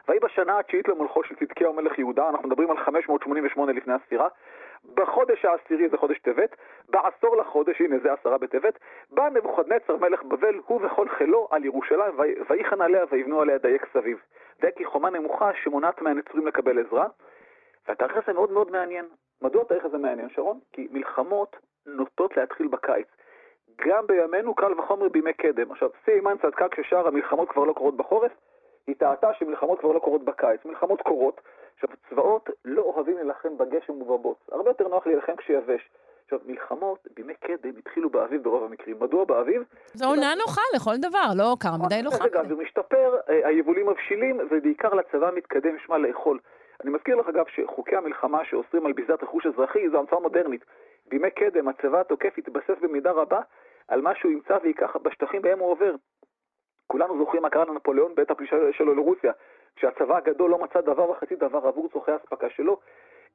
ויהי 0.07 0.19
בשנה 0.19 0.59
התשיעית 0.59 0.87
למולכו 0.87 1.23
של 1.23 1.35
צדקיהו 1.35 1.73
מלך 1.73 1.99
יהודה, 1.99 2.29
אנחנו 2.29 2.47
מדברים 2.47 2.71
על 2.71 2.77
588 2.77 3.71
לפני 3.71 3.93
הספירה, 3.93 4.27
בחודש 4.93 5.45
העשירי 5.45 5.89
זה 5.89 5.97
חודש 5.97 6.19
טבת, 6.19 6.55
בעשור 6.89 7.37
לחודש, 7.37 7.81
הנה 7.81 7.95
זה 8.03 8.13
עשרה 8.13 8.37
בטבת, 8.37 8.79
בא 9.11 9.29
נבוכדנצר 9.29 9.97
מלך 9.97 10.23
בבל, 10.23 10.59
הוא 10.65 10.85
וכל 10.85 11.09
חילו 11.09 11.47
על 11.51 11.65
ירושלים, 11.65 12.13
ויחן 12.49 12.81
עליה 12.81 13.05
ויבנו 13.11 13.41
עליה 13.41 13.57
דייק 13.57 13.85
סביב. 13.93 14.17
דייק 14.61 14.77
היא 14.77 14.87
חומה 14.87 15.09
נמוכה 15.09 15.51
שמונעת 15.63 16.01
מהנצורים 16.01 16.47
לקבל 16.47 16.79
עזרה, 16.79 17.07
והתאריך 17.87 18.17
הזה 18.17 18.33
מאוד 18.33 18.51
מאוד 18.51 18.71
מעניין. 18.71 19.05
מדוע 19.41 19.61
התאריך 19.61 19.85
הזה 19.85 19.97
מעניין, 19.97 20.29
שרון? 20.29 20.59
כי 20.73 20.87
מלחמות 20.91 21.55
נוטות 21.85 22.37
להתחיל 22.37 22.67
בקיץ. 22.67 23.07
גם 23.85 24.07
בימינו 24.07 24.55
קל 24.55 24.79
וחומר 24.79 25.09
בימי 25.09 25.33
קדם. 25.33 25.71
עכשיו, 25.71 25.89
שיא 26.05 26.13
אימן 26.13 26.37
צדקה 26.41 26.69
כששאר 26.69 27.07
המלחמות 27.07 27.49
כבר 27.49 27.63
לא 27.63 27.73
קורות 27.73 27.97
בחורף, 27.97 28.31
היא 28.87 28.95
טעתה 28.95 29.33
שמלחמות 29.39 29.79
כבר 29.79 29.91
לא 29.91 29.99
קורות 29.99 30.25
בקיץ. 30.25 30.65
מלחמות 30.65 31.01
קורות. 31.01 31.41
עכשיו, 31.73 31.89
צבאות 32.09 32.49
לא 32.65 32.81
אוהבים 32.81 33.15
להילחם 33.15 33.57
בגשם 33.57 34.01
ובבוץ. 34.01 34.37
הרבה 34.51 34.69
יותר 34.69 34.87
נוח 34.87 35.07
להילחם 35.07 35.35
כשיבש. 35.35 35.89
עכשיו, 36.23 36.39
מלחמות 36.45 37.07
בימי 37.15 37.33
קדם 37.33 37.77
התחילו 37.77 38.09
באביב 38.09 38.43
ברוב 38.43 38.63
המקרים. 38.63 38.97
מדוע 38.99 39.25
באביב? 39.25 39.63
זו 39.93 40.05
עונה 40.05 40.33
נוחה 40.35 40.61
לכל 40.75 40.97
דבר, 40.97 41.27
לא 41.35 41.55
קר 41.59 41.75
מדי 41.85 42.01
לא 42.03 42.09
חם. 42.09 42.23
רגע, 42.23 42.43
זה 42.47 42.55
משתפר, 42.55 43.17
אה, 43.29 43.47
היבולים 43.47 43.89
מבשילים, 43.89 44.39
ובעיקר 44.51 44.93
לצבא 44.93 45.27
המתקדם 45.27 45.75
יש 45.75 45.89
מה 45.89 45.97
לאכול. 45.97 46.39
אני 46.83 46.91
מזכיר 46.91 47.15
לך, 47.15 47.29
אגב, 47.29 47.45
שחוקי 47.55 47.95
המלחמה 47.95 48.45
שאוסרים 48.45 48.85
על 48.85 48.93
ביזת 48.93 49.23
רכוש 49.23 49.45
אזרחי 49.45 49.89
זו 49.89 49.99
המצאה 49.99 50.19
מודרנית. 50.19 50.65
בימי 51.07 51.31
קדם 51.31 51.67
הצבא 51.67 51.99
התוקף 51.99 52.37
התבסס 52.37 52.81
במידה 52.81 53.11
רבה 53.11 53.41
על 53.87 54.01
מה 54.01 54.15
שהוא 54.15 54.31
ימצא 54.31 54.57
וייקח 54.63 54.95
בשטחים 54.95 55.41
בהם 55.41 55.59
הוא 55.59 55.71
עובר. 55.71 55.95
כולנו 56.91 57.17
זוכרים 57.17 57.41
מה 57.43 57.49
קרה 57.49 57.65
לנפוליאון 57.65 58.15
בעת 58.15 58.31
הפלישה 58.31 58.55
שלו 58.71 58.95
לרוסיה, 58.95 59.31
כשהצבא 59.75 60.17
הגדול 60.17 60.51
לא 60.51 60.57
מצא 60.57 60.81
דבר 60.81 61.09
וחצי 61.09 61.35
דבר 61.35 61.67
עבור 61.67 61.89
צורכי 61.89 62.11
האספקה 62.11 62.49
שלו. 62.49 62.79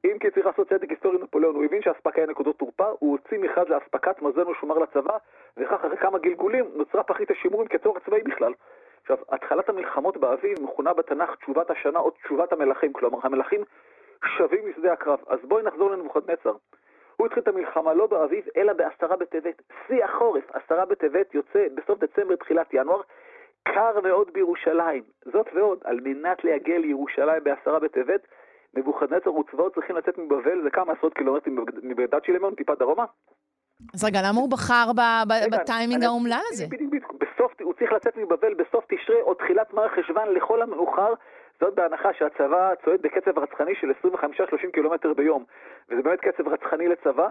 אם 0.05 0.17
כי 0.19 0.31
צריך 0.31 0.45
לעשות 0.45 0.69
צדק 0.69 0.89
היסטורי 0.89 1.17
נפוליאון, 1.17 1.55
הוא 1.55 1.65
הבין 1.65 1.81
שהאספקה 1.81 2.21
היא 2.21 2.29
נקודות 2.29 2.57
תורפה, 2.57 2.87
הוא 2.99 3.11
הוציא 3.11 3.39
מכרז 3.39 3.67
לאספקת 3.67 4.21
מזון 4.21 4.47
ושומר 4.47 4.77
לצבא, 4.77 5.17
וכך 5.57 5.73
אחרי 5.73 5.97
כמה 5.97 6.19
גלגולים 6.19 6.65
נוצרה 6.75 7.03
פחית 7.03 7.31
השימורים 7.31 7.67
כצורך 7.67 8.05
צבאי 8.05 8.21
בכלל. 8.21 8.53
עכשיו, 9.01 9.17
התחלת 9.29 9.69
המלחמות 9.69 10.17
באביב 10.17 10.57
מכונה 10.61 10.93
בתנ"ך 10.93 11.35
תשובת 11.35 11.69
השנה 11.69 11.99
או 11.99 12.11
תשובת 12.11 12.53
המלכים, 12.53 12.93
כלומר 12.93 13.19
המלכים 13.23 13.61
שבים 14.37 14.69
משדה 14.69 14.93
הקרב. 14.93 15.19
אז 15.27 15.39
בואי 15.43 15.63
נחזור 15.63 15.91
לנבוכדנצר. 15.91 16.53
הוא 17.17 17.27
התחיל 17.27 17.43
את 17.43 17.47
המלחמה 17.47 17.93
לא 17.93 18.07
באביב, 18.07 18.45
אלא 18.57 18.73
בעשרה 18.73 19.15
בטבת. 19.15 19.61
שיא 19.87 20.03
החורף, 20.03 20.43
עשרה 20.53 20.85
בטבת 20.85 21.33
יוצא 21.33 21.67
בסוף 21.75 21.99
דצמבר, 21.99 22.35
תחילת 22.35 22.73
ינואר, 22.73 23.01
קר 23.73 24.01
מאוד 24.03 24.29
בירושלים. 24.33 25.03
זאת 25.25 25.47
ועוד, 25.55 25.79
על 25.83 25.99
מנת 26.03 26.43
להגיע 26.43 26.77
לירושלים 26.77 27.43
בעשרה 27.43 27.79
בטבת, 27.79 28.27
נבוכדנצר 28.73 29.33
וצבאות 29.33 29.73
צריכים 29.73 29.95
לצאת 29.95 30.17
מבבל, 30.17 30.61
זה 30.63 30.69
כמה 30.69 30.93
עשרות 30.93 31.13
קילומטרים 31.13 31.65
מבגדד 31.83 32.23
שילמון, 32.23 32.55
טיפה 32.55 32.75
דרומה. 32.75 33.05
אז 33.93 34.03
רגע, 34.03 34.19
למה 34.19 34.39
הוא 34.39 34.51
בחר 34.51 34.91
בטיימינג 35.51 36.03
האומלל 36.03 36.41
הזה? 36.51 36.65
בדיוק. 36.69 37.13
בסוף, 37.13 37.51
הוא 37.61 37.73
צריך 37.73 37.91
לצאת 37.91 38.17
מבבל 38.17 38.53
בסוף 38.53 38.85
תשרי 38.87 39.21
או 39.21 39.33
תחילת 39.33 39.73
מר 39.73 39.87
חשוון 39.89 40.33
לכל 40.33 40.61
המאוחר, 40.61 41.13
זאת 41.61 41.75
בהנחה 41.75 42.13
שהצבא 42.13 42.75
צועד 42.85 43.01
בקצב 43.01 43.39
רצחני 43.39 43.75
של 43.75 43.91
25-30 44.07 44.71
קילומטר 44.73 45.13
ביום, 45.13 45.43
וזה 45.89 46.01
באמת 46.01 46.19
קצב 46.19 46.47
רצחני 46.47 46.87
לצבא, 46.87 47.27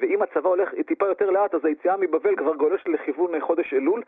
ואם 0.00 0.22
הצבא 0.22 0.48
הולך 0.48 0.68
טיפה 0.86 1.06
יותר 1.06 1.30
לאט, 1.30 1.54
אז 1.54 1.64
היציאה 1.64 1.96
מבבל 1.96 2.36
כבר 2.36 2.54
גולשת 2.54 2.88
לכיוון 2.88 3.40
חודש 3.40 3.74
אלול, 3.74 4.02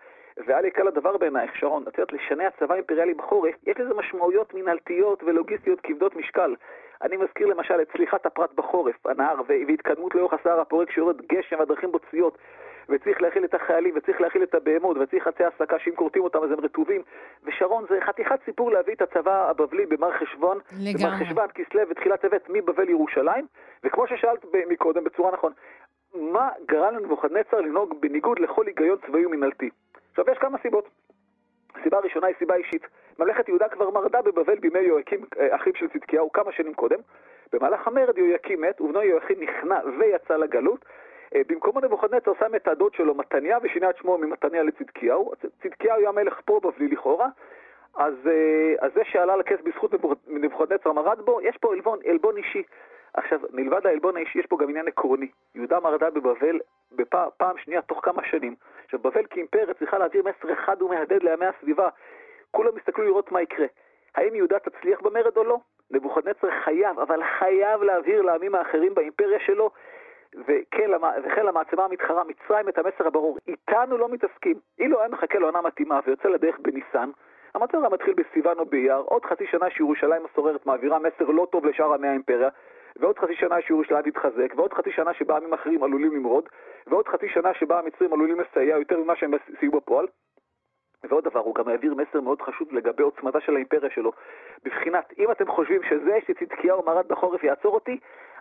ואל 0.47 0.65
יקל 0.65 0.89
הדבר 0.89 1.17
בעינייך, 1.17 1.57
שרון. 1.57 1.85
את 1.89 1.99
יודעת, 1.99 2.13
לשנע 2.13 2.51
צבא 2.51 2.75
אימפריאלי 2.75 3.15
בחורף, 3.15 3.55
יש 3.67 3.77
לזה 3.81 3.95
משמעויות 3.95 4.55
מנהלתיות 4.55 5.23
ולוגיסטיות 5.23 5.81
כבדות 5.81 6.17
משקל. 6.17 6.55
אני 7.03 7.17
מזכיר 7.17 7.47
למשל 7.47 7.81
את 7.83 7.93
צליחת 7.93 8.27
הפרט 8.27 8.53
בחורף, 8.55 9.07
הנהר, 9.07 9.35
והתקדמות 9.47 10.15
לאורך 10.15 10.33
הסהר 10.33 10.61
הפורק 10.61 10.91
שיורד 10.91 11.23
גשם 11.33 11.59
והדרכים 11.59 11.93
בוציות. 11.93 12.39
וצריך 12.89 13.23
להאכיל 13.23 13.45
את 13.45 13.55
החיילים, 13.55 13.95
וצריך 13.97 14.21
להאכיל 14.21 14.43
את 14.43 14.55
הבהמות, 14.55 14.97
וצריך 14.97 15.25
חצי 15.25 15.45
הסקה 15.45 15.79
שאם 15.79 15.95
כורתים 15.95 16.23
אותם 16.23 16.39
אז 16.43 16.51
הם 16.51 16.61
רטובים. 16.61 17.03
ושרון, 17.45 17.85
זה 17.89 17.99
חתיכת 18.01 18.39
סיפור 18.45 18.71
להביא 18.71 18.95
את 18.95 19.03
הצבא 19.03 19.51
הבבלי 19.51 19.87
במר 19.87 20.11
חשוון, 20.19 20.59
לגמרי. 20.73 21.05
במר 21.05 21.25
חשוון, 21.25 21.49
כסלו 21.55 21.81
ותחילת 21.91 22.21
טבת 22.21 22.47
מבבל 22.49 22.89
ירושלים, 22.89 23.47
וכמו 23.85 24.07
ששאלת 24.07 24.45
מקודם 24.69 25.05
בצורה 25.05 25.33
נכון, 25.33 25.53
מה 26.15 26.49
גרם 26.67 26.95
לנבוכדנצר 26.95 27.61
לנהוג 27.61 28.01
בניגוד 28.01 28.39
לכל 28.39 28.67
היגיון 28.67 28.99
צבאי 29.07 29.27
ומנהלתי? 29.27 29.71
עכשיו, 30.11 30.25
יש 30.33 30.39
כמה 30.39 30.59
סיבות. 30.59 30.89
הסיבה 31.81 31.99
הראשונה 31.99 32.27
היא 32.27 32.37
סיבה 32.39 32.55
אישית. 32.55 32.83
ממלכת 33.19 33.49
יהודה 33.49 33.69
כבר 33.69 33.91
מרדה 33.91 34.23
בבבל 34.23 34.59
בימי 34.59 34.79
יהויקים, 34.79 35.25
אה, 35.41 35.57
אחיו 35.57 35.73
של 35.77 35.89
צדקיהו, 35.89 36.33
כמה 36.33 36.53
שנים 36.53 36.75
קודם. 36.75 36.99
במהלך 37.53 37.87
המרד 37.87 38.19
יהויקים 38.19 38.61
מת, 38.61 38.81
ובנו 38.81 39.03
יהויכין 39.03 39.41
נכנע 39.41 39.81
ויצא 39.99 40.37
לגלות. 40.37 40.85
אה, 41.35 41.41
במקומו 41.49 41.81
נבוכדנצר 41.81 42.33
שם 42.39 42.55
את 42.55 42.69
הדוד 42.69 42.95
שלו 42.95 43.15
מתניה 43.15 43.59
ושינה 43.63 43.91
את 43.91 43.97
שמו 43.97 44.19
ממתניה 44.19 44.63
לצדקיהו. 44.63 45.33
צדקיהו 45.63 45.99
היה 45.99 46.13
מלך 46.13 46.41
פה 46.45 46.61
בבלי 46.63 46.89
לכאורה. 46.89 47.29
אז, 47.97 48.15
אה, 48.27 48.75
אז 48.87 48.93
זה 48.95 49.01
שעלה 49.05 49.37
לכס 49.37 49.61
בזכות 49.65 49.91
נבוכדנצר 50.27 50.93
מרד 50.93 51.21
בו, 51.21 51.41
יש 51.43 51.57
פה 51.57 51.73
עלבון, 51.73 51.99
עלבון 52.09 52.37
אישי. 52.37 52.63
עכשיו, 53.15 53.41
מלבד 53.53 53.87
העלבון 53.87 54.17
האישי, 54.17 54.39
יש 54.39 54.47
פה 54.47 54.57
גם 54.61 54.69
עניין 54.69 54.89
עקרוני. 54.89 55.29
יהודה 55.55 55.81
מרדה 55.81 56.11
בבבל 56.11 56.61
בפעם 56.93 57.29
בפע, 57.29 57.51
שנייה 57.65 57.83
תוך 57.83 58.01
כמה 58.03 58.23
שנים. 58.25 58.55
עכשיו, 58.85 59.01
בבל 59.01 59.27
כאימפריה 59.31 59.75
צריכה 59.75 59.99
להעביר 59.99 60.23
מסר 60.23 60.53
אחד 60.53 60.83
ומהדהד 60.83 61.23
לעמי 61.23 61.47
הסביבה. 61.47 61.89
כולם 62.51 62.77
הסתכלו 62.77 63.05
לראות 63.05 63.33
מה 63.33 63.43
יקרה. 63.43 63.67
האם 64.15 64.35
יהודה 64.35 64.59
תצליח 64.59 65.01
במרד 65.01 65.37
או 65.37 65.45
לא? 65.45 65.59
נבוכדנצר 65.91 66.49
חייב, 66.65 66.99
אבל 66.99 67.21
חייב 67.39 67.83
להבהיר 67.83 68.23
לעמים 68.23 68.55
האחרים 68.55 68.95
באימפריה 68.95 69.41
שלו, 69.41 69.71
וכן, 70.35 70.91
וכן 71.25 71.47
למעצמה 71.47 71.85
המתחרה 71.85 72.25
מצרים 72.25 72.69
את 72.69 72.79
המסר 72.79 73.07
הברור, 73.07 73.39
איתנו 73.49 73.99
לא 73.99 74.09
מתעסקים. 74.09 74.57
אילו 74.79 75.01
היה 75.01 75.09
מחכה 75.09 75.39
לעונה 75.39 75.61
מתאימה 75.61 76.01
ויוצא 76.07 76.29
לדרך 76.29 76.59
בניסן, 76.59 77.11
המצב 77.55 77.79
היה 77.79 77.89
מתחיל 77.89 78.15
בסיוון 78.15 78.59
או 78.59 78.65
באייר, 78.65 78.97
עוד 78.97 79.25
חצי 79.25 79.47
שנה 79.47 79.71
שירושלים 79.71 80.23
הסוררת 80.25 80.67
מעבירה 80.67 80.99
מסר 80.99 81.31
לא 81.31 81.47
טוב 81.53 81.67
לשאר 81.67 81.95
עמי 81.95 82.09
האימפריה, 82.09 82.49
ועוד 83.01 83.19
חצי 83.19 83.35
שנה 83.37 83.57
שירושלים 83.67 84.03
תתחזק, 84.03 84.53
ועוד 84.57 84.73
חצי 84.73 84.93
שנה 84.93 85.15
שבה 85.15 85.37
עמים 85.37 85.53
אחרים 85.53 85.85
עלולים 85.85 86.13
למרוד, 86.17 86.49
ועוד 86.87 87.09
חצי 87.09 87.29
שנה 87.29 87.55
שבה 87.55 87.79
המצרים 87.79 88.13
עלולים 88.13 88.41
לסייע 88.41 88.77
יותר 88.77 88.99
ממה 88.99 89.17
שהם 89.17 89.35
סייעו 89.61 89.77
בפועל. 89.77 90.07
ועוד 91.11 91.25
דבר, 91.25 91.41
הוא 91.41 91.55
גם 91.55 91.69
העביר 91.69 91.95
מסר 91.95 92.21
מאוד 92.21 92.43
חשוב 92.43 92.69
לגבי 92.73 93.03
עוצמתה 93.03 93.41
של 93.41 93.55
האימפריה 93.55 93.91
שלו. 93.95 94.13
בבחינת, 94.65 95.13
אם 95.19 95.31
אתם 95.31 95.49
חושבים 95.49 95.81
שזה 95.91 96.19
שצדקיהו 96.27 96.83
מרד 96.87 97.09
בחורף 97.09 97.45
יעצור 97.45 97.75
אותי, 97.75 97.99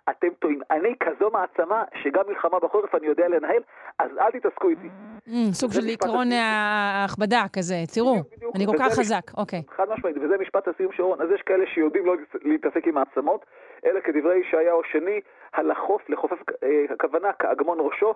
אתם 0.10 0.28
טועים. 0.40 0.62
אני 0.72 0.96
כזו 1.00 1.30
מעצמה 1.30 1.84
שגם 2.04 2.24
מלחמה 2.28 2.60
בחורף 2.60 2.96
אני 2.96 3.08
יודע 3.08 3.28
לנהל, 3.28 3.62
אז 4.00 4.12
אל 4.20 4.32
תתעסקו 4.32 4.70
איתי. 4.70 4.88
Mm, 5.28 5.32
סוג 5.52 5.72
של 5.72 5.82
עקרון 5.94 6.32
ההכבדה 6.32 7.44
כזה, 7.54 7.76
תראו, 7.94 8.16
אני 8.56 8.66
כל 8.66 8.78
כך 8.80 8.94
חזק, 8.94 9.38
אוקיי. 9.38 9.62
חד 9.76 9.90
משמעית, 9.90 10.18
וזה 10.18 10.38
משפט 10.38 10.68
הסיום 10.68 10.92
שרון. 10.92 11.22
אז 11.22 11.28
יש 11.36 11.42
כאלה 11.42 11.66
שיודעים 11.74 12.06
לא 12.06 12.16
להתעסק 12.42 12.88
עם 12.88 12.96
מעצמות, 12.96 13.46
אלא 13.86 14.00
כדברי 14.00 14.38
ישעיהו 14.40 14.82
השני, 14.82 15.22
הלחוף, 15.54 16.10
לחופף 16.10 16.38
אה, 16.64 16.86
הכוונה 16.94 17.34
כאגמון 17.34 17.78
ראשו, 17.80 18.14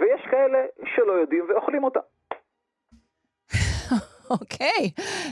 ויש 0.00 0.22
כאלה 0.30 0.64
שלא 0.84 1.12
יודעים 1.12 1.44
ואוכלים 1.48 1.84
אותה. 1.84 2.00
אוקיי, 4.40 4.90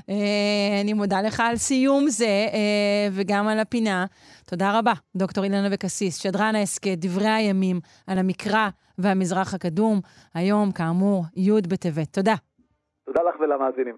אה, 0.08 0.80
אני 0.80 0.92
מודה 0.92 1.22
לך 1.22 1.40
על 1.40 1.56
סיום 1.56 2.08
זה 2.08 2.46
אה, 2.52 3.08
וגם 3.12 3.48
על 3.48 3.58
הפינה. 3.58 4.06
תודה 4.46 4.78
רבה, 4.78 4.92
דוקטור 5.16 5.44
אילנה 5.44 5.66
אבקסיס, 5.66 6.18
שדרן 6.18 6.54
ההסכת, 6.54 6.96
דברי 6.98 7.28
הימים 7.28 7.80
על 8.06 8.18
המקרא 8.18 8.68
והמזרח 8.98 9.54
הקדום. 9.54 10.00
היום, 10.34 10.72
כאמור, 10.72 11.24
י' 11.36 11.50
בטבת. 11.68 12.12
תודה. 12.12 12.34
תודה 13.06 13.20
לך 13.22 13.40
ולמאזינים. 13.40 13.96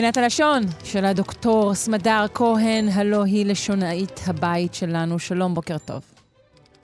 פינת 0.00 0.16
הלשון 0.16 0.62
של 0.84 1.04
הדוקטור 1.04 1.74
סמדר 1.74 2.26
כהן, 2.34 2.88
הלא 2.88 3.22
היא 3.22 3.46
לשונאית 3.46 4.20
הבית 4.26 4.74
שלנו. 4.74 5.18
שלום, 5.18 5.54
בוקר 5.54 5.78
טוב. 5.78 6.02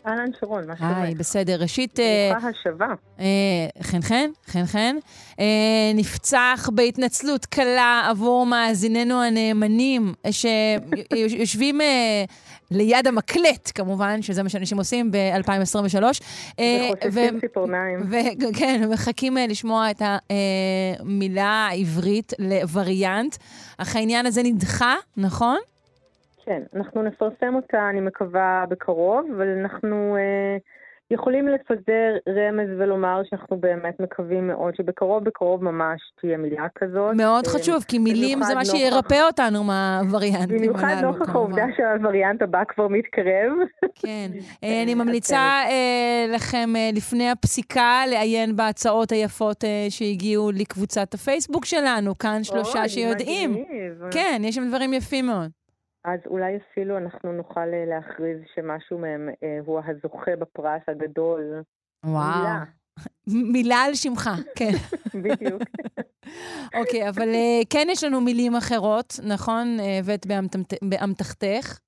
אהלן 0.07 0.31
שרון, 0.41 0.67
מה 0.67 0.77
שלומך? 0.77 0.97
היי, 0.97 1.15
בסדר. 1.15 1.63
ראשית... 1.63 1.99
ברוכה 2.33 2.49
השבה. 2.49 2.87
חן 3.83 4.03
חן, 4.03 4.31
חן 4.47 4.67
חן. 4.67 4.97
נפצח 5.95 6.71
בהתנצלות 6.73 7.47
קלה 7.47 8.07
עבור 8.11 8.47
מאזיננו 8.47 9.23
הנאמנים, 9.23 10.15
שיושבים 10.31 11.81
ליד 12.71 13.07
המקלט, 13.07 13.73
כמובן, 13.75 14.23
שזה 14.23 14.43
מה 14.43 14.49
שאנשים 14.49 14.79
עושים 14.79 15.11
ב-2023. 15.11 16.03
וחושפים 16.03 17.41
ציפורניים. 17.41 18.01
כן, 18.59 18.83
מחכים 18.93 19.37
לשמוע 19.49 19.91
את 19.91 20.03
המילה 21.01 21.69
העברית 21.71 22.33
לווריאנט. 22.39 23.37
אך 23.79 23.97
העניין 23.97 24.27
הזה 24.27 24.43
נדחה, 24.45 24.95
נכון? 25.17 25.59
כן, 26.45 26.63
אנחנו 26.77 27.03
נפרסם 27.03 27.55
אותה, 27.55 27.89
אני 27.91 28.01
מקווה, 28.01 28.65
בקרוב, 28.69 29.27
אבל 29.37 29.49
אנחנו 29.61 30.17
אה, 30.17 30.57
יכולים 31.11 31.49
לפזר 31.49 32.17
רמז 32.29 32.69
ולומר 32.79 33.23
שאנחנו 33.31 33.57
באמת 33.57 34.01
מקווים 34.01 34.47
מאוד 34.47 34.75
שבקרוב, 34.75 35.25
בקרוב 35.25 35.65
ממש 35.65 36.01
תהיה 36.21 36.37
מילה 36.37 36.67
כזאת. 36.75 37.15
מאוד 37.17 37.47
אה, 37.47 37.51
חשוב, 37.51 37.85
כי 37.89 37.99
מילים 37.99 38.43
זה 38.43 38.55
מה. 38.55 38.65
שירפא 38.65 39.23
אותנו 39.27 39.65
מהווריאנטים 39.65 40.57
הללו, 40.57 40.59
במיוחד 40.59 40.95
נוכח 41.03 41.35
העובדה 41.35 41.65
שהווריאנט 41.77 42.43
הבא 42.43 42.63
כבר 42.69 42.89
מתקרב. 42.89 43.53
כן. 43.95 44.31
אה, 44.65 44.83
אני 44.83 44.95
ממליצה 44.95 45.37
אה, 45.37 46.27
לכם 46.35 46.71
לפני 46.93 47.31
הפסיקה 47.31 48.03
לעיין 48.11 48.57
בהצעות 48.57 49.13
היפות 49.13 49.65
שהגיעו 49.89 50.51
לקבוצת 50.55 51.15
הפייסבוק 51.15 51.65
שלנו, 51.65 52.19
כאן 52.19 52.45
שלושה 52.45 52.89
שיודעים. 52.89 53.65
כן, 54.11 54.43
יש 54.45 54.55
שם 54.55 54.69
דברים 54.69 54.93
יפים 54.93 55.27
מאוד. 55.27 55.64
אז 56.05 56.21
אולי 56.27 56.57
אפילו 56.57 56.99
אנחנו 56.99 57.33
נוכל 57.33 57.61
אה, 57.73 57.85
להכריז 57.87 58.39
שמשהו 58.55 58.99
מהם 58.99 59.29
אה, 59.43 59.59
הוא 59.67 59.81
הזוכה 59.87 60.37
בפרס 60.39 60.83
הגדול. 60.89 61.63
וואו. 62.05 62.39
מילה. 62.39 62.65
מילה 63.53 63.77
על 63.77 63.95
שמך, 63.95 64.31
כן. 64.57 64.71
בדיוק. 65.23 65.63
אוקיי, 66.75 67.09
אבל 67.09 67.29
אה, 67.29 67.61
כן 67.71 67.87
יש 67.91 68.05
לנו 68.05 68.21
מילים 68.21 68.57
אחרות, 68.57 69.15
נכון? 69.29 69.77
אה, 69.81 69.99
הבאת 69.99 70.27
באמתמת- 70.27 70.79
באמתחתך. 70.91 71.79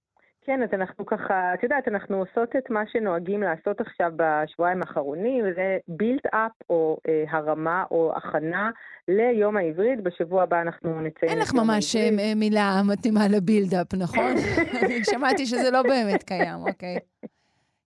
כן, 0.47 0.63
אז 0.63 0.69
אנחנו 0.73 1.07
ככה, 1.07 1.55
את 1.55 1.63
יודעת, 1.63 1.89
אנחנו 1.89 2.17
עושות 2.17 2.57
את 2.57 2.71
מה 2.71 2.83
שנוהגים 2.93 3.43
לעשות 3.43 3.81
עכשיו 3.81 4.13
בשבועיים 4.17 4.83
האחרונים, 4.83 5.45
וזה 5.45 5.79
build 5.91 6.35
up 6.35 6.65
או 6.71 6.99
אה, 7.09 7.25
הרמה 7.31 7.85
או 7.91 8.13
הכנה 8.17 8.71
ליום 9.09 9.57
העברית. 9.57 10.01
בשבוע 10.03 10.43
הבא 10.43 10.61
אנחנו 10.61 11.01
נציין 11.01 11.33
אין 11.33 11.39
לך 11.39 11.55
ממש 11.55 11.97
העברית. 11.97 12.21
אה, 12.21 12.35
מילה 12.37 12.83
מתאימה 12.93 13.29
לבילדאפ, 13.29 13.95
נכון? 13.95 14.35
שמעתי 15.11 15.47
שזה 15.47 15.71
לא 15.71 15.83
באמת 15.83 16.23
קיים, 16.23 16.59
אוקיי. 16.69 16.99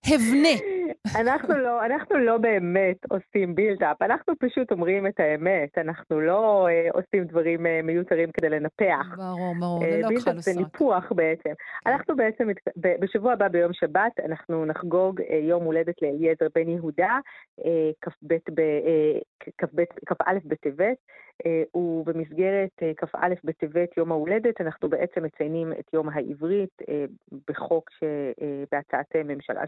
הבנה. 0.05 0.81
אנחנו 1.15 1.57
לא, 1.57 1.85
אנחנו 1.85 2.17
לא 2.17 2.37
באמת 2.37 2.97
עושים 3.09 3.55
בילדאפ, 3.55 4.01
אנחנו 4.01 4.33
פשוט 4.39 4.71
אומרים 4.71 5.07
את 5.07 5.19
האמת, 5.19 5.77
אנחנו 5.77 6.21
לא 6.21 6.67
אה, 6.67 6.87
עושים 6.93 7.23
דברים 7.23 7.65
אה, 7.65 7.79
מיותרים 7.83 8.31
כדי 8.31 8.49
לנפח. 8.49 9.05
ברור, 9.17 9.55
ברור, 9.59 9.83
אה, 9.83 9.91
זה 9.91 10.01
לא 10.01 10.19
כחל 10.19 10.31
זה 10.31 10.51
וסרק. 10.51 10.57
ניפוח 10.57 11.11
בעצם. 11.11 11.49
אנחנו 11.85 12.15
בעצם, 12.15 12.47
בשבוע 12.77 13.33
הבא 13.33 13.47
ביום 13.47 13.73
שבת, 13.73 14.19
אנחנו 14.25 14.65
נחגוג 14.65 15.21
אה, 15.21 15.35
יום 15.37 15.63
הולדת 15.63 16.01
לאליעזר 16.01 16.47
בן 16.55 16.69
יהודה, 16.69 17.17
אה, 17.65 17.89
כ"ב 18.01 18.33
ב- 18.53 18.59
אה, 18.59 19.19
כ"ב- 19.57 19.83
כ"א 20.05 20.33
בטבת, 20.45 20.97
אה, 21.45 21.79
ובמסגרת 21.79 22.69
אה, 22.81 22.91
כ"א 22.97 23.27
בטבת, 23.43 23.97
יום 23.97 24.11
ההולדת, 24.11 24.61
אנחנו 24.61 24.89
בעצם 24.89 25.23
מציינים 25.23 25.71
את 25.79 25.93
יום 25.93 26.09
העברית 26.09 26.81
אה, 26.89 27.05
בחוק 27.47 27.89
שבהצעת 27.99 29.15
ממשלה 29.25 29.67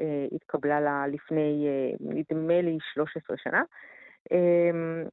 שהתקבלה 0.00 0.80
לה 0.80 1.06
לפני, 1.06 1.68
נדמה 2.00 2.60
לי, 2.60 2.78
13 2.94 3.36
שנה. 3.36 3.62
אמ, 4.32 5.04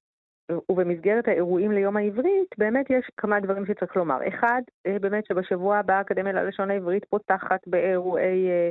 ובמסגרת 0.69 1.27
האירועים 1.27 1.72
ליום 1.72 1.98
העברית, 1.98 2.56
באמת 2.57 2.90
יש 2.90 3.06
כמה 3.18 3.40
דברים 3.40 3.65
שצריך 3.65 3.95
לומר. 3.95 4.18
אחד, 4.27 4.61
אה, 4.88 4.99
באמת 4.99 5.26
שבשבוע 5.26 5.77
הבא 5.77 5.94
האקדמיה 5.94 6.34
ללשון 6.34 6.72
העברית 6.72 7.06
פותחת 7.06 7.60
באירועי 7.68 8.49
אה, 8.49 8.69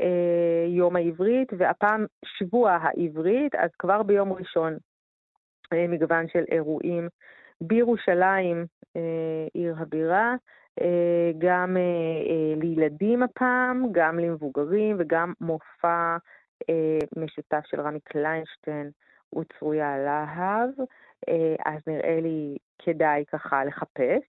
אה, 0.00 0.66
יום 0.68 0.96
העברית, 0.96 1.48
והפעם 1.58 2.06
שבוע 2.24 2.78
העברית, 2.80 3.54
אז 3.54 3.70
כבר 3.78 4.02
ביום 4.02 4.32
ראשון 4.32 4.76
אה, 5.72 5.86
מגוון 5.88 6.28
של 6.28 6.44
אירועים. 6.50 7.08
בירושלים, 7.60 8.66
אה, 8.96 9.46
עיר 9.54 9.74
הבירה, 9.78 10.30
אה, 10.30 10.36
גם 11.38 11.76
אה, 11.76 11.82
אה, 11.82 12.60
לילדים 12.60 13.22
הפעם, 13.22 13.86
גם 13.92 14.18
למבוגרים 14.18 14.96
וגם 14.98 15.32
מופע 15.40 16.16
אה, 16.70 16.98
משותף 17.16 17.60
של 17.66 17.80
רמי 17.80 18.00
קליינשטיין 18.00 18.90
וצרויה 19.38 19.98
להב, 19.98 20.68
אה, 21.28 21.72
אז 21.72 21.80
נראה 21.86 22.20
לי 22.20 22.56
כדאי 22.78 23.24
ככה 23.32 23.64
לחפש. 23.64 24.22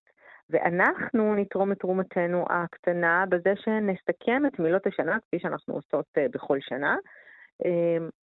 ואנחנו 0.50 1.36
נתרום 1.36 1.72
את 1.72 1.80
תרומתנו 1.80 2.46
הקטנה 2.50 3.26
בזה 3.30 3.54
שנסכם 3.56 4.46
את 4.46 4.60
מילות 4.60 4.88
השנה, 4.88 5.18
כפי 5.20 5.40
שאנחנו 5.40 5.74
עושות 5.74 6.06
אה, 6.18 6.26
בכל 6.34 6.58
שנה. 6.62 6.96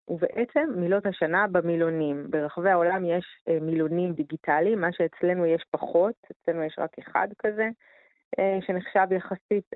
ובעצם 0.08 0.68
מילות 0.76 1.06
השנה 1.06 1.46
במילונים. 1.46 2.26
ברחבי 2.30 2.70
העולם 2.70 3.04
יש 3.04 3.24
מילונים 3.60 4.12
דיגיטליים, 4.12 4.80
מה 4.80 4.92
שאצלנו 4.92 5.46
יש 5.46 5.64
פחות, 5.70 6.14
אצלנו 6.30 6.62
יש 6.62 6.76
רק 6.78 6.90
אחד 6.98 7.28
כזה, 7.38 7.68
שנחשב 8.66 9.12
יחסית 9.12 9.70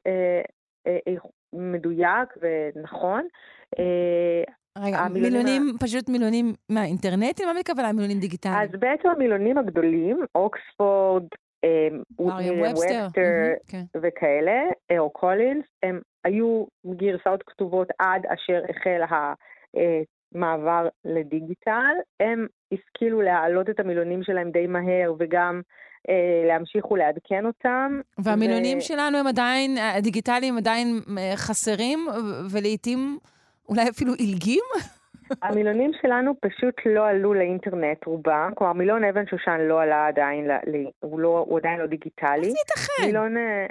מדויק 1.53 2.29
ונכון. 2.41 3.27
רגע, 4.79 4.99
המילונים, 4.99 5.33
מילונים, 5.33 5.79
פשוט 5.81 6.09
מילונים 6.09 6.53
מהאינטרנטים? 6.69 7.47
מה 7.47 7.53
מתכוונה 7.59 7.93
מילונים 7.93 8.21
דיגיטליים? 8.21 8.59
אז 8.59 8.81
בעצם 8.81 9.09
המילונים 9.09 9.59
הגדולים, 9.59 10.25
אוקספורד, 10.35 11.25
ובסטר 12.21 13.07
כן. 13.67 13.83
וכאלה, 14.03 14.63
אה, 14.91 14.99
או 14.99 15.11
קולינס, 15.11 15.65
הם 15.83 16.01
היו 16.25 16.65
גרסאות 16.87 17.43
כתובות 17.47 17.89
עד 17.99 18.27
אשר 18.27 18.63
החל 18.69 19.01
המעבר 20.35 20.89
לדיגיטל. 21.05 21.95
הם 22.21 22.47
השכילו 22.73 23.21
להעלות 23.23 23.71
את 23.71 23.81
המילונים 23.81 24.23
שלהם 24.23 24.51
די 24.51 24.67
מהר 24.67 25.15
וגם 25.19 25.55
אה, 25.57 25.63
להמשיך 26.49 26.91
ולעדכן 26.91 27.47
אותם. 27.47 28.01
והמילונים 28.19 28.79
ו... 28.79 28.81
שלנו 28.81 29.19
הם 29.19 29.27
עדיין, 29.27 29.79
הדיגיטליים 29.79 30.57
עדיין 30.57 31.01
אה, 31.19 31.33
חסרים, 31.37 32.07
ולעיתים... 32.51 33.19
אולי 33.69 33.89
אפילו 33.91 34.13
עילגים? 34.15 34.65
המילונים 35.43 35.91
שלנו 36.03 36.35
פשוט 36.41 36.75
לא 36.87 37.07
עלו 37.07 37.35
לאינטרנט, 37.35 38.05
רובם. 38.07 38.51
כלומר, 38.55 38.73
מילון 38.73 39.05
אבן 39.05 39.27
שושן 39.27 39.61
לא 39.61 39.83
עלה 39.83 40.07
עדיין, 40.07 40.51
הוא, 41.01 41.21
לא, 41.21 41.45
הוא 41.49 41.59
עדיין 41.59 41.81
לא 41.81 41.87
דיגיטלי. 41.87 42.37
איך 42.37 42.43
זה 42.43 42.49
ייתכן? 42.49 43.07
מילון... 43.07 43.37
אה, 43.37 43.67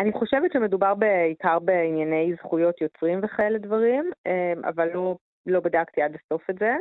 אני 0.00 0.12
חושבת 0.12 0.52
שמדובר 0.52 0.94
בעיקר 0.94 1.58
בענייני 1.58 2.34
זכויות 2.38 2.80
יוצרים 2.80 3.20
וכאלה 3.22 3.58
דברים, 3.58 4.10
אה, 4.26 4.52
אבל 4.68 4.88
לא 4.94 5.16
לא 5.48 5.60
בדקתי 5.60 6.02
עד 6.02 6.16
הסוף 6.16 6.50
את 6.50 6.58
זה. 6.58 6.76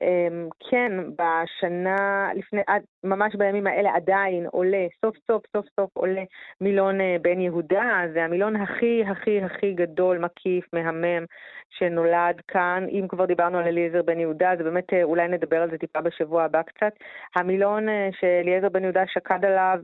אמ, 0.00 0.48
כן, 0.70 0.92
בשנה, 1.10 2.30
לפני, 2.34 2.60
ממש 3.04 3.34
בימים 3.34 3.66
האלה 3.66 3.94
עדיין 3.94 4.46
עולה, 4.46 4.86
סוף 5.04 5.16
סוף 5.30 5.42
סוף 5.56 5.66
סוף 5.80 5.90
עולה 5.92 6.22
מילון 6.60 7.00
אה, 7.00 7.16
בן 7.22 7.40
יהודה, 7.40 8.02
זה 8.12 8.24
המילון 8.24 8.56
הכי 8.56 9.04
הכי 9.10 9.42
הכי 9.42 9.72
גדול, 9.72 10.18
מקיף, 10.18 10.64
מהמם, 10.72 11.24
שנולד 11.70 12.40
כאן. 12.48 12.86
אם 12.90 13.06
כבר 13.08 13.24
דיברנו 13.24 13.58
על 13.58 13.64
אליעזר 13.64 14.02
בן 14.02 14.20
יהודה, 14.20 14.50
זה 14.58 14.64
באמת, 14.64 14.92
אה, 14.92 15.02
אולי 15.02 15.28
נדבר 15.28 15.62
על 15.62 15.70
זה 15.70 15.78
טיפה 15.78 16.00
בשבוע 16.00 16.44
הבא 16.44 16.62
קצת. 16.62 16.92
המילון 17.36 17.88
אה, 17.88 18.08
שאליעזר 18.20 18.68
בן 18.68 18.82
יהודה 18.82 19.02
שקד 19.06 19.44
עליו 19.44 19.78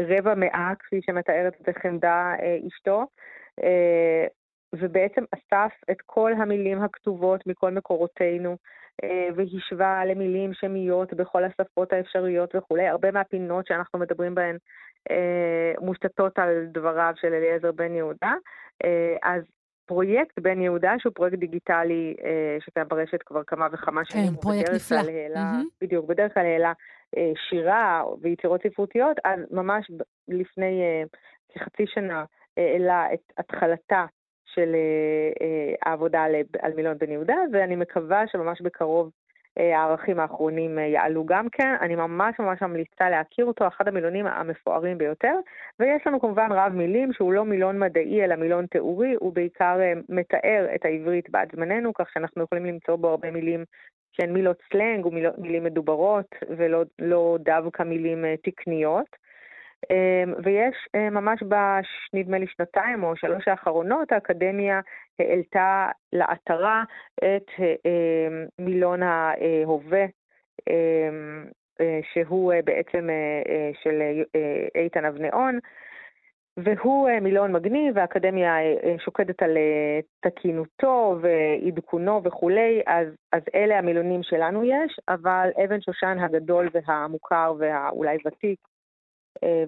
רבע 0.00 0.34
מאה, 0.34 0.72
כפי 0.78 1.00
שמתארת 1.06 1.52
את 1.60 1.66
זה 1.66 1.72
חמדה 1.82 2.32
אשתו. 2.68 3.06
ובעצם 4.72 5.24
אסף 5.34 5.72
את 5.90 5.96
כל 6.06 6.32
המילים 6.32 6.82
הכתובות 6.82 7.46
מכל 7.46 7.70
מקורותינו, 7.70 8.56
אה, 9.04 9.28
והשווה 9.36 10.04
למילים 10.04 10.54
שמיות 10.54 11.14
בכל 11.14 11.44
השפות 11.44 11.92
האפשריות 11.92 12.54
וכולי. 12.54 12.88
הרבה 12.88 13.10
מהפינות 13.10 13.66
שאנחנו 13.66 13.98
מדברים 13.98 14.34
בהן 14.34 14.56
אה, 15.10 15.72
מושתתות 15.80 16.38
על 16.38 16.66
דבריו 16.72 17.12
של 17.16 17.34
אליעזר 17.34 17.72
בן 17.72 17.94
יהודה. 17.94 18.34
אה, 18.84 19.16
אז 19.22 19.42
פרויקט 19.86 20.38
בן 20.38 20.60
יהודה, 20.60 20.92
שהוא 20.98 21.12
פרויקט 21.14 21.38
דיגיטלי 21.38 22.14
שקיים 22.60 22.88
ברשת 22.88 23.22
כבר 23.22 23.44
כמה 23.44 23.66
וכמה 23.72 24.04
שנים. 24.04 24.34
כן, 24.34 24.40
פרויקט 24.40 24.70
נפלא. 24.74 24.96
העלה, 24.96 25.52
mm-hmm. 25.52 25.66
בדיוק, 25.80 26.06
בדרך 26.06 26.34
כלל 26.34 26.46
העלה 26.46 26.72
שירה 27.48 28.04
ויצירות 28.20 28.60
ספרותיות, 28.62 29.16
אז 29.24 29.40
ממש 29.50 29.90
לפני 30.28 30.82
כחצי 31.54 31.84
שנה 31.86 32.24
העלה 32.56 33.14
את 33.14 33.32
התחלתה 33.38 34.04
של 34.54 34.74
אה, 34.74 35.46
אה, 35.46 35.74
העבודה 35.82 36.24
על 36.58 36.72
מילון 36.76 36.98
בן 36.98 37.10
יהודה, 37.10 37.36
ואני 37.52 37.76
מקווה 37.76 38.26
שממש 38.26 38.60
בקרוב 38.60 39.10
אה, 39.58 39.78
הערכים 39.78 40.20
האחרונים 40.20 40.78
יעלו 40.78 41.26
גם 41.26 41.48
כן. 41.48 41.74
אני 41.80 41.94
ממש 41.94 42.34
ממש 42.38 42.62
ממליצה 42.62 43.10
להכיר 43.10 43.44
אותו, 43.44 43.66
אחד 43.68 43.88
המילונים 43.88 44.26
המפוארים 44.26 44.98
ביותר. 44.98 45.34
ויש 45.80 46.06
לנו 46.06 46.20
כמובן 46.20 46.52
רב 46.52 46.72
מילים 46.72 47.12
שהוא 47.12 47.32
לא 47.32 47.44
מילון 47.44 47.78
מדעי 47.78 48.24
אלא 48.24 48.36
מילון 48.36 48.66
תיאורי, 48.66 49.14
הוא 49.20 49.32
בעיקר 49.32 49.78
מתאר 50.08 50.66
את 50.74 50.84
העברית 50.84 51.30
בעד 51.30 51.48
זמננו, 51.56 51.94
כך 51.94 52.10
שאנחנו 52.14 52.42
יכולים 52.42 52.66
למצוא 52.66 52.96
בו 52.96 53.08
הרבה 53.08 53.30
מילים 53.30 53.64
שהן 54.12 54.32
מילות 54.32 54.56
סלנג 54.72 55.06
ומילים 55.06 55.64
מדוברות, 55.64 56.34
ולא 56.56 56.82
לא 56.98 57.36
דווקא 57.40 57.82
מילים 57.82 58.24
תקניות. 58.42 59.21
אמ, 59.90 60.34
ויש 60.44 60.76
אה, 60.94 61.10
ממש 61.10 61.42
בנדמה 61.42 62.38
לי 62.38 62.46
שנתיים 62.46 63.04
או 63.04 63.16
שלוש 63.16 63.48
האחרונות, 63.48 64.12
האקדמיה 64.12 64.80
העלתה 65.18 65.88
לאתרה 66.12 66.84
את 67.18 67.50
אה, 67.60 68.44
מילון 68.58 69.02
ההווה, 69.02 70.04
אמ, 70.70 71.44
אה, 71.80 72.00
שהוא 72.12 72.52
בעצם 72.64 73.08
של 73.82 74.02
איתן 74.74 75.04
אבנאון, 75.04 75.58
והוא 76.56 77.10
מילון 77.20 77.52
מגניב, 77.52 77.96
והאקדמיה 77.96 78.54
שוקדת 79.04 79.42
על 79.42 79.56
תקינותו 80.20 81.18
ועדכונו 81.20 82.20
וכולי, 82.24 82.82
אז, 82.86 83.08
אז 83.32 83.42
אלה 83.54 83.78
המילונים 83.78 84.22
שלנו 84.22 84.64
יש, 84.64 85.00
אבל 85.08 85.50
אבן 85.64 85.80
שושן 85.80 86.18
הגדול 86.20 86.68
והמוכר 86.72 87.54
והאולי 87.58 88.16
ותיק 88.26 88.58
אה, 88.60 88.71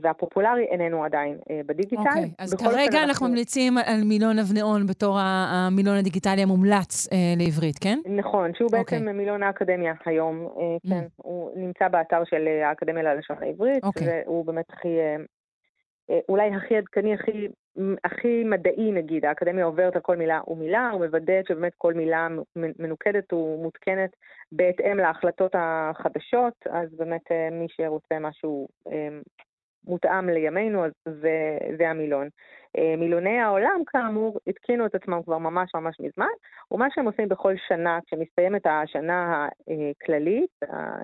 והפופולרי 0.00 0.64
איננו 0.64 1.04
עדיין 1.04 1.38
אה, 1.50 1.60
בדיגיטל. 1.66 2.02
אוקיי, 2.02 2.22
okay, 2.22 2.34
אז 2.38 2.54
כרגע 2.54 3.02
אנחנו 3.02 3.28
ממליצים 3.28 3.78
על 3.78 4.00
מילון 4.04 4.38
אבנאון 4.38 4.86
בתור 4.86 5.18
המילון 5.20 5.96
הדיגיטלי 5.96 6.42
המומלץ 6.42 7.12
אה, 7.12 7.18
לעברית, 7.36 7.78
כן? 7.78 7.98
נכון, 8.16 8.54
שהוא 8.54 8.70
בעצם 8.70 8.96
okay. 8.96 8.98
אוקיי. 8.98 9.12
מילון 9.12 9.42
האקדמיה 9.42 9.94
היום, 10.04 10.46
mm. 10.46 10.88
כן. 10.88 11.04
הוא 11.16 11.50
נמצא 11.56 11.88
באתר 11.88 12.24
של 12.24 12.48
האקדמיה 12.64 13.02
ללשון 13.02 13.36
העברית, 13.40 13.84
okay. 13.84 13.86
אוקיי. 13.86 14.22
והוא 14.26 14.46
באמת 14.46 14.64
הכי, 14.70 14.98
אולי 16.28 16.50
הכי 16.54 16.76
עדכני, 16.76 17.14
הכי, 17.14 17.48
הכי 18.04 18.44
מדעי 18.44 18.92
נגיד. 18.92 19.24
האקדמיה 19.24 19.64
עוברת 19.64 19.96
על 19.96 20.02
כל 20.02 20.16
מילה 20.16 20.40
ומילה, 20.46 20.90
ומוודאת 20.94 21.46
שבאמת 21.48 21.72
כל 21.78 21.94
מילה 21.94 22.28
מנוקדת 22.78 23.32
ומותקנת 23.32 24.10
בהתאם 24.52 24.96
להחלטות 24.96 25.52
החדשות, 25.54 26.54
אז 26.70 26.88
באמת 26.96 27.30
מי 27.52 27.66
שרוצה 27.68 28.18
משהו 28.18 28.68
מותאם 29.86 30.28
לימינו, 30.28 30.84
אז 30.84 30.92
זה, 31.04 31.58
זה 31.78 31.90
המילון. 31.90 32.28
אה, 32.78 32.94
מילוני 32.98 33.38
העולם, 33.40 33.80
כאמור, 33.86 34.38
התקינו 34.46 34.86
את 34.86 34.94
עצמם 34.94 35.20
כבר 35.24 35.38
ממש 35.38 35.70
ממש 35.74 35.96
מזמן, 36.00 36.32
ומה 36.70 36.86
שהם 36.94 37.06
עושים 37.06 37.28
בכל 37.28 37.54
שנה, 37.68 37.98
כשמסתיימת 38.06 38.66
השנה 38.66 39.48
הכללית, 40.00 40.50
אה, 40.62 40.96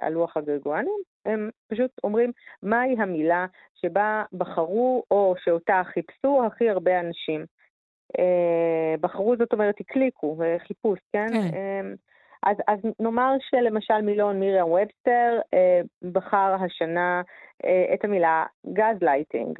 על 0.00 0.12
לוח 0.12 0.36
הגרגואנים, 0.36 1.00
הם 1.26 1.50
פשוט 1.68 1.90
אומרים 2.04 2.32
מהי 2.62 2.94
המילה 2.98 3.46
שבה 3.74 4.24
בחרו 4.32 5.02
או 5.10 5.34
שאותה 5.44 5.82
חיפשו 5.84 6.42
הכי 6.46 6.70
הרבה 6.70 7.00
אנשים. 7.00 7.44
אה, 8.18 8.94
בחרו, 9.00 9.36
זאת 9.36 9.52
אומרת, 9.52 9.74
הקליקו, 9.80 10.38
חיפוש, 10.66 10.98
כן? 11.12 11.26
כן. 11.52 11.86
אז, 12.46 12.56
אז 12.68 12.78
נאמר 13.00 13.32
שלמשל 13.40 14.00
מילון 14.02 14.40
מיריאם 14.40 14.66
ובסטר 14.66 15.38
אה, 15.54 15.80
בחר 16.12 16.56
השנה 16.64 17.22
אה, 17.64 17.94
את 17.94 18.04
המילה 18.04 18.44
גז 18.72 19.02
לייטינג. 19.02 19.58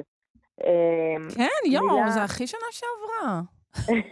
אה, 0.64 1.16
כן, 1.36 1.70
יואו, 1.70 1.86
מילה... 1.86 2.10
זה 2.10 2.22
הכי 2.22 2.46
שנה 2.46 2.68
שעברה. 2.70 3.40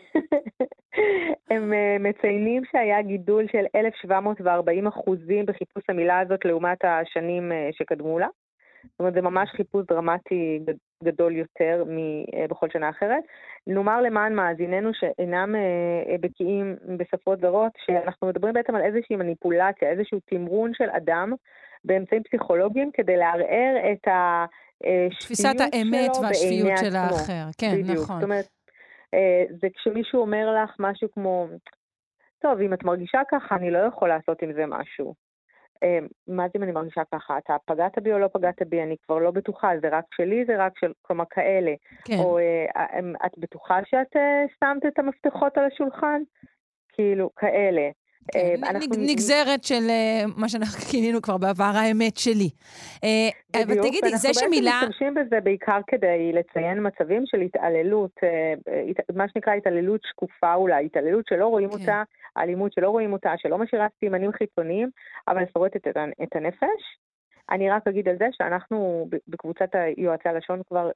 הם 1.51 1.73
אה, 1.73 2.03
מציינים 2.03 2.63
שהיה 2.73 3.03
גידול 3.03 3.47
של 3.53 3.65
1,740 3.77 4.87
אחוזים 4.87 5.47
בחיפוש 5.47 5.83
המילה 5.89 6.21
הזאת 6.21 6.45
לעומת 6.45 6.79
השנים 6.85 7.53
אה, 7.53 7.55
שקדמו 7.79 8.19
לה. 8.19 8.27
זאת 8.91 9.01
אומרת, 9.01 9.15
זה 9.15 9.21
ממש 9.21 9.51
חיפוש 9.57 9.87
דרמטי 9.87 10.61
גדול 11.05 11.37
יותר 11.37 11.85
מבכל 11.89 12.67
שנה 12.73 12.91
אחרת. 12.91 13.23
נאמר 13.67 14.01
למען 14.01 14.35
מאזיננו 14.35 14.91
שאינם 14.95 15.55
בקיאים 16.21 16.77
בשפות 16.97 17.41
זרות, 17.41 17.73
שאנחנו 17.87 18.29
מדברים 18.29 18.55
בעצם 18.55 18.75
על 18.75 18.83
איזושהי 18.83 19.17
מניפולציה, 19.17 19.91
איזשהו 19.91 20.19
תמרון 20.25 20.75
של 20.75 20.91
אדם 20.91 21.33
באמצעים 21.85 22.23
פסיכולוגיים 22.23 22.91
כדי 22.93 23.17
לערער 23.17 23.93
את 23.93 24.09
ה... 24.09 24.45
תפיסת 25.21 25.55
האמת 25.61 26.11
והשפיות 26.23 26.79
של 26.79 26.97
האחר, 26.97 27.45
כן, 27.59 27.71
בדיוק. 27.73 27.99
נכון. 28.05 28.17
זאת 28.21 28.25
אומרת, 28.25 28.45
זה 29.61 29.69
כשמישהו 29.75 30.21
אומר 30.21 30.63
לך 30.63 30.77
משהו 30.79 31.09
כמו, 31.13 31.47
טוב, 32.39 32.61
אם 32.61 32.75
את 32.75 32.85
מרגישה 32.85 33.21
ככה, 33.31 33.57
אני 33.57 33.71
לא 33.71 33.79
יכול 33.79 34.09
לעשות 34.09 34.43
עם 34.43 34.53
זה 34.53 34.67
משהו. 34.67 35.15
מה 36.29 36.45
זה 36.49 36.51
אם 36.57 36.63
אני 36.63 36.73
מרגישה 36.73 37.03
ככה? 37.13 37.39
אתה 37.39 37.57
פגעת 37.65 37.99
בי 37.99 38.13
או 38.13 38.19
לא 38.19 38.29
פגעת 38.33 38.63
בי? 38.67 38.83
אני 38.83 38.97
כבר 39.07 39.19
לא 39.19 39.31
בטוחה, 39.31 39.71
זה 39.83 39.89
רק 39.89 40.05
שלי, 40.15 40.45
זה 40.45 40.57
רק 40.59 40.79
של, 40.79 40.93
כלומר, 41.03 41.25
כאלה. 41.31 41.73
כן. 42.05 42.19
או 42.19 42.39
את 43.27 43.39
בטוחה 43.39 43.79
שאת 43.85 44.17
שמת 44.61 44.87
את 44.87 44.99
המפתחות 44.99 45.59
על 45.59 45.65
השולחן? 45.65 46.23
כאילו, 46.93 47.31
כאלה. 47.37 47.91
כן, 48.33 48.65
אנחנו... 48.65 48.97
נגזרת 48.99 49.65
של 49.65 49.83
מה 50.37 50.49
שאנחנו 50.49 50.81
כינינו 50.91 51.23
כבר 51.23 51.39
בעבר, 51.39 51.73
האמת 51.75 52.17
שלי. 52.17 52.51
בדיוק, 53.53 53.71
אבל 53.71 53.89
תגידי, 53.89 54.17
זה 54.17 54.35
שמילה... 54.35 54.71
אנחנו 54.71 54.87
בעצם 54.87 54.91
משתמשים 54.91 55.15
בזה 55.15 55.41
בעיקר 55.41 55.81
כדי 55.87 56.33
לציין 56.33 56.87
מצבים 56.87 57.23
של 57.27 57.41
התעללות, 57.41 58.11
מה 59.15 59.29
שנקרא 59.29 59.53
התעללות 59.53 60.01
שקופה 60.05 60.55
אולי, 60.55 60.87
התעללות 60.87 61.27
שלא 61.29 61.47
רואים 61.47 61.69
כן. 61.69 61.81
אותה, 61.81 62.03
אלימות 62.39 62.73
שלא 62.73 62.89
רואים 62.89 63.13
אותה, 63.13 63.33
שלא 63.37 63.59
משאירה 63.59 63.87
סימנים 64.01 64.33
חיצוניים, 64.33 64.91
אבל 65.29 65.43
שורטת 65.53 65.89
את, 65.89 65.97
את 66.23 66.37
הנפש. 66.37 66.99
אני 67.51 67.71
רק 67.71 67.87
אגיד 67.89 68.09
על 68.09 68.17
זה 68.19 68.27
שאנחנו 68.33 69.09
בקבוצת 69.29 69.69
יועצי 69.97 70.29
הלשון 70.29 70.63
כבר 70.69 70.91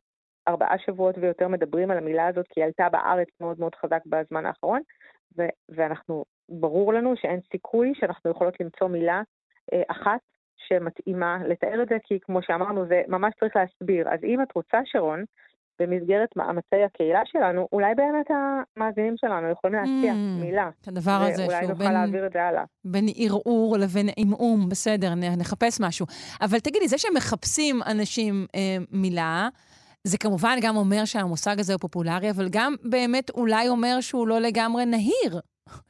ארבעה 0.48 0.78
שבועות 0.78 1.18
ויותר 1.18 1.48
מדברים 1.48 1.90
על 1.90 1.98
המילה 1.98 2.26
הזאת, 2.26 2.46
כי 2.48 2.60
היא 2.60 2.66
עלתה 2.66 2.88
בארץ 2.88 3.28
מאוד 3.40 3.60
מאוד 3.60 3.74
חזק 3.74 4.00
בזמן 4.06 4.46
האחרון, 4.46 4.80
ו- 5.38 5.54
ואנחנו, 5.68 6.24
ברור 6.48 6.92
לנו 6.92 7.14
שאין 7.16 7.40
סיכוי 7.52 7.92
שאנחנו 7.94 8.30
יכולות 8.30 8.60
למצוא 8.60 8.88
מילה 8.88 9.22
אה, 9.72 9.82
אחת 9.88 10.20
שמתאימה 10.56 11.38
לתאר 11.48 11.82
את 11.82 11.88
זה, 11.88 11.96
כי 12.04 12.18
כמו 12.20 12.42
שאמרנו, 12.42 12.86
זה 12.86 13.02
ממש 13.08 13.34
צריך 13.40 13.56
להסביר. 13.56 14.08
אז 14.08 14.24
אם 14.24 14.42
את 14.42 14.52
רוצה, 14.54 14.78
שרון, 14.84 15.24
במסגרת 15.80 16.36
מאמצי 16.36 16.82
הקהילה 16.86 17.20
שלנו, 17.24 17.68
אולי 17.72 17.94
באמת 17.94 18.26
המאזינים 18.30 19.14
שלנו 19.16 19.50
יכולים 19.50 19.76
להציע 19.76 20.12
mm, 20.12 20.44
מילה. 20.44 20.70
את 20.82 20.88
הדבר 20.88 21.10
הזה, 21.10 21.42
שהוא 21.42 21.48
בין... 21.48 21.56
אולי 21.56 21.66
נוכל 21.68 21.92
להעביר 21.92 22.26
את 22.26 22.32
זה 22.32 22.42
הלאה. 22.42 22.64
בין 22.84 23.06
ערעור 23.16 23.76
לבין 23.78 24.08
עמעום, 24.16 24.68
בסדר, 24.68 25.14
נחפש 25.14 25.80
משהו. 25.80 26.06
אבל 26.40 26.58
תגידי, 26.58 26.88
זה 26.88 26.98
שמחפשים 26.98 27.80
אנשים 27.86 28.46
אה, 28.54 28.76
מילה, 28.92 29.48
זה 30.04 30.18
כמובן 30.18 30.56
גם 30.62 30.76
אומר 30.76 31.04
שהמושג 31.04 31.60
הזה 31.60 31.72
הוא 31.72 31.80
פופולרי, 31.80 32.30
אבל 32.30 32.48
גם 32.50 32.74
באמת 32.84 33.30
אולי 33.30 33.68
אומר 33.68 34.00
שהוא 34.00 34.28
לא 34.28 34.38
לגמרי 34.40 34.86
נהיר, 34.86 35.40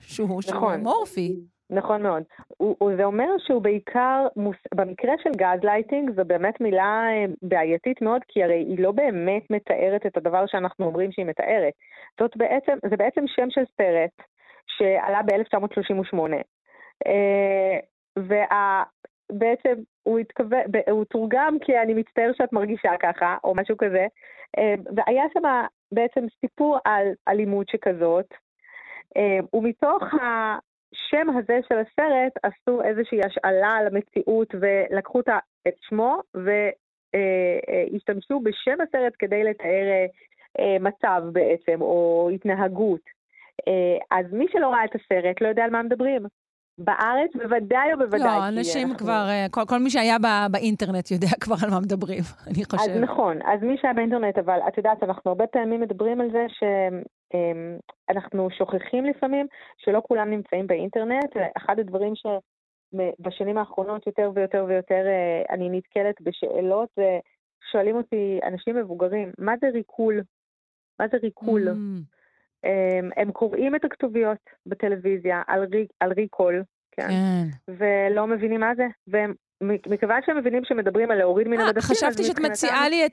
שהוא, 0.01 0.27
נכון. 0.27 0.43
שהוא 0.43 0.75
אמורפי. 0.75 1.37
נכון 1.71 2.03
מאוד. 2.03 2.23
הוא, 2.57 2.91
זה 2.97 3.05
אומר 3.05 3.29
שהוא 3.39 3.63
בעיקר, 3.63 4.27
מוס, 4.37 4.57
במקרה 4.75 5.13
של 5.23 5.31
גז 5.37 5.65
לייטינג, 5.65 6.11
זו 6.17 6.25
באמת 6.25 6.61
מילה 6.61 7.03
אה, 7.11 7.25
בעייתית 7.43 8.03
מאוד, 8.03 8.23
כי 8.29 8.43
הרי 8.45 8.59
היא 8.59 8.79
לא 8.79 8.93
באמת 8.93 9.51
מתארת 9.51 10.07
את 10.07 10.17
הדבר 10.17 10.47
שאנחנו 10.47 10.87
אומרים 10.87 11.13
שהיא 11.13 11.27
מתארת. 11.27 11.73
זאת 12.21 12.37
בעצם, 12.37 12.73
זה 12.91 12.97
בעצם 12.97 13.25
שם 13.27 13.51
של 13.51 13.65
סרט 13.77 14.27
שעלה 14.67 15.23
ב-1938. 15.23 16.19
אה, 17.07 17.79
ובעצם 18.19 19.83
הוא 20.03 20.19
התכוון, 20.19 20.61
הוא 20.91 21.05
תורגם 21.05 21.57
כי 21.61 21.79
אני 21.79 21.95
מצטער 21.95 22.31
שאת 22.39 22.53
מרגישה 22.53 22.93
ככה, 23.01 23.37
או 23.45 23.55
משהו 23.55 23.77
כזה, 23.77 24.07
אה, 24.59 24.75
והיה 24.97 25.25
שם 25.35 25.43
בעצם 25.93 26.21
סיפור 26.41 26.79
על 26.85 27.09
אלימות 27.29 27.69
שכזאת, 27.69 28.35
ומתוך 29.55 30.03
השם 30.03 31.27
הזה 31.39 31.59
של 31.69 31.79
הסרט 31.79 32.33
עשו 32.43 32.83
איזושהי 32.83 33.21
השאלה 33.25 33.69
על 33.69 33.87
המציאות 33.87 34.55
ולקחו 34.61 35.21
את 35.69 35.75
שמו 35.89 36.21
והשתמשו 37.95 38.41
בשם 38.41 38.81
הסרט 38.81 39.13
כדי 39.19 39.45
לתאר 39.45 40.07
אה, 40.59 40.77
מצב 40.81 41.23
בעצם, 41.33 41.81
או 41.81 42.31
התנהגות. 42.35 43.01
אה, 43.69 44.19
אז 44.19 44.27
מי 44.33 44.47
שלא 44.53 44.69
ראה 44.69 44.85
את 44.85 44.95
הסרט 44.95 45.41
לא 45.41 45.49
יודע 45.49 45.65
על 45.65 45.71
מה 45.71 45.83
מדברים. 45.83 46.23
בארץ 46.79 47.31
בוודאי 47.35 47.93
או 47.93 47.99
בוודאי. 47.99 48.39
לא, 48.39 48.49
אנשים 48.49 48.89
אנחנו... 48.89 48.99
כבר, 48.99 49.27
אה, 49.29 49.47
כל, 49.51 49.61
כל 49.69 49.79
מי 49.79 49.91
שהיה 49.91 50.19
בא, 50.19 50.47
באינטרנט 50.51 51.11
יודע 51.11 51.29
כבר 51.43 51.57
על 51.63 51.71
מה 51.71 51.81
מדברים, 51.81 52.23
אני 52.47 52.65
חושבת. 52.65 52.97
אז 52.97 53.01
נכון, 53.01 53.39
אז 53.43 53.63
מי 53.63 53.77
שהיה 53.81 53.95
באינטרנט, 53.95 54.39
אבל 54.39 54.59
את 54.69 54.79
יודעת, 54.79 55.03
אנחנו 55.03 55.31
הרבה 55.31 55.47
פעמים 55.47 55.81
מדברים 55.81 56.21
על 56.21 56.31
זה 56.31 56.47
שאנחנו 56.49 57.18
אמ, 57.35 58.51
שוכחים 58.51 59.05
לפעמים 59.05 59.47
שלא 59.77 60.03
כולם 60.09 60.31
נמצאים 60.31 60.67
באינטרנט. 60.67 61.37
אחד 61.57 61.79
הדברים 61.79 62.13
שבשנים 62.17 63.59
האחרונות 63.59 64.07
יותר 64.07 64.31
ויותר 64.35 64.65
ויותר 64.69 65.07
אה, 65.07 65.55
אני 65.55 65.69
נתקלת 65.71 66.21
בשאלות, 66.21 66.89
שואלים 67.73 67.97
אותי 67.97 68.41
אנשים 68.43 68.77
מבוגרים, 68.77 69.33
מה 69.39 69.55
זה 69.61 69.69
ריקול? 69.69 70.23
מה 71.01 71.09
זה 71.09 71.17
ריקול? 71.17 71.69
Mm. 71.69 72.19
הם, 72.65 73.11
הם 73.17 73.33
קוראים 73.33 73.75
את 73.75 73.85
הכתוביות 73.85 74.39
בטלוויזיה 74.67 75.43
על, 75.47 75.65
רי, 75.73 75.87
על 76.01 76.13
ריקול, 76.13 76.63
כן? 76.91 77.09
כן. 77.09 77.75
ולא 77.75 78.27
מבינים 78.27 78.61
מה 78.61 78.75
זה, 78.75 78.87
והם 79.07 79.35
מכיוון 79.63 80.21
שהם 80.27 80.37
מבינים 80.37 80.65
שמדברים 80.65 81.11
על 81.11 81.19
להוריד 81.19 81.49
מן 81.49 81.61
אה, 81.61 81.65
המדפים, 81.65 81.83
חשבתי 81.83 82.25
שאת 82.25 82.39
מציעה 82.39 82.89
לי 82.89 83.07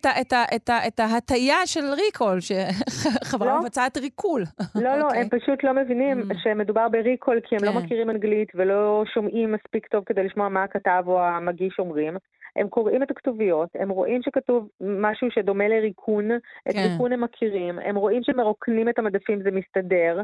את, 0.87 0.99
ההטייה 0.99 1.65
של 1.65 1.85
ריקול, 1.95 2.39
שחברה 2.39 3.55
לא. 3.55 3.61
מבצעת 3.61 3.97
ריקול. 3.97 4.43
לא, 4.75 4.95
לא, 4.95 5.07
הם 5.15 5.29
פשוט 5.29 5.63
לא 5.63 5.73
מבינים 5.73 6.21
mm. 6.21 6.35
שמדובר 6.43 6.87
בריקול, 6.89 7.39
כי 7.43 7.55
הם 7.55 7.63
לא 7.63 7.71
כן. 7.71 7.77
מכירים 7.77 8.09
אנגלית 8.09 8.51
ולא 8.55 9.03
שומעים 9.13 9.51
מספיק 9.51 9.87
טוב 9.87 10.03
כדי 10.05 10.23
לשמוע 10.23 10.49
מה 10.49 10.63
הכתב 10.63 11.03
או 11.07 11.21
המגיש 11.21 11.79
אומרים. 11.79 12.17
הם 12.55 12.67
קוראים 12.67 13.03
את 13.03 13.11
הכתוביות, 13.11 13.69
הם 13.79 13.89
רואים 13.89 14.21
שכתוב 14.21 14.69
משהו 14.81 15.27
שדומה 15.31 15.67
לריקון, 15.67 16.31
את 16.69 16.73
כן. 16.73 16.87
ריקון 16.91 17.13
הם 17.13 17.23
מכירים, 17.23 17.79
הם 17.79 17.95
רואים 17.95 18.23
שמרוקנים 18.23 18.89
את 18.89 18.99
המדפים 18.99 19.41
זה 19.43 19.51
מסתדר, 19.51 20.21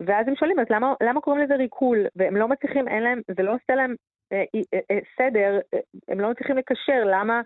ואז 0.00 0.28
הם 0.28 0.36
שואלים, 0.36 0.60
אז 0.60 0.66
למה, 0.70 0.94
למה 1.02 1.20
קוראים 1.20 1.42
לזה 1.42 1.54
ריקול? 1.54 2.06
והם 2.16 2.36
לא 2.36 2.48
מצליחים, 2.48 2.88
אין 2.88 3.02
להם, 3.02 3.20
זה 3.36 3.42
לא 3.42 3.54
עושה 3.54 3.74
להם 3.74 3.94
סדר, 5.18 5.58
אה, 5.74 5.78
הם 6.08 6.20
לא 6.20 6.30
מצליחים 6.30 6.56
לקשר, 6.56 7.04
למה, 7.04 7.40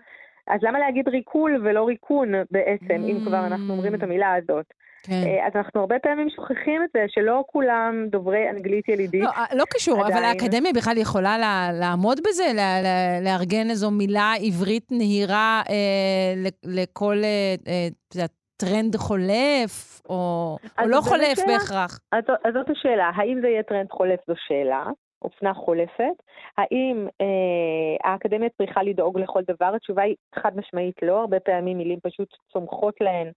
אז 0.47 0.59
למה 0.63 0.79
להגיד 0.79 1.07
recall 1.07 1.61
ולא 1.63 1.87
ריקון 1.87 2.31
בעצם, 2.51 3.03
mm. 3.03 3.11
אם 3.11 3.17
כבר 3.25 3.47
אנחנו 3.47 3.73
אומרים 3.73 3.95
את 3.95 4.03
המילה 4.03 4.33
הזאת? 4.35 4.65
כן. 5.03 5.13
אה, 5.13 5.47
אז 5.47 5.51
אנחנו 5.55 5.79
הרבה 5.81 5.99
פעמים 5.99 6.29
שוכחים 6.29 6.83
את 6.83 6.89
זה, 6.93 7.05
שלא 7.07 7.43
כולם 7.47 8.05
דוברי 8.09 8.49
אנגלית 8.49 8.89
ילידית. 8.89 9.23
לא, 9.23 9.31
לא 9.53 9.63
קשור, 9.69 10.05
עדיין. 10.05 10.13
אבל 10.13 10.25
האקדמיה 10.25 10.71
בכלל 10.75 10.97
יכולה 10.97 11.37
לה, 11.37 11.69
לעמוד 11.79 12.19
בזה, 12.19 12.43
לה, 12.55 12.81
לה, 12.81 13.19
לארגן 13.23 13.69
איזו 13.69 13.91
מילה 13.91 14.33
עברית 14.41 14.87
נהירה 14.91 15.61
אה, 15.69 16.49
לכל 16.63 17.17
אה, 17.23 17.55
אה, 17.67 18.25
טרנד 18.57 18.95
חולף, 18.95 20.01
או, 20.09 20.57
או 20.81 20.87
לא 20.87 21.01
חולף 21.01 21.35
שאלה, 21.35 21.47
בהכרח. 21.47 21.99
אז, 22.11 22.23
אז 22.45 22.53
זאת 22.53 22.69
השאלה, 22.69 23.11
האם 23.15 23.41
זה 23.41 23.47
יהיה 23.47 23.63
טרנד 23.63 23.89
חולף 23.91 24.19
זו 24.27 24.33
שאלה, 24.47 24.83
אופנה 25.21 25.53
חולפת. 25.53 26.23
האם 26.57 27.07
אה, 27.21 28.09
האקדמיה 28.11 28.49
צריכה 28.57 28.83
לדאוג 28.83 29.19
לכל 29.19 29.41
דבר? 29.47 29.75
התשובה 29.75 30.01
היא 30.01 30.15
חד 30.35 30.57
משמעית 30.57 30.95
לא, 31.01 31.19
הרבה 31.19 31.39
פעמים 31.39 31.77
מילים 31.77 31.99
פשוט 31.99 32.35
צומחות 32.53 32.95
להן 33.01 33.31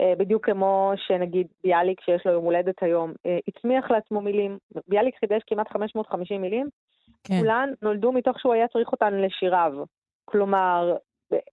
אה, 0.00 0.12
בדיוק 0.18 0.46
כמו 0.46 0.92
שנגיד 0.96 1.46
ביאליק, 1.64 2.00
שיש 2.00 2.26
לו 2.26 2.32
יום 2.32 2.44
הולדת 2.44 2.82
היום, 2.82 3.12
אה, 3.26 3.38
הצמיח 3.48 3.90
לעצמו 3.90 4.20
מילים. 4.20 4.58
ביאליק 4.88 5.18
חידש 5.20 5.42
כמעט 5.46 5.68
550 5.72 6.42
מילים, 6.42 6.68
כן. 7.24 7.38
כולן 7.38 7.72
נולדו 7.82 8.12
מתוך 8.12 8.40
שהוא 8.40 8.54
היה 8.54 8.68
צריך 8.68 8.92
אותן 8.92 9.14
לשיריו. 9.14 9.72
כלומר, 10.24 10.96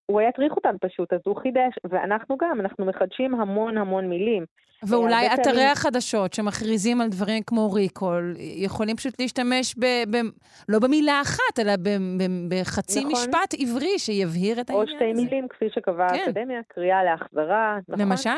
הוא 0.05 0.19
היה 0.19 0.31
צריך 0.31 0.55
אותן 0.55 0.75
פשוט, 0.81 1.13
אז 1.13 1.19
הוא 1.25 1.35
חידש, 1.35 1.73
ואנחנו 1.89 2.37
גם, 2.37 2.59
אנחנו 2.59 2.85
מחדשים 2.85 3.35
המון 3.35 3.77
המון 3.77 4.09
מילים. 4.09 4.45
ואולי 4.83 5.27
אתרי 5.33 5.43
פעמים... 5.43 5.71
החדשות 5.71 6.33
שמכריזים 6.33 7.01
על 7.01 7.09
דברים 7.09 7.43
כמו 7.43 7.71
ריקול, 7.73 8.33
יכולים 8.37 8.95
פשוט 8.95 9.21
להשתמש 9.21 9.75
ב... 9.77 9.85
ב 9.85 10.17
לא 10.69 10.79
במילה 10.79 11.21
אחת, 11.21 11.59
אלא 11.59 11.75
ב, 11.75 11.89
ב, 11.89 12.23
בחצי 12.49 12.99
נכון. 12.99 13.11
משפט 13.11 13.53
עברי 13.59 13.99
שיבהיר 13.99 14.61
את 14.61 14.69
העניין 14.69 14.87
הזה. 14.87 14.93
או 14.93 15.11
שתי 15.11 15.23
מילים, 15.23 15.47
כפי 15.47 15.65
שקבעה 15.69 16.09
כן. 16.09 16.15
האקדמיה, 16.15 16.61
קריאה 16.67 17.03
להחזרה, 17.03 17.77
נכון? 17.87 18.05
למשל. 18.05 18.29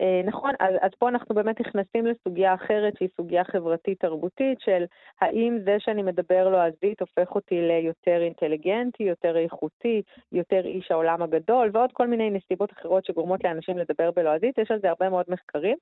אה, 0.00 0.20
נכון, 0.24 0.50
אז, 0.60 0.74
אז 0.80 0.90
פה 0.98 1.08
אנחנו 1.08 1.34
באמת 1.34 1.60
נכנסים 1.60 2.06
לסוגיה 2.06 2.54
אחרת, 2.54 2.96
שהיא 2.98 3.08
סוגיה 3.16 3.44
חברתית-תרבותית, 3.44 4.60
של 4.60 4.84
האם 5.20 5.58
זה 5.64 5.76
שאני 5.78 6.02
מדבר 6.02 6.48
לועזית 6.48 7.00
הופך 7.00 7.34
אותי 7.34 7.60
ליותר 7.60 8.22
אינטליגנטי, 8.22 9.02
יותר 9.02 9.36
איכותי, 9.36 10.02
יותר 10.32 10.60
איש 10.64 10.90
העולם 10.90 11.22
הגדול, 11.22 11.70
ועוד 11.72 11.92
כל 11.92 12.06
מיני 12.06 12.30
נסיבות 12.30 12.72
אחרות 12.72 13.04
שגורמות 13.04 13.44
לאנשים 13.44 13.78
לדבר 13.78 14.10
בלועזית. 14.16 14.58
יש 14.58 14.70
על 14.70 14.80
זה 14.80 14.88
הרבה 14.88 15.08
מאוד 15.08 15.26
מחקרים. 15.28 15.76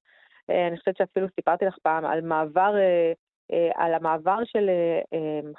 אה, 0.50 0.66
אני 0.66 0.76
חושבת 0.78 0.96
שאפילו 0.96 1.26
סיפרתי 1.34 1.64
לך 1.64 1.76
פעם 1.82 2.04
על 2.04 2.20
מעבר 2.20 2.74
אה, 2.76 3.12
על 3.74 3.94
המעבר 3.94 4.38
של 4.44 4.70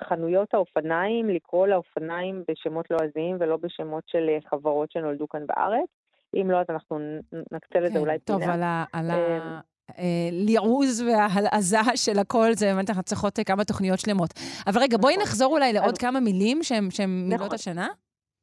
חנויות 0.04 0.54
האופניים, 0.54 1.30
לקרוא 1.30 1.68
לאופניים 1.68 2.44
בשמות 2.48 2.92
לועזיים 2.92 3.38
ולא 3.40 3.58
בשמות 3.58 4.04
של 4.08 4.30
חברות 4.50 4.92
שנולדו 4.92 5.28
כאן 5.28 5.48
בארץ. 5.48 6.07
אם 6.36 6.52
לא, 6.52 6.58
אז 6.58 6.66
אנחנו 6.70 7.00
נקצה 7.52 7.80
לזה 7.80 7.94
כן, 7.94 8.00
אולי 8.00 8.20
פינה. 8.20 8.40
טוב, 8.40 8.50
על 8.50 8.64
ה... 8.64 8.84
על 8.94 9.12
ה... 9.12 9.60
הליעוז 9.98 11.02
וההלעזה 11.02 11.78
של 11.96 12.20
הכל, 12.20 12.54
זה 12.54 12.66
באמת 12.66 12.90
אנחנו 12.90 13.04
צריכות 13.04 13.40
כמה 13.46 13.64
תוכניות 13.64 14.00
שלמות. 14.00 14.34
אבל 14.68 14.82
רגע, 14.82 14.98
בואי 14.98 15.14
נכון. 15.14 15.24
נחזור 15.24 15.54
אולי 15.54 15.74
לעוד 15.74 15.98
כמה 15.98 16.20
מילים 16.20 16.64
שהן 16.64 17.10
מילות 17.10 17.42
נכון. 17.42 17.56
השנה. 17.56 17.88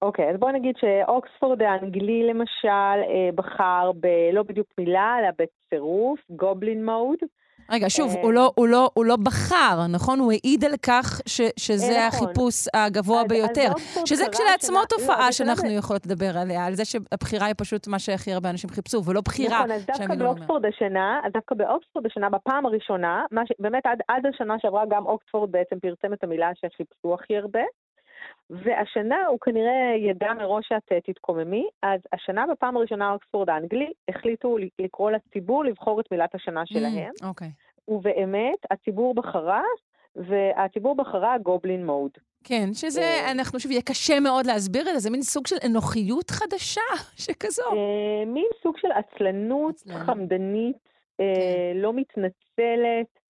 אוקיי, 0.02 0.31
אז 0.31 0.36
בואי 0.40 0.52
נגיד 0.52 0.74
שאוקספורד 0.81 1.62
האנגלי 1.62 2.23
למשל 2.23 2.98
בחר 3.35 3.93
בלא 3.94 4.43
בדיוק 4.43 4.66
מילה, 4.78 5.16
אלא 5.19 5.28
בצירוף, 5.39 6.20
גובלין 6.31 6.85
מוד. 6.85 7.19
רגע, 7.70 7.86
שוב, 7.91 8.15
הוא 8.23 8.32
לא, 8.32 8.53
הוא, 8.55 8.69
לא, 8.69 8.91
הוא 8.95 9.05
לא 9.05 9.16
בחר, 9.16 9.86
נכון? 9.89 10.19
הוא 10.19 10.32
העיד 10.32 10.65
על 10.65 10.77
כך 10.82 11.20
ש, 11.27 11.41
שזה 11.57 12.07
נכון. 12.07 12.28
החיפוש 12.28 12.69
הגבוה 12.74 13.20
אז, 13.20 13.28
ביותר. 13.28 13.69
אז 13.77 14.03
שזה 14.07 14.24
כשלעצמו 14.32 14.77
שנה... 14.77 14.86
תופעה 14.86 15.27
לא, 15.27 15.32
שאנחנו 15.32 15.69
לא 15.69 15.78
יכולות 15.78 16.07
לדבר 16.07 16.39
עליה, 16.39 16.66
על 16.66 16.74
זה 16.74 16.85
שהבחירה 16.85 17.47
היא 17.47 17.55
פשוט 17.59 17.89
מה 17.89 17.99
שהכי 17.99 18.32
הרבה 18.32 18.51
אנשים 18.51 18.70
חיפשו, 18.70 19.05
ולא 19.05 19.20
בחירה 19.20 19.59
נכון, 19.59 19.70
אז 19.70 19.86
דווקא 19.86 20.15
באוקספורד 20.15 20.66
השנה, 20.66 21.20
אז 21.24 21.32
דווקא 21.32 21.55
באוקספורד 21.55 22.07
השנה, 22.07 22.31
בפעם 22.31 22.66
הראשונה, 22.66 23.24
ש... 23.47 23.53
באמת 23.59 23.86
עד, 23.86 23.99
עד 24.09 24.27
השנה 24.27 24.55
שעברה 24.59 24.82
גם 24.91 25.07
אוקספורד 25.07 25.53
בעצם 25.53 25.78
פרסם 25.81 26.12
את 26.12 26.24
המילה 26.24 26.51
שחיפשו 26.55 27.15
הכי 27.15 27.36
הרבה. 27.36 27.61
והשנה 28.50 29.26
הוא 29.26 29.38
כנראה 29.40 29.94
ידע 30.10 30.34
מראש 30.34 30.66
שאת 30.68 30.92
אה, 30.92 31.00
תתקוממי, 31.00 31.68
אז 31.82 32.00
השנה 32.12 32.44
בפעם 32.52 32.76
הראשונה 32.76 33.12
אוקספורד 33.12 33.50
האנגלי 33.50 33.92
החליטו 34.08 34.56
לקרוא 34.78 35.10
לציבור 35.10 35.64
לבחור 35.64 36.00
את 36.00 36.10
מילת 36.10 36.34
השנה 36.34 36.62
mm, 36.62 36.66
שלהם. 36.66 37.12
אוקיי. 37.22 37.48
Mm, 37.48 37.50
okay. 37.50 37.92
ובאמת, 37.92 38.58
הציבור 38.70 39.14
בחרה, 39.14 39.62
והציבור 40.16 40.96
בחרה 40.96 41.38
גובלין 41.38 41.86
מוד. 41.86 42.10
כן, 42.44 42.68
שזה, 42.74 43.00
אה, 43.00 43.30
אנחנו 43.30 43.60
שוב, 43.60 43.70
יהיה 43.70 43.82
קשה 43.82 44.20
מאוד 44.20 44.46
להסביר 44.46 44.88
את 44.88 44.94
זה, 44.94 44.98
זה 44.98 45.10
מין 45.10 45.22
סוג 45.22 45.46
של 45.46 45.56
אנוכיות 45.66 46.30
חדשה 46.30 46.80
שכזו. 47.24 47.62
אה, 47.62 48.24
מין 48.26 48.46
סוג 48.62 48.78
של 48.78 48.88
עצלנות 48.92 49.82
חמדנית, 50.06 50.76
כן. 51.18 51.24
לא 51.74 51.92
מתנצלת. 51.92 53.23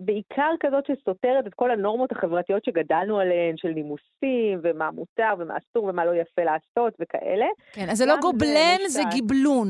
בעיקר 0.00 0.50
כזאת 0.60 0.86
שסותרת 0.86 1.46
את 1.46 1.54
כל 1.54 1.70
הנורמות 1.70 2.12
החברתיות 2.12 2.64
שגדלנו 2.64 3.18
עליהן, 3.18 3.56
של 3.56 3.68
נימוסים, 3.68 4.60
ומה 4.62 4.90
מותר 4.90 5.34
ומה 5.38 5.54
אסור 5.56 5.84
ומה 5.84 6.04
לא 6.04 6.14
יפה 6.14 6.42
לעשות 6.44 6.94
וכאלה. 7.00 7.46
כן, 7.72 7.86
אז 7.90 7.98
זה 7.98 8.06
לא 8.06 8.16
גובלן, 8.20 8.78
זה 8.88 9.02
גיבלון. 9.10 9.68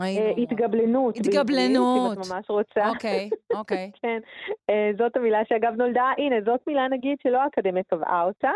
אה, 0.00 0.30
התגבלנות. 0.42 1.16
התגבלנות. 1.16 2.16
אם 2.16 2.22
את 2.22 2.26
ממש 2.32 2.50
רוצה. 2.50 2.88
אוקיי, 2.88 3.30
אוקיי. 3.54 3.90
כן. 4.02 4.18
אה, 4.70 4.90
זאת 4.98 5.16
המילה 5.16 5.40
שאגב 5.48 5.74
נולדה, 5.76 6.10
הנה, 6.18 6.36
זאת 6.44 6.60
מילה 6.66 6.88
נגיד 6.88 7.16
שלא 7.22 7.42
האקדמיה 7.42 7.82
קבעה 7.82 8.24
אותה. 8.24 8.50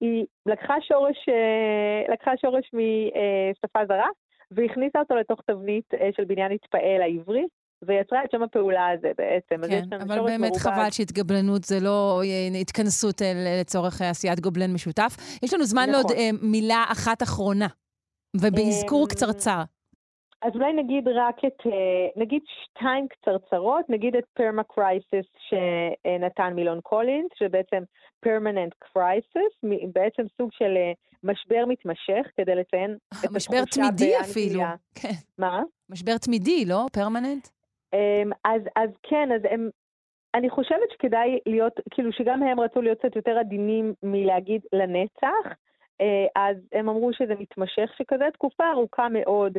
היא 0.00 0.24
לקחה 0.46 0.74
שורש, 0.80 1.28
אה, 1.28 2.12
לקחה 2.12 2.32
שורש 2.36 2.70
משפה 2.72 3.86
זרה, 3.88 4.08
והכניסה 4.50 4.98
אותו 4.98 5.14
לתוך 5.14 5.40
תבנית 5.46 5.84
של 6.16 6.24
בניין 6.24 6.52
התפעל 6.52 7.02
העברי, 7.02 7.46
ויצרה 7.86 8.24
את 8.24 8.30
שם 8.30 8.42
הפעולה 8.42 8.88
הזה 8.88 9.10
בעצם. 9.18 9.68
כן, 9.68 10.00
אבל 10.00 10.20
באמת 10.20 10.40
מרובד. 10.40 10.56
חבל 10.58 10.90
שהתגבלנות 10.90 11.64
זה 11.64 11.80
לא 11.80 12.22
אה, 12.24 12.60
התכנסות 12.60 13.22
לצורך 13.60 14.00
עשיית 14.02 14.40
גובלן 14.40 14.72
משותף. 14.72 15.16
יש 15.42 15.54
לנו 15.54 15.64
זמן 15.64 15.82
נכון. 15.82 15.92
לעוד 15.92 16.12
אה, 16.18 16.30
מילה 16.42 16.84
אחת 16.92 17.22
אחרונה, 17.22 17.66
ובאזכור 18.36 19.02
אמ, 19.02 19.08
קצרצר. 19.08 19.62
אז 20.42 20.52
אולי 20.54 20.72
נגיד 20.72 21.08
רק 21.08 21.38
את, 21.46 21.66
אה, 21.66 22.22
נגיד 22.22 22.42
שתיים 22.46 23.08
קצרצרות, 23.08 23.84
נגיד 23.88 24.16
את 24.16 24.24
permacrisis 24.34 25.26
שנתן 25.48 26.52
מילון 26.54 26.80
קולינס, 26.80 27.30
שבעצם 27.38 27.82
permanent 28.20 28.72
crisis, 28.78 29.54
בעצם 29.92 30.22
סוג 30.36 30.50
של 30.52 30.76
משבר 31.24 31.64
מתמשך, 31.68 32.26
כדי 32.36 32.54
לציין 32.54 32.96
את 33.08 33.12
התחושה 33.24 33.36
משבר 33.36 33.64
תמידי 33.64 34.20
אפילו. 34.20 34.60
כן. 34.94 35.08
מה? 35.38 35.62
משבר 35.90 36.18
תמידי, 36.18 36.64
לא? 36.64 36.86
פרמננט? 36.92 37.48
אמ, 37.94 38.30
אז, 38.44 38.62
אז 38.76 38.90
כן, 39.02 39.32
אז 39.32 39.40
הם, 39.50 39.70
אני 40.34 40.50
חושבת 40.50 40.90
שכדאי 40.92 41.38
להיות, 41.46 41.80
כאילו 41.90 42.12
שגם 42.12 42.42
הם 42.42 42.60
רצו 42.60 42.82
להיות 42.82 42.98
קצת 42.98 43.16
יותר 43.16 43.38
עדינים 43.38 43.94
מלהגיד 44.02 44.60
לנצח, 44.72 45.56
אה, 46.00 46.26
אז 46.36 46.56
הם 46.72 46.88
אמרו 46.88 47.12
שזה 47.12 47.34
מתמשך 47.38 47.90
שכזה, 47.98 48.24
תקופה 48.32 48.70
ארוכה 48.70 49.08
מאוד 49.08 49.58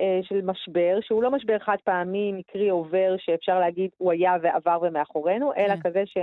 אה, 0.00 0.20
של 0.22 0.40
משבר, 0.42 0.98
שהוא 1.00 1.22
לא 1.22 1.30
משבר 1.30 1.58
חד 1.58 1.76
פעמי, 1.84 2.32
מקרי 2.32 2.68
עובר, 2.68 3.14
שאפשר 3.18 3.60
להגיד 3.60 3.90
הוא 3.98 4.12
היה 4.12 4.36
ועבר 4.42 4.78
ומאחורינו, 4.82 5.52
אלא 5.56 5.76
כן. 5.76 5.80
כזה 5.80 6.02
ש... 6.06 6.18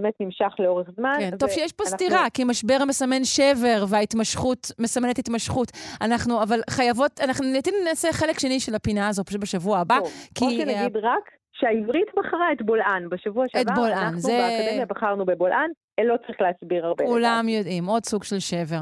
באמת 0.00 0.14
נמשך 0.20 0.54
לאורך 0.58 0.88
זמן. 0.96 1.16
כן, 1.18 1.36
טוב 1.36 1.48
שיש 1.48 1.72
פה 1.72 1.84
אנחנו... 1.84 1.98
סתירה, 1.98 2.30
כי 2.34 2.44
משבר 2.44 2.78
מסמן 2.88 3.24
שבר 3.24 3.84
וההתמשכות 3.88 4.72
מסמנת 4.78 5.18
התמשכות. 5.18 5.68
אנחנו, 6.00 6.42
אבל 6.42 6.60
חייבות, 6.70 7.20
אנחנו 7.24 7.44
נעשה 7.84 8.12
חלק 8.12 8.38
שני 8.38 8.60
של 8.60 8.74
הפינה 8.74 9.08
הזו 9.08 9.24
פשוט 9.24 9.40
בשבוע 9.40 9.78
הבא. 9.78 9.98
טוב, 9.98 10.12
כי... 10.34 10.44
או 10.44 10.50
שנגיד 10.50 10.96
uh... 10.96 11.00
רק 11.02 11.30
שהעברית 11.52 12.08
בחרה 12.16 12.52
את 12.52 12.62
בולען. 12.62 13.08
בשבוע 13.08 13.44
שעבר 13.48 13.72
את 13.72 13.76
בולען, 13.76 13.98
אנחנו 13.98 14.20
זה... 14.20 14.38
באקדמיה 14.38 14.86
בחרנו 14.86 15.26
בבולען. 15.26 15.70
לא 16.00 16.14
צריך 16.26 16.40
להסביר 16.40 16.86
הרבה. 16.86 17.04
כולם 17.06 17.44
לדעת. 17.46 17.58
יודעים, 17.58 17.86
עוד 17.86 18.04
סוג 18.04 18.24
של 18.24 18.38
שבר. 18.38 18.76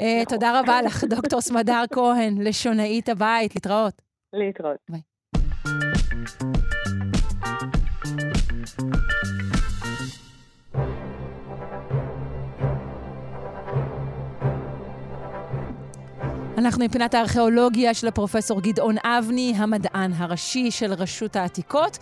אה, 0.00 0.22
נכון. 0.22 0.34
תודה 0.34 0.60
רבה 0.60 0.82
לך, 0.82 1.04
דוקטור 1.04 1.40
סמדר 1.40 1.82
כהן, 1.92 2.34
לשונאית 2.40 3.08
הבית. 3.08 3.54
להתראות. 3.54 4.02
להתראות. 4.32 4.78
ביי. 4.90 5.00
אנחנו 16.66 16.84
מפינת 16.84 17.14
הארכיאולוגיה 17.14 17.94
של 17.94 18.08
הפרופסור 18.08 18.60
גדעון 18.60 18.96
אבני, 19.04 19.54
המדען 19.56 20.12
הראשי 20.12 20.70
של 20.70 20.92
רשות 20.92 21.36
העתיקות. 21.36 21.98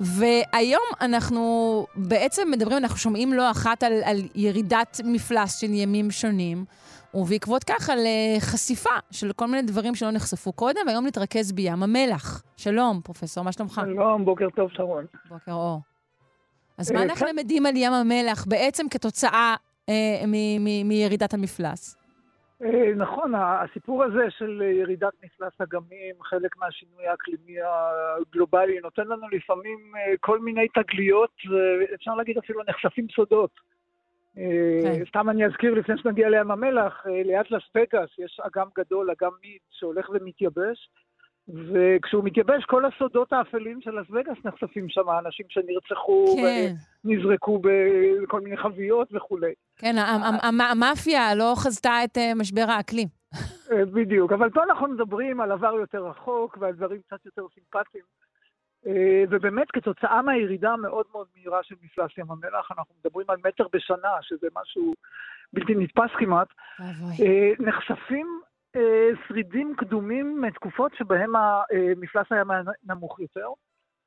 והיום 0.00 0.82
אנחנו 1.00 1.86
בעצם 1.96 2.50
מדברים, 2.50 2.78
אנחנו 2.78 2.96
שומעים 2.96 3.32
לא 3.32 3.50
אחת 3.50 3.82
על, 3.82 3.92
על 4.04 4.16
ירידת 4.34 5.00
מפלס 5.04 5.60
של 5.60 5.70
ימים 5.70 6.10
שונים, 6.10 6.64
ובעקבות 7.14 7.64
כך 7.64 7.90
על 7.90 7.98
uh, 7.98 8.40
חשיפה 8.40 8.90
של 9.10 9.32
כל 9.32 9.46
מיני 9.46 9.62
דברים 9.62 9.94
שלא 9.94 10.10
נחשפו 10.10 10.52
קודם, 10.52 10.80
והיום 10.86 11.06
נתרכז 11.06 11.52
בים 11.52 11.82
המלח. 11.82 12.42
שלום, 12.56 13.00
פרופסור, 13.04 13.44
מה 13.44 13.52
שלומך? 13.52 13.80
שלום, 13.84 14.24
בוקר 14.24 14.50
טוב, 14.56 14.70
שרון. 14.72 15.04
בוקר 15.30 15.52
אור. 15.52 15.80
אז 16.78 16.92
מה 16.92 16.98
אה, 16.98 17.04
אנחנו 17.04 17.26
כן. 17.26 17.36
למדים 17.36 17.66
על 17.66 17.76
ים 17.76 17.92
המלח 17.92 18.44
בעצם 18.48 18.86
כתוצאה 18.90 19.54
uh, 19.86 19.90
מירידת 20.84 21.34
המפלס? 21.34 22.01
אה, 22.62 22.94
נכון, 22.96 23.32
הסיפור 23.34 24.04
הזה 24.04 24.30
של 24.30 24.62
ירידת 24.62 25.12
מפלס 25.22 25.60
אגמים, 25.60 26.14
חלק 26.22 26.56
מהשינוי 26.56 27.06
האקלימי 27.06 27.56
הגלובלי, 27.62 28.80
נותן 28.80 29.06
לנו 29.06 29.28
לפעמים 29.28 29.92
אה, 29.96 30.14
כל 30.20 30.38
מיני 30.38 30.68
תגליות, 30.68 31.30
אפשר 31.94 32.14
להגיד 32.14 32.38
אפילו 32.38 32.60
נחשפים 32.68 33.06
סודות. 33.14 33.50
אה, 34.38 34.78
כן. 34.82 35.04
סתם 35.04 35.30
אני 35.30 35.46
אזכיר 35.46 35.74
לפני 35.74 35.98
שנגיע 35.98 36.28
לים 36.28 36.50
המלח, 36.50 37.06
ליד 37.06 37.46
לס 37.50 37.62
וגאס 37.74 38.10
יש 38.18 38.40
אגם 38.40 38.66
גדול, 38.78 39.10
אגם 39.10 39.30
מיד, 39.42 39.60
שהולך 39.70 40.10
ומתייבש, 40.10 40.88
וכשהוא 41.48 42.24
מתייבש, 42.24 42.64
כל 42.64 42.84
הסודות 42.84 43.32
האפלים 43.32 43.80
של 43.80 44.00
לס 44.00 44.06
וגאס 44.10 44.36
נחשפים 44.44 44.88
שם, 44.88 45.02
אנשים 45.26 45.46
שנרצחו 45.48 46.36
כן. 46.36 46.74
ונזרקו 47.04 47.60
בכל 48.22 48.40
מיני 48.40 48.56
חביות 48.56 49.08
וכולי. 49.12 49.52
כן, 49.76 49.94
המאפיה 50.70 51.34
לא 51.34 51.52
חזתה 51.56 52.04
את 52.04 52.18
אה, 52.18 52.34
משבר 52.34 52.64
האקלים. 52.68 53.08
אה, 53.72 53.84
בדיוק, 53.84 54.32
אבל 54.32 54.50
פה 54.50 54.62
אנחנו 54.64 54.88
מדברים 54.88 55.40
על 55.40 55.52
עבר 55.52 55.74
יותר 55.74 56.06
רחוק 56.06 56.58
ועל 56.60 56.72
דברים 56.72 57.00
קצת 57.06 57.26
יותר 57.26 57.42
סימפטיים. 57.54 58.04
אה, 58.86 59.24
ובאמת, 59.30 59.70
כתוצאה 59.70 60.22
מהירידה 60.22 60.70
המאוד 60.70 61.06
מאוד 61.12 61.26
מהירה 61.36 61.58
של 61.62 61.74
מפלס 61.82 62.18
ים 62.18 62.30
המלח, 62.30 62.70
אנחנו 62.70 62.94
מדברים 63.04 63.26
על 63.28 63.36
מטר 63.44 63.66
בשנה, 63.72 64.08
שזה 64.20 64.46
משהו 64.54 64.94
בלתי 65.52 65.74
נתפס 65.74 66.10
כמעט, 66.18 66.48
נחשפים 67.58 68.40
שרידים 69.28 69.74
קדומים 69.76 70.40
מתקופות 70.40 70.94
שבהם 70.94 71.32
המפלס 71.36 72.26
היה 72.30 72.42
נמוך 72.84 73.20
יותר, 73.20 73.48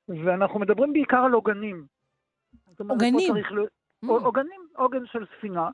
ואנחנו 0.10 0.60
מדברים 0.60 0.94
בעיקר 0.94 1.18
על 1.26 1.34
עוגנים. 1.34 1.86
עוגנים? 2.80 3.34
Mm. 4.06 4.08
עוגנים, 4.08 4.62
עוגן 4.76 5.06
של 5.06 5.26
ספינה. 5.38 5.70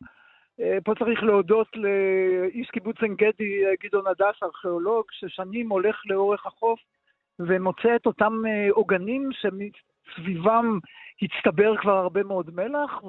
אה, 0.59 0.77
פה 0.83 0.93
צריך 0.99 1.23
להודות 1.23 1.67
לאיש 1.75 2.69
קיבוץ 2.69 2.95
עין 3.01 3.15
גדי, 3.15 3.65
אה, 3.65 3.71
גדעון 3.83 4.07
הדס, 4.07 4.43
ארכיאולוג, 4.43 5.05
ששנים 5.11 5.69
הולך 5.69 6.01
לאורך 6.05 6.45
החוף 6.45 6.79
ומוצא 7.39 7.95
את 7.95 8.05
אותם 8.05 8.33
אה, 8.47 8.67
עוגנים 8.71 9.29
שמסביבם 9.31 10.79
הצטבר 11.21 11.77
כבר 11.77 11.97
הרבה 11.97 12.23
מאוד 12.23 12.55
מלח, 12.55 13.01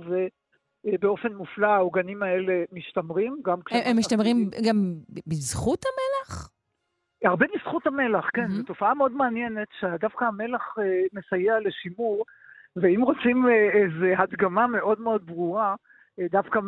ובאופן 0.85 1.33
מופלא 1.33 1.67
העוגנים 1.67 2.23
האלה 2.23 2.65
משתמרים. 2.73 3.41
גם 3.45 3.59
הם, 3.71 3.81
הם 3.85 3.99
משתמרים 3.99 4.51
גם 4.69 4.95
בזכות 5.27 5.85
המלח? 5.85 6.51
הרבה 7.25 7.47
בזכות 7.55 7.87
המלח, 7.87 8.31
כן. 8.35 8.45
Mm-hmm. 8.45 8.51
זו 8.51 8.63
תופעה 8.63 8.95
מאוד 8.95 9.13
מעניינת, 9.13 9.69
שדווקא 9.81 10.25
המלח 10.25 10.77
מסייע 11.13 11.61
לשימור. 11.61 12.25
ואם 12.77 13.03
רוצים 13.03 13.47
איזו 13.49 14.23
הדגמה 14.23 14.67
מאוד 14.67 15.01
מאוד 15.01 15.27
ברורה, 15.27 15.75
דווקא 16.31 16.61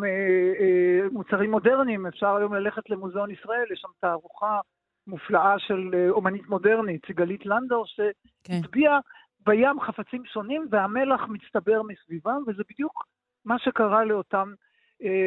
מוצרים 1.13 1.51
מודרניים, 1.51 2.07
אפשר 2.07 2.37
היום 2.37 2.55
ללכת 2.55 2.91
למוזיאון 2.91 3.31
ישראל, 3.31 3.73
יש 3.73 3.79
שם 3.81 3.89
תערוכה 4.01 4.61
מופלאה 5.07 5.59
של 5.59 5.91
אומנית 6.11 6.49
מודרנית, 6.49 7.07
סיגלית 7.07 7.47
לנדור, 7.47 7.85
שהטביעה 7.87 8.99
כן. 9.03 9.51
בים 9.51 9.81
חפצים 9.81 10.25
שונים 10.25 10.67
והמלח 10.71 11.21
מצטבר 11.29 11.83
מסביבם, 11.83 12.43
וזה 12.47 12.63
בדיוק 12.71 13.05
מה 13.45 13.59
שקרה 13.59 14.05
לאותם 14.05 14.55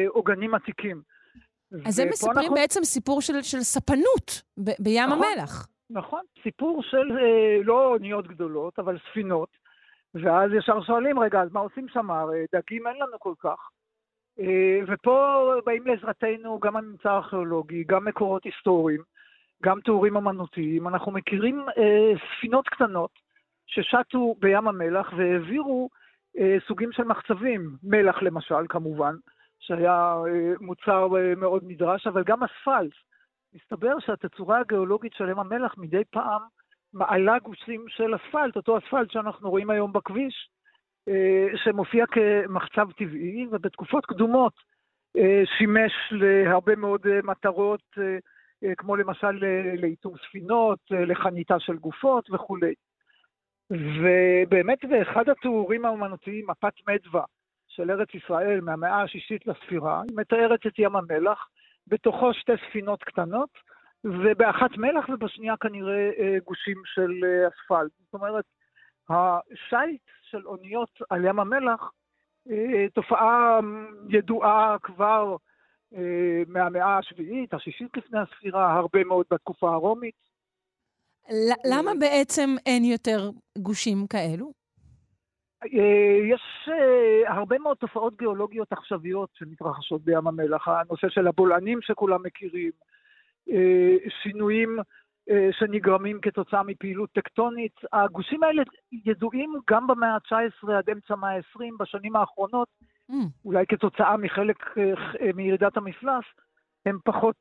עוגנים 0.08 0.54
עתיקים. 0.54 1.02
אז 1.86 1.98
הם 1.98 2.08
מספרים 2.08 2.38
אנחנו... 2.38 2.54
בעצם 2.54 2.84
סיפור 2.84 3.22
של, 3.22 3.42
של 3.42 3.60
ספנות 3.60 4.42
ב- 4.58 4.82
בים 4.82 5.06
נכון, 5.06 5.18
המלח. 5.18 5.68
נכון, 5.90 6.22
סיפור 6.42 6.82
של 6.82 7.18
אה, 7.18 7.62
לא 7.64 7.86
אוניות 7.86 8.26
גדולות, 8.26 8.78
אבל 8.78 8.98
ספינות, 9.10 9.48
ואז 10.14 10.50
ישר 10.52 10.82
שואלים, 10.82 11.18
רגע, 11.18 11.42
אז 11.42 11.52
מה 11.52 11.60
עושים 11.60 11.88
שם? 11.88 12.08
דגים 12.52 12.86
אין 12.86 12.96
לנו 12.96 13.18
כל 13.18 13.34
כך. 13.38 13.70
אה, 14.40 14.80
ופה 14.88 15.52
באים 15.66 15.86
לעזרתנו 15.86 16.60
גם 16.60 16.76
הממצא 16.76 17.10
הארכיאולוגי, 17.10 17.84
גם 17.84 18.04
מקורות 18.04 18.44
היסטוריים, 18.44 19.02
גם 19.62 19.80
תיאורים 19.80 20.16
אמנותיים. 20.16 20.88
אנחנו 20.88 21.12
מכירים 21.12 21.66
אה, 21.78 22.12
ספינות 22.36 22.68
קטנות 22.68 23.10
ששטו 23.66 24.34
בים 24.38 24.68
המלח 24.68 25.12
והעבירו 25.16 25.88
אה, 25.92 26.07
סוגים 26.66 26.92
של 26.92 27.04
מחצבים, 27.04 27.76
מלח 27.82 28.22
למשל, 28.22 28.66
כמובן, 28.68 29.14
שהיה 29.60 30.14
אה, 30.26 30.52
מוצר 30.60 31.08
אה, 31.16 31.34
מאוד 31.34 31.62
נדרש, 31.66 32.06
אבל 32.06 32.24
גם 32.24 32.42
אספלט. 32.42 32.92
מסתבר 33.54 33.98
שהתצורה 33.98 34.60
הגיאולוגית 34.60 35.12
של 35.12 35.28
ים 35.28 35.38
המלח 35.38 35.74
מדי 35.78 36.02
פעם 36.10 36.42
מעלה 36.92 37.38
גושים 37.38 37.84
של 37.88 38.16
אספלט, 38.16 38.56
אותו 38.56 38.78
אספלט 38.78 39.10
שאנחנו 39.10 39.50
רואים 39.50 39.70
היום 39.70 39.92
בכביש, 39.92 40.50
אה, 41.08 41.46
שמופיע 41.56 42.04
כמחצב 42.06 42.92
טבעי, 42.92 43.46
ובתקופות 43.50 44.06
קדומות 44.06 44.52
שימש 45.58 45.92
להרבה 46.10 46.76
מאוד 46.76 47.00
מטרות, 47.24 47.82
כמו 48.78 48.96
למשל 48.96 49.30
לאיתור 49.78 50.16
ספינות, 50.18 50.78
לחניתה 50.90 51.60
של 51.60 51.76
גופות 51.76 52.30
וכולי. 52.30 52.74
ובאמת 53.70 54.84
באחד 54.84 55.28
התיאורים 55.28 55.84
האומנותיים, 55.84 56.46
מפת 56.50 56.72
מדווה, 56.88 57.24
של 57.68 57.90
ארץ 57.90 58.08
ישראל 58.14 58.60
מהמאה 58.60 59.02
השישית 59.02 59.46
לספירה, 59.46 60.02
היא 60.08 60.16
מתארת 60.16 60.66
את 60.66 60.78
ים 60.78 60.96
המלח, 60.96 61.48
בתוכו 61.86 62.34
שתי 62.34 62.52
ספינות 62.68 63.04
קטנות, 63.04 63.50
ובאחת 64.04 64.70
מלח 64.76 65.08
ובשנייה 65.08 65.56
כנראה 65.56 66.10
אה, 66.18 66.36
גושים 66.44 66.82
של 66.84 67.10
אה, 67.24 67.48
אספלט. 67.48 67.90
זאת 68.04 68.14
אומרת, 68.14 68.44
השיט 69.08 70.02
של 70.22 70.46
אוניות 70.46 70.90
על 71.10 71.24
ים 71.24 71.40
המלח, 71.40 71.90
אה, 72.50 72.86
תופעה 72.94 73.60
ידועה 74.08 74.76
כבר 74.82 75.36
מהמאה 76.46 76.98
השביעית, 76.98 77.54
השישית 77.54 77.96
לפני 77.96 78.18
הספירה, 78.18 78.74
הרבה 78.74 79.04
מאוד 79.04 79.26
בתקופה 79.30 79.72
הרומית. 79.72 80.14
למה 81.64 81.90
בעצם 82.00 82.50
אין 82.66 82.84
יותר 82.84 83.30
גושים 83.58 84.06
כאלו? 84.06 84.52
אה, 85.64 86.34
יש 86.34 86.68
אה, 86.68 87.34
הרבה 87.34 87.58
מאוד 87.58 87.76
תופעות 87.76 88.16
גיאולוגיות 88.16 88.72
עכשוויות 88.72 89.30
שמתרחשות 89.34 90.04
בים 90.04 90.26
המלח. 90.26 90.68
הנושא 90.68 91.08
של 91.08 91.26
הבולענים 91.26 91.78
שכולם 91.82 92.22
מכירים, 92.22 92.70
אה, 93.50 93.96
שינויים 94.22 94.78
שנגרמים 95.52 96.20
כתוצאה 96.20 96.62
מפעילות 96.62 97.10
טקטונית. 97.12 97.72
הגושים 97.92 98.42
האלה 98.42 98.62
ידועים 99.06 99.54
גם 99.70 99.86
במאה 99.86 100.14
ה-19 100.14 100.72
עד 100.72 100.90
אמצע 100.90 101.14
המאה 101.14 101.30
ה-20, 101.30 101.64
בשנים 101.78 102.16
האחרונות, 102.16 102.68
mm. 103.12 103.14
אולי 103.44 103.64
כתוצאה 103.68 104.16
מחלק 104.16 104.56
מירידת 105.34 105.76
המפלס, 105.76 106.24
הם 106.86 106.98
פחות 107.04 107.36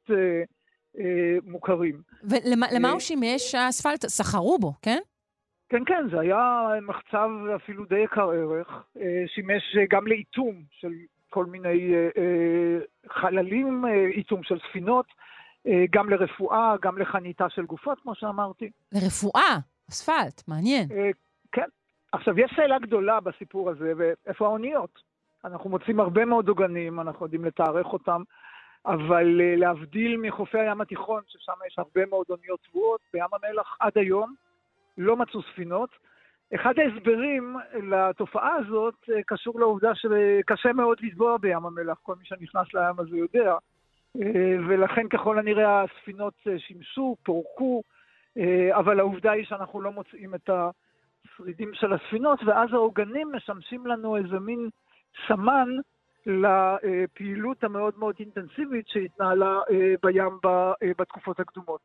מוכרים. 1.43 2.01
ולמה 2.23 2.89
הוא 2.89 2.99
שימש 2.99 3.55
האספלט? 3.55 4.05
סחרו 4.05 4.57
בו, 4.59 4.73
כן? 4.81 4.99
כן, 5.69 5.83
כן, 5.85 6.05
זה 6.11 6.19
היה 6.19 6.67
מחצב 6.81 7.29
אפילו 7.55 7.85
די 7.85 7.99
יקר 7.99 8.29
ערך, 8.29 8.67
אה, 8.99 9.23
שימש 9.27 9.63
גם 9.89 10.07
לאיתום 10.07 10.55
של 10.71 10.91
כל 11.29 11.45
מיני 11.45 11.93
אה, 11.93 12.09
אה, 12.17 12.79
חללים, 13.09 13.85
איתום 14.15 14.43
של 14.43 14.59
ספינות, 14.69 15.05
גם 15.91 16.09
לרפואה, 16.09 16.75
גם 16.81 16.97
לחניתה 16.97 17.49
של 17.49 17.65
גופות, 17.65 17.99
כמו 17.99 18.15
שאמרתי. 18.15 18.69
לרפואה? 18.91 19.57
אספלט, 19.89 20.43
מעניין. 20.47 20.87
כן. 21.51 21.67
עכשיו, 22.11 22.39
יש 22.39 22.51
שאלה 22.55 22.79
גדולה 22.79 23.19
בסיפור 23.19 23.69
הזה, 23.69 23.93
ואיפה 23.97 24.45
האוניות? 24.45 24.99
אנחנו 25.45 25.69
מוצאים 25.69 25.99
הרבה 25.99 26.25
מאוד 26.25 26.47
עוגנים, 26.47 26.99
אנחנו 26.99 27.25
יודעים 27.25 27.45
לתארך 27.45 27.85
אותם, 27.85 28.21
אבל 28.87 29.41
להבדיל 29.57 30.17
מחופי 30.17 30.59
הים 30.59 30.81
התיכון, 30.81 31.21
ששם 31.27 31.53
יש 31.67 31.79
הרבה 31.79 32.05
מאוד 32.05 32.25
אוניות 32.29 32.59
צבועות, 32.69 33.01
בים 33.13 33.25
המלח 33.33 33.77
עד 33.79 33.91
היום, 33.95 34.33
לא 34.97 35.17
מצאו 35.17 35.41
ספינות. 35.41 35.89
אחד 36.55 36.73
ההסברים 36.79 37.55
לתופעה 37.73 38.55
הזאת 38.55 38.95
אה, 39.09 39.23
קשור 39.25 39.59
לעובדה 39.59 39.91
שקשה 39.95 40.73
מאוד 40.73 40.97
לטבוע 41.01 41.37
בים 41.37 41.65
המלח, 41.65 41.97
כל 42.03 42.15
מי 42.15 42.25
שנכנס 42.25 42.73
לים 42.73 42.99
הזה 42.99 43.17
יודע, 43.17 43.53
אה, 44.21 44.55
ולכן 44.67 45.07
ככל 45.07 45.39
הנראה 45.39 45.83
הספינות 45.83 46.33
אה, 46.47 46.59
שימשו, 46.59 47.15
פורקו, 47.23 47.81
אבל 48.71 48.99
העובדה 48.99 49.31
היא 49.31 49.45
שאנחנו 49.45 49.81
לא 49.81 49.91
מוצאים 49.91 50.35
את 50.35 50.49
השרידים 50.49 51.73
של 51.73 51.93
הספינות, 51.93 52.39
ואז 52.45 52.73
העוגנים 52.73 53.31
משמשים 53.31 53.87
לנו 53.87 54.17
איזה 54.17 54.39
מין 54.39 54.69
סמן 55.27 55.69
לפעילות 56.27 57.63
המאוד 57.63 57.93
מאוד 57.97 58.15
אינטנסיבית 58.19 58.87
שהתנהלה 58.87 59.59
בים 60.03 60.39
בתקופות 60.97 61.39
הקדומות. 61.39 61.81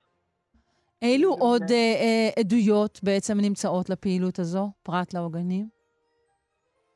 אילו 1.02 1.30
עוד 1.30 1.62
אה, 1.62 1.76
אה, 1.76 2.28
עדויות 2.40 3.00
בעצם 3.02 3.34
נמצאות 3.42 3.90
לפעילות 3.90 4.38
הזו, 4.38 4.70
פרט 4.82 5.14
לעוגנים? 5.14 5.66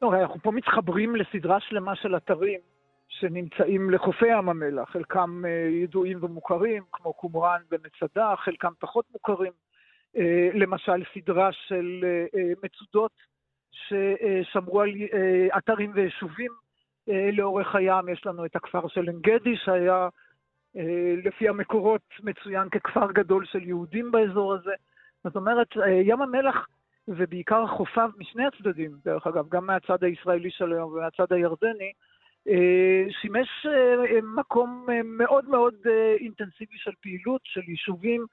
לא, 0.02 0.14
אנחנו 0.14 0.40
פה 0.42 0.50
מתחברים 0.50 1.16
לסדרה 1.16 1.60
שלמה 1.60 1.96
של 1.96 2.16
אתרים 2.16 2.60
שנמצאים 3.08 3.90
לחופי 3.90 4.26
ים 4.26 4.48
המלח, 4.48 4.90
חלקם 4.90 5.42
אה, 5.46 5.50
ידועים 5.82 6.18
ומוכרים, 6.24 6.82
כמו 6.92 7.12
קומראן 7.12 7.60
ומצדה, 7.72 8.34
חלקם 8.36 8.72
פחות 8.78 9.04
מוכרים. 9.12 9.52
אה, 10.16 10.48
למשל, 10.54 11.02
סדרה 11.14 11.52
של 11.52 12.04
אה, 12.04 12.40
אה 12.40 12.52
מצודות 12.62 13.12
ששמרו 13.70 14.80
על 14.80 14.90
אה, 15.14 15.58
אתרים 15.58 15.92
ויישובים 15.94 16.52
אה, 16.52 16.65
לאורך 17.08 17.74
הים. 17.74 18.08
יש 18.08 18.26
לנו 18.26 18.44
את 18.44 18.56
הכפר 18.56 18.88
של 18.88 19.08
עין 19.08 19.18
גדי, 19.20 19.56
שהיה 19.56 20.08
אה, 20.76 21.14
לפי 21.24 21.48
המקורות 21.48 22.02
מצוין 22.22 22.68
ככפר 22.68 23.12
גדול 23.12 23.44
של 23.46 23.62
יהודים 23.62 24.12
באזור 24.12 24.54
הזה. 24.54 24.72
זאת 25.24 25.36
אומרת, 25.36 25.76
אה, 25.76 26.00
ים 26.04 26.22
המלח 26.22 26.66
ובעיקר 27.08 27.66
חופיו 27.66 28.10
משני 28.18 28.46
הצדדים, 28.46 28.90
דרך 29.04 29.26
אגב, 29.26 29.48
גם 29.48 29.66
מהצד 29.66 30.04
הישראלי 30.04 30.50
של 30.50 30.72
היום 30.72 30.92
ומהצד 30.92 31.32
הירדני, 31.32 31.92
אה, 32.48 33.04
שימש 33.20 33.66
מקום 34.22 34.86
מאוד 35.04 35.48
מאוד 35.48 35.74
אינטנסיבי 36.20 36.76
של 36.76 36.90
פעילות, 37.00 37.40
של 37.44 37.60
יישובים, 37.68 38.26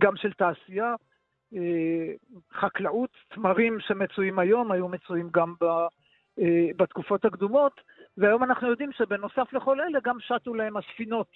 גם 0.00 0.16
של 0.16 0.32
תעשייה, 0.32 0.94
חקלאות, 2.52 3.10
תמרים 3.28 3.80
שמצויים 3.80 4.38
היום, 4.38 4.72
היו 4.72 4.88
מצויים 4.88 5.28
גם 5.32 5.54
בתקופות 6.76 7.24
הקדומות, 7.24 7.80
והיום 8.18 8.44
אנחנו 8.44 8.68
יודעים 8.68 8.92
שבנוסף 8.92 9.52
לכל 9.52 9.80
אלה 9.80 10.00
גם 10.04 10.20
שטו 10.20 10.54
להם 10.54 10.76
הספינות 10.76 11.26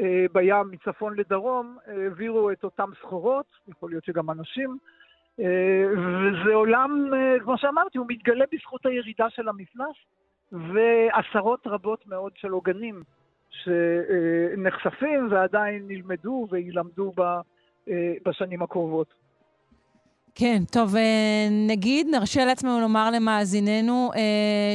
אה, 0.00 0.26
בים 0.32 0.70
מצפון 0.70 1.16
לדרום, 1.16 1.78
העבירו 1.86 2.50
את 2.50 2.64
אותן 2.64 2.84
סחורות, 3.00 3.46
יכול 3.68 3.90
להיות 3.90 4.04
שגם 4.04 4.30
אנשים, 4.30 4.78
אה, 5.40 5.84
וזה 5.92 6.54
עולם, 6.54 7.14
אה, 7.14 7.40
כמו 7.40 7.58
שאמרתי, 7.58 7.98
הוא 7.98 8.06
מתגלה 8.08 8.44
בזכות 8.52 8.86
הירידה 8.86 9.30
של 9.30 9.48
המפלס, 9.48 9.96
ועשרות 10.52 11.66
רבות 11.66 12.06
מאוד 12.06 12.32
של 12.36 12.50
עוגנים 12.50 13.02
שנחשפים 13.50 15.28
ועדיין 15.30 15.84
נלמדו 15.88 16.46
וילמדו 16.50 17.12
בשנים 18.24 18.62
הקרובות. 18.62 19.25
כן, 20.38 20.62
טוב, 20.70 20.94
נגיד, 21.66 22.06
נרשה 22.10 22.44
לעצמנו 22.44 22.80
לומר 22.80 23.10
למאזיננו 23.10 24.10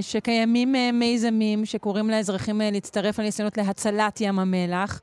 שקיימים 0.01 0.75
מיזמים 0.93 1.65
שקוראים 1.65 2.09
לאזרחים 2.09 2.61
להצטרף 2.61 3.19
לניסיונות 3.19 3.57
להצלת 3.57 4.21
ים 4.21 4.39
המלח. 4.39 5.01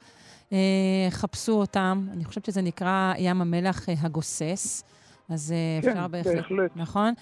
חפשו 1.11 1.53
אותם, 1.53 2.07
אני 2.13 2.25
חושבת 2.25 2.45
שזה 2.45 2.63
נקרא 2.63 3.13
ים 3.19 3.41
המלח 3.41 3.87
הגוסס. 4.03 4.85
אז 5.29 5.55
כן, 5.83 5.91
אפשר 5.91 6.09
בהחלט, 6.09 6.35
בהחלט. 6.35 6.71
נכון? 6.77 7.15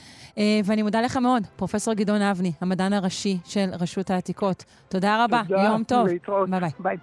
ואני 0.64 0.82
מודה 0.82 1.00
לך 1.00 1.16
מאוד, 1.16 1.46
פרופ' 1.56 1.88
גדעון 1.88 2.22
אבני, 2.22 2.52
המדען 2.60 2.92
הראשי 2.92 3.38
של 3.44 3.70
רשות 3.72 4.10
העתיקות. 4.10 4.64
תודה 4.88 5.24
רבה, 5.24 5.42
תודה, 5.48 5.62
יום 5.62 5.84
טוב. 5.84 6.06
להתראות. 6.06 6.50
ביי 6.50 6.60
ביי. 6.60 6.70
ביי. 6.80 6.96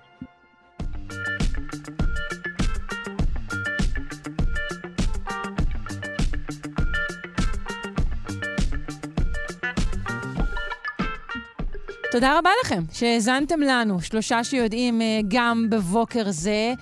תודה 12.14 12.40
רבה 12.40 12.50
לכם 12.64 12.84
שהאזנתם 12.92 13.60
לנו, 13.62 14.02
שלושה 14.02 14.44
שיודעים 14.44 15.02
אה, 15.02 15.20
גם 15.28 15.68
בבוקר 15.70 16.24
זה. 16.32 16.74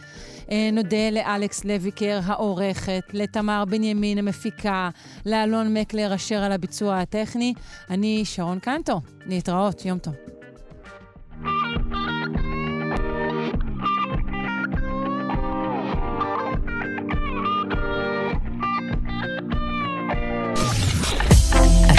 אה, 0.52 0.70
נודה 0.74 1.10
לאלכס 1.12 1.66
לויקר 1.66 2.20
העורכת, 2.24 3.04
לתמר 3.14 3.64
בנימין 3.66 4.18
המפיקה, 4.18 4.90
לאלון 5.26 5.78
מקלר 5.78 6.16
אשר 6.16 6.44
על 6.44 6.52
הביצוע 6.52 7.00
הטכני. 7.00 7.54
אני 7.90 8.22
שרון 8.26 8.60
קנטו, 8.60 9.02
להתראות, 9.26 9.86
יום 9.86 10.00
טוב. 10.00 10.41